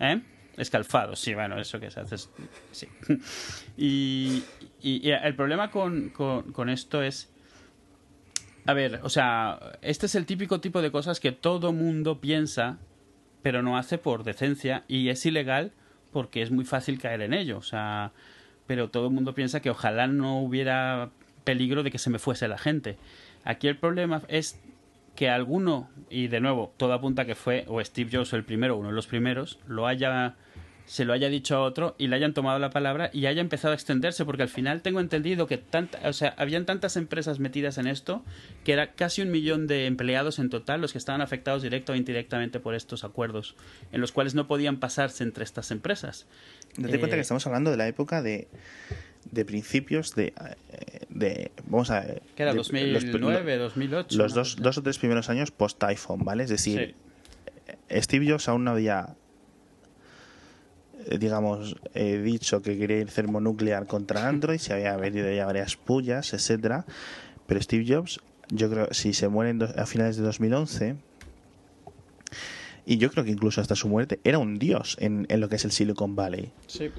¿eh? 0.00 0.20
Escalfados, 0.56 1.20
sí, 1.20 1.32
bueno, 1.32 1.60
eso 1.60 1.78
que 1.78 1.92
se 1.92 2.00
hace. 2.00 2.16
Sí. 2.72 2.88
Y, 3.76 4.42
y, 4.82 5.08
el 5.08 5.36
problema 5.36 5.70
con, 5.70 6.08
con, 6.10 6.68
esto 6.68 7.00
es 7.04 7.30
A 8.66 8.72
ver, 8.72 8.98
o 9.04 9.08
sea, 9.08 9.78
este 9.80 10.06
es 10.06 10.16
el 10.16 10.26
típico 10.26 10.60
tipo 10.60 10.82
de 10.82 10.90
cosas 10.90 11.20
que 11.20 11.30
todo 11.30 11.72
mundo 11.72 12.20
piensa, 12.20 12.78
pero 13.42 13.62
no 13.62 13.78
hace 13.78 13.96
por 13.96 14.24
decencia 14.24 14.82
y 14.88 15.10
es 15.10 15.24
ilegal 15.24 15.72
porque 16.12 16.42
es 16.42 16.50
muy 16.50 16.64
fácil 16.64 16.98
caer 17.00 17.22
en 17.22 17.34
ello. 17.34 17.58
O 17.58 17.62
sea, 17.62 18.12
pero 18.66 18.88
todo 18.88 19.06
el 19.08 19.14
mundo 19.14 19.34
piensa 19.34 19.60
que 19.60 19.70
ojalá 19.70 20.06
no 20.06 20.40
hubiera 20.40 21.10
peligro 21.44 21.82
de 21.82 21.90
que 21.90 21.98
se 21.98 22.10
me 22.10 22.18
fuese 22.18 22.48
la 22.48 22.58
gente. 22.58 22.96
Aquí 23.44 23.68
el 23.68 23.76
problema 23.76 24.22
es 24.28 24.60
que 25.16 25.28
alguno, 25.30 25.88
y 26.10 26.28
de 26.28 26.40
nuevo, 26.40 26.72
todo 26.76 26.92
apunta 26.92 27.24
que 27.24 27.34
fue 27.34 27.64
o 27.66 27.82
Steve 27.82 28.10
Jobs 28.12 28.32
el 28.34 28.44
primero, 28.44 28.76
uno 28.76 28.88
de 28.88 28.94
los 28.94 29.06
primeros, 29.06 29.58
lo 29.66 29.86
haya 29.86 30.36
se 30.88 31.04
lo 31.04 31.12
haya 31.12 31.28
dicho 31.28 31.54
a 31.54 31.60
otro 31.60 31.94
y 31.98 32.08
le 32.08 32.16
hayan 32.16 32.32
tomado 32.32 32.58
la 32.58 32.70
palabra 32.70 33.10
y 33.12 33.26
haya 33.26 33.42
empezado 33.42 33.72
a 33.72 33.74
extenderse, 33.74 34.24
porque 34.24 34.42
al 34.42 34.48
final 34.48 34.80
tengo 34.80 35.00
entendido 35.00 35.46
que 35.46 35.58
tanta, 35.58 36.00
o 36.08 36.14
sea, 36.14 36.34
habían 36.38 36.64
tantas 36.64 36.96
empresas 36.96 37.40
metidas 37.40 37.76
en 37.76 37.86
esto 37.86 38.24
que 38.64 38.72
era 38.72 38.92
casi 38.92 39.20
un 39.20 39.30
millón 39.30 39.66
de 39.66 39.84
empleados 39.84 40.38
en 40.38 40.48
total 40.48 40.80
los 40.80 40.92
que 40.92 40.98
estaban 40.98 41.20
afectados 41.20 41.62
directo 41.62 41.92
o 41.92 41.94
indirectamente 41.94 42.58
por 42.58 42.74
estos 42.74 43.04
acuerdos, 43.04 43.54
en 43.92 44.00
los 44.00 44.12
cuales 44.12 44.34
no 44.34 44.46
podían 44.46 44.80
pasarse 44.80 45.24
entre 45.24 45.44
estas 45.44 45.70
empresas. 45.70 46.26
Date 46.78 46.98
cuenta 46.98 47.16
que 47.16 47.20
eh, 47.20 47.20
estamos 47.20 47.46
hablando 47.46 47.70
de 47.70 47.76
la 47.76 47.86
época 47.86 48.22
de, 48.22 48.48
de 49.30 49.44
principios 49.44 50.14
de, 50.14 50.32
de 51.10 51.52
vamos 51.66 51.90
a 51.90 52.02
que 52.34 52.42
era 52.42 52.54
2009 52.54 53.58
2008 53.58 54.16
los 54.16 54.32
dos, 54.32 54.56
dos 54.56 54.78
o 54.78 54.82
tres 54.82 54.98
primeros 54.98 55.28
años 55.28 55.50
post 55.50 55.82
iPhone 55.84 56.24
vale 56.24 56.44
es 56.44 56.50
decir 56.50 56.94
Steve 57.90 58.30
Jobs 58.30 58.48
aún 58.48 58.64
no 58.64 58.70
había 58.70 59.08
eh, 59.10 59.27
digamos, 61.18 61.76
he 61.94 62.18
dicho 62.18 62.62
que 62.62 62.78
quería 62.78 62.98
ir 62.98 63.10
termonuclear 63.10 63.86
contra 63.86 64.28
Android, 64.28 64.58
se 64.58 64.72
había 64.72 64.96
venido 64.96 65.30
ya 65.32 65.46
varias 65.46 65.76
pullas, 65.76 66.34
etcétera, 66.34 66.84
pero 67.46 67.60
Steve 67.62 67.84
Jobs, 67.88 68.20
yo 68.50 68.70
creo, 68.70 68.88
si 68.92 69.14
se 69.14 69.28
muere 69.28 69.56
a 69.76 69.86
finales 69.86 70.16
de 70.16 70.22
2011, 70.22 70.96
y 72.84 72.96
yo 72.96 73.10
creo 73.10 73.24
que 73.24 73.30
incluso 73.30 73.60
hasta 73.60 73.74
su 73.74 73.88
muerte, 73.88 74.20
era 74.24 74.38
un 74.38 74.58
dios 74.58 74.96
en, 75.00 75.26
en 75.28 75.40
lo 75.40 75.48
que 75.48 75.56
es 75.56 75.64
el 75.64 75.72
Silicon 75.72 76.16
Valley. 76.16 76.52
Sí. 76.66 76.90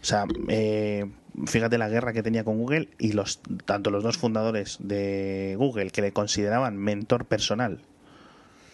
O 0.00 0.04
sea, 0.04 0.26
eh, 0.48 1.10
fíjate 1.46 1.78
la 1.78 1.88
guerra 1.88 2.12
que 2.12 2.22
tenía 2.22 2.44
con 2.44 2.58
Google 2.58 2.88
y 2.98 3.12
los 3.12 3.40
tanto 3.64 3.90
los 3.90 4.02
dos 4.02 4.16
fundadores 4.16 4.78
de 4.80 5.54
Google 5.58 5.90
que 5.90 6.02
le 6.02 6.12
consideraban 6.12 6.76
mentor 6.76 7.24
personal 7.24 7.80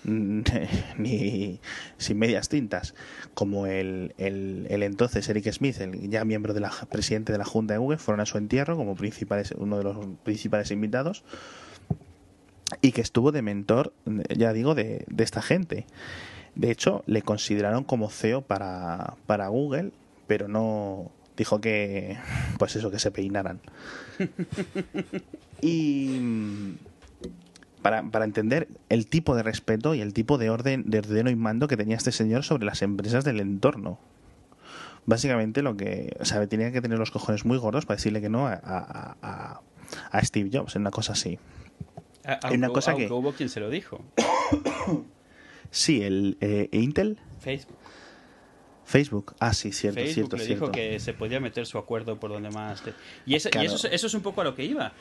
ni 0.99 1.61
sin 1.99 2.19
medias 2.19 2.49
tintas, 2.49 2.95
como 3.35 3.67
el, 3.67 4.15
el, 4.19 4.83
entonces 4.83 5.29
Eric 5.29 5.51
Smith, 5.53 5.81
el 5.81 6.11
ya 6.11 6.25
miembro 6.25 6.55
de 6.55 6.61
la 6.61 6.71
presidente 6.91 7.33
de 7.33 7.39
la 7.39 7.45
Junta 7.45 7.75
de 7.75 7.79
Google, 7.79 7.99
fueron 7.99 8.21
a 8.21 8.27
su 8.27 8.39
entierro 8.39 8.77
como 8.77 8.95
principales, 8.95 9.53
uno 9.57 9.79
de 9.79 9.85
los 9.85 9.97
principales 10.23 10.71
invitados 10.71 11.25
y 12.81 12.93
que 12.93 13.01
estuvo 13.01 13.33
de 13.33 13.43
mentor, 13.43 13.93
ya 14.37 14.53
digo, 14.53 14.75
de, 14.75 15.05
de 15.09 15.25
esta 15.25 15.43
gente. 15.43 15.87
De 16.55 16.71
hecho, 16.71 17.03
le 17.07 17.23
consideraron 17.23 17.85
como 17.85 18.11
CEO 18.11 18.43
para, 18.43 19.17
para 19.27 19.49
Google, 19.49 19.91
pero 20.27 20.49
no 20.49 21.11
dijo 21.37 21.61
que, 21.61 22.17
pues 22.59 22.77
eso, 22.77 22.91
que 22.91 22.99
se 22.99 23.11
peinaran. 23.11 23.61
y 25.61 26.21
para, 27.85 28.03
para, 28.03 28.25
entender 28.25 28.67
el 28.89 29.07
tipo 29.07 29.37
de 29.37 29.43
respeto 29.43 29.95
y 29.95 30.01
el 30.01 30.15
tipo 30.15 30.39
de 30.39 30.49
orden, 30.49 30.85
de 30.87 31.01
ordeno 31.01 31.29
y 31.29 31.37
mando 31.37 31.69
que 31.69 31.77
tenía 31.77 31.99
este 31.99 32.13
señor 32.13 32.43
sobre 32.43 32.65
las 32.65 32.81
empresas 32.81 33.25
del 33.25 33.41
entorno. 33.41 33.99
Básicamente 35.05 35.61
lo 35.61 35.77
que, 35.77 36.17
o 36.19 36.25
sea, 36.25 36.47
tenía 36.47 36.73
que 36.73 36.81
tener 36.81 36.99
los 36.99 37.11
cojones 37.11 37.45
muy 37.45 37.59
gordos 37.59 37.85
para 37.85 37.97
decirle 37.97 38.23
que 38.23 38.31
no 38.31 38.47
a, 38.47 38.59
a, 38.65 39.61
a, 40.13 40.25
Steve 40.25 40.49
Jobs, 40.51 40.77
en 40.77 40.81
una 40.81 40.93
cosa 40.93 41.13
así. 41.13 41.39
en 42.25 42.57
una 42.57 42.71
cosa 42.71 42.95
que 42.95 43.07
hubo 43.13 43.33
quien 43.35 43.51
se 43.51 43.61
lo 43.61 43.69
dijo. 43.69 44.01
sí, 45.71 46.01
el 46.01 46.39
eh, 46.41 46.71
Intel. 46.73 47.19
Facebook. 47.39 47.77
Facebook, 48.87 49.35
ah, 49.41 49.53
sí, 49.53 49.73
cierto, 49.73 50.01
Facebook 50.01 50.15
cierto, 50.15 50.37
le 50.39 50.45
cierto. 50.47 50.67
dijo 50.69 50.73
que 50.73 51.01
se 51.01 51.13
podía 51.13 51.39
meter 51.39 51.67
su 51.67 51.77
acuerdo 51.77 52.19
por 52.19 52.31
donde 52.31 52.49
más. 52.49 52.83
Y, 53.27 53.35
eso, 53.35 53.51
y 53.53 53.67
eso, 53.67 53.87
eso, 53.89 54.07
es 54.07 54.15
un 54.15 54.23
poco 54.23 54.41
a 54.41 54.45
lo 54.45 54.55
que 54.55 54.65
iba. 54.65 54.95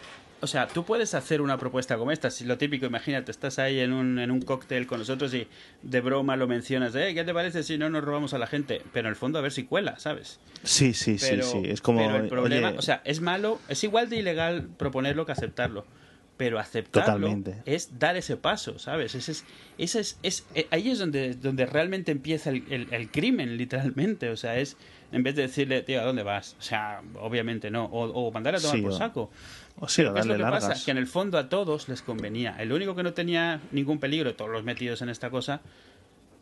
O 0.44 0.48
sea, 0.48 0.68
tú 0.68 0.84
puedes 0.84 1.14
hacer 1.14 1.41
una 1.41 1.58
propuesta 1.58 1.98
como 1.98 2.12
esta. 2.12 2.30
Si 2.30 2.44
lo 2.44 2.58
típico, 2.58 2.86
imagínate, 2.86 3.32
estás 3.32 3.60
ahí 3.60 3.80
en 3.80 3.94
un, 3.94 4.20
en 4.20 4.30
un 4.30 4.41
cóctel 4.41 4.88
con 4.88 5.00
nosotros 5.00 5.34
y 5.34 5.48
de 5.84 6.02
broma 6.02 6.36
lo 6.36 6.48
mencionas 6.48 6.91
de, 6.91 7.14
¿qué 7.14 7.24
te 7.24 7.34
parece 7.34 7.64
si 7.64 7.78
no 7.78 7.89
nos 7.89 8.04
robamos 8.04 8.34
a 8.34 8.38
la 8.38 8.48
gente? 8.48 8.82
Pero 8.91 9.08
en 9.08 9.12
el 9.12 9.16
fondo 9.16 9.39
a 9.39 9.41
ver 9.41 9.54
si 9.54 9.64
cuela, 9.64 9.98
¿sabes? 10.00 10.41
Sí, 10.64 10.94
sí, 10.94 11.18
sí, 11.18 11.41
sí. 11.41 11.62
Es 11.64 11.80
como. 11.80 12.00
Pero 12.00 12.18
el 12.18 12.28
problema, 12.28 12.74
o 12.78 12.82
sea, 12.82 13.02
es 13.06 13.22
malo, 13.22 13.62
es 13.70 13.86
igual 13.86 14.10
de 14.10 14.18
ilegal 14.18 14.68
proponerlo 14.78 15.26
que 15.26 15.32
aceptarlo 15.32 15.86
pero 16.36 16.60
aceptarlo 16.60 17.30
es 17.66 18.00
dar 18.00 18.18
ese 18.18 18.38
paso, 18.38 18.80
¿sabes? 18.80 19.16
Ese 19.16 19.32
es, 19.32 19.46
ese 19.78 20.00
es, 20.00 20.20
es, 20.24 20.46
eh, 20.56 20.68
ahí 20.72 20.89
es 20.89 21.00
donde, 21.00 21.36
donde 21.36 21.66
realmente 21.66 22.12
empieza 22.12 22.50
el, 22.50 22.88
el, 22.91 23.12
crimen, 23.12 23.56
literalmente. 23.56 24.30
O 24.30 24.36
sea, 24.36 24.58
es 24.58 24.76
en 25.12 25.22
vez 25.22 25.36
de 25.36 25.44
decirle, 25.44 25.84
tío, 25.84 26.02
¿a 26.02 26.04
dónde 26.04 26.24
vas? 26.24 26.56
O 26.60 26.62
sea, 26.62 27.02
obviamente 27.22 27.70
no. 27.70 27.86
O, 27.86 28.06
o 28.28 28.32
mandarle 28.32 28.60
a 28.60 28.62
tomar 28.62 28.82
por 28.82 28.94
saco. 28.94 29.22
O 29.22 29.62
sí, 29.88 30.03
¿Qué 30.03 30.19
es 30.19 30.26
lo 30.26 30.38
que 30.38 30.43
pasa? 30.43 30.74
Que 30.84 30.91
en 30.91 30.97
el 30.97 31.07
fondo 31.07 31.38
a 31.38 31.49
todos 31.49 31.89
les 31.89 32.01
convenía. 32.01 32.55
El 32.59 32.71
único 32.71 32.95
que 32.95 33.03
no 33.03 33.13
tenía 33.13 33.59
ningún 33.71 33.99
peligro, 33.99 34.36
todos 34.36 34.51
los 34.51 34.63
metidos 34.63 35.01
en 35.01 35.09
esta 35.09 35.30
cosa, 35.30 35.61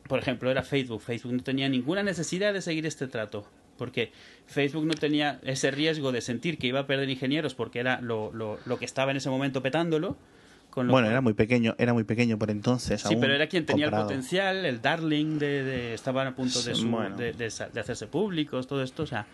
por 0.07 0.19
ejemplo, 0.19 0.51
era 0.51 0.63
Facebook. 0.63 1.01
Facebook 1.01 1.33
no 1.33 1.43
tenía 1.43 1.69
ninguna 1.69 2.03
necesidad 2.03 2.53
de 2.53 2.61
seguir 2.61 2.85
este 2.85 3.07
trato 3.07 3.45
porque 3.81 4.11
Facebook 4.45 4.85
no 4.85 4.93
tenía 4.93 5.39
ese 5.41 5.71
riesgo 5.71 6.11
de 6.11 6.21
sentir 6.21 6.59
que 6.59 6.67
iba 6.67 6.81
a 6.81 6.85
perder 6.85 7.09
ingenieros 7.09 7.55
porque 7.55 7.79
era 7.79 7.99
lo, 7.99 8.31
lo, 8.31 8.59
lo 8.65 8.77
que 8.77 8.85
estaba 8.85 9.09
en 9.09 9.17
ese 9.17 9.31
momento 9.31 9.63
petándolo. 9.63 10.17
bueno, 10.75 11.09
era 11.09 11.19
muy 11.21 11.33
pequeño, 11.33 11.73
era 11.79 11.91
muy 11.91 12.03
pequeño 12.03 12.37
por 12.37 12.51
entonces. 12.51 13.01
Sí, 13.01 13.15
pero 13.19 13.33
era 13.33 13.47
quien 13.47 13.65
tenía 13.65 13.85
el 13.85 13.91
potencial, 13.91 14.67
el 14.67 14.83
darling 14.83 15.39
de, 15.39 15.63
de 15.63 15.93
estaban 15.95 16.27
a 16.27 16.35
punto 16.35 16.61
de, 16.61 16.73
de, 16.73 17.33
de, 17.33 17.79
hacerse 17.79 18.05
públicos, 18.05 18.67
todo 18.67 18.83
esto, 18.83 19.01
o 19.01 19.07
sea. 19.07 19.25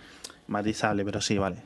Matizable, 0.47 1.03
pero 1.03 1.19
sí, 1.19 1.37
vale. 1.37 1.57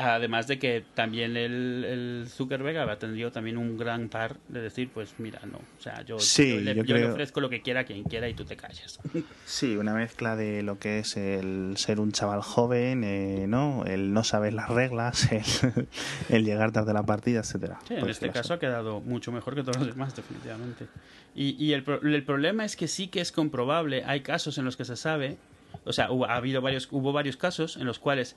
Además 0.00 0.46
de 0.46 0.60
que 0.60 0.84
también 0.94 1.36
el, 1.36 1.84
el 1.84 2.26
Zuckerberg 2.28 2.78
ha 2.78 2.98
tenido 3.00 3.32
también 3.32 3.58
un 3.58 3.76
gran 3.76 4.08
par 4.08 4.36
de 4.46 4.60
decir, 4.60 4.90
pues 4.94 5.14
mira, 5.18 5.40
no, 5.44 5.58
o 5.58 5.82
sea, 5.82 6.02
yo, 6.02 6.18
le, 6.18 7.04
ofrezco 7.10 7.40
lo 7.40 7.50
que 7.50 7.62
quiera 7.62 7.80
a 7.80 7.84
quien 7.84 8.04
quiera 8.04 8.28
y 8.28 8.34
tú 8.34 8.44
te 8.44 8.56
calles. 8.56 9.00
Sí, 9.44 9.76
una 9.76 9.94
mezcla 9.94 10.36
de 10.36 10.62
lo 10.62 10.78
que 10.78 11.00
es 11.00 11.16
el 11.16 11.74
ser 11.78 11.98
un 11.98 12.12
chaval 12.12 12.42
joven, 12.42 13.02
eh, 13.02 13.46
¿no? 13.48 13.84
El 13.86 14.12
no 14.12 14.22
saber 14.22 14.52
las 14.52 14.68
reglas, 14.68 15.28
el, 16.28 16.44
llegar 16.44 16.70
tarde 16.70 16.92
a 16.92 16.94
la 16.94 17.02
partida, 17.02 17.40
etcétera. 17.40 17.80
Sí, 17.88 17.94
en 17.94 18.08
este 18.08 18.30
caso 18.30 18.54
ha 18.54 18.60
quedado 18.60 19.00
mucho 19.00 19.32
mejor 19.32 19.56
que 19.56 19.62
todos 19.62 19.78
los 19.78 19.88
demás, 19.88 20.14
definitivamente. 20.14 20.86
Y, 21.34 21.56
y 21.58 21.72
el, 21.72 21.84
el 22.04 22.24
problema 22.24 22.64
es 22.64 22.76
que 22.76 22.86
sí 22.86 23.08
que 23.08 23.20
es 23.20 23.32
comprobable, 23.32 24.04
hay 24.04 24.20
casos 24.20 24.58
en 24.58 24.64
los 24.64 24.76
que 24.76 24.84
se 24.84 24.96
sabe, 24.96 25.38
o 25.84 25.92
sea, 25.92 26.10
hubo, 26.10 26.26
ha 26.26 26.36
habido 26.36 26.60
varios, 26.60 26.88
hubo 26.90 27.12
varios 27.12 27.36
casos 27.36 27.76
en 27.76 27.84
los 27.86 27.98
cuales 27.98 28.36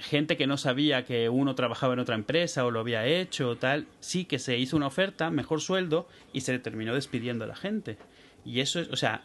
gente 0.00 0.36
que 0.36 0.46
no 0.46 0.56
sabía 0.56 1.04
que 1.04 1.28
uno 1.28 1.54
trabajaba 1.54 1.94
en 1.94 2.00
otra 2.00 2.14
empresa 2.14 2.64
o 2.64 2.70
lo 2.70 2.80
había 2.80 3.06
hecho 3.06 3.50
o 3.50 3.56
tal, 3.56 3.86
sí 4.00 4.24
que 4.24 4.38
se 4.38 4.58
hizo 4.58 4.76
una 4.76 4.86
oferta, 4.86 5.30
mejor 5.30 5.60
sueldo 5.60 6.08
y 6.32 6.42
se 6.42 6.52
le 6.52 6.58
terminó 6.58 6.94
despidiendo 6.94 7.44
a 7.44 7.48
la 7.48 7.56
gente. 7.56 7.98
Y 8.44 8.60
eso 8.60 8.80
es, 8.80 8.88
o 8.88 8.96
sea, 8.96 9.22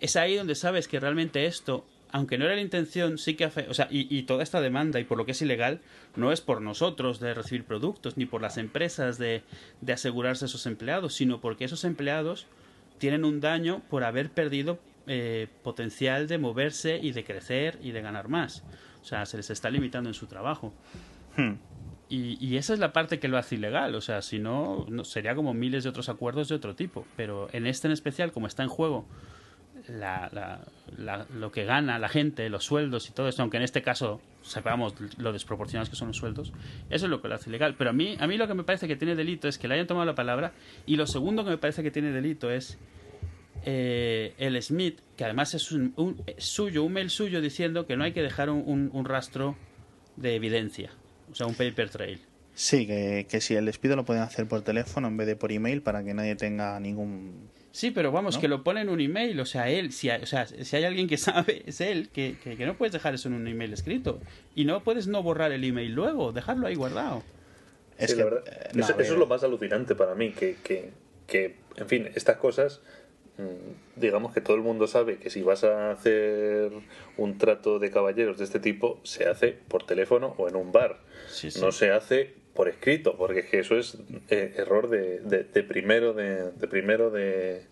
es 0.00 0.16
ahí 0.16 0.36
donde 0.36 0.54
sabes 0.54 0.88
que 0.88 1.00
realmente 1.00 1.46
esto, 1.46 1.86
aunque 2.10 2.38
no 2.38 2.44
era 2.44 2.54
la 2.54 2.60
intención, 2.60 3.18
sí 3.18 3.34
que 3.34 3.46
o 3.46 3.74
sea, 3.74 3.88
y, 3.90 4.14
y, 4.16 4.22
toda 4.24 4.42
esta 4.42 4.60
demanda 4.60 5.00
y 5.00 5.04
por 5.04 5.18
lo 5.18 5.24
que 5.24 5.32
es 5.32 5.42
ilegal, 5.42 5.80
no 6.16 6.32
es 6.32 6.40
por 6.40 6.60
nosotros 6.60 7.20
de 7.20 7.34
recibir 7.34 7.64
productos, 7.64 8.16
ni 8.16 8.26
por 8.26 8.42
las 8.42 8.56
empresas 8.58 9.18
de, 9.18 9.42
de 9.80 9.92
asegurarse 9.92 10.44
a 10.44 10.48
esos 10.48 10.66
empleados, 10.66 11.14
sino 11.14 11.40
porque 11.40 11.64
esos 11.64 11.84
empleados 11.84 12.46
tienen 12.98 13.24
un 13.24 13.40
daño 13.40 13.82
por 13.88 14.04
haber 14.04 14.30
perdido 14.30 14.78
eh, 15.08 15.46
potencial 15.62 16.26
de 16.26 16.38
moverse 16.38 16.98
y 17.00 17.12
de 17.12 17.24
crecer 17.24 17.78
y 17.82 17.92
de 17.92 18.02
ganar 18.02 18.28
más. 18.28 18.64
O 19.06 19.08
sea, 19.08 19.24
se 19.24 19.36
les 19.36 19.48
está 19.50 19.70
limitando 19.70 20.10
en 20.10 20.14
su 20.14 20.26
trabajo. 20.26 20.74
Hmm. 21.36 21.52
Y, 22.08 22.44
y, 22.44 22.56
esa 22.56 22.74
es 22.74 22.80
la 22.80 22.92
parte 22.92 23.20
que 23.20 23.28
lo 23.28 23.38
hace 23.38 23.54
ilegal. 23.54 23.94
O 23.94 24.00
sea, 24.00 24.20
si 24.20 24.40
no, 24.40 24.84
no, 24.88 25.04
sería 25.04 25.36
como 25.36 25.54
miles 25.54 25.84
de 25.84 25.90
otros 25.90 26.08
acuerdos 26.08 26.48
de 26.48 26.56
otro 26.56 26.74
tipo. 26.74 27.06
Pero 27.14 27.48
en 27.52 27.68
este 27.68 27.86
en 27.86 27.92
especial, 27.92 28.32
como 28.32 28.48
está 28.48 28.64
en 28.64 28.68
juego 28.68 29.06
la, 29.86 30.60
la, 30.98 31.26
lo 31.32 31.52
que 31.52 31.64
gana 31.64 32.00
la 32.00 32.08
gente, 32.08 32.48
los 32.48 32.64
sueldos 32.64 33.08
y 33.08 33.12
todo 33.12 33.28
esto, 33.28 33.42
aunque 33.42 33.58
en 33.58 33.62
este 33.62 33.80
caso 33.80 34.20
sepamos 34.42 34.94
lo 35.18 35.32
desproporcionados 35.32 35.88
que 35.88 35.94
son 35.94 36.08
los 36.08 36.16
sueldos, 36.16 36.52
eso 36.90 37.06
es 37.06 37.10
lo 37.10 37.22
que 37.22 37.28
lo 37.28 37.36
hace 37.36 37.48
ilegal. 37.48 37.76
Pero 37.78 37.90
a 37.90 37.92
mí, 37.92 38.16
a 38.18 38.26
mí 38.26 38.36
lo 38.36 38.48
que 38.48 38.54
me 38.54 38.64
parece 38.64 38.88
que 38.88 38.96
tiene 38.96 39.14
delito 39.14 39.46
es 39.46 39.56
que 39.56 39.68
le 39.68 39.74
hayan 39.74 39.86
tomado 39.86 40.04
la 40.04 40.16
palabra. 40.16 40.50
Y 40.84 40.96
lo 40.96 41.06
segundo 41.06 41.44
que 41.44 41.50
me 41.50 41.58
parece 41.58 41.84
que 41.84 41.92
tiene 41.92 42.10
delito 42.10 42.50
es 42.50 42.76
eh, 43.68 44.32
el 44.38 44.62
Smith, 44.62 45.00
que 45.16 45.24
además 45.24 45.52
es 45.54 45.72
un, 45.72 45.92
un, 45.96 46.22
suyo, 46.38 46.84
un 46.84 46.92
mail 46.92 47.10
suyo 47.10 47.40
diciendo 47.40 47.84
que 47.84 47.96
no 47.96 48.04
hay 48.04 48.12
que 48.12 48.22
dejar 48.22 48.48
un, 48.48 48.90
un, 48.92 49.04
rastro 49.04 49.56
de 50.14 50.36
evidencia, 50.36 50.92
o 51.32 51.34
sea, 51.34 51.48
un 51.48 51.54
paper 51.56 51.90
trail. 51.90 52.20
Sí, 52.54 52.86
que, 52.86 53.26
que, 53.28 53.40
si 53.40 53.56
el 53.56 53.66
despido 53.66 53.96
lo 53.96 54.04
pueden 54.04 54.22
hacer 54.22 54.46
por 54.46 54.62
teléfono 54.62 55.08
en 55.08 55.16
vez 55.16 55.26
de 55.26 55.34
por 55.34 55.50
email 55.50 55.82
para 55.82 56.04
que 56.04 56.14
nadie 56.14 56.36
tenga 56.36 56.78
ningún... 56.78 57.50
Sí, 57.72 57.90
pero 57.90 58.12
vamos, 58.12 58.36
¿no? 58.36 58.40
que 58.40 58.46
lo 58.46 58.62
pone 58.62 58.82
en 58.82 58.88
un 58.88 59.00
email, 59.00 59.38
o 59.40 59.44
sea, 59.44 59.68
él, 59.68 59.92
si 59.92 60.10
hay, 60.10 60.22
o 60.22 60.26
sea, 60.26 60.46
si 60.46 60.76
hay 60.76 60.84
alguien 60.84 61.08
que 61.08 61.16
sabe, 61.16 61.64
es 61.66 61.80
él, 61.80 62.08
que, 62.10 62.36
que, 62.42 62.56
que 62.56 62.66
no 62.66 62.76
puedes 62.76 62.92
dejar 62.92 63.14
eso 63.14 63.26
en 63.28 63.34
un 63.34 63.48
email 63.48 63.72
escrito. 63.72 64.20
Y 64.54 64.64
no 64.64 64.84
puedes 64.84 65.08
no 65.08 65.24
borrar 65.24 65.50
el 65.50 65.64
email 65.64 65.92
luego, 65.92 66.32
dejarlo 66.32 66.68
ahí 66.68 66.76
guardado. 66.76 67.24
Es 67.98 68.10
Sí, 68.10 68.16
que, 68.16 68.22
la 68.22 68.30
verdad, 68.30 68.44
eh, 68.46 68.70
no, 68.74 68.84
eso, 68.84 69.00
es 69.00 69.10
lo 69.10 69.26
más 69.26 69.42
alucinante 69.42 69.96
para 69.96 70.14
mí, 70.14 70.30
que, 70.30 70.56
que, 70.62 70.92
que, 71.26 71.56
en 71.76 71.88
fin, 71.88 72.08
estas 72.14 72.36
cosas, 72.36 72.80
digamos 73.96 74.32
que 74.32 74.40
todo 74.40 74.56
el 74.56 74.62
mundo 74.62 74.86
sabe 74.86 75.18
que 75.18 75.28
si 75.30 75.42
vas 75.42 75.62
a 75.64 75.90
hacer 75.90 76.72
un 77.16 77.38
trato 77.38 77.78
de 77.78 77.90
caballeros 77.90 78.38
de 78.38 78.44
este 78.44 78.60
tipo, 78.60 78.98
se 79.02 79.28
hace 79.28 79.48
por 79.68 79.84
teléfono 79.84 80.34
o 80.38 80.48
en 80.48 80.56
un 80.56 80.72
bar. 80.72 81.00
Sí, 81.28 81.50
sí. 81.50 81.60
No 81.60 81.70
se 81.72 81.90
hace 81.90 82.34
por 82.54 82.68
escrito, 82.68 83.16
porque 83.18 83.40
es 83.40 83.46
que 83.46 83.58
eso 83.60 83.76
es 83.76 83.98
eh, 84.30 84.54
error 84.56 84.88
de, 84.88 85.20
de- 85.20 85.44
de 85.44 85.62
primero 85.62 86.14
de, 86.14 86.50
de 86.52 86.68
primero 86.68 87.10
de, 87.10 87.66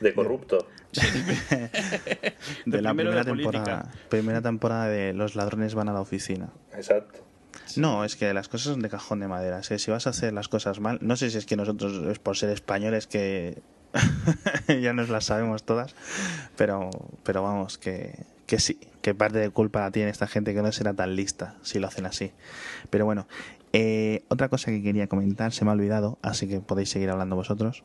de 0.00 0.14
corrupto. 0.14 0.66
de 2.66 2.82
la 2.82 2.94
primera 2.94 3.22
de 3.24 3.30
política. 3.30 3.52
temporada, 3.64 3.92
primera 4.08 4.42
temporada 4.42 4.88
de 4.88 5.12
Los 5.12 5.34
ladrones 5.36 5.74
van 5.74 5.88
a 5.88 5.92
la 5.92 6.00
oficina. 6.00 6.50
Exacto. 6.74 7.20
No, 7.76 8.04
es 8.04 8.16
que 8.16 8.32
las 8.34 8.48
cosas 8.48 8.72
son 8.72 8.82
de 8.82 8.88
cajón 8.88 9.20
de 9.20 9.28
madera. 9.28 9.58
Es 9.60 9.68
que 9.68 9.78
si 9.78 9.90
vas 9.90 10.06
a 10.06 10.10
hacer 10.10 10.32
las 10.32 10.48
cosas 10.48 10.80
mal, 10.80 10.98
no 11.00 11.16
sé 11.16 11.30
si 11.30 11.38
es 11.38 11.46
que 11.46 11.56
nosotros 11.56 11.92
es 12.08 12.18
por 12.18 12.36
ser 12.36 12.50
españoles 12.50 13.06
que 13.06 13.58
ya 14.82 14.92
nos 14.92 15.08
las 15.08 15.24
sabemos 15.26 15.64
todas, 15.64 15.94
pero, 16.56 16.90
pero 17.22 17.42
vamos, 17.42 17.78
que, 17.78 18.24
que 18.46 18.58
sí, 18.58 18.78
que 19.02 19.14
parte 19.14 19.38
de 19.38 19.50
culpa 19.50 19.80
la 19.80 19.90
tiene 19.90 20.10
esta 20.10 20.26
gente 20.26 20.54
que 20.54 20.62
no 20.62 20.72
será 20.72 20.94
tan 20.94 21.14
lista 21.16 21.54
si 21.62 21.78
lo 21.78 21.86
hacen 21.86 22.06
así. 22.06 22.32
Pero 22.90 23.04
bueno, 23.04 23.26
eh, 23.72 24.22
otra 24.28 24.48
cosa 24.48 24.70
que 24.70 24.82
quería 24.82 25.06
comentar, 25.08 25.52
se 25.52 25.64
me 25.64 25.70
ha 25.70 25.74
olvidado, 25.74 26.18
así 26.22 26.48
que 26.48 26.60
podéis 26.60 26.90
seguir 26.90 27.10
hablando 27.10 27.36
vosotros. 27.36 27.84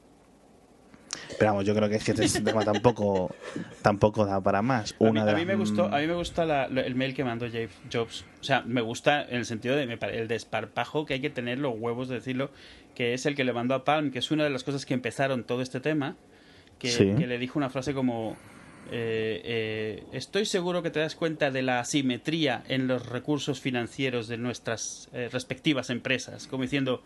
Pero 1.37 1.51
vamos, 1.51 1.65
yo 1.65 1.73
creo 1.75 1.89
que 1.89 1.95
es 1.95 2.03
que 2.03 2.11
este 2.11 2.41
tema 2.41 2.63
tampoco, 2.65 3.33
tampoco 3.81 4.25
da 4.25 4.41
para 4.41 4.61
más. 4.61 4.93
A 4.99 5.03
mí, 5.03 5.09
Una 5.09 5.23
a 5.31 5.35
mí 5.35 5.45
me 5.45 5.55
gustó, 5.55 5.85
a 5.85 5.99
mí 5.99 6.07
me 6.07 6.13
gusta 6.13 6.45
la- 6.45 6.65
el 6.65 6.95
mail 6.95 7.13
que 7.13 7.23
mandó 7.23 7.47
Jobs. 7.91 8.25
O 8.41 8.43
sea, 8.43 8.61
me 8.61 8.81
gusta 8.81 9.23
en 9.23 9.37
el 9.37 9.45
sentido 9.45 9.75
de 9.75 9.83
el 9.83 10.27
desparpajo 10.27 11.05
que 11.05 11.15
hay 11.15 11.21
que 11.21 11.29
tener 11.29 11.57
los 11.59 11.73
huevos 11.77 12.07
de 12.09 12.15
decirlo, 12.15 12.51
que 12.99 13.13
es 13.13 13.25
el 13.25 13.33
que 13.33 13.45
le 13.45 13.53
mandó 13.53 13.75
a 13.75 13.85
Palm, 13.85 14.11
que 14.11 14.19
es 14.19 14.29
una 14.29 14.43
de 14.43 14.49
las 14.49 14.65
cosas 14.65 14.85
que 14.85 14.93
empezaron 14.93 15.45
todo 15.45 15.61
este 15.61 15.79
tema, 15.79 16.17
que, 16.79 16.89
Sí. 16.89 17.13
que 17.17 17.27
le 17.27 17.37
dijo 17.37 17.57
una 17.57 17.69
frase 17.69 17.93
como 17.93 18.35
eh, 18.91 19.41
eh, 19.45 20.03
estoy 20.11 20.43
seguro 20.43 20.83
que 20.83 20.89
te 20.89 20.99
das 20.99 21.15
cuenta 21.15 21.49
de 21.49 21.61
la 21.61 21.79
asimetría 21.79 22.61
en 22.67 22.87
los 22.87 23.05
recursos 23.05 23.61
financieros 23.61 24.27
de 24.27 24.35
nuestras 24.37 25.07
eh, 25.13 25.29
respectivas 25.31 25.89
empresas, 25.89 26.47
como 26.47 26.63
diciendo 26.63 27.01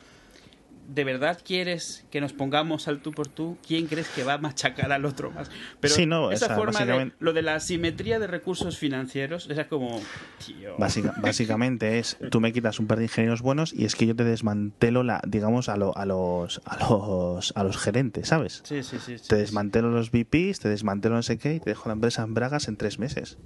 ¿De 0.88 1.04
verdad 1.04 1.40
quieres 1.46 2.06
que 2.12 2.20
nos 2.22 2.34
pongamos 2.34 2.88
al 2.88 3.02
tú 3.02 3.12
por 3.12 3.28
tú? 3.28 3.58
¿Quién 3.66 3.88
crees 3.88 4.10
que 4.10 4.24
va 4.24 4.34
a 4.34 4.38
machacar 4.38 4.92
al 4.92 5.06
otro 5.06 5.32
más? 5.32 5.50
Pero 5.80 5.96
Sí, 5.96 6.06
no, 6.06 6.32
esa 6.32 6.48
forma 6.56 6.86
de 6.86 7.12
lo 7.20 7.34
de 7.34 7.42
la 7.42 7.56
asimetría 7.56 8.20
de 8.20 8.28
recursos 8.28 8.78
financieros, 8.78 9.50
esa 9.50 9.68
como, 9.68 10.02
tío. 10.46 10.76
Básica- 10.78 11.14
básicamente 11.18 12.00
es, 12.00 12.18
tú 12.32 12.42
me 12.42 12.52
quitas 12.52 12.80
un 12.80 12.88
par 12.88 12.98
de 12.98 13.06
ingenieros 13.06 13.42
buenos 13.42 13.74
y 13.74 13.86
es 13.86 13.96
que 13.96 14.06
yo 14.06 14.16
te 14.16 14.24
desmantelo, 14.24 15.04
la, 15.04 15.22
digamos, 15.28 15.70
a, 15.70 15.78
lo- 15.78 15.96
a, 15.98 16.06
los, 16.06 16.62
a, 16.66 16.78
los, 16.90 17.54
a 17.56 17.64
los 17.64 17.78
gerentes, 17.78 18.28
¿sabes? 18.28 18.62
Sí, 18.66 18.84
sí, 18.84 19.00
sí. 19.00 19.18
sí, 19.18 19.28
Te 19.30 19.36
desmantelo 19.38 19.90
los 19.90 20.12
VPs, 20.12 20.60
te 20.60 20.70
desmantelo 20.70 21.16
no 21.16 21.24
sé 21.24 21.38
qué 21.38 21.56
y 21.56 21.60
te 21.60 21.70
dejo 21.70 21.88
la 21.90 21.94
empresa 21.94 22.24
en 22.24 22.34
bragas 22.34 22.68
en 22.68 22.76
tres 22.78 23.00
meses. 23.00 23.38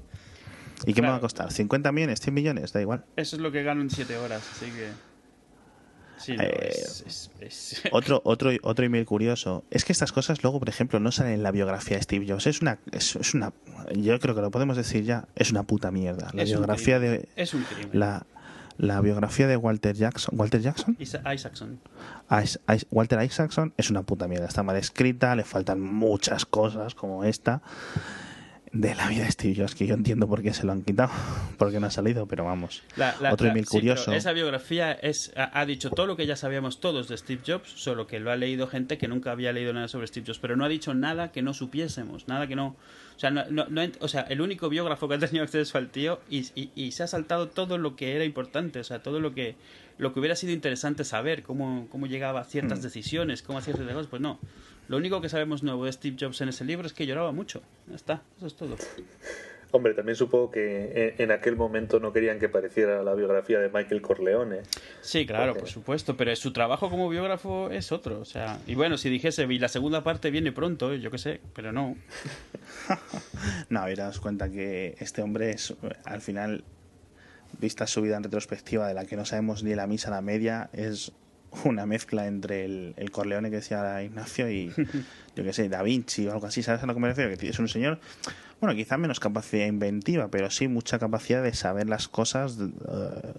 ¿Y 0.85 0.93
qué 0.93 1.01
me 1.01 1.09
va 1.09 1.15
a 1.15 1.19
costar? 1.21 1.49
¿50 1.49 1.91
millones? 1.91 2.19
¿100 2.25 2.31
millones? 2.33 2.71
Da 2.73 2.81
igual. 2.81 3.03
Eso 3.15 3.35
es 3.35 3.41
lo 3.41 3.51
que 3.51 3.63
gano 3.63 3.81
en 3.81 3.89
siete 3.89 4.17
horas, 4.17 4.49
así 4.51 4.65
que... 4.71 5.06
Sí, 6.17 6.35
no, 6.35 6.43
Eh, 6.43 6.69
es, 6.69 7.03
es- 7.07 7.31
es- 7.39 7.81
Otro, 7.91 8.21
otro, 8.25 8.51
otro 8.63 8.85
email 8.85 9.05
curioso. 9.05 9.63
Es 9.71 9.85
que 9.85 9.91
estas 9.93 10.11
cosas 10.11 10.41
luego, 10.43 10.59
por 10.59 10.69
ejemplo, 10.69 10.99
no 10.99 11.11
salen 11.11 11.33
en 11.33 11.43
la 11.43 11.51
biografía 11.51 11.97
de 11.97 12.03
Steve 12.03 12.25
Jobs. 12.27 12.47
Es 12.47 12.61
una, 12.61 12.79
es, 12.91 13.15
una, 13.33 13.53
yo 13.95 14.19
creo 14.19 14.33
que 14.35 14.41
lo 14.41 14.51
podemos 14.51 14.77
decir 14.77 15.03
ya, 15.03 15.27
es 15.35 15.51
una 15.51 15.63
puta 15.63 15.91
mierda. 15.91 16.29
La 16.33 16.43
biografía 16.43 16.99
de, 16.99 17.29
Es 17.35 17.53
un 17.53 17.63
crimen. 17.63 17.89
la, 17.99 18.25
la 18.77 19.01
biografía 19.01 19.47
de 19.47 19.57
Walter 19.57 19.95
Jackson, 19.95 20.37
Walter 20.39 20.61
Jackson, 20.61 20.95
Isa- 20.99 21.21
Isaacson. 21.33 21.79
Is- 22.43 22.59
Is- 22.75 22.85
Walter 22.91 23.21
Isaacson 23.23 23.73
es 23.77 23.89
una 23.89 24.03
puta 24.03 24.27
mierda. 24.27 24.47
Está 24.47 24.63
mal 24.63 24.75
escrita, 24.75 25.35
le 25.35 25.43
faltan 25.43 25.79
muchas 25.81 26.45
cosas 26.45 26.93
como 26.95 27.23
esta 27.23 27.61
de 28.73 28.93
la 28.95 29.07
vida 29.07 29.23
de 29.23 29.31
Steve 29.31 29.55
Jobs, 29.55 29.75
que 29.75 29.87
yo 29.87 29.93
entiendo 29.95 30.27
por 30.27 30.41
qué 30.41 30.53
se 30.53 30.65
lo 30.65 30.71
han 30.71 30.81
quitado, 30.83 31.09
porque 31.57 31.79
no 31.79 31.87
ha 31.87 31.91
salido, 31.91 32.25
pero 32.27 32.43
vamos. 32.45 32.83
La- 32.95 33.15
la- 33.21 33.33
Otro 33.33 33.45
la- 33.45 33.51
email 33.51 33.65
sí, 33.65 33.71
curioso. 33.77 34.11
esa 34.13 34.33
biografía 34.33 34.91
es, 34.91 35.31
ha, 35.35 35.59
ha 35.59 35.65
dicho 35.65 35.89
todo 35.89 36.05
lo 36.05 36.15
que 36.17 36.25
ya 36.25 36.35
sabíamos 36.35 36.79
todos 36.79 37.07
de 37.07 37.17
Steve 37.17 37.41
Jobs, 37.45 37.69
solo 37.69 38.07
que 38.07 38.19
lo 38.19 38.31
ha 38.31 38.35
leído 38.35 38.67
gente 38.67 38.97
que 38.97 39.07
nunca 39.07 39.31
había 39.31 39.51
leído 39.53 39.73
nada 39.73 39.87
sobre 39.87 40.07
Steve 40.07 40.25
Jobs, 40.27 40.39
pero 40.39 40.55
no 40.55 40.65
ha 40.65 40.69
dicho 40.69 40.93
nada 40.93 41.31
que 41.31 41.41
no 41.41 41.53
supiésemos, 41.53 42.27
nada 42.27 42.47
que 42.47 42.55
no... 42.55 42.75
O 43.15 43.19
sea, 43.19 43.31
no, 43.31 43.45
no- 43.49 43.81
o 43.99 44.07
sea 44.07 44.21
el 44.29 44.41
único 44.41 44.69
biógrafo 44.69 45.07
que 45.07 45.15
ha 45.15 45.19
tenido 45.19 45.43
acceso 45.43 45.77
al 45.79 45.89
tío 45.89 46.19
y, 46.29 46.39
y- 46.53 46.69
y 46.75 46.91
se 46.91 47.01
ha 47.03 47.07
saltado 47.07 47.47
todo 47.47 47.77
lo 47.79 47.95
que 47.95 48.15
era 48.15 48.25
importante, 48.25 48.79
o 48.79 48.83
sea, 48.83 49.01
todo 49.01 49.19
lo 49.19 49.33
que 49.33 49.55
lo 49.97 50.13
que 50.13 50.19
hubiera 50.19 50.35
sido 50.35 50.53
interesante 50.53 51.03
saber, 51.03 51.41
cómo, 51.41 51.87
cómo 51.89 52.05
llegaba 52.05 52.41
a 52.41 52.43
ciertas 52.43 52.83
decisiones, 52.83 53.41
cómo 53.41 53.57
hacía 53.57 53.73
ciertas 53.73 53.95
cosas, 53.95 54.09
pues 54.11 54.21
no. 54.21 54.37
Lo 54.87 54.97
único 54.97 55.21
que 55.21 55.29
sabemos 55.29 55.63
nuevo 55.63 55.85
de 55.85 55.91
Steve 55.91 56.15
Jobs 56.19 56.39
en 56.41 56.49
ese 56.49 56.63
libro 56.65 56.87
es 56.87 56.93
que 56.93 57.05
lloraba 57.05 57.31
mucho. 57.31 57.61
Ya 57.87 57.95
está, 57.95 58.21
eso 58.37 58.47
es 58.47 58.55
todo. 58.55 58.75
Hombre, 59.71 59.93
también 59.93 60.15
supongo 60.15 60.49
que 60.49 61.15
en, 61.17 61.29
aquel 61.29 61.57
momento 61.57 61.99
no 61.99 62.13
querían 62.13 62.39
que 62.39 62.47
pareciera 62.47 63.03
la 63.03 63.13
biografía 63.13 63.59
de 63.59 63.67
Michael 63.67 64.01
Corleone. 64.01 64.61
Sí, 65.01 65.25
claro, 65.25 65.47
Porque- 65.51 65.59
por 65.59 65.69
supuesto, 65.69 66.15
pero 66.15 66.33
su 66.37 66.53
trabajo 66.53 66.89
como 66.89 67.09
biógrafo 67.09 67.69
es 67.69 67.91
otro, 67.91 68.21
o 68.21 68.25
sea, 68.25 68.59
y 68.65 68.75
bueno, 68.75 68.97
si 68.97 69.09
dijese, 69.09 69.43
y 69.43 69.59
la 69.59 69.67
segunda 69.67 70.03
parte 70.03 70.31
viene 70.31 70.53
pronto, 70.53 70.95
yo 70.95 71.11
qué 71.11 71.17
sé, 71.17 71.41
pero 71.53 71.73
no. 71.73 71.95
No, 73.69 73.89
y 73.89 73.95
daos 73.95 74.19
cuenta 74.21 74.49
que 74.49 74.95
este 74.99 75.21
hombre 75.21 75.51
es, 75.51 75.73
al 76.05 76.21
final, 76.21 76.63
vista 77.59 77.87
su 77.87 78.01
vida 78.01 78.15
en 78.15 78.23
retrospectiva, 78.23 78.87
de 78.87 78.93
la 78.93 79.05
que 79.05 79.17
no 79.17 79.25
sabemos 79.25 79.63
ni 79.63 79.75
la 79.75 79.85
misa 79.85 80.09
la 80.09 80.21
media, 80.21 80.69
es 80.71 81.11
una 81.65 81.85
mezcla 81.85 82.27
entre 82.27 82.65
el, 82.65 82.93
el 82.97 83.11
Corleone 83.11 83.49
que 83.49 83.57
decía 83.57 84.03
Ignacio 84.03 84.49
y, 84.51 84.71
yo 85.35 85.43
qué 85.43 85.53
sé, 85.53 85.69
Da 85.69 85.81
Vinci 85.83 86.27
o 86.27 86.33
algo 86.33 86.47
así, 86.47 86.63
¿sabes 86.63 86.83
a 86.83 86.85
lo 86.85 86.93
que 86.93 86.99
me 86.99 87.07
refiero? 87.07 87.35
Que 87.37 87.49
es 87.49 87.59
un 87.59 87.67
señor, 87.67 87.99
bueno, 88.61 88.75
quizá 88.75 88.97
menos 88.97 89.19
capacidad 89.19 89.65
inventiva, 89.65 90.29
pero 90.29 90.49
sí 90.49 90.67
mucha 90.67 90.99
capacidad 90.99 91.43
de 91.43 91.53
saber 91.53 91.87
las 91.87 92.07
cosas 92.07 92.57
de, 92.57 92.65
eh, 92.65 93.33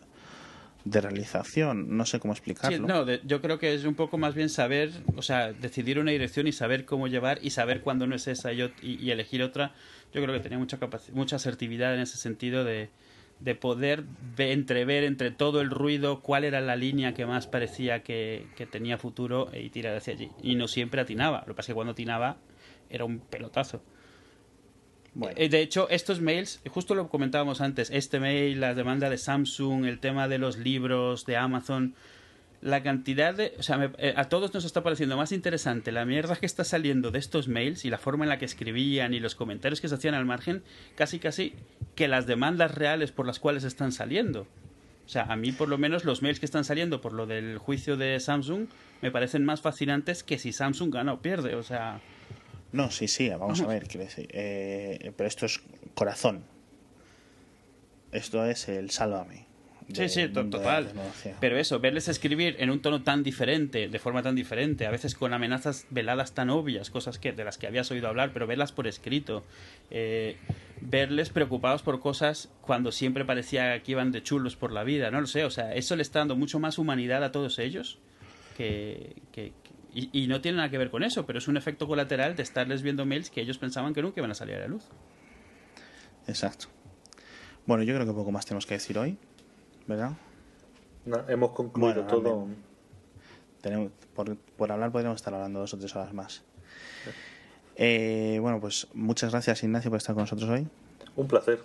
de 0.84 1.00
realización, 1.00 1.96
no 1.96 2.06
sé 2.06 2.18
cómo 2.18 2.34
Sí, 2.34 2.38
explicarlo. 2.40 2.86
no, 2.86 3.04
de- 3.04 3.20
yo 3.24 3.42
creo 3.42 3.58
que 3.58 3.74
es 3.74 3.84
un 3.84 3.94
poco 3.94 4.16
más 4.16 4.34
bien 4.34 4.48
saber, 4.48 4.90
o 5.16 5.22
sea, 5.22 5.52
decidir 5.52 5.98
una 5.98 6.12
dirección 6.12 6.46
y 6.46 6.52
saber 6.52 6.84
cómo 6.86 7.08
llevar 7.08 7.38
y 7.42 7.50
saber 7.50 7.80
cuándo 7.82 8.06
no 8.06 8.14
es 8.14 8.26
esa 8.26 8.52
y, 8.52 8.62
y- 8.82 8.94
y 9.02 9.10
elegir 9.10 9.42
otra. 9.42 9.74
Yo 10.14 10.22
creo 10.22 10.32
que 10.34 10.40
tenía 10.40 10.58
mucha 10.58 10.78
mucha 11.12 11.36
asertividad 11.36 11.94
en 11.94 12.00
ese 12.00 12.16
sentido 12.16 12.64
de, 12.64 12.88
de 13.40 13.54
poder 13.54 14.04
ve- 14.36 14.52
entrever 14.52 15.04
entre 15.04 15.30
todo 15.30 15.60
el 15.60 15.70
ruido 15.70 16.20
cuál 16.20 16.44
era 16.44 16.60
la 16.60 16.76
línea 16.76 17.14
que 17.14 17.24
más 17.26 17.46
parecía 17.46 18.02
que, 18.02 18.46
que 18.56 18.66
tenía 18.66 18.98
futuro 18.98 19.48
y 19.52 19.70
tirar 19.70 19.96
hacia 19.96 20.14
allí. 20.14 20.30
Y 20.42 20.56
no 20.56 20.66
siempre 20.68 21.00
atinaba. 21.00 21.40
Lo 21.40 21.46
que 21.48 21.54
pasa 21.54 21.66
es 21.66 21.68
que 21.68 21.74
cuando 21.74 21.92
atinaba 21.92 22.36
era 22.90 23.04
un 23.04 23.20
pelotazo. 23.20 23.82
Bueno. 25.14 25.34
Eh, 25.38 25.48
De 25.48 25.60
hecho, 25.60 25.88
estos 25.88 26.20
mails, 26.20 26.60
justo 26.68 26.94
lo 26.94 27.08
comentábamos 27.08 27.60
antes, 27.60 27.90
este 27.90 28.20
mail, 28.20 28.60
la 28.60 28.74
demanda 28.74 29.10
de 29.10 29.18
Samsung, 29.18 29.84
el 29.86 29.98
tema 30.00 30.28
de 30.28 30.38
los 30.38 30.58
libros, 30.58 31.24
de 31.26 31.36
Amazon, 31.36 31.94
la 32.60 32.82
cantidad 32.82 33.34
de... 33.34 33.54
O 33.58 33.62
sea, 33.62 33.76
me- 33.78 33.90
eh, 33.98 34.14
a 34.16 34.24
todos 34.24 34.52
nos 34.52 34.64
está 34.64 34.82
pareciendo 34.82 35.16
más 35.16 35.30
interesante 35.32 35.92
la 35.92 36.04
mierda 36.04 36.34
que 36.36 36.46
está 36.46 36.64
saliendo 36.64 37.10
de 37.10 37.18
estos 37.20 37.46
mails 37.48 37.84
y 37.84 37.90
la 37.90 37.98
forma 37.98 38.24
en 38.24 38.28
la 38.30 38.38
que 38.38 38.44
escribían 38.44 39.14
y 39.14 39.20
los 39.20 39.34
comentarios 39.34 39.80
que 39.80 39.88
se 39.88 39.94
hacían 39.94 40.14
al 40.14 40.24
margen, 40.24 40.62
casi 40.96 41.18
casi 41.18 41.54
que 41.94 42.08
las 42.08 42.26
demandas 42.26 42.74
reales 42.74 43.12
por 43.12 43.26
las 43.26 43.38
cuales 43.38 43.64
están 43.64 43.92
saliendo. 43.92 44.46
O 45.06 45.08
sea, 45.08 45.22
a 45.24 45.36
mí 45.36 45.52
por 45.52 45.68
lo 45.68 45.78
menos 45.78 46.04
los 46.04 46.20
mails 46.20 46.38
que 46.40 46.46
están 46.46 46.64
saliendo 46.64 47.00
por 47.00 47.12
lo 47.14 47.26
del 47.26 47.58
juicio 47.58 47.96
de 47.96 48.18
Samsung 48.20 48.66
me 49.02 49.10
parecen 49.10 49.44
más 49.44 49.60
fascinantes 49.62 50.22
que 50.22 50.36
si 50.38 50.52
Samsung 50.52 50.92
gana 50.92 51.12
o 51.14 51.22
pierde. 51.22 51.54
O 51.54 51.62
sea, 51.62 52.00
No, 52.72 52.90
sí, 52.90 53.08
sí, 53.08 53.28
vamos 53.30 53.60
a 53.62 53.66
ver, 53.66 53.86
decir, 53.88 54.28
eh, 54.32 55.12
pero 55.16 55.26
esto 55.28 55.46
es 55.46 55.62
corazón. 55.94 56.42
Esto 58.12 58.44
es 58.46 58.68
el 58.68 58.90
sálvame. 58.90 59.46
Sí, 59.92 60.08
sí, 60.08 60.28
total. 60.28 60.92
Pero 61.40 61.58
eso, 61.58 61.80
verles 61.80 62.08
escribir 62.08 62.56
en 62.58 62.70
un 62.70 62.80
tono 62.80 63.02
tan 63.02 63.22
diferente, 63.22 63.88
de 63.88 63.98
forma 63.98 64.22
tan 64.22 64.34
diferente, 64.34 64.86
a 64.86 64.90
veces 64.90 65.14
con 65.14 65.32
amenazas 65.32 65.86
veladas 65.90 66.34
tan 66.34 66.50
obvias, 66.50 66.90
cosas 66.90 67.18
que 67.18 67.32
de 67.32 67.44
las 67.44 67.56
que 67.58 67.66
habías 67.66 67.90
oído 67.90 68.06
hablar, 68.08 68.32
pero 68.32 68.46
verlas 68.46 68.70
por 68.72 68.86
escrito, 68.86 69.44
eh, 69.90 70.36
verles 70.82 71.30
preocupados 71.30 71.82
por 71.82 72.00
cosas 72.00 72.50
cuando 72.60 72.92
siempre 72.92 73.24
parecía 73.24 73.82
que 73.82 73.92
iban 73.92 74.12
de 74.12 74.22
chulos 74.22 74.56
por 74.56 74.72
la 74.72 74.84
vida, 74.84 75.10
no 75.10 75.20
lo 75.20 75.26
sé, 75.26 75.44
o 75.44 75.50
sea, 75.50 75.74
eso 75.74 75.96
le 75.96 76.02
está 76.02 76.18
dando 76.20 76.36
mucho 76.36 76.58
más 76.60 76.78
humanidad 76.78 77.24
a 77.24 77.32
todos 77.32 77.58
ellos 77.58 77.98
que- 78.56 79.14
y, 79.94 80.10
y 80.12 80.26
no 80.26 80.40
tiene 80.40 80.56
nada 80.58 80.68
que 80.70 80.76
ver 80.78 80.90
con 80.90 81.02
eso, 81.02 81.24
pero 81.26 81.38
es 81.38 81.48
un 81.48 81.56
efecto 81.56 81.86
colateral 81.88 82.36
de 82.36 82.42
estarles 82.42 82.82
viendo 82.82 83.06
mails 83.06 83.30
que 83.30 83.40
ellos 83.40 83.56
pensaban 83.58 83.94
que 83.94 84.02
nunca 84.02 84.20
iban 84.20 84.30
a 84.30 84.34
salir 84.34 84.56
a 84.56 84.60
la 84.60 84.68
luz. 84.68 84.84
Exacto. 86.26 86.66
Bueno, 87.66 87.82
yo 87.84 87.94
creo 87.94 88.06
que 88.06 88.12
poco 88.12 88.30
más 88.30 88.46
tenemos 88.46 88.66
que 88.66 88.74
decir 88.74 88.98
hoy, 88.98 89.18
¿verdad? 89.88 90.12
No, 91.04 91.28
hemos 91.28 91.50
concluido 91.52 92.04
Bueno, 92.04 92.08
todo. 92.08 92.46
Tenemos, 93.60 93.90
por, 94.14 94.36
por 94.36 94.70
hablar 94.70 94.92
podríamos 94.92 95.16
estar 95.16 95.34
hablando 95.34 95.58
dos 95.58 95.74
o 95.74 95.78
tres 95.78 95.96
horas 95.96 96.12
más. 96.12 96.44
Eh, 97.74 98.38
bueno, 98.40 98.60
pues 98.60 98.86
muchas 98.92 99.32
gracias 99.32 99.62
Ignacio 99.62 99.90
por 99.90 99.96
estar 99.96 100.14
con 100.14 100.22
nosotros 100.22 100.48
hoy. 100.50 100.66
Un 101.16 101.26
placer. 101.26 101.60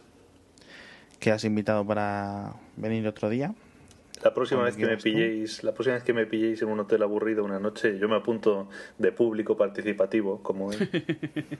Que 1.20 1.32
has 1.32 1.44
invitado 1.44 1.86
para 1.86 2.54
venir 2.78 3.06
otro 3.08 3.30
día. 3.30 3.54
La 4.24 4.34
próxima 4.34 4.64
vez 4.64 4.76
que 4.76 4.84
me 4.84 4.88
quieras 4.88 5.04
tú. 5.04 5.10
pilléis, 5.10 5.64
la 5.64 5.74
próxima 5.74 5.96
vez 5.96 6.04
que 6.04 6.14
me 6.14 6.26
pilléis 6.26 6.62
en 6.62 6.70
un 6.70 6.80
hotel 6.80 7.04
aburrido 7.04 7.44
una 7.44 7.60
noche, 7.60 8.00
yo 8.00 8.08
me 8.08 8.16
apunto 8.16 8.70
de 8.98 9.12
público 9.12 9.58
participativo, 9.58 10.42
como 10.42 10.72
él. 10.72 10.90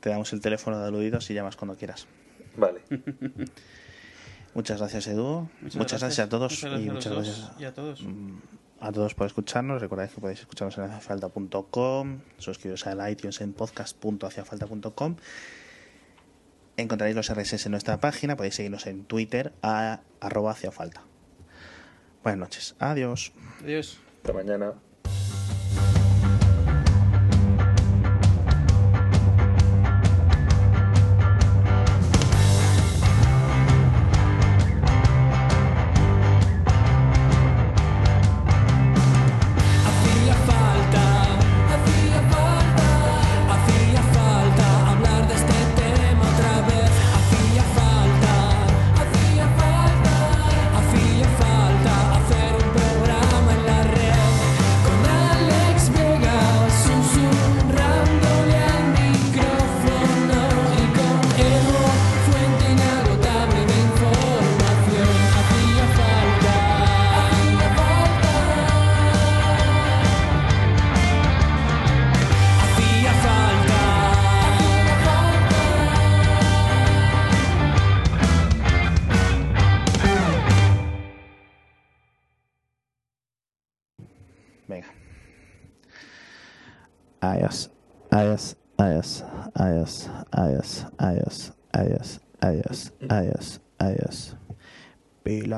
Te 0.00 0.10
damos 0.10 0.32
el 0.32 0.40
teléfono 0.40 0.78
de 0.78 0.86
aludidos 0.86 1.28
y 1.30 1.34
llamas 1.34 1.56
cuando 1.56 1.76
quieras. 1.76 2.06
Vale. 2.56 2.82
Muchas 4.54 4.78
gracias, 4.78 5.06
Edu. 5.08 5.48
Muchas, 5.60 6.00
gracias. 6.00 6.18
a 6.20 6.28
todos 6.28 6.52
Muchas 6.52 6.70
gracias 6.70 6.86
y 6.86 6.88
a 6.88 6.92
muchas 6.92 7.12
los 7.12 7.26
gracias 7.26 7.60
y 7.60 7.64
a 7.64 7.74
todos. 7.74 8.02
mm, 8.02 8.38
a 8.80 8.92
todos 8.92 9.14
por 9.14 9.26
escucharnos. 9.26 9.80
Recordad 9.80 10.08
que 10.08 10.20
podéis 10.20 10.40
escucharnos 10.40 10.78
en 10.78 10.84
haciafalta.com, 10.84 12.20
suscribiros 12.38 12.86
al 12.86 13.10
iTunes 13.10 13.40
en 13.40 13.52
podcast.haciafalta.com. 13.52 15.16
Encontraréis 16.76 17.16
los 17.16 17.32
RSS 17.32 17.66
en 17.66 17.72
nuestra 17.72 17.98
página. 18.00 18.36
Podéis 18.36 18.54
seguirnos 18.56 18.86
en 18.86 19.04
Twitter 19.04 19.52
a 19.62 20.00
arroba 20.20 20.52
haciafalta. 20.52 21.02
Buenas 22.22 22.38
noches. 22.40 22.74
Adiós. 22.78 23.32
Adiós. 23.62 23.98
Hasta 24.16 24.32
mañana. 24.32 24.72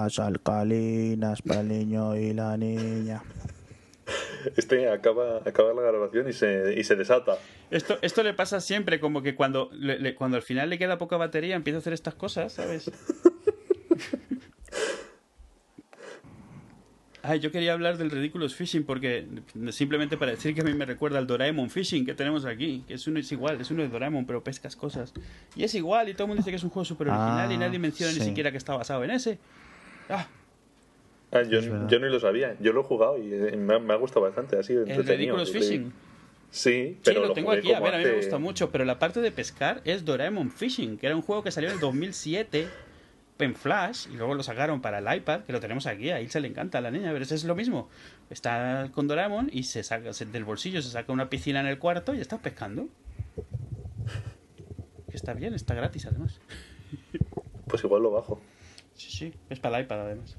Pilas 0.07 0.19
alcalinas 0.21 1.43
para 1.43 1.61
el 1.63 1.69
niño 1.69 2.15
y 2.17 2.33
la 2.33 2.57
niña. 2.57 3.23
Este 4.57 4.89
acaba, 4.89 5.39
acaba 5.45 5.73
la 5.75 5.83
grabación 5.83 6.29
y 6.29 6.33
se, 6.33 6.75
y 6.79 6.85
se 6.85 6.95
desata. 6.95 7.39
Esto, 7.73 7.99
esto 8.03 8.23
le 8.23 8.33
pasa 8.35 8.61
siempre, 8.61 9.01
como 9.01 9.21
que 9.23 9.35
cuando, 9.35 9.69
le- 9.73 9.99
le- 9.99 10.15
cuando 10.15 10.37
al 10.37 10.45
final 10.45 10.71
le 10.71 10.79
queda 10.79 10.97
poca 10.99 11.17
batería 11.17 11.57
empieza 11.57 11.79
a 11.79 11.81
hacer 11.81 11.93
estas 11.93 12.15
cosas, 12.15 12.53
¿sabes? 12.53 12.89
Ay, 17.23 17.41
yo 17.41 17.51
quería 17.51 17.73
hablar 17.73 17.99
del 17.99 18.13
Ridiculous 18.13 18.55
Fishing 18.55 18.85
porque 18.85 19.27
simplemente 19.73 20.17
para 20.17 20.31
decir 20.31 20.55
que 20.55 20.61
a 20.61 20.65
mí 20.65 20.73
me 20.75 20.87
recuerda 20.87 21.19
al 21.19 21.27
Doraemon 21.27 21.71
Fishing 21.71 22.07
que 22.07 22.15
tenemos 22.15 22.45
aquí, 22.45 22.85
que 22.87 22.95
es 22.95 23.09
uno 23.09 23.19
es 23.19 23.33
igual, 23.33 23.61
es 23.61 23.69
uno 23.73 23.83
de 23.83 23.89
Doraemon, 23.89 24.27
pero 24.27 24.45
pescas 24.45 24.77
cosas. 24.77 25.13
Y 25.57 25.65
es 25.65 25.75
igual 25.75 26.09
y 26.09 26.13
todo 26.13 26.25
el 26.25 26.29
mundo 26.29 26.43
dice 26.43 26.51
que 26.51 26.57
es 26.57 26.63
un 26.63 26.71
juego 26.71 26.85
súper 26.85 27.09
original 27.09 27.51
y 27.51 27.57
Ah, 27.57 27.59
nadie 27.59 27.81
menciona 27.81 28.13
sí. 28.13 28.21
ni 28.21 28.27
siquiera 28.27 28.53
que 28.53 28.59
está 28.59 28.77
basado 28.77 29.03
en 29.03 29.11
ese. 29.11 29.41
Ah, 30.09 30.27
Ah, 31.33 31.43
yo, 31.43 31.61
ni 31.61 32.09
lo 32.09 32.21
sabía. 32.21 32.57
Yo 32.61 32.73
lo 32.73 32.81
he 32.83 32.85
jugado 32.85 33.19
y 33.19 33.35
eh, 33.35 33.57
me 33.57 33.75
ha, 33.75 33.79
me 33.81 33.93
ha 33.93 33.97
gustado 33.97 34.23
bastante. 34.23 34.57
Ha 34.59 34.63
sido 34.63 34.85
el 34.85 34.91
entretenido. 34.91 35.37
Ridiculous 35.37 35.53
Fishing. 35.53 35.93
Sí, 36.51 36.95
Sí, 36.95 36.99
pero 37.05 37.27
lo 37.27 37.33
tengo 37.35 37.49
jugué 37.49 37.59
aquí. 37.59 37.73
A 37.73 37.79
como 37.79 37.85
ver, 37.87 37.95
a 37.95 37.99
mí 37.99 38.05
me 38.05 38.13
gusta 38.17 38.39
mucho, 38.39 38.71
pero 38.71 38.85
la 38.85 38.99
parte 39.01 39.21
de 39.21 39.33
pescar 39.33 39.83
es 39.85 40.05
Doraemon 40.05 40.51
Fishing, 40.53 40.97
que 40.97 41.07
era 41.07 41.17
un 41.17 41.23
juego 41.23 41.43
que 41.43 41.51
salió 41.51 41.69
en 41.69 41.75
el 41.75 41.81
2007 41.81 42.69
en 43.41 43.55
Flash 43.57 44.07
y 44.11 44.17
luego 44.17 44.35
lo 44.35 44.43
sacaron 44.45 44.81
para 44.81 44.99
el 45.01 45.17
iPad, 45.19 45.41
que 45.43 45.53
lo 45.53 45.61
tenemos 45.61 45.87
aquí. 45.87 46.11
A 46.11 46.27
se 46.31 46.41
le 46.41 46.49
encanta 46.49 46.79
a 46.79 46.81
la 46.81 46.91
niña, 46.93 47.11
pero 47.13 47.25
eso 47.25 47.35
es 47.35 47.45
lo 47.45 47.57
mismo. 47.57 47.91
Está 48.31 48.89
con 48.95 49.09
Doraemon 49.09 49.51
y 49.53 49.65
se 49.65 49.83
saca 49.83 50.13
se- 50.13 50.27
del 50.27 50.45
bolsillo, 50.45 50.81
se 50.81 50.91
saca 50.91 51.13
una 51.13 51.29
piscina 51.29 51.61
en 51.61 51.67
el 51.67 51.79
cuarto 51.79 52.15
y 52.15 52.21
está 52.21 52.39
pescando. 52.39 52.87
Está 55.13 55.35
bien, 55.35 55.55
está 55.55 55.75
gratis 55.75 56.07
además. 56.07 56.41
Pues 57.67 57.83
igual 57.85 58.03
lo 58.05 58.11
bajo. 58.13 58.41
Sí, 58.97 59.11
sí, 59.11 59.35
es 59.51 59.59
para 59.61 59.79
el 59.79 59.85
iPad 59.85 60.01
además. 60.01 60.37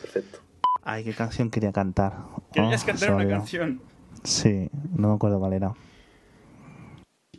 Perfecto. 0.00 0.40
Ay, 0.82 1.04
qué 1.04 1.12
canción 1.14 1.50
quería 1.50 1.72
cantar. 1.72 2.14
Querías 2.52 2.82
Oh, 2.82 2.86
cantar 2.86 3.10
una 3.10 3.22
olvidó. 3.22 3.38
canción. 3.38 3.80
Sí, 4.24 4.70
no 4.94 5.08
me 5.08 5.14
acuerdo 5.14 5.38
cuál 5.38 5.52
era. 5.52 5.74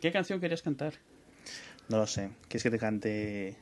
¿Qué 0.00 0.12
canción 0.12 0.40
querías 0.40 0.62
cantar? 0.62 0.94
No 1.88 1.98
lo 1.98 2.06
sé. 2.06 2.30
¿Quieres 2.48 2.62
que 2.62 2.70
te 2.70 2.78
cante? 2.78 3.56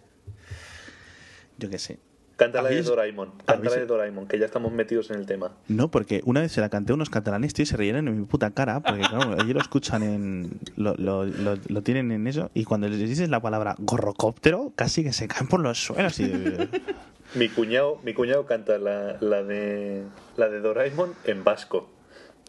Yo 1.58 1.70
qué 1.70 1.78
sé. 1.78 1.98
Cántala 2.36 2.68
de 2.68 2.76
¿Habéis- 2.80 2.86
Doraemon. 2.86 3.30
Cántala 3.46 3.58
habéis- 3.70 3.74
de 3.80 3.86
Doraemon, 3.86 4.26
que 4.28 4.38
ya 4.38 4.44
estamos 4.46 4.70
metidos 4.72 5.10
en 5.10 5.16
el 5.16 5.24
tema. 5.26 5.52
No, 5.68 5.90
porque 5.90 6.20
una 6.26 6.40
vez 6.42 6.52
se 6.52 6.60
la 6.60 6.68
canté 6.68 6.92
a 6.92 6.94
unos 6.94 7.08
catalanes 7.08 7.54
tío, 7.54 7.62
y 7.62 7.66
se 7.66 7.76
rieron 7.78 8.08
en 8.08 8.20
mi 8.20 8.26
puta 8.26 8.50
cara, 8.50 8.80
porque 8.80 9.00
claro, 9.02 9.32
ellos 9.42 9.54
lo 9.54 9.60
escuchan 9.60 10.02
en... 10.02 10.50
Lo, 10.76 10.94
lo, 10.96 11.24
lo, 11.24 11.56
lo 11.66 11.82
tienen 11.82 12.12
en 12.12 12.26
eso, 12.26 12.50
y 12.52 12.64
cuando 12.64 12.88
les 12.88 12.98
dices 12.98 13.30
la 13.30 13.40
palabra 13.40 13.74
gorrocóptero, 13.78 14.72
casi 14.76 15.02
que 15.02 15.12
se 15.14 15.28
caen 15.28 15.48
por 15.48 15.60
los 15.60 15.78
suelos. 15.82 16.20
Y, 16.20 16.30
Mi 17.34 17.48
cuñado, 17.48 17.98
mi 18.04 18.14
cuñado 18.14 18.46
canta 18.46 18.78
la, 18.78 19.16
la 19.20 19.42
de 19.42 20.04
la 20.36 20.48
de 20.48 20.60
Doraemon 20.60 21.12
en 21.24 21.42
vasco. 21.42 21.90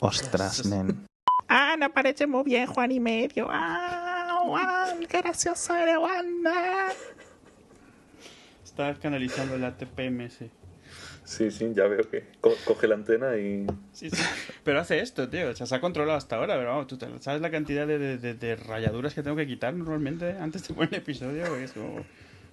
ostras, 0.01 0.65
nen. 0.65 1.05
Ah, 1.49 1.75
no 1.79 1.91
parece 1.93 2.27
muy 2.27 2.43
bien, 2.43 2.67
Juan 2.67 2.91
y 2.91 2.99
medio. 2.99 3.47
Ah, 3.49 4.41
Juan, 4.45 4.99
qué 5.09 5.21
gracioso 5.21 5.73
eres, 5.75 5.97
Juan. 5.97 6.27
Estás 8.77 8.99
canalizando 8.99 9.57
la 9.57 9.75
TPMS. 9.75 10.37
Sí, 11.25 11.49
sí, 11.49 11.71
ya 11.73 11.87
veo 11.87 12.07
que 12.09 12.25
co- 12.39 12.53
coge 12.63 12.87
la 12.87 12.93
antena 12.93 13.35
y 13.35 13.65
Sí, 13.91 14.11
sí. 14.11 14.21
Pero 14.63 14.79
hace 14.79 14.99
esto, 14.99 15.27
tío. 15.29 15.49
O 15.49 15.55
sea, 15.55 15.65
se 15.65 15.73
ha 15.73 15.81
controlado 15.81 16.15
hasta 16.15 16.35
ahora, 16.35 16.55
pero 16.57 16.69
vamos, 16.69 16.85
tú 16.85 16.95
sabes 17.19 17.41
la 17.41 17.49
cantidad 17.49 17.87
de, 17.87 17.97
de- 17.97 18.17
de- 18.19 18.35
de 18.35 18.55
rayaduras 18.55 19.15
que 19.15 19.23
tengo 19.23 19.35
que 19.35 19.47
quitar 19.47 19.73
normalmente 19.73 20.33
antes 20.39 20.67
de 20.67 20.75
poner 20.75 20.89
el 20.93 20.99
episodio. 20.99 21.43
Porque 21.45 21.63
es 21.63 21.71
como. 21.71 22.05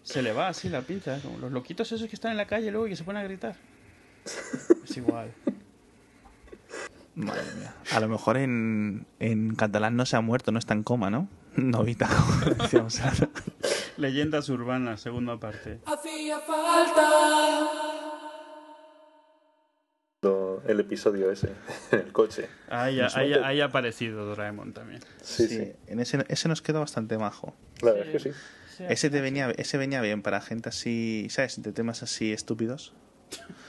Se 0.02 0.22
le 0.22 0.32
va 0.32 0.48
así 0.48 0.70
la 0.70 0.80
pinza, 0.80 1.18
como 1.20 1.36
los 1.38 1.52
loquitos 1.52 1.92
esos 1.92 2.08
que 2.08 2.14
están 2.16 2.30
en 2.30 2.38
la 2.38 2.46
calle 2.46 2.70
luego 2.70 2.86
y 2.86 2.90
que 2.90 2.96
se 2.96 3.04
ponen 3.04 3.20
a 3.20 3.24
gritar. 3.24 3.56
Es 4.82 4.96
igual. 4.96 5.30
Madre 7.16 7.42
mía. 7.58 7.74
A 7.92 8.00
lo 8.00 8.08
mejor 8.08 8.38
en, 8.38 9.06
en 9.20 9.54
catalán 9.56 9.94
no 9.96 10.06
se 10.06 10.16
ha 10.16 10.20
muerto, 10.22 10.52
no 10.52 10.58
está 10.58 10.72
en 10.72 10.82
coma, 10.84 11.10
¿no? 11.10 11.28
Novita, 11.56 12.08
como 12.08 12.62
decíamos. 12.62 13.00
Leyendas 13.96 14.48
urbanas, 14.48 15.00
segunda 15.00 15.38
parte. 15.38 15.80
Hacía 15.86 16.38
falta. 16.40 17.84
el 20.66 20.80
episodio 20.80 21.30
ese 21.30 21.48
en 21.92 21.98
el 22.00 22.12
coche. 22.12 22.48
Ahí, 22.68 23.00
ahí, 23.00 23.34
ahí 23.34 23.60
ha 23.60 23.66
aparecido 23.66 24.24
Doraemon 24.24 24.72
también. 24.72 25.00
Sí, 25.22 25.48
sí, 25.48 25.72
En 25.86 26.00
ese, 26.00 26.24
ese 26.28 26.48
nos 26.48 26.62
quedó 26.62 26.80
bastante 26.80 27.18
majo. 27.18 27.54
La 27.82 27.92
verdad 27.92 28.14
es 28.14 28.22
que 28.22 28.32
sí. 28.32 28.38
Ese, 28.88 29.08
te 29.08 29.20
venía, 29.20 29.50
ese 29.56 29.78
venía 29.78 30.00
bien 30.00 30.22
para 30.22 30.40
gente 30.40 30.68
así, 30.68 31.28
¿sabes? 31.30 31.62
De 31.62 31.72
temas 31.72 32.02
así 32.02 32.32
estúpidos. 32.32 32.92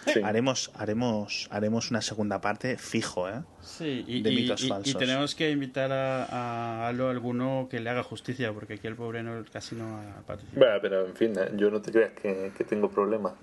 Sí. 0.06 0.20
Haremos, 0.24 0.72
haremos, 0.76 1.48
haremos 1.50 1.90
una 1.90 2.02
segunda 2.02 2.40
parte 2.40 2.78
fijo, 2.78 3.28
¿eh? 3.28 3.42
Sí, 3.62 4.06
y, 4.08 4.22
de 4.22 4.32
y- 4.32 4.36
mitos 4.36 4.62
y- 4.62 4.66
y 4.66 4.70
falsos. 4.70 4.98
tenemos 4.98 5.34
que 5.36 5.50
invitar 5.52 5.92
a, 5.92 6.26
a 6.26 6.88
Alo 6.88 7.10
alguno 7.10 7.68
que 7.70 7.80
le 7.80 7.90
haga 7.90 8.04
justicia, 8.04 8.54
porque 8.54 8.74
aquí 8.76 8.86
el 8.88 8.96
pobre 8.96 9.24
no, 9.24 9.44
casi 9.52 9.76
no 9.76 9.98
ha 9.98 10.22
participado. 10.28 10.60
Bueno, 10.66 10.80
pero 10.82 11.06
en 11.08 11.16
fin, 11.16 11.34
eh, 11.40 11.52
yo 11.58 11.72
no 11.72 11.82
te 11.82 11.92
creas 11.92 12.12
que, 12.14 12.52
que 12.56 12.64
tengo 12.64 12.90
problema. 12.92 13.34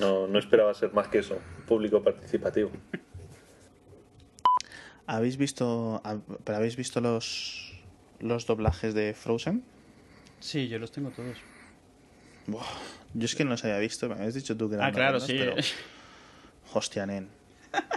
No, 0.00 0.26
no 0.26 0.38
esperaba 0.40 0.74
ser 0.74 0.92
más 0.92 1.06
que 1.06 1.18
eso, 1.18 1.38
público 1.68 2.02
participativo. 2.02 2.70
¿Habéis 5.06 5.36
visto, 5.36 6.02
pero 6.44 6.56
habéis 6.58 6.76
visto 6.76 7.00
los, 7.00 7.72
los 8.20 8.46
doblajes 8.46 8.94
de 8.94 9.14
Frozen? 9.14 9.62
Sí, 10.40 10.68
yo 10.68 10.78
los 10.78 10.90
tengo 10.92 11.10
todos. 11.10 11.38
Buah, 12.46 12.62
yo 13.14 13.24
es 13.24 13.34
que 13.34 13.44
no 13.44 13.50
los 13.50 13.64
había 13.64 13.78
visto, 13.78 14.08
me 14.08 14.14
habías 14.16 14.34
dicho 14.34 14.56
tú 14.56 14.68
que 14.68 14.74
eran 14.76 14.88
Ah, 14.88 14.92
claro, 14.92 15.18
buenos, 15.18 15.26
sí. 15.26 15.36
pero- 15.38 15.54
Hostia, 16.72 17.06
nen. 17.06 17.28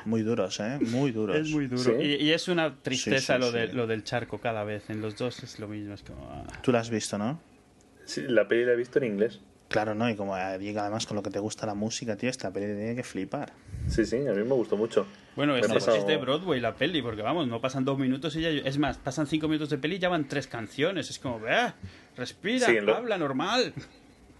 Muy 0.06 0.24
duros, 0.24 0.60
¿eh? 0.60 0.80
Muy 0.82 1.11
duros. 1.11 1.36
Es 1.36 1.52
muy 1.52 1.68
duro. 1.68 1.84
¿Sí? 1.84 1.91
Y, 1.99 2.15
y 2.15 2.32
es 2.32 2.48
una 2.48 2.76
tristeza 2.82 3.36
Sí, 3.36 3.40
sí, 3.44 3.45
lo, 3.45 3.52
de, 3.52 3.68
sí. 3.69 3.74
lo 3.76 3.86
del 3.88 4.03
charco 4.03 4.40
cada 4.40 4.64
vez. 4.64 4.90
En 4.90 5.02
los 5.02 5.15
dos 5.18 5.44
es 5.44 5.60
lo 5.60 5.68
mismo. 5.68 5.94
Es 5.94 6.02
como. 6.02 6.28
ah. 6.32 6.45
Tú 6.64 6.72
lo 6.72 6.80
has 6.80 6.90
visto, 6.90 7.18
¿no? 7.18 7.40
Sí, 8.06 8.24
la 8.28 8.48
peli 8.48 8.65
la 8.65 8.72
he 8.72 8.76
visto 8.76 8.98
en 8.99 9.06
inglés. 9.06 9.40
Claro, 9.68 9.94
¿no? 9.94 10.10
Y 10.10 10.15
como 10.15 10.36
llega 10.57 10.82
además 10.82 11.06
con 11.06 11.15
lo 11.15 11.22
que 11.24 11.30
te 11.30 11.40
gusta 11.40 11.65
la 11.68 11.74
música, 11.76 12.15
tío, 12.15 12.30
esta 12.30 12.52
peli 12.52 12.65
tiene 12.68 12.95
que 12.95 13.03
flipar. 13.03 13.52
Sí, 13.88 14.06
sí, 14.06 14.15
a 14.15 14.32
mí 14.32 14.44
me 14.44 14.53
gustó 14.53 14.78
mucho. 14.78 15.06
Bueno, 15.36 15.56
es, 15.57 15.68
pasado- 15.68 15.98
es 15.98 16.07
de 16.07 16.18
Broadway 16.18 16.60
la 16.60 16.74
peli, 16.74 17.02
porque 17.03 17.22
vamos, 17.22 17.48
no 17.48 17.60
pasan 17.61 17.84
dos 17.86 17.99
minutos 17.99 18.36
y 18.38 18.41
ya. 18.41 18.49
Es 18.49 18.78
más, 18.80 18.98
pasan 18.98 19.28
cinco 19.28 19.48
minutos 19.48 19.69
de 19.69 19.78
peli 19.78 19.98
y 19.98 19.99
ya 19.99 20.10
van 20.10 20.28
tres 20.28 20.48
canciones. 20.48 21.10
Es 21.11 21.19
como, 21.19 21.40
vea, 21.40 21.76
respira, 22.15 22.65
Sí, 22.65 22.78
en 22.78 22.86
lo- 22.88 22.95
habla 22.95 23.18
normal. 23.18 23.74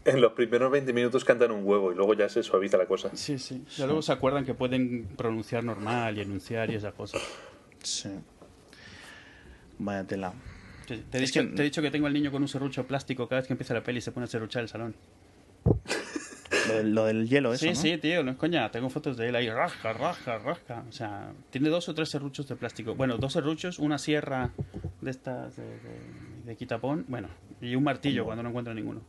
En 0.08 0.22
los 0.22 0.32
primeros 0.34 0.72
20 0.72 0.94
minutos 0.94 1.24
cantan 1.26 1.52
un 1.52 1.64
huevo 1.66 1.92
y 1.92 1.96
luego 1.96 2.14
ya 2.14 2.30
se 2.30 2.42
suaviza 2.42 2.78
la 2.78 2.86
cosa. 2.86 3.10
Sí, 3.14 3.38
sí. 3.38 3.64
Ya 3.78 3.86
luego 3.86 4.02
se 4.02 4.12
acuerdan 4.14 4.46
que 4.46 4.54
pueden 4.54 5.06
pronunciar 5.18 5.64
normal 5.64 6.18
y 6.18 6.22
enunciar 6.22 6.70
y 6.72 6.76
esas 6.76 6.94
cosas. 6.94 7.22
Sí. 7.84 8.10
Vaya 9.80 10.04
tela. 10.06 10.34
Te, 10.88 10.98
te 10.98 11.18
he 11.18 11.22
dicho, 11.22 11.42
que- 11.42 11.48
te 11.48 11.62
he 11.62 11.66
dicho 11.66 11.82
que 11.82 11.92
tengo 11.92 12.08
al 12.08 12.14
niño 12.14 12.32
con 12.32 12.42
un 12.42 12.48
serrucho 12.48 12.88
plástico 12.88 13.28
cada 13.28 13.42
vez 13.42 13.48
que 13.48 13.54
empieza 13.54 13.74
la 13.74 13.84
peli 13.84 14.00
y 14.00 14.02
se 14.02 14.12
pone 14.12 14.24
a 14.24 14.28
serruchar 14.28 14.64
el 14.64 14.70
salón. 14.70 14.96
Lo 16.70 16.74
del, 16.78 16.96
lo 16.96 17.06
del 17.06 17.30
hielo, 17.30 17.54
eso, 17.54 17.62
sí, 17.66 17.70
¿no? 17.70 17.76
sí, 17.76 17.98
tío, 17.98 18.24
no 18.24 18.32
es 18.32 18.38
coña. 18.38 18.70
Tengo 18.72 18.90
fotos 18.90 19.16
de 19.18 19.30
él 19.30 19.36
ahí, 19.36 19.50
rasca, 19.50 19.94
rasca, 19.94 20.38
rasca. 20.40 20.84
O 20.90 20.92
sea, 20.92 21.32
tiene 21.50 21.70
dos 21.70 21.88
o 21.90 21.94
tres 21.94 22.10
serruchos 22.10 22.48
de 22.48 22.56
plástico. 22.56 22.96
Bueno, 22.96 23.18
dos 23.18 23.34
serruchos, 23.34 23.80
una 23.80 23.98
sierra 23.98 24.52
de 25.02 25.12
estas 25.12 25.56
de, 25.58 25.64
de- 25.64 26.44
de 26.46 26.56
quitapón, 26.56 27.06
bueno, 27.10 27.28
y 27.62 27.76
un 27.76 27.84
martillo 27.84 28.24
cuando 28.26 28.44
no 28.44 28.50
encuentra 28.50 28.74
ninguno. 28.74 29.02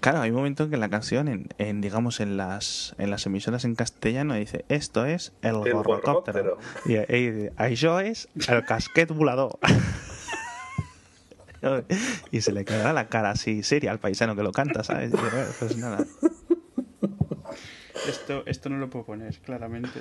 Claro, 0.00 0.20
hay 0.20 0.30
un 0.30 0.36
momento 0.36 0.64
en 0.64 0.70
que 0.70 0.76
la 0.76 0.88
canción, 0.88 1.28
en, 1.28 1.48
en, 1.58 1.80
digamos, 1.80 2.20
en 2.20 2.36
las, 2.36 2.94
en 2.98 3.10
las 3.10 3.26
emisoras 3.26 3.64
en 3.64 3.74
castellano, 3.74 4.34
dice, 4.34 4.64
esto 4.68 5.06
es 5.06 5.32
el, 5.42 5.56
El 5.66 5.74
gorrocóptero. 5.74 6.58
Y, 6.84 6.94
y 6.94 7.30
dice, 7.30 7.52
això 7.56 8.00
es 8.00 8.28
el 8.48 8.64
casquet 8.64 9.08
volador. 9.10 9.58
y 12.32 12.40
se 12.40 12.52
le 12.52 12.64
queda 12.64 12.92
la 12.92 13.08
cara 13.08 13.30
así 13.30 13.62
seria 13.62 13.92
al 13.92 14.00
paisano 14.00 14.34
que 14.34 14.42
lo 14.42 14.50
canta, 14.52 14.82
¿sabes? 14.82 15.10
Y 15.10 15.12
dice, 15.12 15.28
"Bueno, 15.30 15.50
pues 15.58 15.76
nada. 15.76 16.04
Esto, 18.08 18.42
esto 18.46 18.68
no 18.68 18.78
lo 18.78 18.90
puedo 18.90 19.04
poner, 19.04 19.38
claramente. 19.38 20.00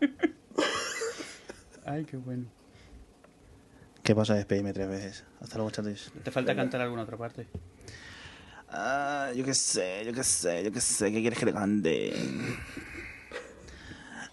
Ay, 1.86 2.04
qué 2.04 2.18
bueno. 2.18 2.44
¿Qué 4.02 4.14
pasa? 4.14 4.34
Despedirme 4.34 4.72
tres 4.74 4.88
veces. 4.88 5.24
Hasta 5.40 5.56
luego, 5.56 5.70
chatis. 5.70 6.12
¿Te 6.22 6.30
falta 6.30 6.54
cantar 6.54 6.82
alguna 6.82 7.02
otra 7.02 7.16
parte? 7.16 7.46
Ah, 8.70 9.32
yo 9.34 9.44
qué 9.44 9.54
sé, 9.54 10.02
yo 10.04 10.12
qué 10.12 10.22
sé, 10.22 10.62
yo 10.62 10.70
qué 10.70 10.80
sé, 10.80 11.10
¿qué 11.10 11.20
quieres 11.22 11.38
que 11.38 11.46
le 11.46 11.54
cante? 11.54 12.12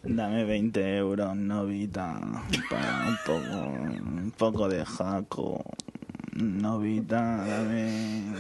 Dame 0.04 0.44
20 0.44 0.98
euros, 0.98 1.36
novita, 1.38 2.20
para 2.70 3.08
un 3.08 3.18
poco, 3.26 3.58
un 3.58 4.34
poco 4.38 4.68
de 4.68 4.84
jaco. 4.86 5.64
Novita, 6.34 7.46
dame 7.46 8.34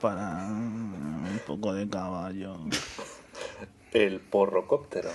para 0.00 0.46
un 0.48 1.40
poco 1.46 1.74
de 1.74 1.86
caballo. 1.86 2.56
El 3.92 4.18
porrocóptero. 4.20 5.10